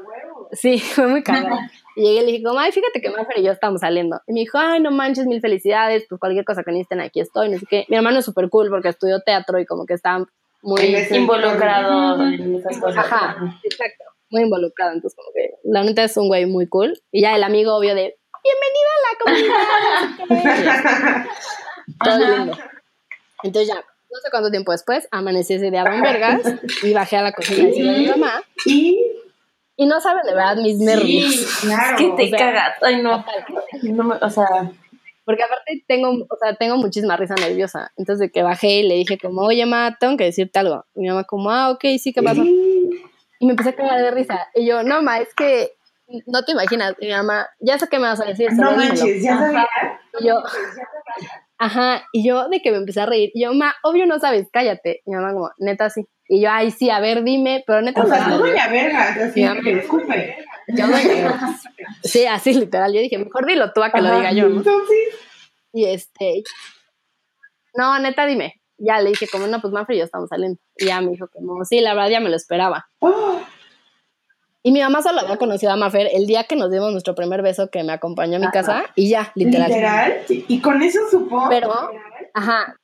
sí, 0.51 0.79
fue 0.79 1.07
muy 1.07 1.23
cagado. 1.23 1.57
Y 1.95 2.01
llegué 2.01 2.21
y 2.21 2.25
le 2.25 2.31
dije 2.31 2.43
como, 2.43 2.59
ay, 2.59 2.71
fíjate 2.71 3.01
que 3.01 3.11
Maffer 3.11 3.37
y 3.37 3.43
yo 3.43 3.51
estamos 3.51 3.81
saliendo. 3.81 4.19
Y 4.27 4.33
me 4.33 4.39
dijo, 4.41 4.57
ay, 4.57 4.81
no 4.81 4.89
manches, 4.91 5.27
mil 5.27 5.39
felicidades, 5.41 6.05
pues 6.09 6.19
cualquier 6.19 6.45
cosa 6.45 6.63
que 6.63 6.71
necesiten 6.71 7.01
aquí 7.01 7.19
estoy, 7.19 7.49
no 7.49 7.59
sé 7.59 7.65
qué. 7.69 7.85
Mi 7.89 7.97
hermano 7.97 8.19
es 8.19 8.25
súper 8.25 8.49
cool 8.49 8.69
porque 8.69 8.89
estudió 8.89 9.21
teatro 9.21 9.59
y 9.59 9.65
como 9.65 9.85
que 9.85 9.93
está 9.93 10.25
muy, 10.63 10.95
Involucrado 11.11 12.25
en 12.25 12.55
esas 12.55 12.79
cosas. 12.79 13.05
ajá, 13.05 13.59
exacto, 13.63 14.05
muy 14.31 14.43
involucrado. 14.43 14.93
Entonces 14.93 15.15
como 15.15 15.29
que 15.35 15.51
la 15.63 15.83
neta 15.83 16.03
es 16.03 16.17
un 16.17 16.27
güey 16.27 16.47
muy 16.47 16.67
cool. 16.67 16.99
Y 17.11 17.21
ya 17.21 17.35
el 17.35 17.43
amigo 17.43 17.75
obvio 17.75 17.93
de, 17.93 18.17
bienvenida 18.43 18.89
a 18.97 19.01
la 19.09 19.17
comunidad. 20.29 21.27
Todo 22.03 22.37
lindo. 22.37 22.57
Entonces 23.43 23.67
ya, 23.67 23.75
no 23.75 24.19
sé 24.23 24.29
cuánto 24.31 24.49
tiempo 24.51 24.71
después, 24.71 25.07
amanecí 25.11 25.53
ese 25.53 25.69
día 25.71 25.83
en 25.83 26.01
Vergas 26.01 26.41
y 26.83 26.93
bajé 26.93 27.17
a 27.17 27.21
la 27.23 27.31
cocina 27.33 27.63
a 27.63 27.67
decirle 27.67 27.95
a 27.95 27.99
mi 27.99 28.07
mamá. 28.07 28.43
y 28.65 28.99
Y 29.75 29.85
no 29.85 29.99
saben 29.99 30.25
de 30.25 30.33
verdad 30.35 30.55
mis 30.57 30.77
nervios. 30.77 31.33
Sí, 31.33 31.67
claro. 31.67 31.97
Es 31.97 32.01
que 32.01 32.09
te 32.15 32.23
o 32.23 32.27
sea, 32.29 32.37
cagas. 32.39 32.77
Ay, 32.81 33.01
no. 33.01 33.25
No 33.83 34.03
me- 34.03 34.15
o 34.21 34.29
sea, 34.29 34.45
Porque 35.25 35.41
aparte 35.43 35.83
tengo, 35.87 36.09
o 36.09 36.37
sea, 36.39 36.53
tengo 36.55 36.77
muchísima 36.77 37.15
risa 37.17 37.33
nerviosa. 37.35 37.91
Entonces 37.97 38.19
de 38.27 38.31
que 38.31 38.43
bajé 38.43 38.79
y 38.79 38.83
le 38.83 38.95
dije 38.95 39.17
como, 39.17 39.41
oye, 39.41 39.65
ma, 39.65 39.97
tengo 39.99 40.15
que 40.17 40.25
decirte 40.25 40.59
algo. 40.59 40.85
Y 40.95 41.01
mi 41.01 41.07
mamá 41.09 41.23
como, 41.23 41.49
ah, 41.49 41.71
ok, 41.71 41.81
sí, 41.97 42.13
¿qué 42.13 42.21
pasó? 42.21 42.43
Y 42.43 43.45
me 43.45 43.51
empecé 43.51 43.69
a 43.69 43.75
cagar 43.75 43.99
de 44.01 44.11
risa. 44.11 44.47
Y 44.53 44.65
yo, 44.65 44.83
no, 44.83 45.01
ma, 45.01 45.19
es 45.19 45.33
que 45.33 45.71
no 46.27 46.43
te 46.43 46.51
imaginas. 46.51 46.93
Y 46.99 47.07
mi 47.07 47.13
mamá, 47.13 47.47
ya 47.59 47.79
sé 47.79 47.87
qué 47.89 47.97
me 47.99 48.07
vas 48.07 48.19
a 48.21 48.25
decir. 48.25 48.51
No 48.51 48.57
solo 48.57 48.71
dímelo". 48.71 48.89
manches, 48.89 49.23
ya 49.23 49.37
sabía. 49.39 49.67
Y 50.19 50.27
yo, 50.27 50.43
ajá, 51.57 52.03
y 52.11 52.27
yo 52.27 52.49
de 52.49 52.61
que 52.61 52.71
me 52.71 52.77
empecé 52.77 53.01
a 53.01 53.05
reír. 53.05 53.31
Y 53.33 53.43
yo, 53.43 53.53
ma, 53.53 53.73
obvio 53.83 54.05
no 54.05 54.19
sabes, 54.19 54.47
cállate. 54.51 55.01
Y 55.05 55.11
mi 55.11 55.15
mamá 55.15 55.33
como, 55.33 55.51
neta 55.57 55.89
sí. 55.89 56.05
Y 56.27 56.41
yo, 56.41 56.49
ay, 56.51 56.71
sí, 56.71 56.89
a 56.89 56.99
ver, 56.99 57.23
dime, 57.23 57.63
pero 57.67 57.81
neta 57.81 58.03
O 58.03 58.07
sea, 58.07 58.29
tú. 58.29 58.37
Doña 58.37 58.67
Vergas, 58.67 59.17
así 59.17 59.45
que 59.63 59.71
escupe. 59.79 60.37
Yo 60.69 60.87
no 60.87 60.95
Sí, 62.03 62.25
así 62.25 62.53
literal. 62.53 62.93
Yo 62.93 63.01
dije, 63.01 63.17
mejor 63.17 63.45
dilo 63.45 63.71
tú 63.73 63.83
a 63.83 63.91
que 63.91 64.01
lo 64.01 64.07
Ajá. 64.07 64.17
diga 64.17 64.31
yo, 64.31 64.49
¿no? 64.49 64.57
Entonces, 64.57 64.97
Y 65.73 65.85
este, 65.85 66.43
no, 67.75 67.99
neta, 67.99 68.25
dime. 68.25 68.61
Ya 68.77 68.99
le 69.01 69.11
dije, 69.11 69.27
como 69.31 69.47
no, 69.47 69.61
pues 69.61 69.73
Manfred 69.73 69.95
y 69.95 69.99
yo 69.99 70.05
estamos 70.05 70.29
saliendo. 70.29 70.59
Y 70.77 70.85
ya 70.87 71.01
me 71.01 71.11
dijo, 71.11 71.27
como, 71.31 71.63
sí, 71.65 71.79
la 71.81 71.93
verdad 71.93 72.09
ya 72.09 72.19
me 72.19 72.29
lo 72.29 72.35
esperaba. 72.35 72.87
oh, 72.99 73.39
Y 74.65 74.71
mi 74.71 74.79
mamá 74.79 75.01
solo 75.01 75.19
había 75.19 75.35
conocido 75.37 75.73
a 75.73 75.75
Mafer 75.75 76.07
el 76.13 76.25
día 76.25 76.45
que 76.45 76.55
nos 76.55 76.71
dimos 76.71 76.91
nuestro 76.91 77.15
primer 77.15 77.41
beso 77.41 77.69
que 77.69 77.83
me 77.83 77.91
acompañó 77.91 78.37
a 78.37 78.39
mi 78.39 78.45
Ajá. 78.45 78.51
casa 78.53 78.85
y 78.95 79.09
ya, 79.09 79.31
literal. 79.35 79.67
literal. 79.69 80.21
sí, 80.25 80.45
Y 80.47 80.61
con 80.61 80.81
eso 80.81 80.99
supo. 81.11 81.47
Pero, 81.49 81.91
ajá, 82.33 82.77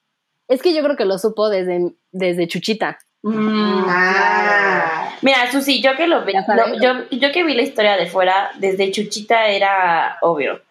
es 0.50 0.62
que 0.62 0.74
yo 0.74 0.84
creo 0.84 0.98
que 0.98 1.06
lo 1.06 1.18
supo 1.18 1.50
desde, 1.50 1.94
desde 2.12 2.48
Chuchita. 2.50 2.98
mm, 3.24 3.86
Ah. 3.88 5.10
Mira, 5.22 5.52
Susi, 5.52 5.82
yo 5.82 5.96
que 5.96 6.08
lo 6.08 6.24
vi, 6.26 6.34
yo, 6.82 7.10
yo 7.12 7.32
que 7.32 7.44
vi 7.44 7.54
la 7.54 7.62
historia 7.64 7.96
de 7.98 8.08
fuera, 8.08 8.52
desde 8.60 8.92
Chuchita 8.92 9.48
era 9.48 10.18
obvio. 10.22 10.62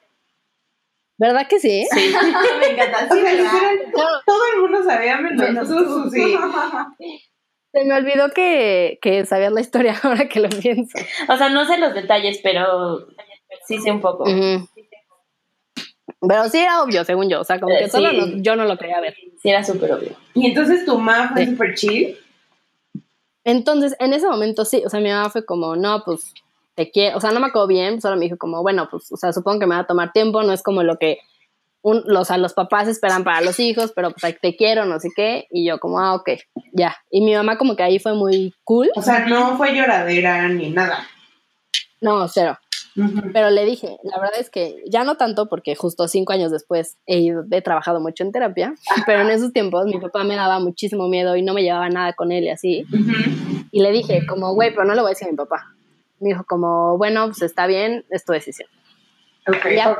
¿Verdad 1.18 1.46
que 1.48 1.58
sí? 1.58 1.86
Sí. 1.90 2.14
Me 2.60 2.66
encanta. 2.70 3.06
O 3.10 3.14
Sí, 3.14 3.20
sea, 3.20 3.32
literal, 3.32 3.78
todo 4.26 4.40
el 4.54 4.60
mundo 4.62 4.82
sabía 4.84 5.16
menos 5.18 5.68
tú, 5.68 5.78
Susi. 5.84 6.36
Se 7.72 7.84
me 7.84 7.94
olvidó 7.94 8.30
que, 8.30 8.98
que 9.02 9.24
sabías 9.26 9.52
la 9.52 9.60
historia 9.60 9.94
ahora 10.02 10.28
que 10.28 10.40
lo 10.40 10.48
pienso. 10.48 10.98
O 11.28 11.36
sea, 11.36 11.48
no 11.50 11.64
sé 11.66 11.78
los 11.78 11.94
detalles, 11.94 12.40
pero 12.42 13.06
sí 13.66 13.78
sé 13.78 13.90
un 13.92 14.00
poco. 14.00 14.24
Pero 16.20 16.48
sí 16.48 16.58
era 16.58 16.82
obvio, 16.82 17.04
según 17.04 17.28
yo. 17.28 17.40
O 17.40 17.44
sea, 17.44 17.60
como 17.60 17.76
que 17.76 17.88
solo 17.88 18.10
sí. 18.10 18.16
no- 18.16 18.42
yo 18.42 18.56
no 18.56 18.64
lo 18.64 18.76
quería 18.76 19.00
ver. 19.00 19.14
Sí 19.40 19.50
era 19.50 19.62
súper 19.62 19.92
obvio. 19.92 20.16
Y 20.34 20.46
entonces 20.46 20.84
tu 20.84 20.98
mamá 20.98 21.30
fue 21.32 21.44
Sí. 21.44 21.50
súper 21.52 21.74
chill. 21.74 22.18
Entonces, 23.44 23.94
en 24.00 24.12
ese 24.12 24.26
momento 24.28 24.64
sí, 24.64 24.82
o 24.84 24.90
sea, 24.90 25.00
mi 25.00 25.10
mamá 25.10 25.30
fue 25.30 25.44
como, 25.46 25.76
no, 25.76 26.02
pues 26.04 26.34
te 26.74 26.90
quiero, 26.90 27.16
o 27.16 27.20
sea, 27.20 27.30
no 27.30 27.40
me 27.40 27.46
acuerdo 27.46 27.66
bien, 27.68 28.00
solo 28.00 28.16
me 28.16 28.24
dijo 28.24 28.36
como, 28.36 28.62
bueno, 28.62 28.88
pues, 28.90 29.10
o 29.12 29.16
sea, 29.16 29.32
supongo 29.32 29.60
que 29.60 29.66
me 29.66 29.74
va 29.74 29.82
a 29.82 29.86
tomar 29.86 30.12
tiempo, 30.12 30.42
no 30.42 30.52
es 30.52 30.62
como 30.62 30.82
lo 30.82 30.98
que 30.98 31.18
un, 31.82 32.02
los, 32.06 32.22
o 32.22 32.24
sea, 32.24 32.38
los 32.38 32.54
papás 32.54 32.88
esperan 32.88 33.24
para 33.24 33.40
los 33.40 33.58
hijos, 33.60 33.92
pero 33.94 34.10
pues 34.10 34.38
te 34.40 34.56
quiero, 34.56 34.84
no 34.84 34.98
sé 34.98 35.10
qué, 35.14 35.46
y 35.50 35.66
yo 35.66 35.78
como, 35.78 36.00
ah, 36.00 36.14
ok, 36.14 36.30
ya. 36.72 36.96
Y 37.10 37.20
mi 37.20 37.34
mamá 37.34 37.58
como 37.58 37.76
que 37.76 37.82
ahí 37.82 37.98
fue 37.98 38.14
muy 38.14 38.54
cool. 38.64 38.90
O 38.94 39.02
sea, 39.02 39.26
no 39.26 39.56
fue 39.56 39.74
lloradera 39.74 40.48
ni 40.48 40.70
nada. 40.70 41.06
No, 42.00 42.28
cero. 42.28 42.58
Pero 43.32 43.50
le 43.50 43.64
dije, 43.64 43.96
la 44.02 44.18
verdad 44.18 44.40
es 44.40 44.50
que 44.50 44.82
ya 44.90 45.04
no 45.04 45.16
tanto 45.16 45.48
porque 45.48 45.76
justo 45.76 46.08
cinco 46.08 46.32
años 46.32 46.50
después 46.50 46.96
he, 47.06 47.18
ido, 47.18 47.44
he 47.50 47.62
trabajado 47.62 48.00
mucho 48.00 48.24
en 48.24 48.32
terapia, 48.32 48.74
pero 49.06 49.20
en 49.22 49.30
esos 49.30 49.52
tiempos 49.52 49.86
mi 49.86 50.00
papá 50.00 50.24
me 50.24 50.34
daba 50.34 50.58
muchísimo 50.58 51.08
miedo 51.08 51.36
y 51.36 51.42
no 51.42 51.54
me 51.54 51.62
llevaba 51.62 51.88
nada 51.88 52.12
con 52.14 52.32
él 52.32 52.44
y 52.44 52.50
así. 52.50 52.84
Y 53.70 53.82
le 53.82 53.92
dije, 53.92 54.26
como, 54.26 54.54
güey, 54.54 54.70
pero 54.70 54.84
no 54.84 54.94
lo 54.94 55.02
voy 55.02 55.10
a 55.10 55.12
decir 55.12 55.28
a 55.28 55.30
mi 55.30 55.36
papá. 55.36 55.66
Me 56.18 56.30
dijo, 56.30 56.44
como, 56.48 56.98
bueno, 56.98 57.26
pues 57.26 57.42
está 57.42 57.66
bien, 57.66 58.04
es 58.10 58.24
tu 58.24 58.32
decisión. 58.32 58.68
Ok, 59.46 59.66
Ya. 59.74 59.96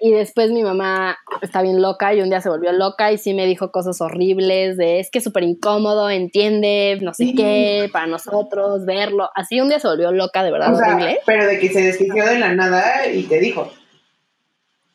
Y 0.00 0.12
después 0.12 0.50
mi 0.50 0.62
mamá 0.62 1.18
está 1.42 1.60
bien 1.60 1.82
loca 1.82 2.14
y 2.14 2.20
un 2.22 2.30
día 2.30 2.40
se 2.40 2.48
volvió 2.48 2.72
loca 2.72 3.12
y 3.12 3.18
sí 3.18 3.34
me 3.34 3.46
dijo 3.46 3.70
cosas 3.70 4.00
horribles 4.00 4.76
de 4.76 5.00
es 5.00 5.10
que 5.10 5.18
es 5.18 5.24
súper 5.24 5.42
incómodo, 5.42 6.08
entiende, 6.08 6.98
no 7.02 7.12
sé 7.12 7.24
Sí. 7.26 7.34
qué, 7.34 7.90
para 7.92 8.06
nosotros, 8.06 8.86
verlo. 8.86 9.28
Así 9.34 9.60
un 9.60 9.68
día 9.68 9.80
se 9.80 9.88
volvió 9.88 10.10
loca, 10.12 10.42
de 10.42 10.52
verdad, 10.52 10.72
O 10.72 10.76
sea, 10.78 10.94
horrible. 10.94 11.18
pero 11.26 11.46
de 11.46 11.58
que 11.58 11.68
se 11.68 11.82
desquició 11.82 12.24
de 12.26 12.38
la 12.38 12.54
nada 12.54 13.06
y 13.12 13.24
te 13.24 13.38
dijo. 13.40 13.70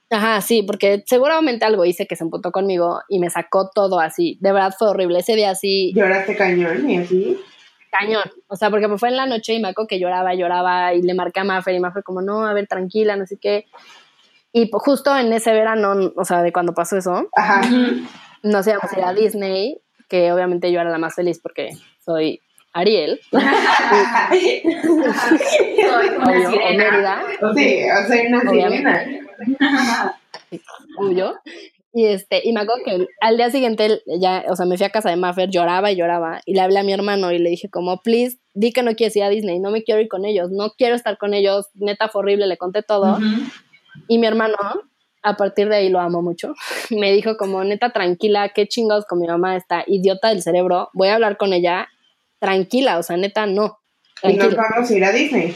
Ajá, 0.10 0.42
sí, 0.42 0.62
porque 0.64 1.04
seguramente 1.08 1.66
algo 1.66 1.86
hice 1.86 2.06
que 2.06 2.16
se 2.16 2.24
emputó 2.24 2.52
conmigo 2.52 3.02
y 3.10 3.20
me 3.20 3.30
sacó 3.30 3.70
todo 3.74 4.00
así. 4.00 4.38
De 4.42 4.52
verdad 4.54 4.74
fue 4.78 4.90
horrible. 4.90 5.20
Ese 5.20 5.36
día 5.36 5.50
así, 5.52 5.92
Lloraste 5.96 6.36
cañón 6.36 6.88
y 6.90 6.98
así. 7.00 7.38
cañón. 7.92 8.24
O 8.48 8.56
sea, 8.56 8.70
porque 8.70 8.88
me 8.88 8.98
fue 9.00 9.10
en 9.10 9.18
la 9.18 9.26
noche 9.26 9.54
y 9.56 9.60
me 9.62 9.70
acuerdo 9.70 9.88
que 9.88 10.00
lloraba, 10.00 10.36
lloraba 10.36 10.94
y 10.94 11.02
le 11.02 11.14
marqué 11.16 11.40
a 11.40 11.44
Maffer 11.44 11.74
y 11.76 11.80
Maffer 11.80 12.04
como, 12.04 12.22
no, 12.22 12.46
a 12.46 12.54
ver, 12.54 12.68
tranquila, 12.68 13.16
no 13.16 13.26
sé 13.26 13.38
qué. 13.42 13.66
Y 14.54 14.70
justo 14.72 15.18
en 15.18 15.34
ese 15.34 15.52
verano, 15.52 16.14
o 16.16 16.24
sea, 16.24 16.44
de 16.44 16.54
cuando 16.54 16.74
pasó 16.74 16.96
eso, 16.98 17.28
Ajá. 17.36 17.62
nos 18.44 18.68
íbamos 18.68 18.94
a 18.94 19.00
ir 19.00 19.04
a 19.04 19.14
Disney, 19.14 19.82
que 20.08 20.32
obviamente 20.32 20.72
yo 20.72 20.80
era 20.80 20.92
la 20.92 21.00
más 21.00 21.16
feliz 21.16 21.40
porque 21.42 21.72
soy 22.06 22.40
Ariel, 22.72 23.20
Soy 23.32 23.42
una 26.18 26.32
o. 26.32 26.76
Mérida, 26.76 27.24
Sí, 27.56 27.84
o 27.84 28.08
sea, 28.08 28.24
una 28.28 28.42
sirena. 28.50 29.06
Y 31.96 32.06
este, 32.06 32.42
y 32.44 32.54
me 32.54 32.62
acuerdo 32.62 32.82
que 32.86 33.08
al 33.22 33.38
día 33.38 33.52
siguiente 33.52 34.02
ya, 34.20 34.46
o 34.50 34.56
sea, 34.56 34.66
me 34.66 34.78
fui 34.78 34.86
a 34.86 34.90
casa 34.90 35.12
de 35.12 35.16
Maffer, 35.16 35.52
lloraba 35.52 35.92
y 35.92 35.96
lloraba, 35.96 36.42
y 36.46 36.56
le 36.56 36.62
hablé 36.62 36.80
a 36.80 36.84
mi 36.84 36.92
hermano 36.92 37.32
y 37.32 37.38
le 37.38 37.52
dije 37.52 37.70
como, 37.70 38.02
please, 38.02 38.40
di 38.56 38.72
que 38.72 38.82
no 38.82 38.96
quieres 38.96 39.16
ir 39.16 39.24
a 39.24 39.30
Disney, 39.30 39.60
no 39.60 39.70
me 39.70 39.84
quiero 39.84 40.02
ir 40.02 40.08
con 40.08 40.26
ellos, 40.26 40.50
no 40.52 40.72
quiero 40.76 40.96
estar 40.96 41.20
con 41.20 41.36
ellos, 41.36 41.70
neta 41.76 42.10
fue 42.10 42.22
horrible, 42.22 42.48
le 42.48 42.58
conté 42.58 42.82
todo. 42.82 43.20
Y 44.08 44.18
mi 44.18 44.28
hermano, 44.28 44.58
a 45.22 45.36
partir 45.38 45.70
de 45.70 45.78
ahí 45.78 45.90
lo 45.90 46.00
amo 46.00 46.22
mucho, 46.22 46.54
me 46.92 47.12
dijo 47.14 47.38
como, 47.38 47.64
neta, 47.64 47.92
tranquila, 47.92 48.50
qué 48.50 48.68
chingados 48.68 49.06
con 49.06 49.20
mi 49.20 49.28
mamá, 49.28 49.56
está 49.56 49.84
idiota 49.88 50.30
del 50.30 50.42
cerebro, 50.42 50.90
voy 50.94 51.10
a 51.10 51.16
hablar 51.16 51.38
con 51.38 51.54
ella, 51.54 51.88
tranquila, 52.40 52.98
o 52.98 53.04
sea, 53.04 53.18
neta, 53.18 53.46
no. 53.46 53.80
Y 54.22 54.34
nos 54.34 54.38
Tranquila. 54.50 54.66
vamos 54.76 54.90
a 54.90 54.94
ir 54.94 55.06
a 55.06 55.12
Disney. 55.12 55.56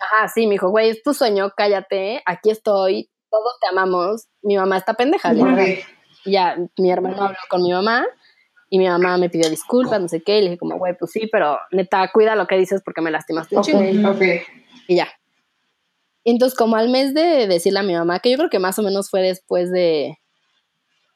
Ajá, 0.00 0.28
sí, 0.28 0.46
me 0.46 0.52
dijo, 0.52 0.70
güey, 0.70 0.90
es 0.90 1.02
tu 1.02 1.14
sueño, 1.14 1.52
cállate, 1.56 2.22
aquí 2.26 2.50
estoy, 2.50 3.10
todos 3.30 3.52
te 3.60 3.68
amamos, 3.68 4.26
mi 4.42 4.56
mamá 4.56 4.76
está 4.78 4.94
pendeja, 4.94 5.32
la 5.32 5.44
verdad. 5.44 5.64
Ok. 5.64 5.84
Y 6.24 6.32
ya 6.32 6.56
mi 6.78 6.90
hermano 6.90 7.22
habló 7.22 7.38
con 7.48 7.62
mi 7.62 7.72
mamá 7.72 8.04
y 8.70 8.78
mi 8.78 8.88
mamá 8.88 9.16
me 9.18 9.30
pidió 9.30 9.48
disculpas, 9.48 10.00
no 10.00 10.08
sé 10.08 10.22
qué, 10.22 10.38
y 10.38 10.40
le 10.40 10.46
dije 10.50 10.58
como, 10.58 10.76
güey, 10.78 10.94
pues 10.98 11.12
sí, 11.12 11.28
pero 11.30 11.58
neta, 11.70 12.10
cuida 12.12 12.34
lo 12.34 12.46
que 12.46 12.56
dices 12.56 12.82
porque 12.84 13.00
me 13.00 13.10
lastimaste 13.10 13.54
un 13.54 13.60
Ok, 13.60 13.66
chingo. 13.66 14.10
ok. 14.10 14.22
Y 14.88 14.96
ya. 14.96 15.08
Entonces, 16.24 16.56
como 16.56 16.76
al 16.76 16.88
mes 16.88 17.14
de 17.14 17.46
decirle 17.46 17.80
a 17.80 17.82
mi 17.82 17.94
mamá, 17.94 18.20
que 18.20 18.30
yo 18.30 18.36
creo 18.36 18.50
que 18.50 18.58
más 18.58 18.78
o 18.78 18.82
menos 18.82 19.10
fue 19.10 19.22
después 19.22 19.70
de... 19.70 20.18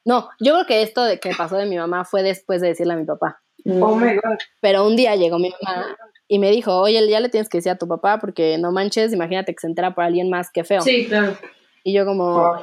No, 0.05 0.29
yo 0.39 0.53
creo 0.53 0.65
que 0.65 0.81
esto 0.81 1.03
de 1.03 1.19
que 1.19 1.31
pasó 1.37 1.55
de 1.55 1.65
mi 1.65 1.77
mamá 1.77 2.03
fue 2.03 2.23
después 2.23 2.61
de 2.61 2.69
decirle 2.69 2.93
a 2.93 2.97
mi 2.97 3.05
papá. 3.05 3.41
Oh 3.65 3.95
my 3.95 4.15
god. 4.15 4.37
Pero 4.59 4.85
un 4.85 4.95
día 4.95 5.15
llegó 5.15 5.39
mi 5.39 5.53
mamá 5.61 5.95
y 6.27 6.39
me 6.39 6.51
dijo, 6.51 6.77
oye, 6.77 7.07
ya 7.07 7.19
le 7.19 7.29
tienes 7.29 7.47
que 7.47 7.59
decir 7.59 7.71
a 7.71 7.77
tu 7.77 7.87
papá 7.87 8.19
porque 8.19 8.57
no 8.57 8.71
manches, 8.71 9.13
imagínate 9.13 9.53
que 9.53 9.59
se 9.61 9.67
entera 9.67 9.93
por 9.93 10.03
alguien 10.03 10.29
más 10.29 10.51
que 10.51 10.63
feo. 10.63 10.81
Sí, 10.81 11.05
claro. 11.05 11.37
Y 11.85 11.93
yo 11.93 12.05
como, 12.05 12.59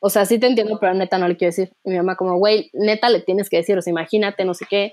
o 0.00 0.10
sea, 0.10 0.26
sí 0.26 0.38
te 0.38 0.46
entiendo, 0.46 0.78
pero 0.80 0.92
neta 0.94 1.18
no 1.18 1.28
le 1.28 1.36
quiero 1.36 1.50
decir. 1.50 1.72
Y 1.84 1.90
mi 1.90 1.96
mamá 1.96 2.16
como, 2.16 2.36
güey, 2.36 2.70
neta 2.72 3.08
le 3.08 3.20
tienes 3.20 3.48
que 3.48 3.58
decir, 3.58 3.78
o 3.78 3.82
sea, 3.82 3.90
imagínate, 3.92 4.44
no 4.44 4.54
sé 4.54 4.66
qué. 4.68 4.92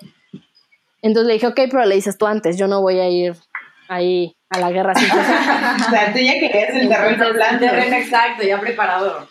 Entonces 1.01 1.27
le 1.27 1.33
dije, 1.33 1.47
ok, 1.47 1.59
pero 1.69 1.85
le 1.85 1.95
dices 1.95 2.17
tú 2.17 2.27
antes, 2.27 2.57
yo 2.57 2.67
no 2.67 2.81
voy 2.81 2.99
a 2.99 3.09
ir 3.09 3.35
ahí 3.87 4.35
a 4.51 4.59
la 4.59 4.71
guerra 4.71 4.93
pensar". 4.93 5.77
O 5.87 5.89
sea, 5.89 6.13
tú 6.13 6.19
ya 6.19 6.33
querías 6.33 6.69
el 6.75 6.87
terreno 6.87 7.33
blando. 7.33 7.59
terreno 7.59 7.95
exacto, 7.95 8.43
ya 8.43 8.59
preparado. 8.59 9.27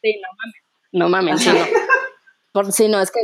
Sí, 0.00 0.20
no 0.20 0.28
mames. 0.38 0.62
No 0.92 1.08
mames, 1.08 1.40
sí, 1.42 1.50
no. 1.50 1.64
Por, 2.52 2.72
sí, 2.72 2.88
no, 2.88 3.00
es 3.00 3.10
que, 3.10 3.20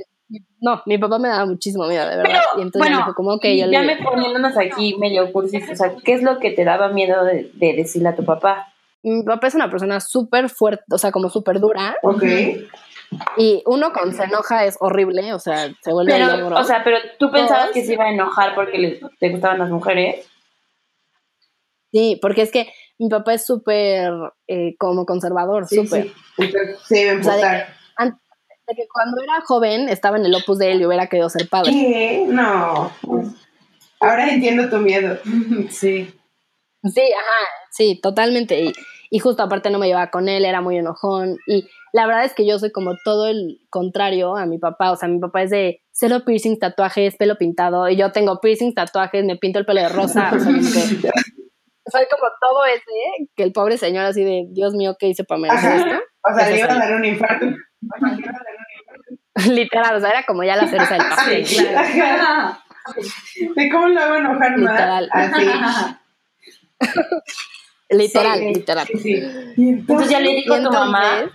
no, 0.60 0.82
mi 0.86 0.96
papá 0.98 1.18
me 1.18 1.28
daba 1.28 1.44
muchísimo 1.46 1.86
miedo, 1.86 2.08
de 2.08 2.16
verdad. 2.16 2.24
Pero, 2.24 2.40
y 2.58 2.62
entonces 2.62 2.78
bueno, 2.80 2.96
me 2.96 3.02
dijo, 3.02 3.14
como, 3.14 3.32
ok, 3.34 3.44
y 3.44 3.60
yo 3.60 3.70
ya 3.70 3.82
le 3.82 3.94
me 3.96 4.02
poniéndonos 4.02 4.56
aquí 4.56 4.96
medio 4.98 5.32
cursis, 5.32 5.68
o 5.70 5.76
sea, 5.76 5.94
¿qué 6.04 6.14
es 6.14 6.22
lo 6.22 6.38
que 6.38 6.50
te 6.50 6.64
daba 6.64 6.88
miedo 6.88 7.24
de, 7.24 7.50
de 7.54 7.74
decirle 7.74 8.08
a 8.08 8.16
tu 8.16 8.24
papá? 8.24 8.72
Mi 9.02 9.22
papá 9.22 9.46
es 9.46 9.54
una 9.54 9.70
persona 9.70 10.00
súper 10.00 10.48
fuerte, 10.48 10.84
o 10.90 10.98
sea, 10.98 11.12
como 11.12 11.28
súper 11.30 11.60
dura. 11.60 11.96
Ok. 12.02 12.24
Y 13.36 13.62
uno 13.66 13.92
cuando 13.92 14.16
se 14.16 14.24
enoja 14.24 14.64
es 14.64 14.76
horrible, 14.80 15.32
o 15.32 15.38
sea, 15.38 15.70
se 15.82 15.92
vuelve 15.92 16.12
Pero, 16.12 16.36
negro. 16.36 16.58
o 16.58 16.64
sea, 16.64 16.82
pero 16.84 16.98
tú 17.18 17.30
pensabas 17.30 17.64
Todos. 17.64 17.74
que 17.74 17.84
se 17.84 17.94
iba 17.94 18.04
a 18.04 18.10
enojar 18.12 18.54
porque 18.54 18.78
le, 18.78 19.00
te 19.18 19.30
gustaban 19.30 19.58
las 19.58 19.70
mujeres. 19.70 20.26
Sí, 21.92 22.18
porque 22.20 22.42
es 22.42 22.50
que 22.52 22.68
mi 22.98 23.08
papá 23.08 23.34
es 23.34 23.46
súper 23.46 24.12
eh, 24.46 24.74
como 24.78 25.06
conservador, 25.06 25.66
Sí, 25.66 25.76
súper. 25.76 26.12
sí. 26.86 27.08
A 27.08 27.18
O 27.18 27.22
sea, 27.22 27.36
de 27.36 27.64
de 28.68 28.74
que 28.74 28.86
cuando 28.92 29.22
era 29.22 29.40
joven 29.46 29.88
estaba 29.88 30.18
en 30.18 30.26
el 30.26 30.34
opus 30.34 30.58
de 30.58 30.72
él 30.72 30.82
y 30.82 30.86
hubiera 30.86 31.06
querido 31.06 31.30
ser 31.30 31.48
padre. 31.48 31.70
¿Qué? 31.70 32.24
No. 32.28 32.92
Ahora 34.00 34.28
entiendo 34.30 34.68
tu 34.68 34.76
miedo. 34.78 35.18
Sí. 35.70 36.12
Sí, 36.84 37.00
ajá, 37.12 37.48
sí, 37.72 37.98
totalmente. 38.00 38.62
Y, 38.62 38.72
y 39.10 39.18
justo 39.18 39.42
aparte 39.42 39.70
no 39.70 39.78
me 39.78 39.88
llevaba 39.88 40.10
con 40.10 40.28
él, 40.28 40.44
era 40.44 40.60
muy 40.60 40.76
enojón. 40.78 41.36
Y 41.46 41.66
la 41.92 42.06
verdad 42.06 42.24
es 42.24 42.34
que 42.34 42.46
yo 42.46 42.58
soy 42.58 42.70
como 42.70 42.92
todo 43.04 43.26
el 43.26 43.58
contrario 43.70 44.36
a 44.36 44.46
mi 44.46 44.58
papá. 44.58 44.92
O 44.92 44.96
sea, 44.96 45.08
mi 45.08 45.18
papá 45.18 45.42
es 45.42 45.50
de 45.50 45.82
cero 45.90 46.22
piercings, 46.24 46.58
tatuajes, 46.60 47.16
pelo 47.16 47.36
pintado. 47.36 47.88
Y 47.88 47.96
yo 47.96 48.12
tengo 48.12 48.38
piercings, 48.40 48.74
tatuajes, 48.74 49.24
me 49.24 49.36
pinto 49.36 49.58
el 49.58 49.66
pelo 49.66 49.80
de 49.80 49.88
rosa. 49.88 50.30
O 50.34 50.38
sea, 50.38 50.52
que 50.52 51.10
soy 51.90 52.06
como 52.10 52.30
todo 52.40 52.64
ese, 52.66 53.28
que 53.36 53.42
el 53.42 53.52
pobre 53.52 53.78
señor 53.78 54.04
así 54.04 54.24
de, 54.24 54.46
Dios 54.50 54.74
mío, 54.74 54.96
¿qué 54.98 55.08
hice 55.08 55.24
para 55.24 55.40
merecer 55.40 55.76
esto? 55.76 56.00
O 56.22 56.34
sea, 56.34 56.50
le 56.50 56.58
iba 56.58 56.72
a 56.72 56.78
dar 56.78 56.94
un 56.94 57.04
infarto. 57.04 57.46
Ajá, 57.46 58.12
le 58.14 58.20
iba 58.20 58.30
a 58.30 58.32
dar 58.32 58.56
un 58.56 58.66
infarto. 58.80 59.54
Literal, 59.54 59.96
o 59.96 60.00
sea, 60.00 60.10
era 60.10 60.22
como 60.24 60.42
ya 60.42 60.56
la 60.56 60.66
cereza 60.66 60.94
del 60.94 61.08
pastel. 61.08 61.46
Sí, 61.46 61.64
claro. 61.64 62.58
¿De 63.56 63.70
cómo 63.70 63.88
lo 63.88 64.00
hago 64.00 64.14
enojar 64.16 64.56
más? 64.58 64.72
Literal. 64.72 65.08
Así. 65.12 65.46
Literal, 67.90 68.38
Sí, 68.38 68.52
literal. 68.52 68.86
Sí, 68.86 68.98
sí. 68.98 69.22
Y 69.56 69.68
Entonces 69.70 70.10
ya 70.10 70.20
le 70.20 70.30
dijo 70.34 70.54
a 70.54 70.62
tu 70.62 70.70
mamá. 70.70 71.30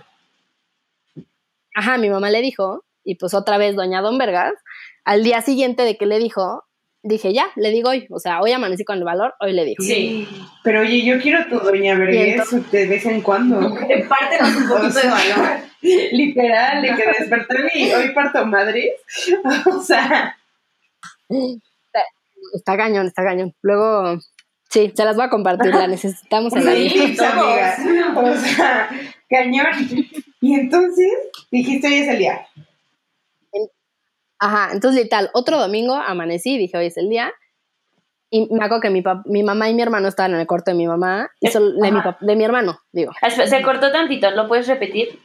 Ajá, 1.74 1.98
mi 1.98 2.08
mamá 2.08 2.30
le 2.30 2.40
dijo, 2.40 2.84
y 3.02 3.16
pues 3.16 3.34
otra 3.34 3.58
vez 3.58 3.74
doña 3.74 4.00
Don 4.00 4.18
Vergas, 4.18 4.54
al 5.04 5.24
día 5.24 5.42
siguiente 5.42 5.82
de 5.82 5.96
que 5.96 6.06
le 6.06 6.18
dijo, 6.18 6.64
dije, 7.04 7.32
ya, 7.32 7.46
le 7.54 7.70
digo 7.70 7.90
hoy, 7.90 8.06
o 8.10 8.18
sea, 8.18 8.40
hoy 8.40 8.52
amanecí 8.52 8.84
con 8.84 8.98
el 8.98 9.04
valor, 9.04 9.34
hoy 9.40 9.52
le 9.52 9.64
digo. 9.64 9.84
Sí. 9.84 10.26
Pero 10.64 10.80
oye, 10.80 11.04
yo 11.04 11.20
quiero 11.20 11.46
tu 11.46 11.60
doña 11.60 11.94
Vergés 11.96 12.70
de 12.72 12.86
vez 12.86 13.06
en 13.06 13.20
cuando. 13.20 13.60
Pártenos 14.08 14.56
un 14.56 14.68
poquito 14.68 15.00
de 15.00 15.08
valor. 15.08 15.60
Literal, 16.12 16.82
de 16.82 16.88
que 16.88 17.04
despertar 17.18 17.58
y 17.74 17.92
hoy 17.92 18.10
parto 18.12 18.44
madres. 18.46 18.92
O 19.66 19.82
sea, 19.82 20.36
Está 22.54 22.76
cañón, 22.76 23.06
está 23.06 23.24
cañón. 23.24 23.54
Luego, 23.62 24.18
sí, 24.70 24.92
se 24.94 25.04
las 25.04 25.16
voy 25.16 25.26
a 25.26 25.30
compartir, 25.30 25.74
la 25.74 25.86
necesitamos 25.86 26.54
en 26.54 26.64
la 26.64 26.74
vida. 26.74 26.92
sí, 26.92 27.24
amiga. 27.24 27.76
O 28.16 28.36
sea, 28.36 28.90
cañón. 29.28 29.66
Y 30.40 30.54
entonces 30.54 31.10
dijiste 31.50 31.86
hoy 31.86 31.94
es 31.94 32.08
el 32.08 32.18
día. 32.18 32.46
Ajá, 34.38 34.70
entonces 34.72 35.02
literal, 35.04 35.30
otro 35.34 35.58
domingo 35.58 35.94
amanecí, 35.94 36.58
dije, 36.58 36.76
hoy 36.76 36.86
es 36.86 36.96
el 36.96 37.08
día. 37.08 37.32
Y 38.30 38.48
me 38.52 38.64
acuerdo 38.64 38.80
que 38.80 38.90
mi, 38.90 39.00
pap- 39.02 39.22
mi 39.26 39.42
mamá 39.44 39.68
y 39.70 39.74
mi 39.74 39.82
hermano 39.82 40.08
estaban 40.08 40.34
en 40.34 40.40
el 40.40 40.46
cuarto 40.46 40.72
de 40.72 40.76
mi 40.76 40.86
mamá, 40.86 41.30
y 41.40 41.48
solo- 41.48 41.72
de, 41.80 41.92
mi 41.92 42.00
de 42.20 42.36
mi 42.36 42.44
hermano, 42.44 42.80
digo. 42.92 43.12
Se 43.46 43.62
cortó 43.62 43.92
tantito, 43.92 44.30
¿lo 44.32 44.48
puedes 44.48 44.66
repetir? 44.66 45.20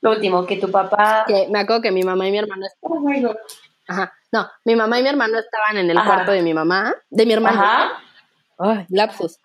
Lo 0.00 0.12
último, 0.12 0.46
que 0.46 0.56
tu 0.56 0.70
papá. 0.70 1.24
Que 1.26 1.48
me 1.50 1.58
acuerdo 1.58 1.82
que 1.82 1.90
mi 1.90 2.02
mamá 2.02 2.26
y 2.26 2.30
mi 2.30 2.38
hermano 2.38 2.66
Oh 2.80 3.00
my 3.00 3.20
god. 3.20 3.36
Ajá. 3.88 4.12
No, 4.30 4.48
mi 4.64 4.76
mamá 4.76 4.98
y 4.98 5.02
mi 5.02 5.08
hermano 5.08 5.38
estaban 5.38 5.76
en 5.78 5.90
el 5.90 5.96
Ajá. 5.98 6.06
cuarto 6.06 6.32
de 6.32 6.42
mi 6.42 6.54
mamá, 6.54 6.94
de 7.10 7.26
mi 7.26 7.32
hermano. 7.32 7.60
Ajá. 7.60 7.90
Ay, 8.58 8.86
lapsus. 8.90 9.38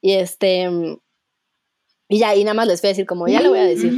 Y 0.00 0.14
este. 0.14 0.68
Y 2.08 2.18
ya, 2.18 2.34
y 2.34 2.44
nada 2.44 2.54
más 2.54 2.66
les 2.68 2.80
fui 2.80 2.88
a 2.88 2.90
decir, 2.92 3.06
como 3.06 3.26
ya 3.28 3.40
le 3.40 3.48
voy 3.48 3.58
a 3.58 3.64
decir. 3.64 3.92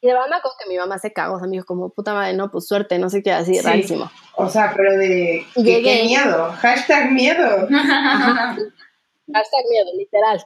Y 0.00 0.08
de 0.08 0.12
verdad 0.12 0.28
me 0.28 0.36
acuerdo 0.36 0.56
que 0.62 0.68
mi 0.68 0.76
mamá 0.76 0.98
se 0.98 1.12
cagó, 1.12 1.36
o 1.36 1.38
sea, 1.38 1.46
me 1.48 1.52
dijo, 1.54 1.64
como 1.66 1.88
puta 1.90 2.12
madre, 2.12 2.34
no, 2.34 2.50
pues 2.50 2.66
suerte, 2.66 2.98
no 2.98 3.08
sé 3.08 3.22
qué, 3.22 3.32
así, 3.32 3.54
Sí. 3.54 3.60
rarísimo. 3.62 4.10
O 4.36 4.48
sea, 4.48 4.72
pero 4.76 4.92
de. 4.98 5.44
Llegué. 5.56 5.82
qué 5.82 6.04
miedo. 6.04 6.52
Hashtag 6.60 7.12
miedo. 7.12 7.66
Hashtag 9.32 9.64
miedo, 9.70 9.86
literal. 9.96 10.44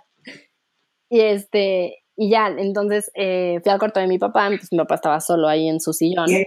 Y 1.10 1.20
este. 1.20 1.96
Y 2.16 2.30
ya, 2.30 2.48
entonces 2.48 3.10
eh, 3.14 3.60
fui 3.62 3.72
al 3.72 3.78
cuarto 3.78 3.98
de 3.98 4.06
mi 4.06 4.18
papá, 4.18 4.48
pues 4.48 4.70
mi 4.72 4.78
papá 4.78 4.96
estaba 4.96 5.20
solo 5.20 5.48
ahí 5.48 5.68
en 5.68 5.80
su 5.80 5.92
sillón. 5.92 6.28
Y- 6.30 6.44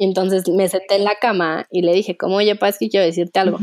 Y 0.00 0.04
entonces 0.04 0.46
me 0.48 0.68
senté 0.68 0.94
en 0.96 1.02
la 1.04 1.16
cama 1.16 1.66
y 1.70 1.82
le 1.82 1.92
dije, 1.92 2.16
como, 2.16 2.36
oye, 2.36 2.54
pa, 2.54 2.68
es 2.68 2.78
que 2.78 2.88
quiero 2.88 3.04
decirte 3.06 3.40
algo. 3.40 3.58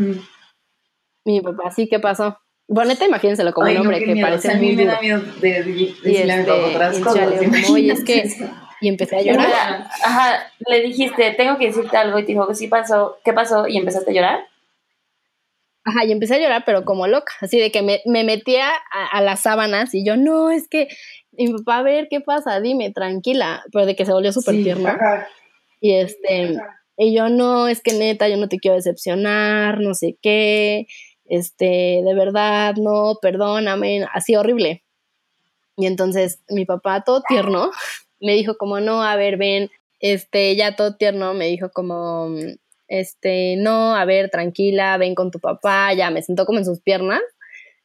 Mi 1.23 1.39
papá, 1.41 1.71
sí, 1.71 1.87
¿qué 1.87 1.99
pasó? 1.99 2.37
Bueno, 2.67 2.89
neta, 2.91 3.05
imagínenselo 3.05 3.53
como 3.53 3.67
Ay, 3.67 3.75
un 3.75 3.81
hombre 3.81 3.99
que 3.99 4.13
miedo. 4.13 4.25
parece 4.27 4.47
O 4.47 4.51
sea, 4.51 4.57
a 4.57 4.61
mí 4.61 4.67
muy 4.67 4.75
me 4.75 4.83
duro. 4.83 4.95
da 4.95 5.01
miedo 5.01 5.21
de, 5.39 5.63
decirle 5.63 6.33
este, 6.39 6.51
otras 6.51 6.97
y 6.97 7.01
cosas. 7.01 7.19
chale, 7.19 7.37
como, 7.37 7.73
oye, 7.73 7.91
es 7.93 8.03
que, 8.03 8.23
y 8.81 8.87
empecé 8.87 9.17
a 9.17 9.21
llorar. 9.21 9.87
ajá, 10.03 10.51
le 10.67 10.81
dijiste, 10.81 11.31
tengo 11.37 11.57
que 11.57 11.67
decirte 11.67 11.95
algo 11.95 12.17
y 12.19 12.23
te 12.23 12.31
dijo, 12.31 12.53
sí 12.55 12.67
pasó, 12.67 13.17
¿qué 13.23 13.33
pasó? 13.33 13.67
Y 13.67 13.77
empezaste 13.77 14.11
a 14.11 14.13
llorar. 14.13 14.39
Ajá, 15.83 16.03
y 16.05 16.11
empecé 16.11 16.35
a 16.35 16.39
llorar, 16.39 16.63
pero 16.65 16.83
como 16.83 17.05
loca, 17.05 17.31
así 17.41 17.59
de 17.59 17.71
que 17.71 17.83
me, 17.83 18.01
me 18.05 18.23
metía 18.23 18.67
a, 18.91 19.05
a 19.17 19.21
las 19.21 19.41
sábanas 19.41 19.93
y 19.93 20.03
yo, 20.03 20.17
no, 20.17 20.49
es 20.49 20.67
que, 20.67 20.87
y 21.37 21.45
mi 21.51 21.59
papá, 21.59 21.77
a 21.77 21.83
ver, 21.83 22.07
¿qué 22.09 22.21
pasa? 22.21 22.59
Dime, 22.59 22.91
tranquila, 22.91 23.63
pero 23.71 23.85
de 23.85 23.95
que 23.95 24.05
se 24.05 24.11
volvió 24.11 24.31
súper 24.31 24.55
Sí, 24.55 24.63
tierno. 24.63 24.89
Ajá. 24.89 25.27
Y 25.79 25.93
este, 25.93 26.57
y 26.97 27.15
yo, 27.15 27.29
no, 27.29 27.67
es 27.67 27.81
que 27.83 27.93
neta, 27.93 28.27
yo 28.27 28.37
no 28.37 28.47
te 28.49 28.57
quiero 28.57 28.73
decepcionar, 28.75 29.79
no 29.79 29.93
sé 29.93 30.17
qué, 30.23 30.87
este, 31.25 32.01
de 32.03 32.13
verdad, 32.13 32.75
no, 32.75 33.17
perdóname, 33.21 34.05
así 34.13 34.35
horrible. 34.35 34.83
Y 35.77 35.87
entonces 35.87 36.41
mi 36.49 36.65
papá, 36.65 37.03
todo 37.03 37.21
tierno, 37.27 37.71
me 38.19 38.33
dijo 38.33 38.57
como, 38.57 38.79
no, 38.79 39.03
a 39.03 39.15
ver, 39.15 39.37
ven, 39.37 39.69
este, 39.99 40.55
ya 40.55 40.75
todo 40.75 40.95
tierno, 40.95 41.33
me 41.33 41.47
dijo 41.47 41.69
como, 41.71 42.29
este, 42.87 43.55
no, 43.57 43.95
a 43.95 44.05
ver, 44.05 44.29
tranquila, 44.29 44.97
ven 44.97 45.15
con 45.15 45.31
tu 45.31 45.39
papá, 45.39 45.93
ya 45.93 46.09
me 46.11 46.21
sentó 46.21 46.45
como 46.45 46.59
en 46.59 46.65
sus 46.65 46.81
piernas. 46.81 47.21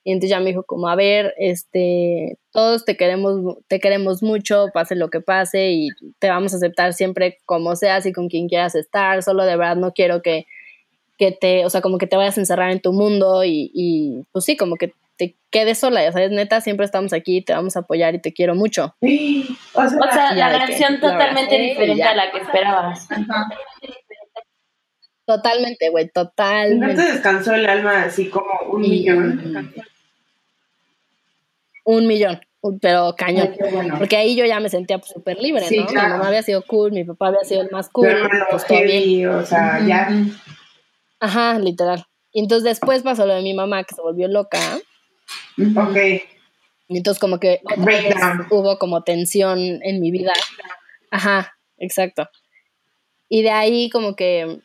Y 0.02 0.12
entonces 0.12 0.30
ya 0.30 0.40
me 0.40 0.46
dijo 0.46 0.62
como, 0.64 0.88
a 0.88 0.96
ver, 0.96 1.34
este, 1.36 2.38
todos 2.52 2.86
te 2.86 2.96
queremos, 2.96 3.58
te 3.68 3.80
queremos 3.80 4.22
mucho, 4.22 4.68
pase 4.72 4.96
lo 4.96 5.10
que 5.10 5.20
pase 5.20 5.72
y 5.72 5.88
te 6.18 6.30
vamos 6.30 6.54
a 6.54 6.56
aceptar 6.56 6.94
siempre 6.94 7.38
como 7.44 7.76
seas 7.76 8.06
y 8.06 8.12
con 8.12 8.28
quien 8.28 8.48
quieras 8.48 8.74
estar, 8.74 9.22
solo 9.22 9.44
de 9.44 9.56
verdad 9.56 9.76
no 9.76 9.92
quiero 9.92 10.22
que, 10.22 10.46
que 11.20 11.32
te, 11.32 11.66
o 11.66 11.70
sea, 11.70 11.82
como 11.82 11.98
que 11.98 12.06
te 12.06 12.16
vayas 12.16 12.38
a 12.38 12.40
encerrar 12.40 12.70
en 12.70 12.80
tu 12.80 12.94
mundo 12.94 13.44
y, 13.44 13.70
y 13.74 14.22
pues 14.32 14.46
sí, 14.46 14.56
como 14.56 14.76
que 14.76 14.94
te 15.18 15.36
quedes 15.50 15.78
sola, 15.78 16.02
ya 16.02 16.12
sabes, 16.12 16.30
neta, 16.30 16.62
siempre 16.62 16.86
estamos 16.86 17.12
aquí, 17.12 17.42
te 17.42 17.52
vamos 17.52 17.76
a 17.76 17.80
apoyar 17.80 18.14
y 18.14 18.22
te 18.22 18.32
quiero 18.32 18.54
mucho. 18.54 18.94
Sí, 19.02 19.46
O 19.74 19.86
sea, 19.86 19.98
O 19.98 20.12
sea, 20.12 20.34
Ya 20.34 20.48
la 20.48 20.64
que 20.66 20.78
lo 20.80 20.98
totalmente 20.98 21.56
y 21.62 21.68
diferente 21.68 22.02
a 22.04 22.14
la 22.14 22.30
que 22.32 22.38
esperabas. 22.38 23.06
Ajá. 23.12 23.48
Totalmente, 25.26 25.90
güey, 25.90 26.06
¿no 26.06 26.08
te 26.08 26.12
totalmente. 26.14 27.02
descansó 27.02 27.54
el 27.54 27.66
alma 27.66 28.04
así 28.04 28.30
como 28.30 28.48
un 28.70 28.82
Y- 28.82 28.88
millón? 28.88 29.74
Un 31.84 32.06
millón, 32.06 32.40
pero 32.80 33.14
cañón. 33.16 33.48
Ay, 33.52 33.58
qué 33.62 33.74
bueno. 33.74 33.96
Porque 33.98 34.16
ahí 34.16 34.34
yo 34.36 34.46
ya 34.46 34.58
me 34.58 34.70
sentía 34.70 34.98
pues, 34.98 35.12
súper 35.12 35.38
libre, 35.38 35.66
Sí, 35.66 35.78
¿no? 35.80 35.86
claro. 35.86 36.08
Mi 36.08 36.12
mamá 36.14 36.28
había 36.28 36.42
sido 36.42 36.62
cool, 36.66 36.92
mi 36.92 37.04
papá 37.04 37.28
había 37.28 37.44
sido 37.44 37.60
el 37.60 37.70
más 37.70 37.90
cool, 37.90 38.06
hermano 38.08 38.44
pues 38.50 38.66
todo 38.66 38.80
bien. 38.82 39.28
o 39.28 39.44
sea, 39.44 39.80
ya. 39.86 40.08
Ajá, 41.20 41.58
literal. 41.58 42.06
Y 42.32 42.40
entonces 42.40 42.64
después 42.64 43.02
pasó 43.02 43.26
lo 43.26 43.34
de 43.34 43.42
mi 43.42 43.54
mamá 43.54 43.84
que 43.84 43.94
se 43.94 44.02
volvió 44.02 44.28
loca. 44.28 44.58
Ok. 45.76 45.96
Y 46.88 46.96
entonces 46.96 47.20
como 47.20 47.38
que 47.38 47.60
hubo 48.50 48.78
como 48.78 49.02
tensión 49.02 49.58
en 49.82 50.00
mi 50.00 50.10
vida. 50.10 50.32
Ajá, 51.10 51.56
exacto. 51.78 52.28
Y 53.28 53.42
de 53.42 53.50
ahí 53.50 53.90
como 53.90 54.16
que, 54.16 54.60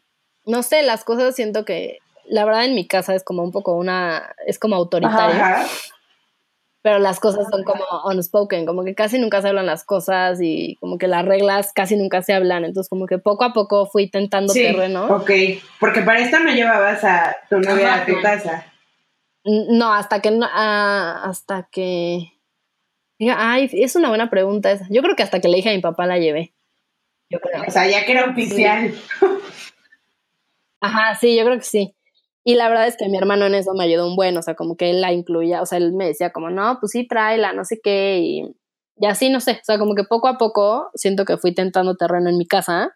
no 0.45 0.63
sé, 0.63 0.81
las 0.81 1.03
cosas 1.03 1.35
siento 1.35 1.65
que, 1.65 1.99
la 2.27 2.45
verdad 2.45 2.65
en 2.65 2.73
mi 2.73 2.87
casa 2.87 3.13
es 3.13 3.23
como 3.23 3.43
un 3.43 3.51
poco 3.51 3.73
una, 3.75 4.35
es 4.47 4.57
como 4.57 4.75
autoritaria, 4.75 5.61
Ajá. 5.61 5.67
Pero 6.85 6.99
las 6.99 7.19
cosas 7.19 7.47
son 7.49 7.63
como 7.63 7.83
unspoken, 8.05 8.67
como 8.67 8.83
que 8.83 8.93
casi 8.93 9.17
nunca 9.17 9.41
se 9.41 9.47
hablan 9.47 9.65
las 9.65 9.83
cosas 9.83 10.39
y 10.39 10.75
como 10.79 10.99
que 10.99 11.07
las 11.07 11.25
reglas 11.25 11.73
casi 11.73 11.95
nunca 11.97 12.21
se 12.21 12.31
hablan. 12.31 12.63
Entonces 12.63 12.91
como 12.91 13.07
que 13.07 13.17
poco 13.17 13.43
a 13.43 13.53
poco 13.53 13.87
fui 13.87 14.07
tentando 14.07 14.53
Sí, 14.53 14.61
terreno. 14.61 15.07
ok. 15.07 15.31
Porque 15.79 16.01
para 16.01 16.19
esto 16.19 16.37
no 16.37 16.51
llevabas 16.53 17.03
a 17.03 17.37
tu 17.49 17.57
novia 17.59 17.91
Ajá, 17.91 18.03
a 18.03 18.05
tu 18.05 18.21
casa. 18.21 18.71
No, 19.45 19.91
hasta 19.93 20.21
que 20.21 20.29
no, 20.29 20.45
ah, 20.47 21.23
hasta 21.23 21.67
que. 21.71 22.31
Ay, 23.35 23.67
es 23.73 23.95
una 23.95 24.09
buena 24.09 24.29
pregunta 24.29 24.71
esa. 24.71 24.85
Yo 24.91 25.01
creo 25.01 25.15
que 25.15 25.23
hasta 25.23 25.39
que 25.41 25.47
le 25.47 25.55
dije 25.57 25.71
a 25.71 25.73
mi 25.73 25.81
papá 25.81 26.05
la 26.05 26.19
llevé. 26.19 26.53
Yo 27.31 27.39
creo. 27.39 27.63
O 27.67 27.71
sea, 27.71 27.87
ya 27.87 28.05
que 28.05 28.11
era 28.11 28.29
oficial. 28.29 28.93
Ajá, 30.81 31.15
sí, 31.15 31.35
yo 31.35 31.45
creo 31.45 31.57
que 31.57 31.63
sí. 31.63 31.95
Y 32.47 32.55
la 32.55 32.69
verdad 32.69 32.87
es 32.87 32.95
que 32.95 33.09
mi 33.09 33.17
hermano 33.17 33.47
en 33.47 33.55
eso 33.55 33.73
me 33.73 33.83
ayudó 33.83 34.07
un 34.07 34.15
buen, 34.15 34.37
o 34.37 34.41
sea, 34.43 34.53
como 34.53 34.77
que 34.77 34.91
él 34.91 35.01
la 35.01 35.11
incluía, 35.11 35.63
o 35.63 35.65
sea, 35.65 35.79
él 35.79 35.93
me 35.93 36.05
decía 36.05 36.31
como, 36.31 36.51
no, 36.51 36.77
pues 36.79 36.91
sí, 36.91 37.07
tráela, 37.07 37.53
no 37.53 37.65
sé 37.65 37.79
qué, 37.83 38.19
y, 38.19 38.55
y 38.97 39.07
así, 39.07 39.31
no 39.31 39.39
sé, 39.39 39.53
o 39.53 39.63
sea, 39.63 39.79
como 39.79 39.95
que 39.95 40.03
poco 40.03 40.27
a 40.27 40.37
poco 40.37 40.91
siento 40.93 41.25
que 41.25 41.37
fui 41.37 41.55
tentando 41.55 41.95
terreno 41.95 42.29
en 42.29 42.37
mi 42.37 42.45
casa, 42.45 42.93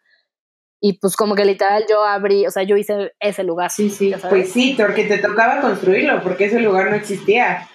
y 0.81 0.99
pues 0.99 1.15
como 1.15 1.35
que 1.35 1.45
literal 1.45 1.83
yo 1.89 2.03
abrí, 2.05 2.45
o 2.45 2.51
sea, 2.51 2.63
yo 2.63 2.77
hice 2.77 3.11
ese 3.19 3.43
lugar. 3.43 3.69
Sí, 3.69 3.89
sí. 3.89 4.11
sabes. 4.11 4.27
Pues 4.29 4.51
sí, 4.53 4.75
porque 4.77 5.05
te 5.05 5.17
tocaba 5.17 5.59
construirlo, 5.61 6.21
porque 6.21 6.45
ese 6.45 6.61
lugar 6.61 6.89
no 6.89 6.95
existía. 6.95 7.67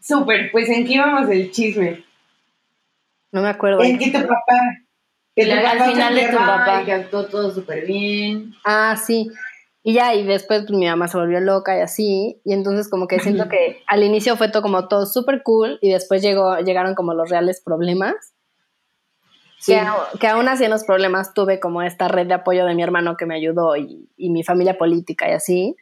Súper, 0.00 0.50
pues 0.50 0.68
en 0.68 0.84
qué 0.84 0.94
íbamos 0.94 1.30
el 1.30 1.52
chisme. 1.52 2.04
no 3.30 3.42
me 3.42 3.48
acuerdo. 3.48 3.82
En 3.84 3.98
que 3.98 4.06
tu 4.06 4.20
papá. 4.20 4.82
Que 5.34 5.50
Al 5.52 5.82
final 5.92 6.14
de 6.14 6.28
tu 6.28 6.36
papá. 6.36 6.78
Ay, 6.78 6.84
que 6.84 6.92
actuó 6.92 7.26
todo 7.26 7.50
súper 7.50 7.86
bien. 7.86 8.52
Ah, 8.64 8.96
sí. 9.02 9.30
Y 9.84 9.94
ya, 9.94 10.14
y 10.14 10.24
después 10.24 10.64
pues 10.66 10.78
mi 10.78 10.86
mamá 10.86 11.08
se 11.08 11.16
volvió 11.18 11.40
loca 11.40 11.76
y 11.76 11.80
así, 11.80 12.40
y 12.44 12.52
entonces 12.52 12.88
como 12.88 13.08
que 13.08 13.18
siento 13.18 13.48
que 13.48 13.82
al 13.88 14.04
inicio 14.04 14.36
fue 14.36 14.48
todo 14.48 14.62
como 14.62 14.86
todo 14.86 15.06
súper 15.06 15.42
cool 15.42 15.78
y 15.80 15.90
después 15.90 16.22
llegó, 16.22 16.56
llegaron 16.58 16.94
como 16.94 17.14
los 17.14 17.28
reales 17.30 17.60
problemas, 17.64 18.14
Sí. 19.58 19.72
que, 19.74 20.18
que 20.18 20.26
aún 20.28 20.48
así 20.48 20.64
en 20.64 20.70
los 20.70 20.84
problemas 20.84 21.34
tuve 21.34 21.58
como 21.60 21.82
esta 21.82 22.08
red 22.08 22.26
de 22.26 22.34
apoyo 22.34 22.64
de 22.64 22.74
mi 22.74 22.82
hermano 22.82 23.16
que 23.16 23.26
me 23.26 23.34
ayudó 23.36 23.76
y, 23.76 24.08
y 24.16 24.30
mi 24.30 24.42
familia 24.44 24.76
política 24.78 25.28
y 25.28 25.32
así, 25.32 25.76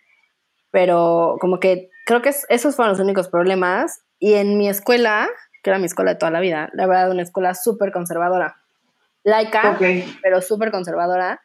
pero 0.71 1.37
como 1.41 1.61
que 1.61 1.91
creo 2.07 2.23
que 2.23 2.29
es- 2.31 2.47
esos 2.49 2.77
fueron 2.77 2.93
los 2.93 3.01
únicos 3.01 3.29
problemas 3.29 4.01
y 4.19 4.35
en 4.35 4.57
mi 4.59 4.69
escuela, 4.69 5.29
que 5.63 5.71
era 5.71 5.79
mi 5.79 5.87
escuela 5.87 6.13
de 6.13 6.19
toda 6.19 6.31
la 6.33 6.41
vida, 6.41 6.71
la 6.75 6.87
verdad 6.87 7.11
una 7.11 7.23
escuela 7.23 7.55
súper 7.55 7.91
conservadora, 7.93 8.60
laica, 9.25 9.79
pero 10.23 10.41
súper 10.41 10.71
conservadora. 10.71 11.41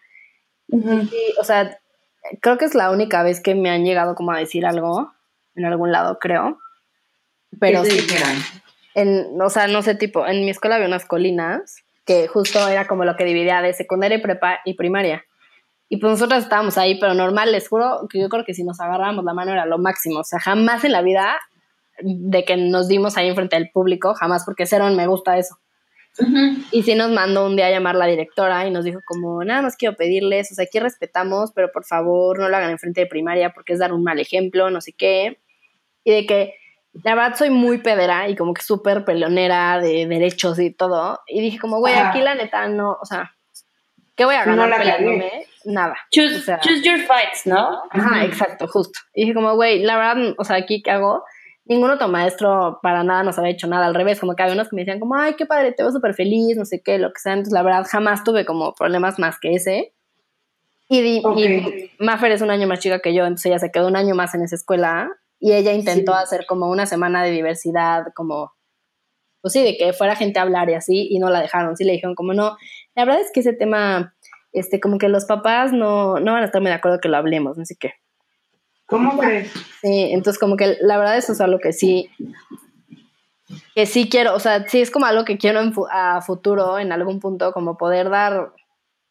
Sí, 0.69 1.33
o 1.39 1.43
sea, 1.43 1.77
creo 2.41 2.57
que 2.57 2.65
es 2.65 2.75
la 2.75 2.91
única 2.91 3.23
vez 3.23 3.41
que 3.41 3.55
me 3.55 3.69
han 3.69 3.85
llegado 3.85 4.15
como 4.15 4.31
a 4.31 4.39
decir 4.39 4.65
algo 4.65 5.11
en 5.55 5.65
algún 5.65 5.91
lado, 5.91 6.17
creo. 6.19 6.59
Pero 7.59 7.83
¿Qué 7.83 7.89
te 7.89 7.95
sí, 7.95 8.01
dijeron? 8.01 8.35
en, 8.95 9.41
o 9.41 9.49
sea, 9.49 9.67
no 9.67 9.81
sé, 9.81 9.95
tipo, 9.95 10.25
en 10.25 10.41
mi 10.41 10.49
escuela 10.49 10.75
había 10.75 10.87
unas 10.87 11.05
colinas 11.05 11.83
que 12.05 12.27
justo 12.27 12.67
era 12.67 12.87
como 12.87 13.03
lo 13.03 13.15
que 13.15 13.25
dividía 13.25 13.61
de 13.61 13.73
secundaria 13.73 14.17
y 14.17 14.21
prepa 14.21 14.59
y 14.63 14.75
primaria. 14.75 15.23
Y 15.89 15.97
pues 15.97 16.11
nosotros 16.11 16.43
estábamos 16.43 16.77
ahí, 16.77 16.99
pero 16.99 17.13
normal, 17.13 17.51
les 17.51 17.67
juro 17.67 18.07
que 18.09 18.19
yo 18.19 18.29
creo 18.29 18.43
que 18.43 18.53
si 18.53 18.63
nos 18.63 18.79
agarrábamos 18.79 19.23
la 19.23 19.33
mano 19.33 19.51
era 19.51 19.65
lo 19.65 19.77
máximo. 19.77 20.19
O 20.19 20.23
sea, 20.23 20.39
jamás 20.39 20.83
en 20.83 20.91
la 20.91 21.01
vida 21.01 21.39
de 22.01 22.43
que 22.43 22.57
nos 22.57 22.87
dimos 22.87 23.17
ahí 23.17 23.27
enfrente 23.27 23.55
del 23.55 23.69
público, 23.71 24.13
jamás, 24.15 24.43
porque 24.45 24.65
cero 24.65 24.89
me 24.91 25.07
gusta 25.07 25.37
eso. 25.37 25.57
Y 26.71 26.83
sí 26.83 26.95
nos 26.95 27.11
mandó 27.11 27.45
un 27.45 27.55
día 27.55 27.67
a 27.67 27.71
llamar 27.71 27.95
la 27.95 28.05
directora 28.07 28.65
y 28.67 28.71
nos 28.71 28.85
dijo 28.85 28.99
como, 29.05 29.43
nada 29.43 29.61
más 29.61 29.75
quiero 29.75 29.95
pedirles, 29.95 30.51
o 30.51 30.55
sea, 30.55 30.65
aquí 30.65 30.79
respetamos, 30.79 31.51
pero 31.53 31.71
por 31.71 31.85
favor 31.85 32.39
no 32.39 32.47
lo 32.49 32.55
hagan 32.57 32.71
enfrente 32.71 33.01
de 33.01 33.07
primaria 33.07 33.51
porque 33.53 33.73
es 33.73 33.79
dar 33.79 33.93
un 33.93 34.03
mal 34.03 34.19
ejemplo, 34.19 34.69
no 34.69 34.81
sé 34.81 34.93
qué. 34.93 35.39
Y 36.03 36.11
de 36.11 36.25
que 36.25 36.53
la 37.03 37.15
verdad 37.15 37.35
soy 37.37 37.49
muy 37.49 37.79
pedera 37.79 38.29
y 38.29 38.35
como 38.35 38.53
que 38.53 38.61
súper 38.61 39.03
peleonera 39.03 39.79
de 39.81 40.05
derechos 40.07 40.59
y 40.59 40.71
todo. 40.71 41.19
Y 41.27 41.41
dije 41.41 41.59
como, 41.59 41.79
güey, 41.79 41.93
Ajá. 41.93 42.09
aquí 42.11 42.21
la 42.21 42.35
neta 42.35 42.67
no, 42.67 42.97
o 43.01 43.05
sea, 43.05 43.35
¿qué 44.15 44.23
voy 44.23 44.35
a 44.35 44.45
No 44.45 44.55
ganar 44.55 44.69
la 44.69 44.77
cagué. 44.77 44.91
peleándome? 44.91 45.45
Nada. 45.65 45.95
Choose, 46.11 46.37
O 46.37 46.39
sea- 46.39 46.59
choose 46.59 46.81
your 46.83 46.99
fights, 46.99 47.45
¿no? 47.45 47.81
Ajá, 47.89 48.23
exacto, 48.23 48.67
justo. 48.67 48.99
Y 49.13 49.21
dije 49.23 49.33
como, 49.33 49.55
güey, 49.55 49.79
la 49.83 49.97
verdad, 49.97 50.35
o 50.37 50.43
sea, 50.45 50.57
aquí 50.57 50.81
qué 50.81 50.91
hago. 50.91 51.23
Ningún 51.65 51.89
otro 51.89 52.07
maestro 52.07 52.79
para 52.83 53.03
nada 53.03 53.23
nos 53.23 53.39
había 53.39 53.51
hecho 53.51 53.65
nada, 53.67 53.87
al 53.87 53.95
revés, 53.95 54.19
como 54.19 54.35
que 54.35 54.43
había 54.43 54.53
unos 54.53 54.69
que 54.69 54.75
me 54.75 54.83
decían 54.83 54.99
como, 54.99 55.15
ay, 55.15 55.33
qué 55.35 55.45
padre, 55.47 55.71
te 55.71 55.81
veo 55.83 55.91
súper 55.91 56.13
feliz, 56.13 56.55
no 56.57 56.65
sé 56.65 56.81
qué, 56.83 56.99
lo 56.99 57.09
que 57.11 57.19
sea. 57.19 57.33
Entonces, 57.33 57.53
la 57.53 57.63
verdad, 57.63 57.85
jamás 57.89 58.23
tuve 58.23 58.45
como 58.45 58.73
problemas 58.75 59.17
más 59.17 59.39
que 59.39 59.53
ese. 59.55 59.93
Y, 60.87 61.01
di- 61.01 61.21
Ok. 61.25 61.37
y 61.37 61.89
Maffer 61.97 62.31
es 62.31 62.41
un 62.41 62.51
año 62.51 62.67
más 62.67 62.79
chica 62.79 62.99
que 62.99 63.13
yo, 63.15 63.23
entonces 63.23 63.47
ella 63.47 63.57
se 63.59 63.71
quedó 63.71 63.87
un 63.87 63.95
año 63.95 64.13
más 64.13 64.35
en 64.35 64.43
esa 64.43 64.55
escuela 64.55 65.09
y 65.39 65.53
ella 65.53 65.73
intentó 65.73 66.11
Sí. 66.13 66.19
hacer 66.21 66.45
como 66.45 66.69
una 66.69 66.85
semana 66.85 67.23
de 67.23 67.31
diversidad, 67.31 68.05
como, 68.15 68.53
pues 69.41 69.53
sí, 69.53 69.63
de 69.63 69.75
que 69.77 69.93
fuera 69.93 70.15
gente 70.15 70.37
a 70.37 70.43
hablar 70.43 70.69
y 70.69 70.75
así, 70.75 71.07
y 71.09 71.17
no 71.17 71.31
la 71.31 71.41
dejaron, 71.41 71.75
sí 71.75 71.83
le 71.83 71.93
dijeron 71.93 72.13
como, 72.13 72.33
no, 72.33 72.55
la 72.93 73.05
verdad 73.05 73.21
es 73.21 73.31
que 73.33 73.39
ese 73.39 73.53
tema, 73.53 74.15
este, 74.53 74.79
como 74.79 74.99
que 74.99 75.09
los 75.09 75.25
papás 75.25 75.73
no, 75.73 76.19
no 76.19 76.33
van 76.33 76.43
a 76.43 76.45
estar 76.45 76.61
muy 76.61 76.69
de 76.69 76.75
acuerdo 76.75 76.99
que 76.99 77.09
lo 77.09 77.17
hablemos, 77.17 77.57
no 77.57 77.65
sé 77.65 77.75
qué. 77.79 77.93
¿Cómo 78.87 79.17
crees? 79.17 79.51
Sí, 79.81 80.09
entonces 80.11 80.39
como 80.39 80.57
que 80.57 80.77
la 80.81 80.97
verdad 80.97 81.17
eso 81.17 81.31
es 81.33 81.41
algo 81.41 81.59
que 81.59 81.73
sí, 81.73 82.09
que 83.73 83.85
sí 83.85 84.09
quiero, 84.09 84.35
o 84.35 84.39
sea, 84.39 84.67
sí 84.67 84.81
es 84.81 84.91
como 84.91 85.05
algo 85.05 85.25
que 85.25 85.37
quiero 85.37 85.59
en 85.61 85.73
fu- 85.73 85.87
a 85.91 86.21
futuro, 86.21 86.79
en 86.79 86.91
algún 86.91 87.19
punto, 87.19 87.51
como 87.51 87.77
poder 87.77 88.09
dar 88.09 88.51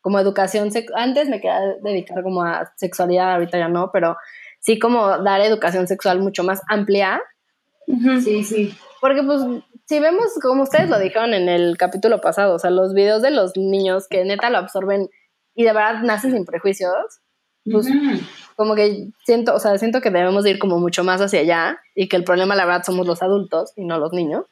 como 0.01 0.18
educación, 0.18 0.70
antes 0.94 1.28
me 1.28 1.40
quería 1.40 1.60
dedicar 1.82 2.22
como 2.22 2.42
a 2.42 2.70
sexualidad, 2.76 3.32
ahorita 3.34 3.59
ya 3.59 3.68
no, 3.68 3.90
pero 3.92 4.16
sí 4.60 4.78
como 4.78 5.18
dar 5.22 5.40
educación 5.40 5.86
sexual 5.86 6.20
mucho 6.20 6.44
más 6.44 6.60
amplia, 6.68 7.20
Sí, 8.22 8.44
sí. 8.44 8.74
porque 9.01 9.22
pues 9.22 9.40
si 9.86 10.01
vemos, 10.01 10.26
como 10.42 10.62
ustedes 10.62 10.88
lo 10.88 10.98
dijeron 10.98 11.34
en 11.34 11.48
el 11.51 11.76
capítulo 11.76 12.20
pasado, 12.20 12.55
o 12.55 12.59
sea, 12.59 12.70
los 12.70 12.94
videos 12.94 13.20
de 13.22 13.30
los 13.30 13.56
niños 13.56 14.06
que 14.09 14.24
neta 14.24 14.48
lo 14.51 14.59
absorben 14.59 15.09
y 15.55 15.64
de 15.64 15.72
verdad 15.72 16.02
nacen 16.02 16.32
sin 16.32 16.44
prejuicios, 16.46 16.94
pues, 17.70 17.86
Ujú. 17.86 18.20
como 18.57 18.74
que 18.74 19.09
siento, 19.24 19.55
o 19.55 19.59
sea, 19.59 19.77
siento 19.78 20.01
que 20.01 20.11
debemos 20.11 20.45
de 20.45 20.51
ir 20.51 20.59
como 20.59 20.78
mucho 20.78 21.05
más 21.05 21.20
hacia 21.20 21.41
allá 21.41 21.78
y 21.95 22.09
que 22.09 22.16
el 22.16 22.24
problema, 22.24 22.55
la 22.55 22.65
verdad, 22.66 22.85
somos 22.85 23.07
los 23.07 23.23
adultos 23.23 23.73
y 23.77 23.85
no 23.85 23.99
los 23.99 24.12
niños. 24.12 24.45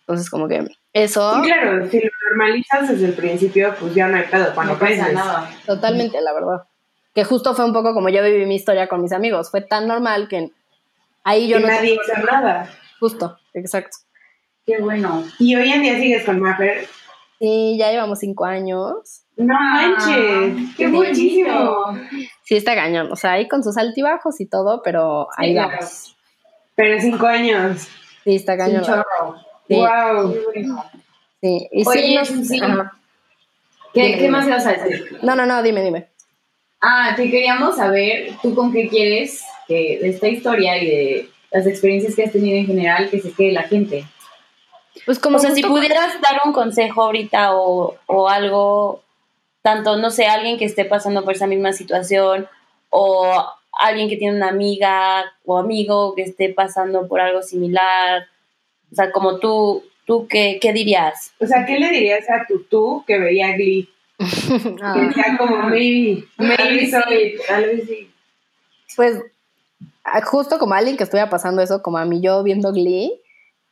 Entonces, 0.00 0.30
como 0.30 0.46
que 0.48 0.64
eso, 0.92 1.34
Sí, 1.36 1.42
claro, 1.50 1.88
si 1.90 2.00
lo 2.00 2.10
normalizas 2.30 2.88
desde 2.88 3.06
el 3.06 3.14
principio, 3.14 3.74
pues 3.80 3.94
ya 3.94 4.06
no 4.08 4.16
hay 4.16 4.24
pedo 4.24 4.54
cuando 4.54 4.74
no 4.74 4.78
pasa 4.78 4.92
creces. 4.94 5.14
nada. 5.14 5.50
totalmente, 5.66 6.20
la 6.20 6.32
verdad. 6.32 6.62
Que 7.14 7.24
justo 7.24 7.54
fue 7.54 7.64
un 7.64 7.72
poco 7.72 7.92
como 7.94 8.08
yo 8.08 8.22
viví 8.22 8.44
mi 8.46 8.54
historia 8.56 8.88
con 8.88 9.02
mis 9.02 9.12
amigos. 9.12 9.50
Fue 9.50 9.62
tan 9.62 9.88
normal 9.88 10.28
que 10.28 10.50
ahí 11.24 11.48
yo 11.48 11.58
Y 11.58 11.62
no... 11.62 11.68
nadie 11.68 11.94
hizo 11.94 12.22
nada. 12.30 12.70
Justo, 13.00 13.36
exacto. 13.54 13.96
Qué 14.64 14.78
bueno. 14.78 15.24
Y 15.38 15.56
hoy 15.56 15.70
en 15.72 15.82
día 15.82 15.96
sigues 15.96 16.24
con 16.24 16.40
Maffer. 16.40 16.86
Sí, 17.38 17.76
ya 17.78 17.90
llevamos 17.90 18.18
cinco 18.20 18.44
años. 18.44 19.22
No 19.36 19.54
manches, 19.54 20.74
qué 20.76 20.86
bonito. 20.86 21.08
muchísimo. 21.10 21.98
Sí, 22.44 22.56
está 22.56 22.74
cañón. 22.74 23.10
O 23.12 23.16
sea, 23.16 23.32
ahí 23.32 23.48
con 23.48 23.62
sus 23.62 23.76
altibajos 23.76 24.40
y 24.40 24.46
todo, 24.46 24.80
pero 24.82 25.28
ahí 25.36 25.52
claro. 25.52 25.72
vamos. 25.78 26.16
Pero 26.74 27.00
cinco 27.00 27.26
años. 27.26 27.88
Sí, 28.24 28.36
está 28.36 28.56
cañón. 28.56 28.82
chorro. 28.82 29.04
Sí, 29.68 29.74
Wow. 29.74 30.34
Qué 30.54 30.64
sí. 31.42 31.68
Y 31.72 31.84
sí, 31.84 31.88
Oye, 31.88 32.24
sí. 32.24 32.60
ajá. 32.62 32.92
¿Qué, 33.92 34.00
Dime, 34.02 34.14
¿Qué 34.16 34.22
dime. 34.22 34.30
más 34.30 34.46
ibas 34.46 34.66
a 34.66 34.72
decir? 34.72 35.18
No, 35.22 35.34
no, 35.34 35.44
no, 35.46 35.62
dime, 35.62 35.82
dime. 35.82 36.08
Ah, 36.80 37.14
te 37.16 37.30
queríamos 37.30 37.76
saber 37.76 38.30
tú 38.42 38.54
con 38.54 38.72
qué 38.72 38.88
quieres 38.88 39.42
que 39.66 39.98
de 40.00 40.10
esta 40.10 40.28
historia 40.28 40.76
y 40.82 40.86
de 40.86 41.30
las 41.50 41.66
experiencias 41.66 42.14
que 42.14 42.24
has 42.24 42.32
tenido 42.32 42.58
en 42.58 42.66
general 42.66 43.08
que 43.10 43.20
se 43.20 43.32
quede 43.32 43.52
la 43.52 43.62
gente. 43.62 44.04
Pues 45.04 45.18
como 45.18 45.36
o 45.36 45.38
sea, 45.40 45.50
si 45.52 45.62
pudieras 45.62 46.20
dar 46.20 46.40
un 46.44 46.52
consejo 46.52 47.02
ahorita 47.02 47.54
o, 47.56 47.96
o 48.06 48.28
algo, 48.28 49.02
tanto, 49.66 49.96
no 49.96 50.10
sé, 50.10 50.26
alguien 50.26 50.58
que 50.58 50.64
esté 50.64 50.84
pasando 50.84 51.24
por 51.24 51.34
esa 51.34 51.48
misma 51.48 51.72
situación 51.72 52.46
o 52.88 53.26
alguien 53.72 54.08
que 54.08 54.16
tiene 54.16 54.36
una 54.36 54.50
amiga 54.50 55.24
o 55.44 55.58
amigo 55.58 56.14
que 56.14 56.22
esté 56.22 56.50
pasando 56.50 57.08
por 57.08 57.18
algo 57.20 57.42
similar, 57.42 58.28
o 58.92 58.94
sea, 58.94 59.10
como 59.10 59.40
tú, 59.40 59.82
¿tú 60.04 60.28
qué, 60.28 60.60
qué 60.62 60.72
dirías? 60.72 61.32
O 61.40 61.46
sea, 61.46 61.66
¿qué 61.66 61.80
le 61.80 61.90
dirías 61.90 62.30
a 62.30 62.46
tu 62.46 62.62
tú 62.62 63.02
que 63.08 63.18
veía 63.18 63.56
Glee? 63.56 63.88
Ah, 64.80 64.92
Que 64.94 65.00
decía 65.00 65.36
como, 65.36 65.56
maybe, 65.64 66.24
maybe 66.38 66.88
soy. 66.88 67.34
Tal 67.48 67.64
vez 67.64 67.88
sí. 67.88 68.08
pues 68.94 69.20
ah, 70.04 70.20
justo 70.22 70.60
como 70.60 70.74
alguien 70.74 70.96
que 70.96 71.02
estuviera 71.02 71.28
pasando 71.28 71.60
eso, 71.60 71.82
como 71.82 71.98
a 71.98 72.04
mí 72.04 72.20
yo 72.20 72.44
viendo 72.44 72.70
Glee, 72.70 73.20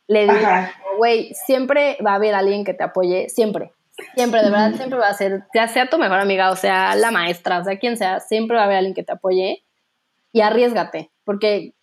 le 0.07 0.23
diría, 0.27 0.57
Ajá. 0.57 0.81
güey, 0.97 1.33
siempre 1.45 1.97
va 2.05 2.11
a 2.11 2.15
haber 2.15 2.35
alguien 2.35 2.65
que 2.65 2.73
te 2.73 2.83
apoye, 2.83 3.29
siempre. 3.29 3.71
Siempre, 4.15 4.41
de 4.43 4.49
verdad, 4.51 4.73
siempre 4.75 4.99
va 4.99 5.07
a 5.07 5.13
ser, 5.13 5.43
ya 5.53 5.67
sea 5.67 5.89
tu 5.89 5.97
mejor 5.97 6.19
amiga, 6.19 6.51
o 6.51 6.55
sea, 6.55 6.95
la 6.95 7.11
maestra, 7.11 7.59
o 7.59 7.63
sea, 7.63 7.79
quien 7.79 7.97
sea, 7.97 8.19
siempre 8.19 8.57
va 8.57 8.63
a 8.63 8.65
haber 8.65 8.77
alguien 8.77 8.93
que 8.93 9.03
te 9.03 9.13
apoye 9.13 9.65
y 10.33 10.41
arriesgate, 10.41 11.11
porque 11.23 11.73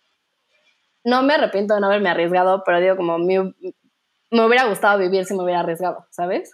no 1.03 1.23
me 1.23 1.33
arrepiento 1.33 1.73
de 1.73 1.81
no 1.81 1.87
haberme 1.87 2.09
arriesgado, 2.09 2.63
pero 2.65 2.79
digo, 2.79 2.95
como 2.97 3.17
me, 3.17 3.53
me 4.31 4.45
hubiera 4.45 4.65
gustado 4.65 4.99
vivir 4.99 5.25
si 5.25 5.33
me 5.33 5.43
hubiera 5.43 5.61
arriesgado, 5.61 6.05
¿sabes? 6.11 6.53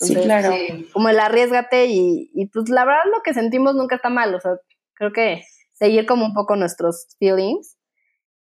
Entonces, 0.00 0.46
Sí. 0.46 0.88
como 0.92 1.08
el 1.08 1.18
arriesgate 1.18 1.86
y, 1.86 2.30
y 2.34 2.46
pues 2.46 2.68
la 2.68 2.84
verdad 2.84 3.02
lo 3.12 3.22
que 3.22 3.34
sentimos 3.34 3.74
nunca 3.74 3.96
está 3.96 4.08
mal, 4.10 4.34
o 4.34 4.40
sea, 4.40 4.52
creo 4.94 5.12
que 5.12 5.42
seguir 5.72 6.06
como 6.06 6.24
un 6.26 6.34
poco 6.34 6.56
nuestros 6.56 7.06
feelings 7.18 7.76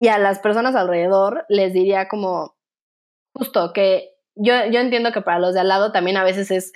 y 0.01 0.09
a 0.09 0.19
las 0.19 0.41
personas 0.41 0.75
alrededor 0.75 1.45
les 1.49 1.73
diría 1.73 2.09
como 2.09 2.57
justo 3.33 3.73
que 3.73 4.12
yo, 4.35 4.55
yo 4.71 4.81
entiendo 4.81 5.13
que 5.13 5.21
para 5.23 5.39
los 5.39 5.55
de 5.55 5.61
al 5.61 5.69
lado 5.69 5.93
también 5.93 6.17
a 6.17 6.25
veces 6.25 6.51
es 6.51 6.73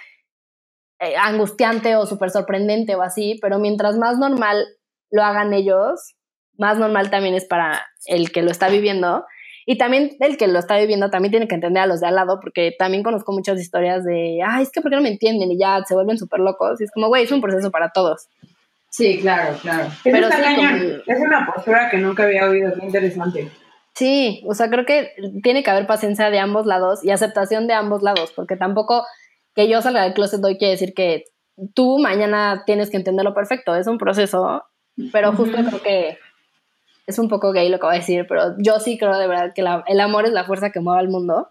eh, 1.00 1.14
angustiante 1.16 1.96
o 1.96 2.06
súper 2.06 2.30
sorprendente 2.30 2.94
o 2.94 3.02
así, 3.02 3.38
pero 3.42 3.58
mientras 3.58 3.96
más 3.96 4.18
normal 4.18 4.64
lo 5.10 5.22
hagan 5.22 5.52
ellos, 5.52 6.14
más 6.58 6.78
normal 6.78 7.10
también 7.10 7.34
es 7.34 7.44
para 7.44 7.86
el 8.06 8.32
que 8.32 8.42
lo 8.42 8.50
está 8.50 8.68
viviendo. 8.68 9.24
Y 9.68 9.78
también 9.78 10.16
el 10.20 10.36
que 10.36 10.46
lo 10.46 10.58
está 10.60 10.78
viviendo 10.78 11.10
también 11.10 11.32
tiene 11.32 11.48
que 11.48 11.56
entender 11.56 11.82
a 11.82 11.86
los 11.86 12.00
de 12.00 12.06
al 12.06 12.14
lado, 12.14 12.38
porque 12.40 12.72
también 12.78 13.02
conozco 13.02 13.32
muchas 13.32 13.60
historias 13.60 14.04
de, 14.04 14.38
ay, 14.46 14.62
es 14.62 14.70
que 14.70 14.80
¿por 14.80 14.90
qué 14.90 14.96
no 14.96 15.02
me 15.02 15.08
entienden? 15.10 15.50
Y 15.50 15.58
ya 15.58 15.82
se 15.84 15.94
vuelven 15.94 16.18
súper 16.18 16.38
locos. 16.40 16.80
Y 16.80 16.84
es 16.84 16.90
como, 16.92 17.08
güey, 17.08 17.24
es 17.24 17.32
un 17.32 17.40
proceso 17.40 17.70
para 17.72 17.90
todos. 17.90 18.28
Sí, 18.90 19.18
claro, 19.20 19.56
claro. 19.60 19.88
Pero 20.04 20.28
sí, 20.30 20.42
como- 20.54 20.68
Es 21.06 21.20
una 21.20 21.46
postura 21.52 21.90
que 21.90 21.98
nunca 21.98 22.22
había 22.22 22.48
oído, 22.48 22.72
qué 22.78 22.86
interesante. 22.86 23.50
Sí, 23.96 24.42
o 24.46 24.54
sea, 24.54 24.68
creo 24.68 24.84
que 24.84 25.12
tiene 25.42 25.62
que 25.62 25.70
haber 25.70 25.86
paciencia 25.86 26.28
de 26.30 26.38
ambos 26.38 26.66
lados 26.66 27.02
y 27.02 27.10
aceptación 27.10 27.66
de 27.66 27.72
ambos 27.72 28.02
lados, 28.02 28.30
porque 28.36 28.56
tampoco 28.56 29.04
que 29.54 29.68
yo 29.68 29.80
salga 29.80 30.02
del 30.02 30.12
closet 30.12 30.44
hoy 30.44 30.58
quiere 30.58 30.72
decir 30.72 30.92
que 30.92 31.24
tú 31.74 31.98
mañana 31.98 32.64
tienes 32.66 32.90
que 32.90 32.98
entenderlo 32.98 33.32
perfecto, 33.32 33.74
es 33.74 33.86
un 33.86 33.96
proceso, 33.96 34.64
pero 35.12 35.32
justo 35.32 35.56
creo 35.66 35.82
que 35.82 36.18
es 37.06 37.18
un 37.18 37.28
poco 37.30 37.52
gay 37.52 37.70
lo 37.70 37.78
que 37.78 37.86
voy 37.86 37.94
a 37.94 37.98
decir, 37.98 38.26
pero 38.28 38.54
yo 38.58 38.78
sí 38.80 38.98
creo 38.98 39.16
de 39.16 39.28
verdad 39.28 39.52
que 39.54 39.62
la- 39.62 39.82
el 39.86 39.98
amor 40.00 40.26
es 40.26 40.32
la 40.32 40.44
fuerza 40.44 40.70
que 40.70 40.80
mueve 40.80 41.00
al 41.00 41.08
mundo. 41.08 41.48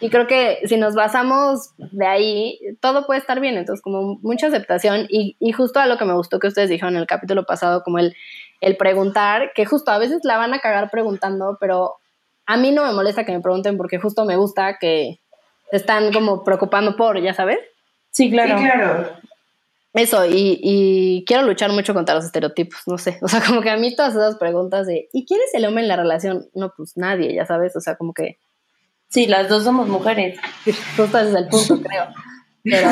Y 0.00 0.08
creo 0.08 0.26
que 0.26 0.60
si 0.64 0.78
nos 0.78 0.94
basamos 0.94 1.72
de 1.76 2.06
ahí, 2.06 2.58
todo 2.80 3.04
puede 3.04 3.20
estar 3.20 3.38
bien. 3.40 3.58
Entonces, 3.58 3.82
como 3.82 4.18
mucha 4.22 4.46
aceptación 4.46 5.06
y, 5.10 5.36
y 5.38 5.52
justo 5.52 5.78
a 5.80 5.84
lo 5.86 5.98
que 5.98 6.06
me 6.06 6.14
gustó 6.14 6.38
que 6.38 6.46
ustedes 6.46 6.70
dijeron 6.70 6.94
en 6.94 7.00
el 7.02 7.06
capítulo 7.06 7.44
pasado, 7.44 7.82
como 7.82 7.98
el, 7.98 8.14
el 8.60 8.76
preguntar, 8.76 9.52
que 9.54 9.66
justo 9.66 9.90
a 9.90 9.98
veces 9.98 10.20
la 10.24 10.36
van 10.36 10.54
a 10.54 10.60
cagar 10.60 10.90
preguntando, 10.90 11.56
pero 11.60 11.96
a 12.46 12.56
mí 12.56 12.72
no 12.72 12.84
me 12.84 12.92
molesta 12.92 13.24
que 13.24 13.32
me 13.32 13.40
pregunten 13.40 13.76
porque 13.76 13.98
justo 13.98 14.24
me 14.24 14.36
gusta 14.36 14.78
que 14.78 15.20
se 15.70 15.76
están 15.76 16.12
como 16.12 16.44
preocupando 16.44 16.96
por, 16.96 17.20
ya 17.20 17.34
sabes. 17.34 17.58
Sí, 18.10 18.30
claro. 18.30 18.58
Sí, 18.58 18.64
claro. 18.64 19.10
Eso, 19.94 20.26
y, 20.26 20.60
y 20.62 21.24
quiero 21.26 21.44
luchar 21.44 21.72
mucho 21.72 21.94
contra 21.94 22.14
los 22.14 22.24
estereotipos, 22.24 22.82
no 22.86 22.98
sé. 22.98 23.18
O 23.22 23.28
sea, 23.28 23.42
como 23.42 23.62
que 23.62 23.70
a 23.70 23.76
mí 23.76 23.94
todas 23.94 24.14
esas 24.14 24.36
preguntas 24.36 24.86
de 24.86 25.08
¿y 25.12 25.26
quién 25.26 25.40
es 25.40 25.54
el 25.54 25.64
hombre 25.64 25.82
en 25.82 25.88
la 25.88 25.96
relación? 25.96 26.48
No, 26.54 26.72
pues 26.76 26.96
nadie, 26.96 27.34
ya 27.34 27.46
sabes. 27.46 27.74
O 27.76 27.80
sea, 27.80 27.96
como 27.96 28.12
que 28.12 28.38
Sí, 29.08 29.26
las 29.26 29.48
dos 29.48 29.64
somos 29.64 29.88
mujeres. 29.88 30.38
justo 30.96 31.18
ese 31.18 31.30
es 31.30 31.34
el 31.34 31.48
punto, 31.48 31.80
creo. 31.80 32.08
Pero, 32.70 32.88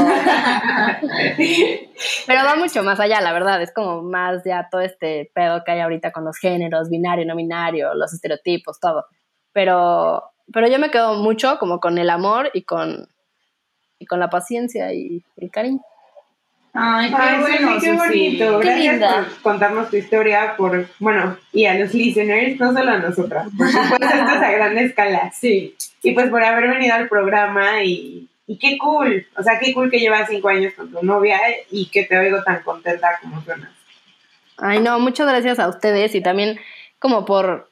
pero 2.26 2.44
va 2.44 2.56
mucho 2.56 2.82
más 2.82 3.00
allá, 3.00 3.20
la 3.20 3.32
verdad. 3.32 3.60
Es 3.62 3.72
como 3.72 4.02
más 4.02 4.42
ya 4.44 4.68
todo 4.70 4.80
este 4.80 5.30
pedo 5.34 5.62
que 5.64 5.72
hay 5.72 5.80
ahorita 5.80 6.12
con 6.12 6.24
los 6.24 6.38
géneros, 6.38 6.90
binario, 6.90 7.26
no 7.26 7.36
binario, 7.36 7.94
los 7.94 8.12
estereotipos, 8.12 8.80
todo. 8.80 9.06
Pero, 9.52 10.22
pero 10.52 10.68
yo 10.68 10.78
me 10.78 10.90
quedo 10.90 11.14
mucho 11.14 11.58
como 11.58 11.80
con 11.80 11.98
el 11.98 12.10
amor 12.10 12.50
y 12.54 12.62
con, 12.62 13.08
y 13.98 14.06
con 14.06 14.20
la 14.20 14.30
paciencia 14.30 14.92
y 14.92 15.24
el 15.36 15.50
cariño. 15.50 15.80
Ay, 16.78 17.08
qué 17.08 17.16
Ay, 17.18 17.40
bueno, 17.40 17.80
qué 17.80 17.92
bonito. 17.92 18.60
Qué 18.60 18.66
Gracias 18.66 18.92
linda. 18.92 19.14
por 19.14 19.42
contarnos 19.42 19.88
tu 19.88 19.96
historia, 19.96 20.54
por, 20.58 20.86
bueno, 20.98 21.38
y 21.52 21.64
a 21.64 21.74
los 21.78 21.94
listeners, 21.94 22.60
no 22.60 22.72
solo 22.74 22.90
a 22.90 22.98
nosotras, 22.98 23.48
por 23.56 23.66
supuesto, 23.66 24.04
esto 24.04 24.34
es 24.34 24.42
a 24.42 24.50
gran 24.50 24.76
escala. 24.76 25.32
Sí. 25.32 25.74
Y 26.02 26.12
pues 26.12 26.28
por 26.28 26.44
haber 26.44 26.68
venido 26.68 26.94
al 26.94 27.08
programa 27.08 27.82
y, 27.82 28.28
y 28.46 28.58
qué 28.58 28.78
cool, 28.78 29.26
o 29.36 29.42
sea, 29.42 29.58
qué 29.58 29.74
cool 29.74 29.90
que 29.90 29.98
llevas 29.98 30.28
cinco 30.28 30.48
años 30.48 30.72
con 30.74 30.90
tu 30.90 31.04
novia 31.04 31.40
y 31.70 31.86
que 31.86 32.04
te 32.04 32.16
oigo 32.16 32.42
tan 32.44 32.62
contenta 32.62 33.18
como 33.20 33.42
suenas. 33.42 33.70
Ay, 34.58 34.80
no, 34.80 34.98
muchas 34.98 35.26
gracias 35.26 35.58
a 35.58 35.68
ustedes 35.68 36.14
y 36.14 36.20
también 36.20 36.58
como 36.98 37.24
por 37.24 37.68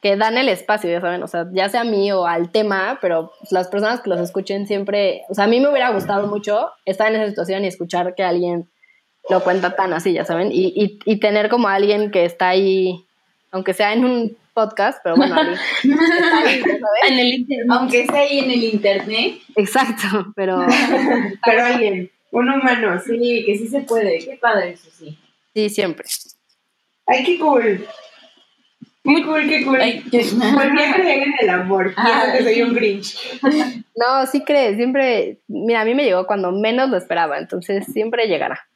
que 0.00 0.16
dan 0.16 0.38
el 0.38 0.48
espacio, 0.48 0.88
ya 0.88 1.00
saben, 1.00 1.22
o 1.24 1.26
sea, 1.26 1.46
ya 1.52 1.68
sea 1.68 1.80
a 1.80 1.84
mí 1.84 2.12
o 2.12 2.26
al 2.26 2.50
tema, 2.50 2.98
pero 3.02 3.32
las 3.50 3.66
personas 3.66 4.00
que 4.00 4.10
los 4.10 4.20
escuchen 4.20 4.66
siempre, 4.68 5.22
o 5.28 5.34
sea, 5.34 5.44
a 5.44 5.48
mí 5.48 5.58
me 5.58 5.68
hubiera 5.68 5.90
gustado 5.90 6.28
mucho 6.28 6.70
estar 6.84 7.08
en 7.08 7.20
esa 7.20 7.30
situación 7.30 7.64
y 7.64 7.66
escuchar 7.66 8.14
que 8.14 8.22
alguien 8.22 8.68
lo 9.28 9.42
cuenta 9.42 9.74
tan 9.74 9.92
así, 9.92 10.12
ya 10.12 10.24
saben, 10.24 10.52
y, 10.52 10.72
y, 10.76 11.00
y 11.04 11.16
tener 11.18 11.48
como 11.48 11.66
a 11.68 11.74
alguien 11.74 12.12
que 12.12 12.24
está 12.24 12.48
ahí, 12.48 13.04
aunque 13.50 13.74
sea 13.74 13.92
en 13.92 14.04
un 14.04 14.36
podcast, 14.58 14.98
pero 15.04 15.16
bueno, 15.16 15.36
ahí, 15.36 15.54
ya 15.84 15.96
sabes. 15.96 16.64
En 17.08 17.18
el 17.18 17.34
internet. 17.34 17.66
Aunque 17.70 18.00
esté 18.02 18.18
ahí 18.18 18.38
en 18.40 18.50
el 18.50 18.64
internet, 18.64 19.34
Exacto, 19.56 20.32
pero 20.34 20.66
Pero 21.44 21.64
alguien, 21.64 22.10
un 22.32 22.48
humano, 22.50 22.98
sí. 23.00 23.18
sí, 23.18 23.44
que 23.46 23.58
sí 23.58 23.68
se 23.68 23.80
puede. 23.82 24.18
Qué 24.18 24.36
padre, 24.40 24.76
Susi. 24.76 25.16
sí, 25.54 25.68
siempre. 25.70 26.06
Ay, 27.06 27.24
qué 27.24 27.38
cool. 27.38 27.86
Muy 29.04 29.22
cool, 29.22 29.48
qué 29.48 29.64
cool. 29.64 29.80
Ay, 29.80 30.02
yo- 30.10 30.18
Pues 30.18 30.28
siempre 30.30 30.92
creen 30.94 31.22
en 31.22 31.34
el 31.40 31.50
amor. 31.50 31.94
Pienso 31.94 32.32
que 32.36 32.42
soy 32.44 32.62
un 32.62 32.74
Grinch. 32.74 33.16
No, 33.96 34.26
sí 34.26 34.42
crees, 34.44 34.76
siempre, 34.76 35.38
mira, 35.48 35.80
a 35.80 35.84
mí 35.84 35.94
me 35.94 36.04
llegó 36.04 36.26
cuando 36.26 36.52
menos 36.52 36.90
lo 36.90 36.96
esperaba, 36.98 37.38
entonces 37.38 37.86
siempre 37.92 38.26
llegará. 38.26 38.68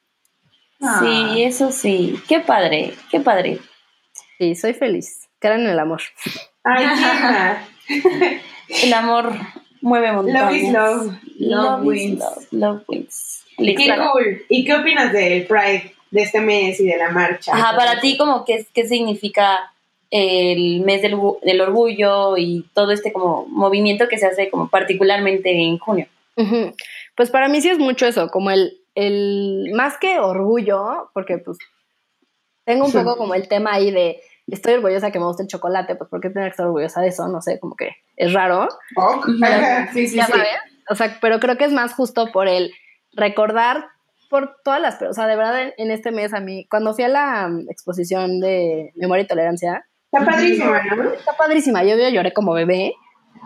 Ah. 0.81 1.01
Sí, 1.01 1.43
eso 1.45 1.71
sí. 1.71 2.19
Qué 2.29 2.41
padre, 2.41 2.95
qué 3.11 3.21
padre. 3.21 3.59
Sí, 4.39 4.55
soy 4.57 4.73
feliz. 4.75 5.22
Crean 5.43 5.61
en 5.61 5.71
el 5.71 5.79
amor. 5.79 6.01
Ay. 6.65 6.87
El 8.85 8.95
amor 8.95 9.35
mueve 9.83 10.13
montañas. 10.13 10.45
Love 10.45 10.57
is 10.57 10.73
love. 10.73 11.19
Love 11.39 11.85
wins. 11.85 12.19
love. 12.21 12.47
Love 12.53 12.83
wins. 12.89 13.45
Qué 13.59 13.95
cool. 13.99 14.47
¿Y 14.49 14.65
qué 14.65 14.75
opinas 14.75 15.13
del 15.13 15.47
Pride 15.47 15.95
de 16.11 16.23
este 16.23 16.41
mes 16.41 16.81
y 16.81 16.87
de 16.87 16.97
la 16.97 17.11
marcha? 17.11 17.53
Ajá, 17.53 17.77
para 17.77 18.01
ti, 18.01 18.17
como 18.17 18.47
qué, 18.47 18.67
qué 18.73 18.89
significa 18.89 19.75
el 20.11 20.81
mes 20.81 21.03
del, 21.03 21.19
del 21.43 21.61
orgullo 21.61 22.39
y 22.39 22.65
todo 22.73 22.93
este 22.93 23.13
como 23.13 23.45
movimiento 23.49 24.09
que 24.09 24.17
se 24.17 24.27
hace 24.27 24.49
como 24.49 24.71
particularmente 24.71 25.51
en 25.51 25.77
junio. 25.79 26.07
Pues 27.15 27.31
para 27.31 27.49
mí 27.49 27.61
sí 27.61 27.69
es 27.69 27.79
mucho 27.79 28.07
eso, 28.07 28.29
como 28.31 28.51
el 28.51 28.79
el, 28.95 29.71
más 29.75 29.99
que 29.99 30.19
orgullo, 30.19 31.11
porque 31.15 31.39
pues 31.39 31.59
tengo 32.65 32.87
un 32.87 32.93
poco 32.93 33.17
como 33.17 33.35
el 33.35 33.49
tema 33.49 33.75
ahí 33.75 33.91
de, 33.91 34.21
estoy 34.55 34.75
orgullosa 34.75 35.11
que 35.11 35.19
me 35.19 35.27
guste 35.27 35.43
el 35.43 35.49
chocolate, 35.49 35.97
pues 35.97 36.09
porque 36.11 36.31
tengo 36.31 36.45
que 36.45 36.51
estar 36.51 36.67
orgullosa 36.67 37.01
de 37.01 37.09
eso, 37.09 37.27
no 37.29 37.41
sé, 37.41 37.59
como 37.59 37.75
que 37.75 37.91
es 38.17 38.33
raro. 38.33 38.69
Ok. 38.97 39.27
Sí, 39.93 40.09
sí, 40.09 40.17
ya 40.17 40.27
sí. 40.27 40.33
sabes. 40.33 40.49
O 40.91 40.95
sea, 40.95 41.19
pero 41.21 41.41
creo 41.41 41.57
que 41.57 41.65
es 41.65 41.73
más 41.73 41.95
justo 41.95 42.27
por 42.33 42.49
el 42.49 42.73
recordar 43.13 43.87
por 44.29 44.57
todas 44.65 44.81
las, 44.81 45.01
o 45.03 45.13
sea, 45.13 45.27
de 45.27 45.37
verdad 45.37 45.63
en, 45.63 45.75
en 45.77 45.91
este 45.91 46.11
mes 46.11 46.33
a 46.33 46.41
mí, 46.41 46.67
cuando 46.71 46.95
fui 46.95 47.05
a 47.05 47.09
la 47.09 47.49
um, 47.49 47.67
exposición 47.69 48.41
de 48.41 48.91
Memoria 48.97 49.25
y 49.25 49.27
Tolerancia, 49.27 49.87
Está 50.11 50.31
padrísima, 50.31 50.83
¿no? 50.95 51.11
está 51.13 51.33
padrísima, 51.37 51.85
yo, 51.85 51.97
yo 51.97 52.09
lloré 52.11 52.35
como 52.35 52.53
bebé, 52.53 52.95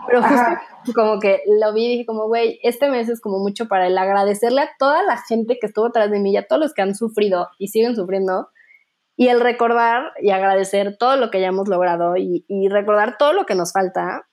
pero 0.05 0.21
justo 0.21 0.35
Ajá. 0.35 0.61
como 0.93 1.19
que 1.19 1.41
lo 1.59 1.73
vi 1.73 1.85
y 1.85 1.89
dije 1.89 2.05
como, 2.05 2.27
güey, 2.27 2.59
este 2.61 2.89
mes 2.89 3.07
es 3.07 3.21
como 3.21 3.39
mucho 3.39 3.67
para 3.67 3.87
el 3.87 3.97
agradecerle 3.97 4.61
a 4.61 4.69
toda 4.77 5.01
la 5.03 5.17
gente 5.17 5.57
que 5.59 5.67
estuvo 5.67 5.87
atrás 5.87 6.11
de 6.11 6.19
mí 6.19 6.33
y 6.33 6.37
a 6.37 6.45
todos 6.45 6.61
los 6.61 6.73
que 6.73 6.81
han 6.81 6.93
sufrido 6.93 7.47
y 7.57 7.69
siguen 7.69 7.95
sufriendo, 7.95 8.49
y 9.17 9.27
el 9.27 9.41
recordar 9.41 10.13
y 10.21 10.29
agradecer 10.29 10.95
todo 10.97 11.17
lo 11.17 11.29
que 11.31 11.41
ya 11.41 11.47
hemos 11.47 11.67
logrado 11.67 12.15
y, 12.15 12.45
y 12.47 12.69
recordar 12.69 13.17
todo 13.17 13.33
lo 13.33 13.45
que 13.45 13.55
nos 13.55 13.73
falta 13.73 14.27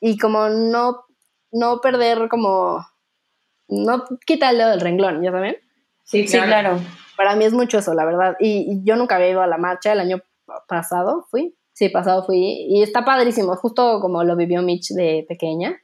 y 0.00 0.18
como 0.18 0.48
no, 0.48 1.04
no 1.52 1.80
perder 1.80 2.28
como, 2.28 2.84
no 3.68 4.04
quitar 4.26 4.52
el 4.52 4.58
dedo 4.58 4.70
del 4.70 4.80
renglón, 4.80 5.22
¿ya 5.22 5.30
saben? 5.30 5.56
Sí, 6.04 6.26
Sí, 6.26 6.38
claro. 6.40 6.78
Para 7.16 7.36
mí 7.36 7.44
es 7.44 7.52
mucho 7.52 7.78
eso, 7.78 7.92
la 7.94 8.04
verdad. 8.06 8.36
Y, 8.40 8.66
y 8.72 8.82
yo 8.82 8.96
nunca 8.96 9.16
había 9.16 9.28
ido 9.30 9.42
a 9.42 9.46
la 9.46 9.58
marcha, 9.58 9.92
el 9.92 10.00
año 10.00 10.22
pa- 10.46 10.64
pasado 10.66 11.26
fui, 11.30 11.54
sí, 11.74 11.90
pasado 11.90 12.24
fui, 12.24 12.66
y 12.68 12.82
está 12.82 13.04
padrísimo, 13.04 13.54
justo 13.56 14.00
como 14.00 14.24
lo 14.24 14.36
vivió 14.36 14.62
Mitch 14.62 14.88
de 14.94 15.26
pequeña. 15.28 15.78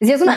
Y 0.00 0.06
sí, 0.06 0.12
es 0.12 0.20
una 0.22 0.34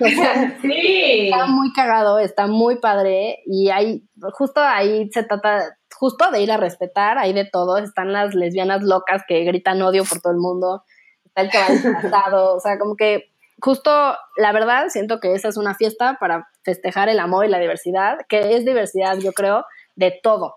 O 0.00 0.06
sea, 0.08 0.58
Sí. 0.62 1.28
está 1.30 1.46
muy 1.46 1.72
cagado, 1.72 2.18
está 2.20 2.46
muy 2.46 2.76
padre 2.78 3.38
y 3.46 3.70
hay, 3.70 4.06
justo 4.32 4.60
ahí 4.60 5.10
se 5.10 5.24
trata, 5.24 5.76
justo 5.98 6.30
de 6.30 6.40
ir 6.42 6.52
a 6.52 6.56
respetar, 6.56 7.18
hay 7.18 7.32
de 7.32 7.44
todo, 7.44 7.78
están 7.78 8.12
las 8.12 8.34
lesbianas 8.34 8.82
locas 8.82 9.22
que 9.26 9.44
gritan 9.44 9.82
odio 9.82 10.04
por 10.04 10.20
todo 10.20 10.32
el 10.32 10.38
mundo, 10.38 10.84
está 11.24 11.40
el 11.42 11.50
que 11.50 11.58
va 11.58 11.68
disfrazado, 11.70 12.54
o 12.56 12.60
sea, 12.60 12.78
como 12.78 12.94
que 12.96 13.30
justo, 13.60 14.16
la 14.36 14.52
verdad, 14.52 14.86
siento 14.88 15.18
que 15.18 15.34
esa 15.34 15.48
es 15.48 15.56
una 15.56 15.74
fiesta 15.74 16.16
para 16.20 16.48
festejar 16.62 17.08
el 17.08 17.18
amor 17.18 17.44
y 17.46 17.48
la 17.48 17.58
diversidad, 17.58 18.18
que 18.28 18.54
es 18.54 18.64
diversidad, 18.64 19.18
yo 19.18 19.32
creo, 19.32 19.64
de 19.96 20.12
todo. 20.22 20.54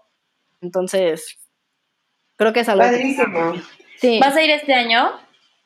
Entonces, 0.61 1.37
creo 2.37 2.53
que 2.53 2.59
es 2.59 2.69
algo 2.69 2.83
que- 2.83 2.89
Padrísimo. 2.91 3.53
Sí, 3.97 4.19
¿Vas 4.19 4.35
a 4.35 4.43
ir 4.43 4.51
este 4.51 4.73
año? 4.73 5.11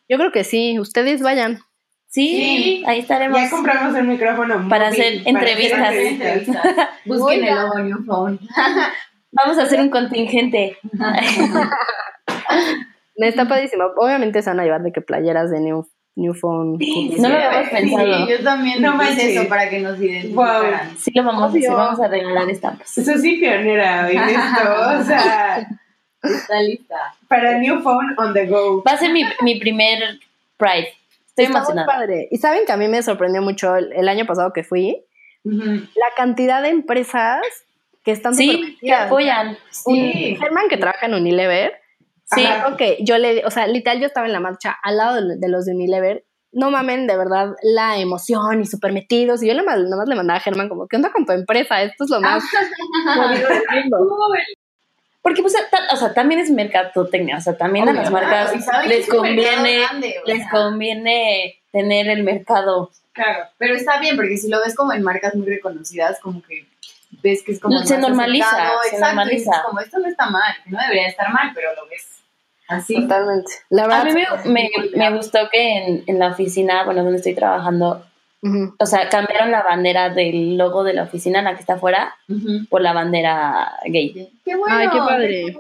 yo 0.08 0.18
creo 0.18 0.32
que 0.32 0.44
sí, 0.46 0.80
ustedes 0.80 1.22
vayan. 1.22 1.60
Sí, 2.08 2.28
Sí. 2.38 2.84
ahí 2.88 3.00
estaremos. 3.00 3.38
Ya 3.38 3.50
compramos 3.50 3.94
un 3.94 4.08
micrófono 4.08 4.70
Para 4.70 4.90
móvil 4.90 5.02
hacer 5.02 5.28
entrevistas. 5.28 5.94
Entrevistas. 5.94 6.64
Busquen 7.06 7.44
el 7.44 7.56
logo 7.56 7.80
New 7.80 8.06
Phone. 8.06 8.40
Vamos 9.44 9.58
a 9.58 9.64
hacer 9.64 9.82
un 9.82 9.90
contingente. 9.90 10.78
Está 13.18 13.48
padrísimo. 13.48 13.86
Obviamente 13.98 14.42
se 14.42 14.50
van 14.50 14.60
a 14.60 14.64
llevar 14.64 14.84
de 14.84 14.92
que 14.92 15.02
playeras 15.02 15.50
de 15.50 15.60
New, 15.62 15.88
New 16.16 16.34
Phone. 16.34 16.78
No 17.18 17.30
lo 17.30 17.36
habíamos 17.36 17.70
pensado. 17.70 18.26
Sí, 18.26 18.32
yo 18.32 18.44
también 18.44 18.82
No 18.82 18.90
hice 18.90 18.98
manches. 18.98 19.24
eso 19.38 19.48
para 19.48 19.70
que 19.70 19.80
nos 19.80 20.00
identificaran. 20.00 20.98
Sí 20.98 21.12
lo 21.14 21.24
vamos 21.24 21.44
a 21.44 21.46
hacer, 21.48 21.72
vamos 21.72 22.00
a 22.02 22.08
regalar 22.08 22.50
estampas. 22.50 22.98
Eso 22.98 23.18
sí, 23.18 23.38
pionera 23.38 24.10
en 24.10 24.18
esto. 24.30 25.00
O 25.00 25.04
sea, 25.04 25.68
Está 26.24 26.60
lista. 26.62 26.96
para 27.28 27.58
New 27.60 27.82
Phone 27.82 28.16
on 28.18 28.34
the 28.34 28.48
go. 28.48 28.84
Va 28.84 28.94
a 28.94 28.98
ser 28.98 29.12
mi, 29.14 29.24
mi 29.42 29.60
primer 29.60 30.20
Pride. 30.58 30.90
Estoy 31.28 31.46
Está 31.46 31.50
muy 31.50 31.58
emocionada. 31.72 31.88
padre. 31.88 32.28
Y 32.32 32.38
saben 32.38 32.62
que 32.66 32.72
a 32.72 32.78
mí 32.78 32.88
me 32.88 33.02
sorprendió 33.04 33.42
mucho 33.42 33.76
el, 33.76 33.92
el 33.94 34.08
año 34.10 34.26
pasado 34.26 34.52
que 34.54 34.64
fui, 34.64 35.04
la 35.44 36.08
cantidad 36.18 36.64
de 36.64 36.70
empresas 36.70 37.42
que 38.06 38.12
están 38.12 38.36
Sí, 38.36 38.78
que 38.80 38.94
apoyan. 38.94 39.58
Sí. 39.72 40.38
Germán 40.40 40.70
que 40.70 40.78
trabaja 40.78 41.08
en 41.08 41.16
Unilever, 41.16 41.74
Sí. 42.34 42.44
Ajá. 42.46 42.70
ok, 42.70 42.82
yo 43.02 43.18
le, 43.20 43.46
o 43.46 43.52
sea, 43.52 43.68
literal 43.68 44.00
yo 44.00 44.08
estaba 44.08 44.26
en 44.26 44.34
la 44.34 44.40
marcha 44.40 44.76
al 44.82 44.98
lado 44.98 45.16
de, 45.22 45.36
de 45.38 45.48
los 45.50 45.66
de 45.66 45.74
Unilever, 45.74 46.24
no 46.52 46.72
mamen, 46.72 47.06
de 47.06 47.18
verdad, 47.18 47.50
la 47.62 47.98
emoción 48.00 48.62
y 48.62 48.66
súper 48.66 48.94
metidos, 48.94 49.44
y 49.44 49.48
yo 49.48 49.54
nada 49.54 49.66
más, 49.66 49.80
nada 49.82 49.98
más 49.98 50.08
le 50.08 50.16
mandaba 50.16 50.38
a 50.38 50.42
Germán 50.42 50.70
como, 50.70 50.88
¿qué 50.88 50.96
onda 50.96 51.12
con 51.12 51.26
tu 51.26 51.34
empresa? 51.34 51.82
Esto 51.84 52.06
es 52.06 52.10
lo 52.10 52.22
más 52.22 52.44
movido 53.16 53.48
del 53.50 53.84
mundo. 53.90 53.98
Porque, 55.22 55.42
pues, 55.42 55.54
ta- 55.72 55.88
o 55.92 55.96
sea, 55.98 56.14
también 56.14 56.40
es 56.40 56.52
mercadotecnia. 56.52 57.38
O 57.38 57.42
sea, 57.42 57.58
también 57.58 57.88
a 57.88 57.92
Obvio. 57.92 58.02
las 58.04 58.12
marcas 58.12 58.64
Claro, 58.64 58.88
les 58.88 59.10
un 59.10 59.18
conviene, 59.18 59.80
grande, 59.80 60.16
o 60.24 60.28
les 60.28 60.50
conviene 60.50 61.56
tener 61.72 62.08
el 62.10 62.24
mercado. 62.24 62.92
Claro, 63.12 63.46
pero 63.58 63.76
está 63.76 64.00
bien 64.00 64.16
porque 64.18 64.38
si 64.38 64.50
lo 64.50 64.60
ves 64.62 64.76
como 64.76 64.94
en 64.94 65.02
marcas 65.02 65.34
muy 65.36 65.48
reconocidas, 65.48 66.20
como 66.22 66.44
que 66.44 66.66
ves 67.26 67.44
que 67.44 67.52
es 67.54 67.60
como 67.60 67.78
Se 67.80 67.98
normaliza, 67.98 68.48
aceptado, 68.48 68.80
se 68.84 68.96
exacto, 68.96 69.06
y 69.14 69.16
normaliza. 69.16 69.64
como 69.66 69.80
esto 69.82 70.00
no 70.00 70.08
está 70.08 70.30
mal, 70.30 70.54
no 70.68 70.80
debería 70.82 71.08
estar 71.08 71.32
mal, 71.34 71.52
pero 71.54 71.76
lo 71.76 71.88
ves 71.90 72.22
así. 72.68 73.02
Totalmente. 73.02 73.52
La 73.70 73.84
A 73.86 74.04
mí 74.04 74.12
me, 74.14 74.26
me, 74.46 74.70
me 74.96 75.16
gustó 75.18 75.40
que 75.52 75.78
en, 75.78 76.04
en 76.08 76.20
la 76.20 76.30
oficina, 76.30 76.84
bueno, 76.86 77.04
donde 77.04 77.18
estoy 77.18 77.36
trabajando, 77.36 78.06
o 78.78 78.86
sea, 78.86 79.10
cambiaron 79.10 79.50
la 79.50 79.64
bandera 79.64 80.10
del 80.12 80.56
logo 80.56 80.84
de 80.84 80.94
la 80.94 81.04
oficina, 81.04 81.42
la 81.42 81.56
que 81.56 81.62
está 81.62 81.74
afuera, 81.74 82.16
por 82.70 82.82
la 82.82 82.94
bandera 82.94 83.72
gay. 83.86 84.32
Qué 84.46 84.56
bueno. 84.56 84.76
Ay, 84.78 84.88
qué 84.92 84.98
padre. 85.00 85.54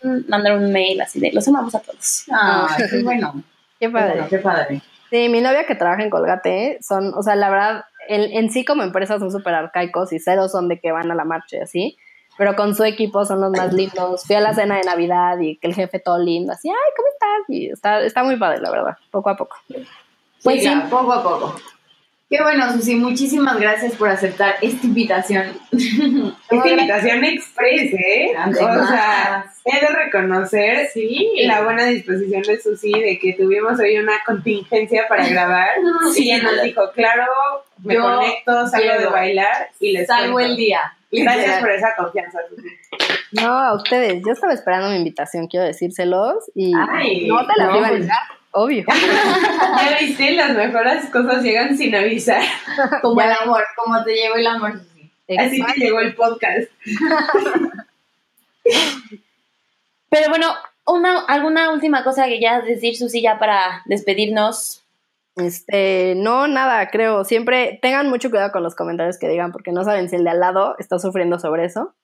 cool. 0.00 0.24
Mandaron 0.28 0.64
un 0.64 0.72
mail 0.72 1.00
así 1.02 1.20
de, 1.20 1.32
los 1.32 1.46
amamos 1.48 1.74
a 1.74 1.80
todos. 1.80 2.24
Ay, 2.32 2.84
qué 2.90 3.02
bueno. 3.04 3.34
Qué 3.78 3.86
Qué 3.86 3.90
padre. 3.90 4.12
bueno, 4.12 4.28
qué 4.28 4.38
padre. 4.38 4.82
Sí, 5.10 5.28
mi 5.28 5.40
novia 5.40 5.64
que 5.66 5.74
trabaja 5.74 6.02
en 6.02 6.10
Colgate 6.10 6.78
son, 6.82 7.12
o 7.14 7.22
sea, 7.22 7.34
la 7.34 7.50
verdad, 7.50 7.84
en, 8.10 8.36
en 8.36 8.50
sí 8.50 8.64
como 8.64 8.82
empresa 8.82 9.18
son 9.18 9.30
súper 9.30 9.54
arcaicos 9.54 10.12
y 10.12 10.18
cero 10.18 10.48
son 10.48 10.68
de 10.68 10.80
que 10.80 10.92
van 10.92 11.10
a 11.10 11.14
la 11.14 11.24
marcha 11.24 11.56
y 11.56 11.60
así, 11.60 11.96
pero 12.36 12.56
con 12.56 12.74
su 12.74 12.84
equipo 12.84 13.24
son 13.24 13.40
los 13.40 13.50
más 13.50 13.72
lindos. 13.72 14.24
Fui 14.26 14.34
a 14.34 14.40
la 14.40 14.52
cena 14.52 14.76
de 14.76 14.82
Navidad 14.82 15.38
y 15.38 15.56
que 15.56 15.68
el 15.68 15.74
jefe 15.74 16.00
todo 16.00 16.18
lindo, 16.18 16.52
así, 16.52 16.68
ay, 16.68 16.92
¿cómo 16.96 17.08
estás? 17.08 17.48
Y 17.48 17.70
está, 17.70 18.00
está 18.00 18.24
muy 18.24 18.36
padre, 18.36 18.60
la 18.60 18.70
verdad, 18.70 18.96
poco 19.10 19.30
a 19.30 19.36
poco. 19.36 19.56
Pues 20.42 20.58
Sí, 20.60 20.64
ya, 20.64 20.88
poco 20.90 21.12
a 21.12 21.22
poco. 21.22 21.54
Qué 22.30 22.40
bueno, 22.40 22.72
Susi, 22.72 22.94
muchísimas 22.94 23.58
gracias 23.58 23.96
por 23.96 24.08
aceptar 24.08 24.54
esta 24.62 24.86
invitación. 24.86 25.46
Esta 25.72 26.68
invitación 26.68 27.24
express, 27.24 27.92
¿eh? 27.92 28.30
Grande. 28.32 28.60
O 28.62 28.86
sea, 28.86 29.44
he 29.64 29.80
de 29.80 29.86
reconocer 29.88 30.86
Sí. 30.92 31.28
la 31.44 31.62
buena 31.64 31.86
disposición 31.86 32.42
de 32.42 32.60
Susi 32.60 32.92
de 32.92 33.18
que 33.18 33.32
tuvimos 33.32 33.80
hoy 33.80 33.98
una 33.98 34.12
contingencia 34.24 35.06
para 35.08 35.26
grabar. 35.28 35.70
Sí, 36.14 36.28
y 36.28 36.30
ella 36.32 36.44
nos 36.44 36.62
dijo, 36.62 36.82
claro, 36.94 37.24
me 37.82 37.94
Yo 37.94 38.02
conecto, 38.02 38.66
salgo 38.68 38.98
de 39.00 39.06
bailar 39.06 39.68
y 39.80 39.90
les 39.92 40.06
Salvo 40.06 40.34
cuento. 40.34 40.52
el 40.52 40.56
día. 40.56 40.80
Gracias 41.10 41.58
por 41.60 41.70
esa 41.72 41.88
confianza, 41.96 42.38
Susi. 42.48 42.68
No, 43.32 43.48
a 43.58 43.74
ustedes, 43.74 44.22
yo 44.24 44.32
estaba 44.32 44.52
esperando 44.52 44.88
mi 44.90 44.96
invitación, 44.98 45.48
quiero 45.48 45.66
decírselos, 45.66 46.48
y 46.54 46.72
Ay, 46.76 47.26
no 47.26 47.44
te 47.44 47.52
las 47.56 47.68
no, 47.70 47.76
iba 47.78 47.86
a 47.86 47.90
pues. 47.90 48.00
negar, 48.02 48.18
obvio. 48.52 48.84
Ya 49.80 49.98
viste, 49.98 50.32
las 50.32 50.50
mejores 50.50 51.06
cosas 51.10 51.42
llegan 51.42 51.76
sin 51.76 51.94
avisar. 51.94 52.42
Como 53.02 53.20
el 53.20 53.30
amor, 53.32 53.62
como 53.76 54.02
te 54.04 54.14
llevo 54.14 54.34
el 54.36 54.46
amor. 54.46 54.80
Así 55.38 55.62
que 55.62 55.80
llegó 55.80 56.00
el 56.00 56.14
podcast. 56.14 56.68
Pero 60.10 60.28
bueno, 60.28 60.52
una, 60.86 61.20
alguna 61.20 61.72
última 61.72 62.02
cosa 62.02 62.26
que 62.26 62.40
ya 62.40 62.60
decir, 62.60 62.96
Susi, 62.96 63.22
ya 63.22 63.38
para 63.38 63.82
despedirnos. 63.86 64.82
Este, 65.36 66.14
no, 66.16 66.48
nada, 66.48 66.90
creo. 66.90 67.24
Siempre 67.24 67.78
tengan 67.80 68.08
mucho 68.08 68.28
cuidado 68.30 68.50
con 68.50 68.64
los 68.64 68.74
comentarios 68.74 69.18
que 69.18 69.28
digan, 69.28 69.52
porque 69.52 69.70
no 69.72 69.84
saben 69.84 70.08
si 70.08 70.16
el 70.16 70.24
de 70.24 70.30
al 70.30 70.40
lado 70.40 70.74
está 70.78 70.98
sufriendo 70.98 71.38
sobre 71.38 71.64
eso. 71.64 71.94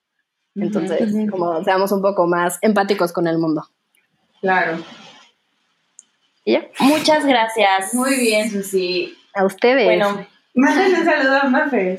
Entonces, 0.54 1.12
como 1.30 1.62
seamos 1.64 1.92
un 1.92 2.00
poco 2.00 2.26
más 2.26 2.58
empáticos 2.62 3.12
con 3.12 3.26
el 3.26 3.38
mundo. 3.38 3.66
Claro. 4.40 4.78
Y 6.46 6.52
ya, 6.52 6.66
Muchas 6.78 7.26
gracias. 7.26 7.92
Muy 7.92 8.16
bien, 8.20 8.48
Susi. 8.48 9.18
a 9.34 9.44
ustedes. 9.44 9.84
Bueno, 9.84 10.24
Mándale 10.54 11.00
un 11.00 11.04
saludo 11.04 11.36
a 11.42 11.44
Mafe. 11.48 11.98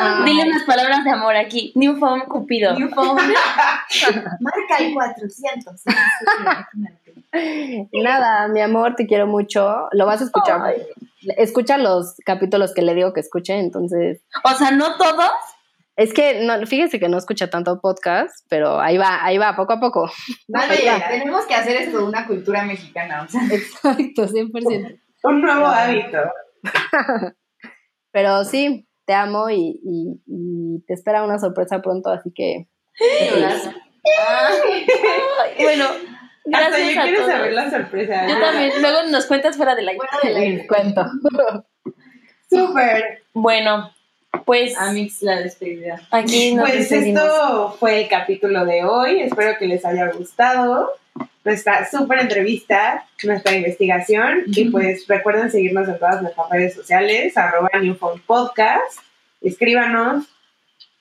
Ah, 0.00 0.22
dile 0.24 0.44
unas 0.44 0.62
palabras 0.62 1.04
de 1.04 1.10
amor 1.10 1.36
aquí. 1.36 1.72
New 1.74 1.98
Phone 1.98 2.22
Cupido. 2.22 2.78
New 2.78 2.88
phone. 2.88 3.16
Marca 4.40 4.76
el 4.78 4.94
400. 4.94 5.82
Nada, 7.92 8.48
mi 8.48 8.62
amor, 8.62 8.94
te 8.94 9.06
quiero 9.06 9.26
mucho. 9.26 9.88
Lo 9.92 10.06
vas 10.06 10.22
a 10.22 10.24
escuchar. 10.24 10.74
Escucha 11.36 11.76
los 11.76 12.14
capítulos 12.24 12.72
que 12.72 12.82
le 12.82 12.94
digo 12.94 13.12
que 13.12 13.20
escuche, 13.20 13.58
entonces. 13.58 14.22
O 14.42 14.54
sea, 14.54 14.70
no 14.70 14.96
todos. 14.96 15.30
Es 15.96 16.12
que 16.12 16.40
no, 16.44 16.66
fíjese 16.66 16.98
que 16.98 17.08
no 17.08 17.18
escucha 17.18 17.50
tanto 17.50 17.80
podcast, 17.80 18.44
pero 18.48 18.80
ahí 18.80 18.96
va, 18.98 19.24
ahí 19.24 19.38
va, 19.38 19.54
poco 19.54 19.74
a 19.74 19.80
poco. 19.80 20.10
Vale, 20.48 20.76
tenemos 21.08 21.46
que 21.46 21.54
hacer 21.54 21.76
esto 21.82 22.04
una 22.04 22.26
cultura 22.26 22.64
mexicana. 22.64 23.22
O 23.22 23.28
sea, 23.28 23.42
Exacto, 23.50 24.26
100%. 24.26 25.00
Un 25.24 25.40
nuevo 25.40 25.66
hábito. 25.66 26.18
Pero 28.10 28.44
sí, 28.44 28.86
te 29.06 29.14
amo 29.14 29.48
y, 29.50 29.80
y- 29.84 30.20
y 30.26 30.84
te 30.86 30.94
espera 30.94 31.24
una 31.24 31.38
sorpresa 31.38 31.80
pronto, 31.82 32.10
así 32.10 32.30
que 32.34 32.68
Ay, 34.16 34.86
bueno, 35.62 35.84
Hasta 35.84 36.68
gracias 36.70 36.94
yo 36.94 37.00
a 37.00 37.02
quiero 37.04 37.18
todos. 37.20 37.30
saber 37.32 37.52
la 37.52 37.70
sorpresa. 37.70 38.26
Yo 38.28 38.38
también. 38.40 38.72
Luego 38.82 39.02
nos 39.10 39.26
cuentas 39.26 39.56
fuera 39.56 39.74
de 39.74 39.82
la 39.82 39.92
fuera 39.94 40.12
del 40.22 40.36
aire. 40.36 40.66
cuento. 40.66 41.04
Súper. 42.50 43.22
Bueno, 43.32 43.90
Pues 44.44 44.76
Amix, 44.78 45.22
la 45.22 45.40
despedida. 45.40 46.00
aquí 46.10 46.54
nos 46.54 46.68
Pues 46.68 46.88
despedimos. 46.90 47.22
esto 47.22 47.76
fue 47.78 48.02
el 48.02 48.08
capítulo 48.08 48.64
de 48.64 48.84
hoy. 48.84 49.20
Espero 49.20 49.56
que 49.58 49.66
les 49.66 49.84
haya 49.84 50.10
gustado 50.12 50.90
nuestra 51.44 51.88
súper 51.88 52.20
entrevista, 52.20 53.06
nuestra 53.22 53.54
investigación. 53.54 54.42
Y 54.46 54.66
pues 54.70 55.06
recuerden 55.06 55.50
seguirnos 55.50 55.88
en 55.88 55.98
todas 55.98 56.22
nuestras 56.22 56.48
redes 56.50 56.74
sociales, 56.74 57.36
arroba 57.36 57.70
Newfound 57.80 58.22
Podcast. 58.22 58.98
Escríbanos. 59.40 60.24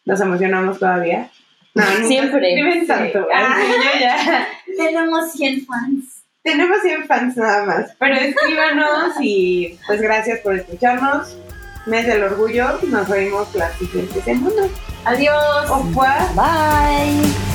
Nos 0.05 0.19
emocionamos 0.22 0.80
todavía. 0.80 1.30
No, 1.76 1.84
Siempre. 2.05 2.49
escriben 2.49 2.81
Sí. 2.81 2.88
tanto. 2.88 3.19
Yo 3.19 3.99
ya. 3.99 4.47
Tenemos 4.77 5.31
100 5.31 5.65
fans. 5.65 6.23
Tenemos 6.43 6.81
100 6.81 7.05
fans 7.05 7.38
nada 7.38 7.64
más. 7.65 7.95
Pero 7.97 8.15
escríbanos 8.15 9.14
y 9.22 9.80
pues 9.88 10.01
gracias 10.01 10.41
por 10.41 10.55
escucharnos. 10.55 11.38
Mes 11.85 12.05
del 12.05 12.23
orgullo. 12.23 12.80
Nos 12.84 13.07
vemos 13.07 13.53
la 13.55 13.72
siguiente 13.77 14.22
semana. 14.22 14.68
Adiós. 15.05 15.69
Revoir. 15.69 16.34
Bye. 16.35 17.53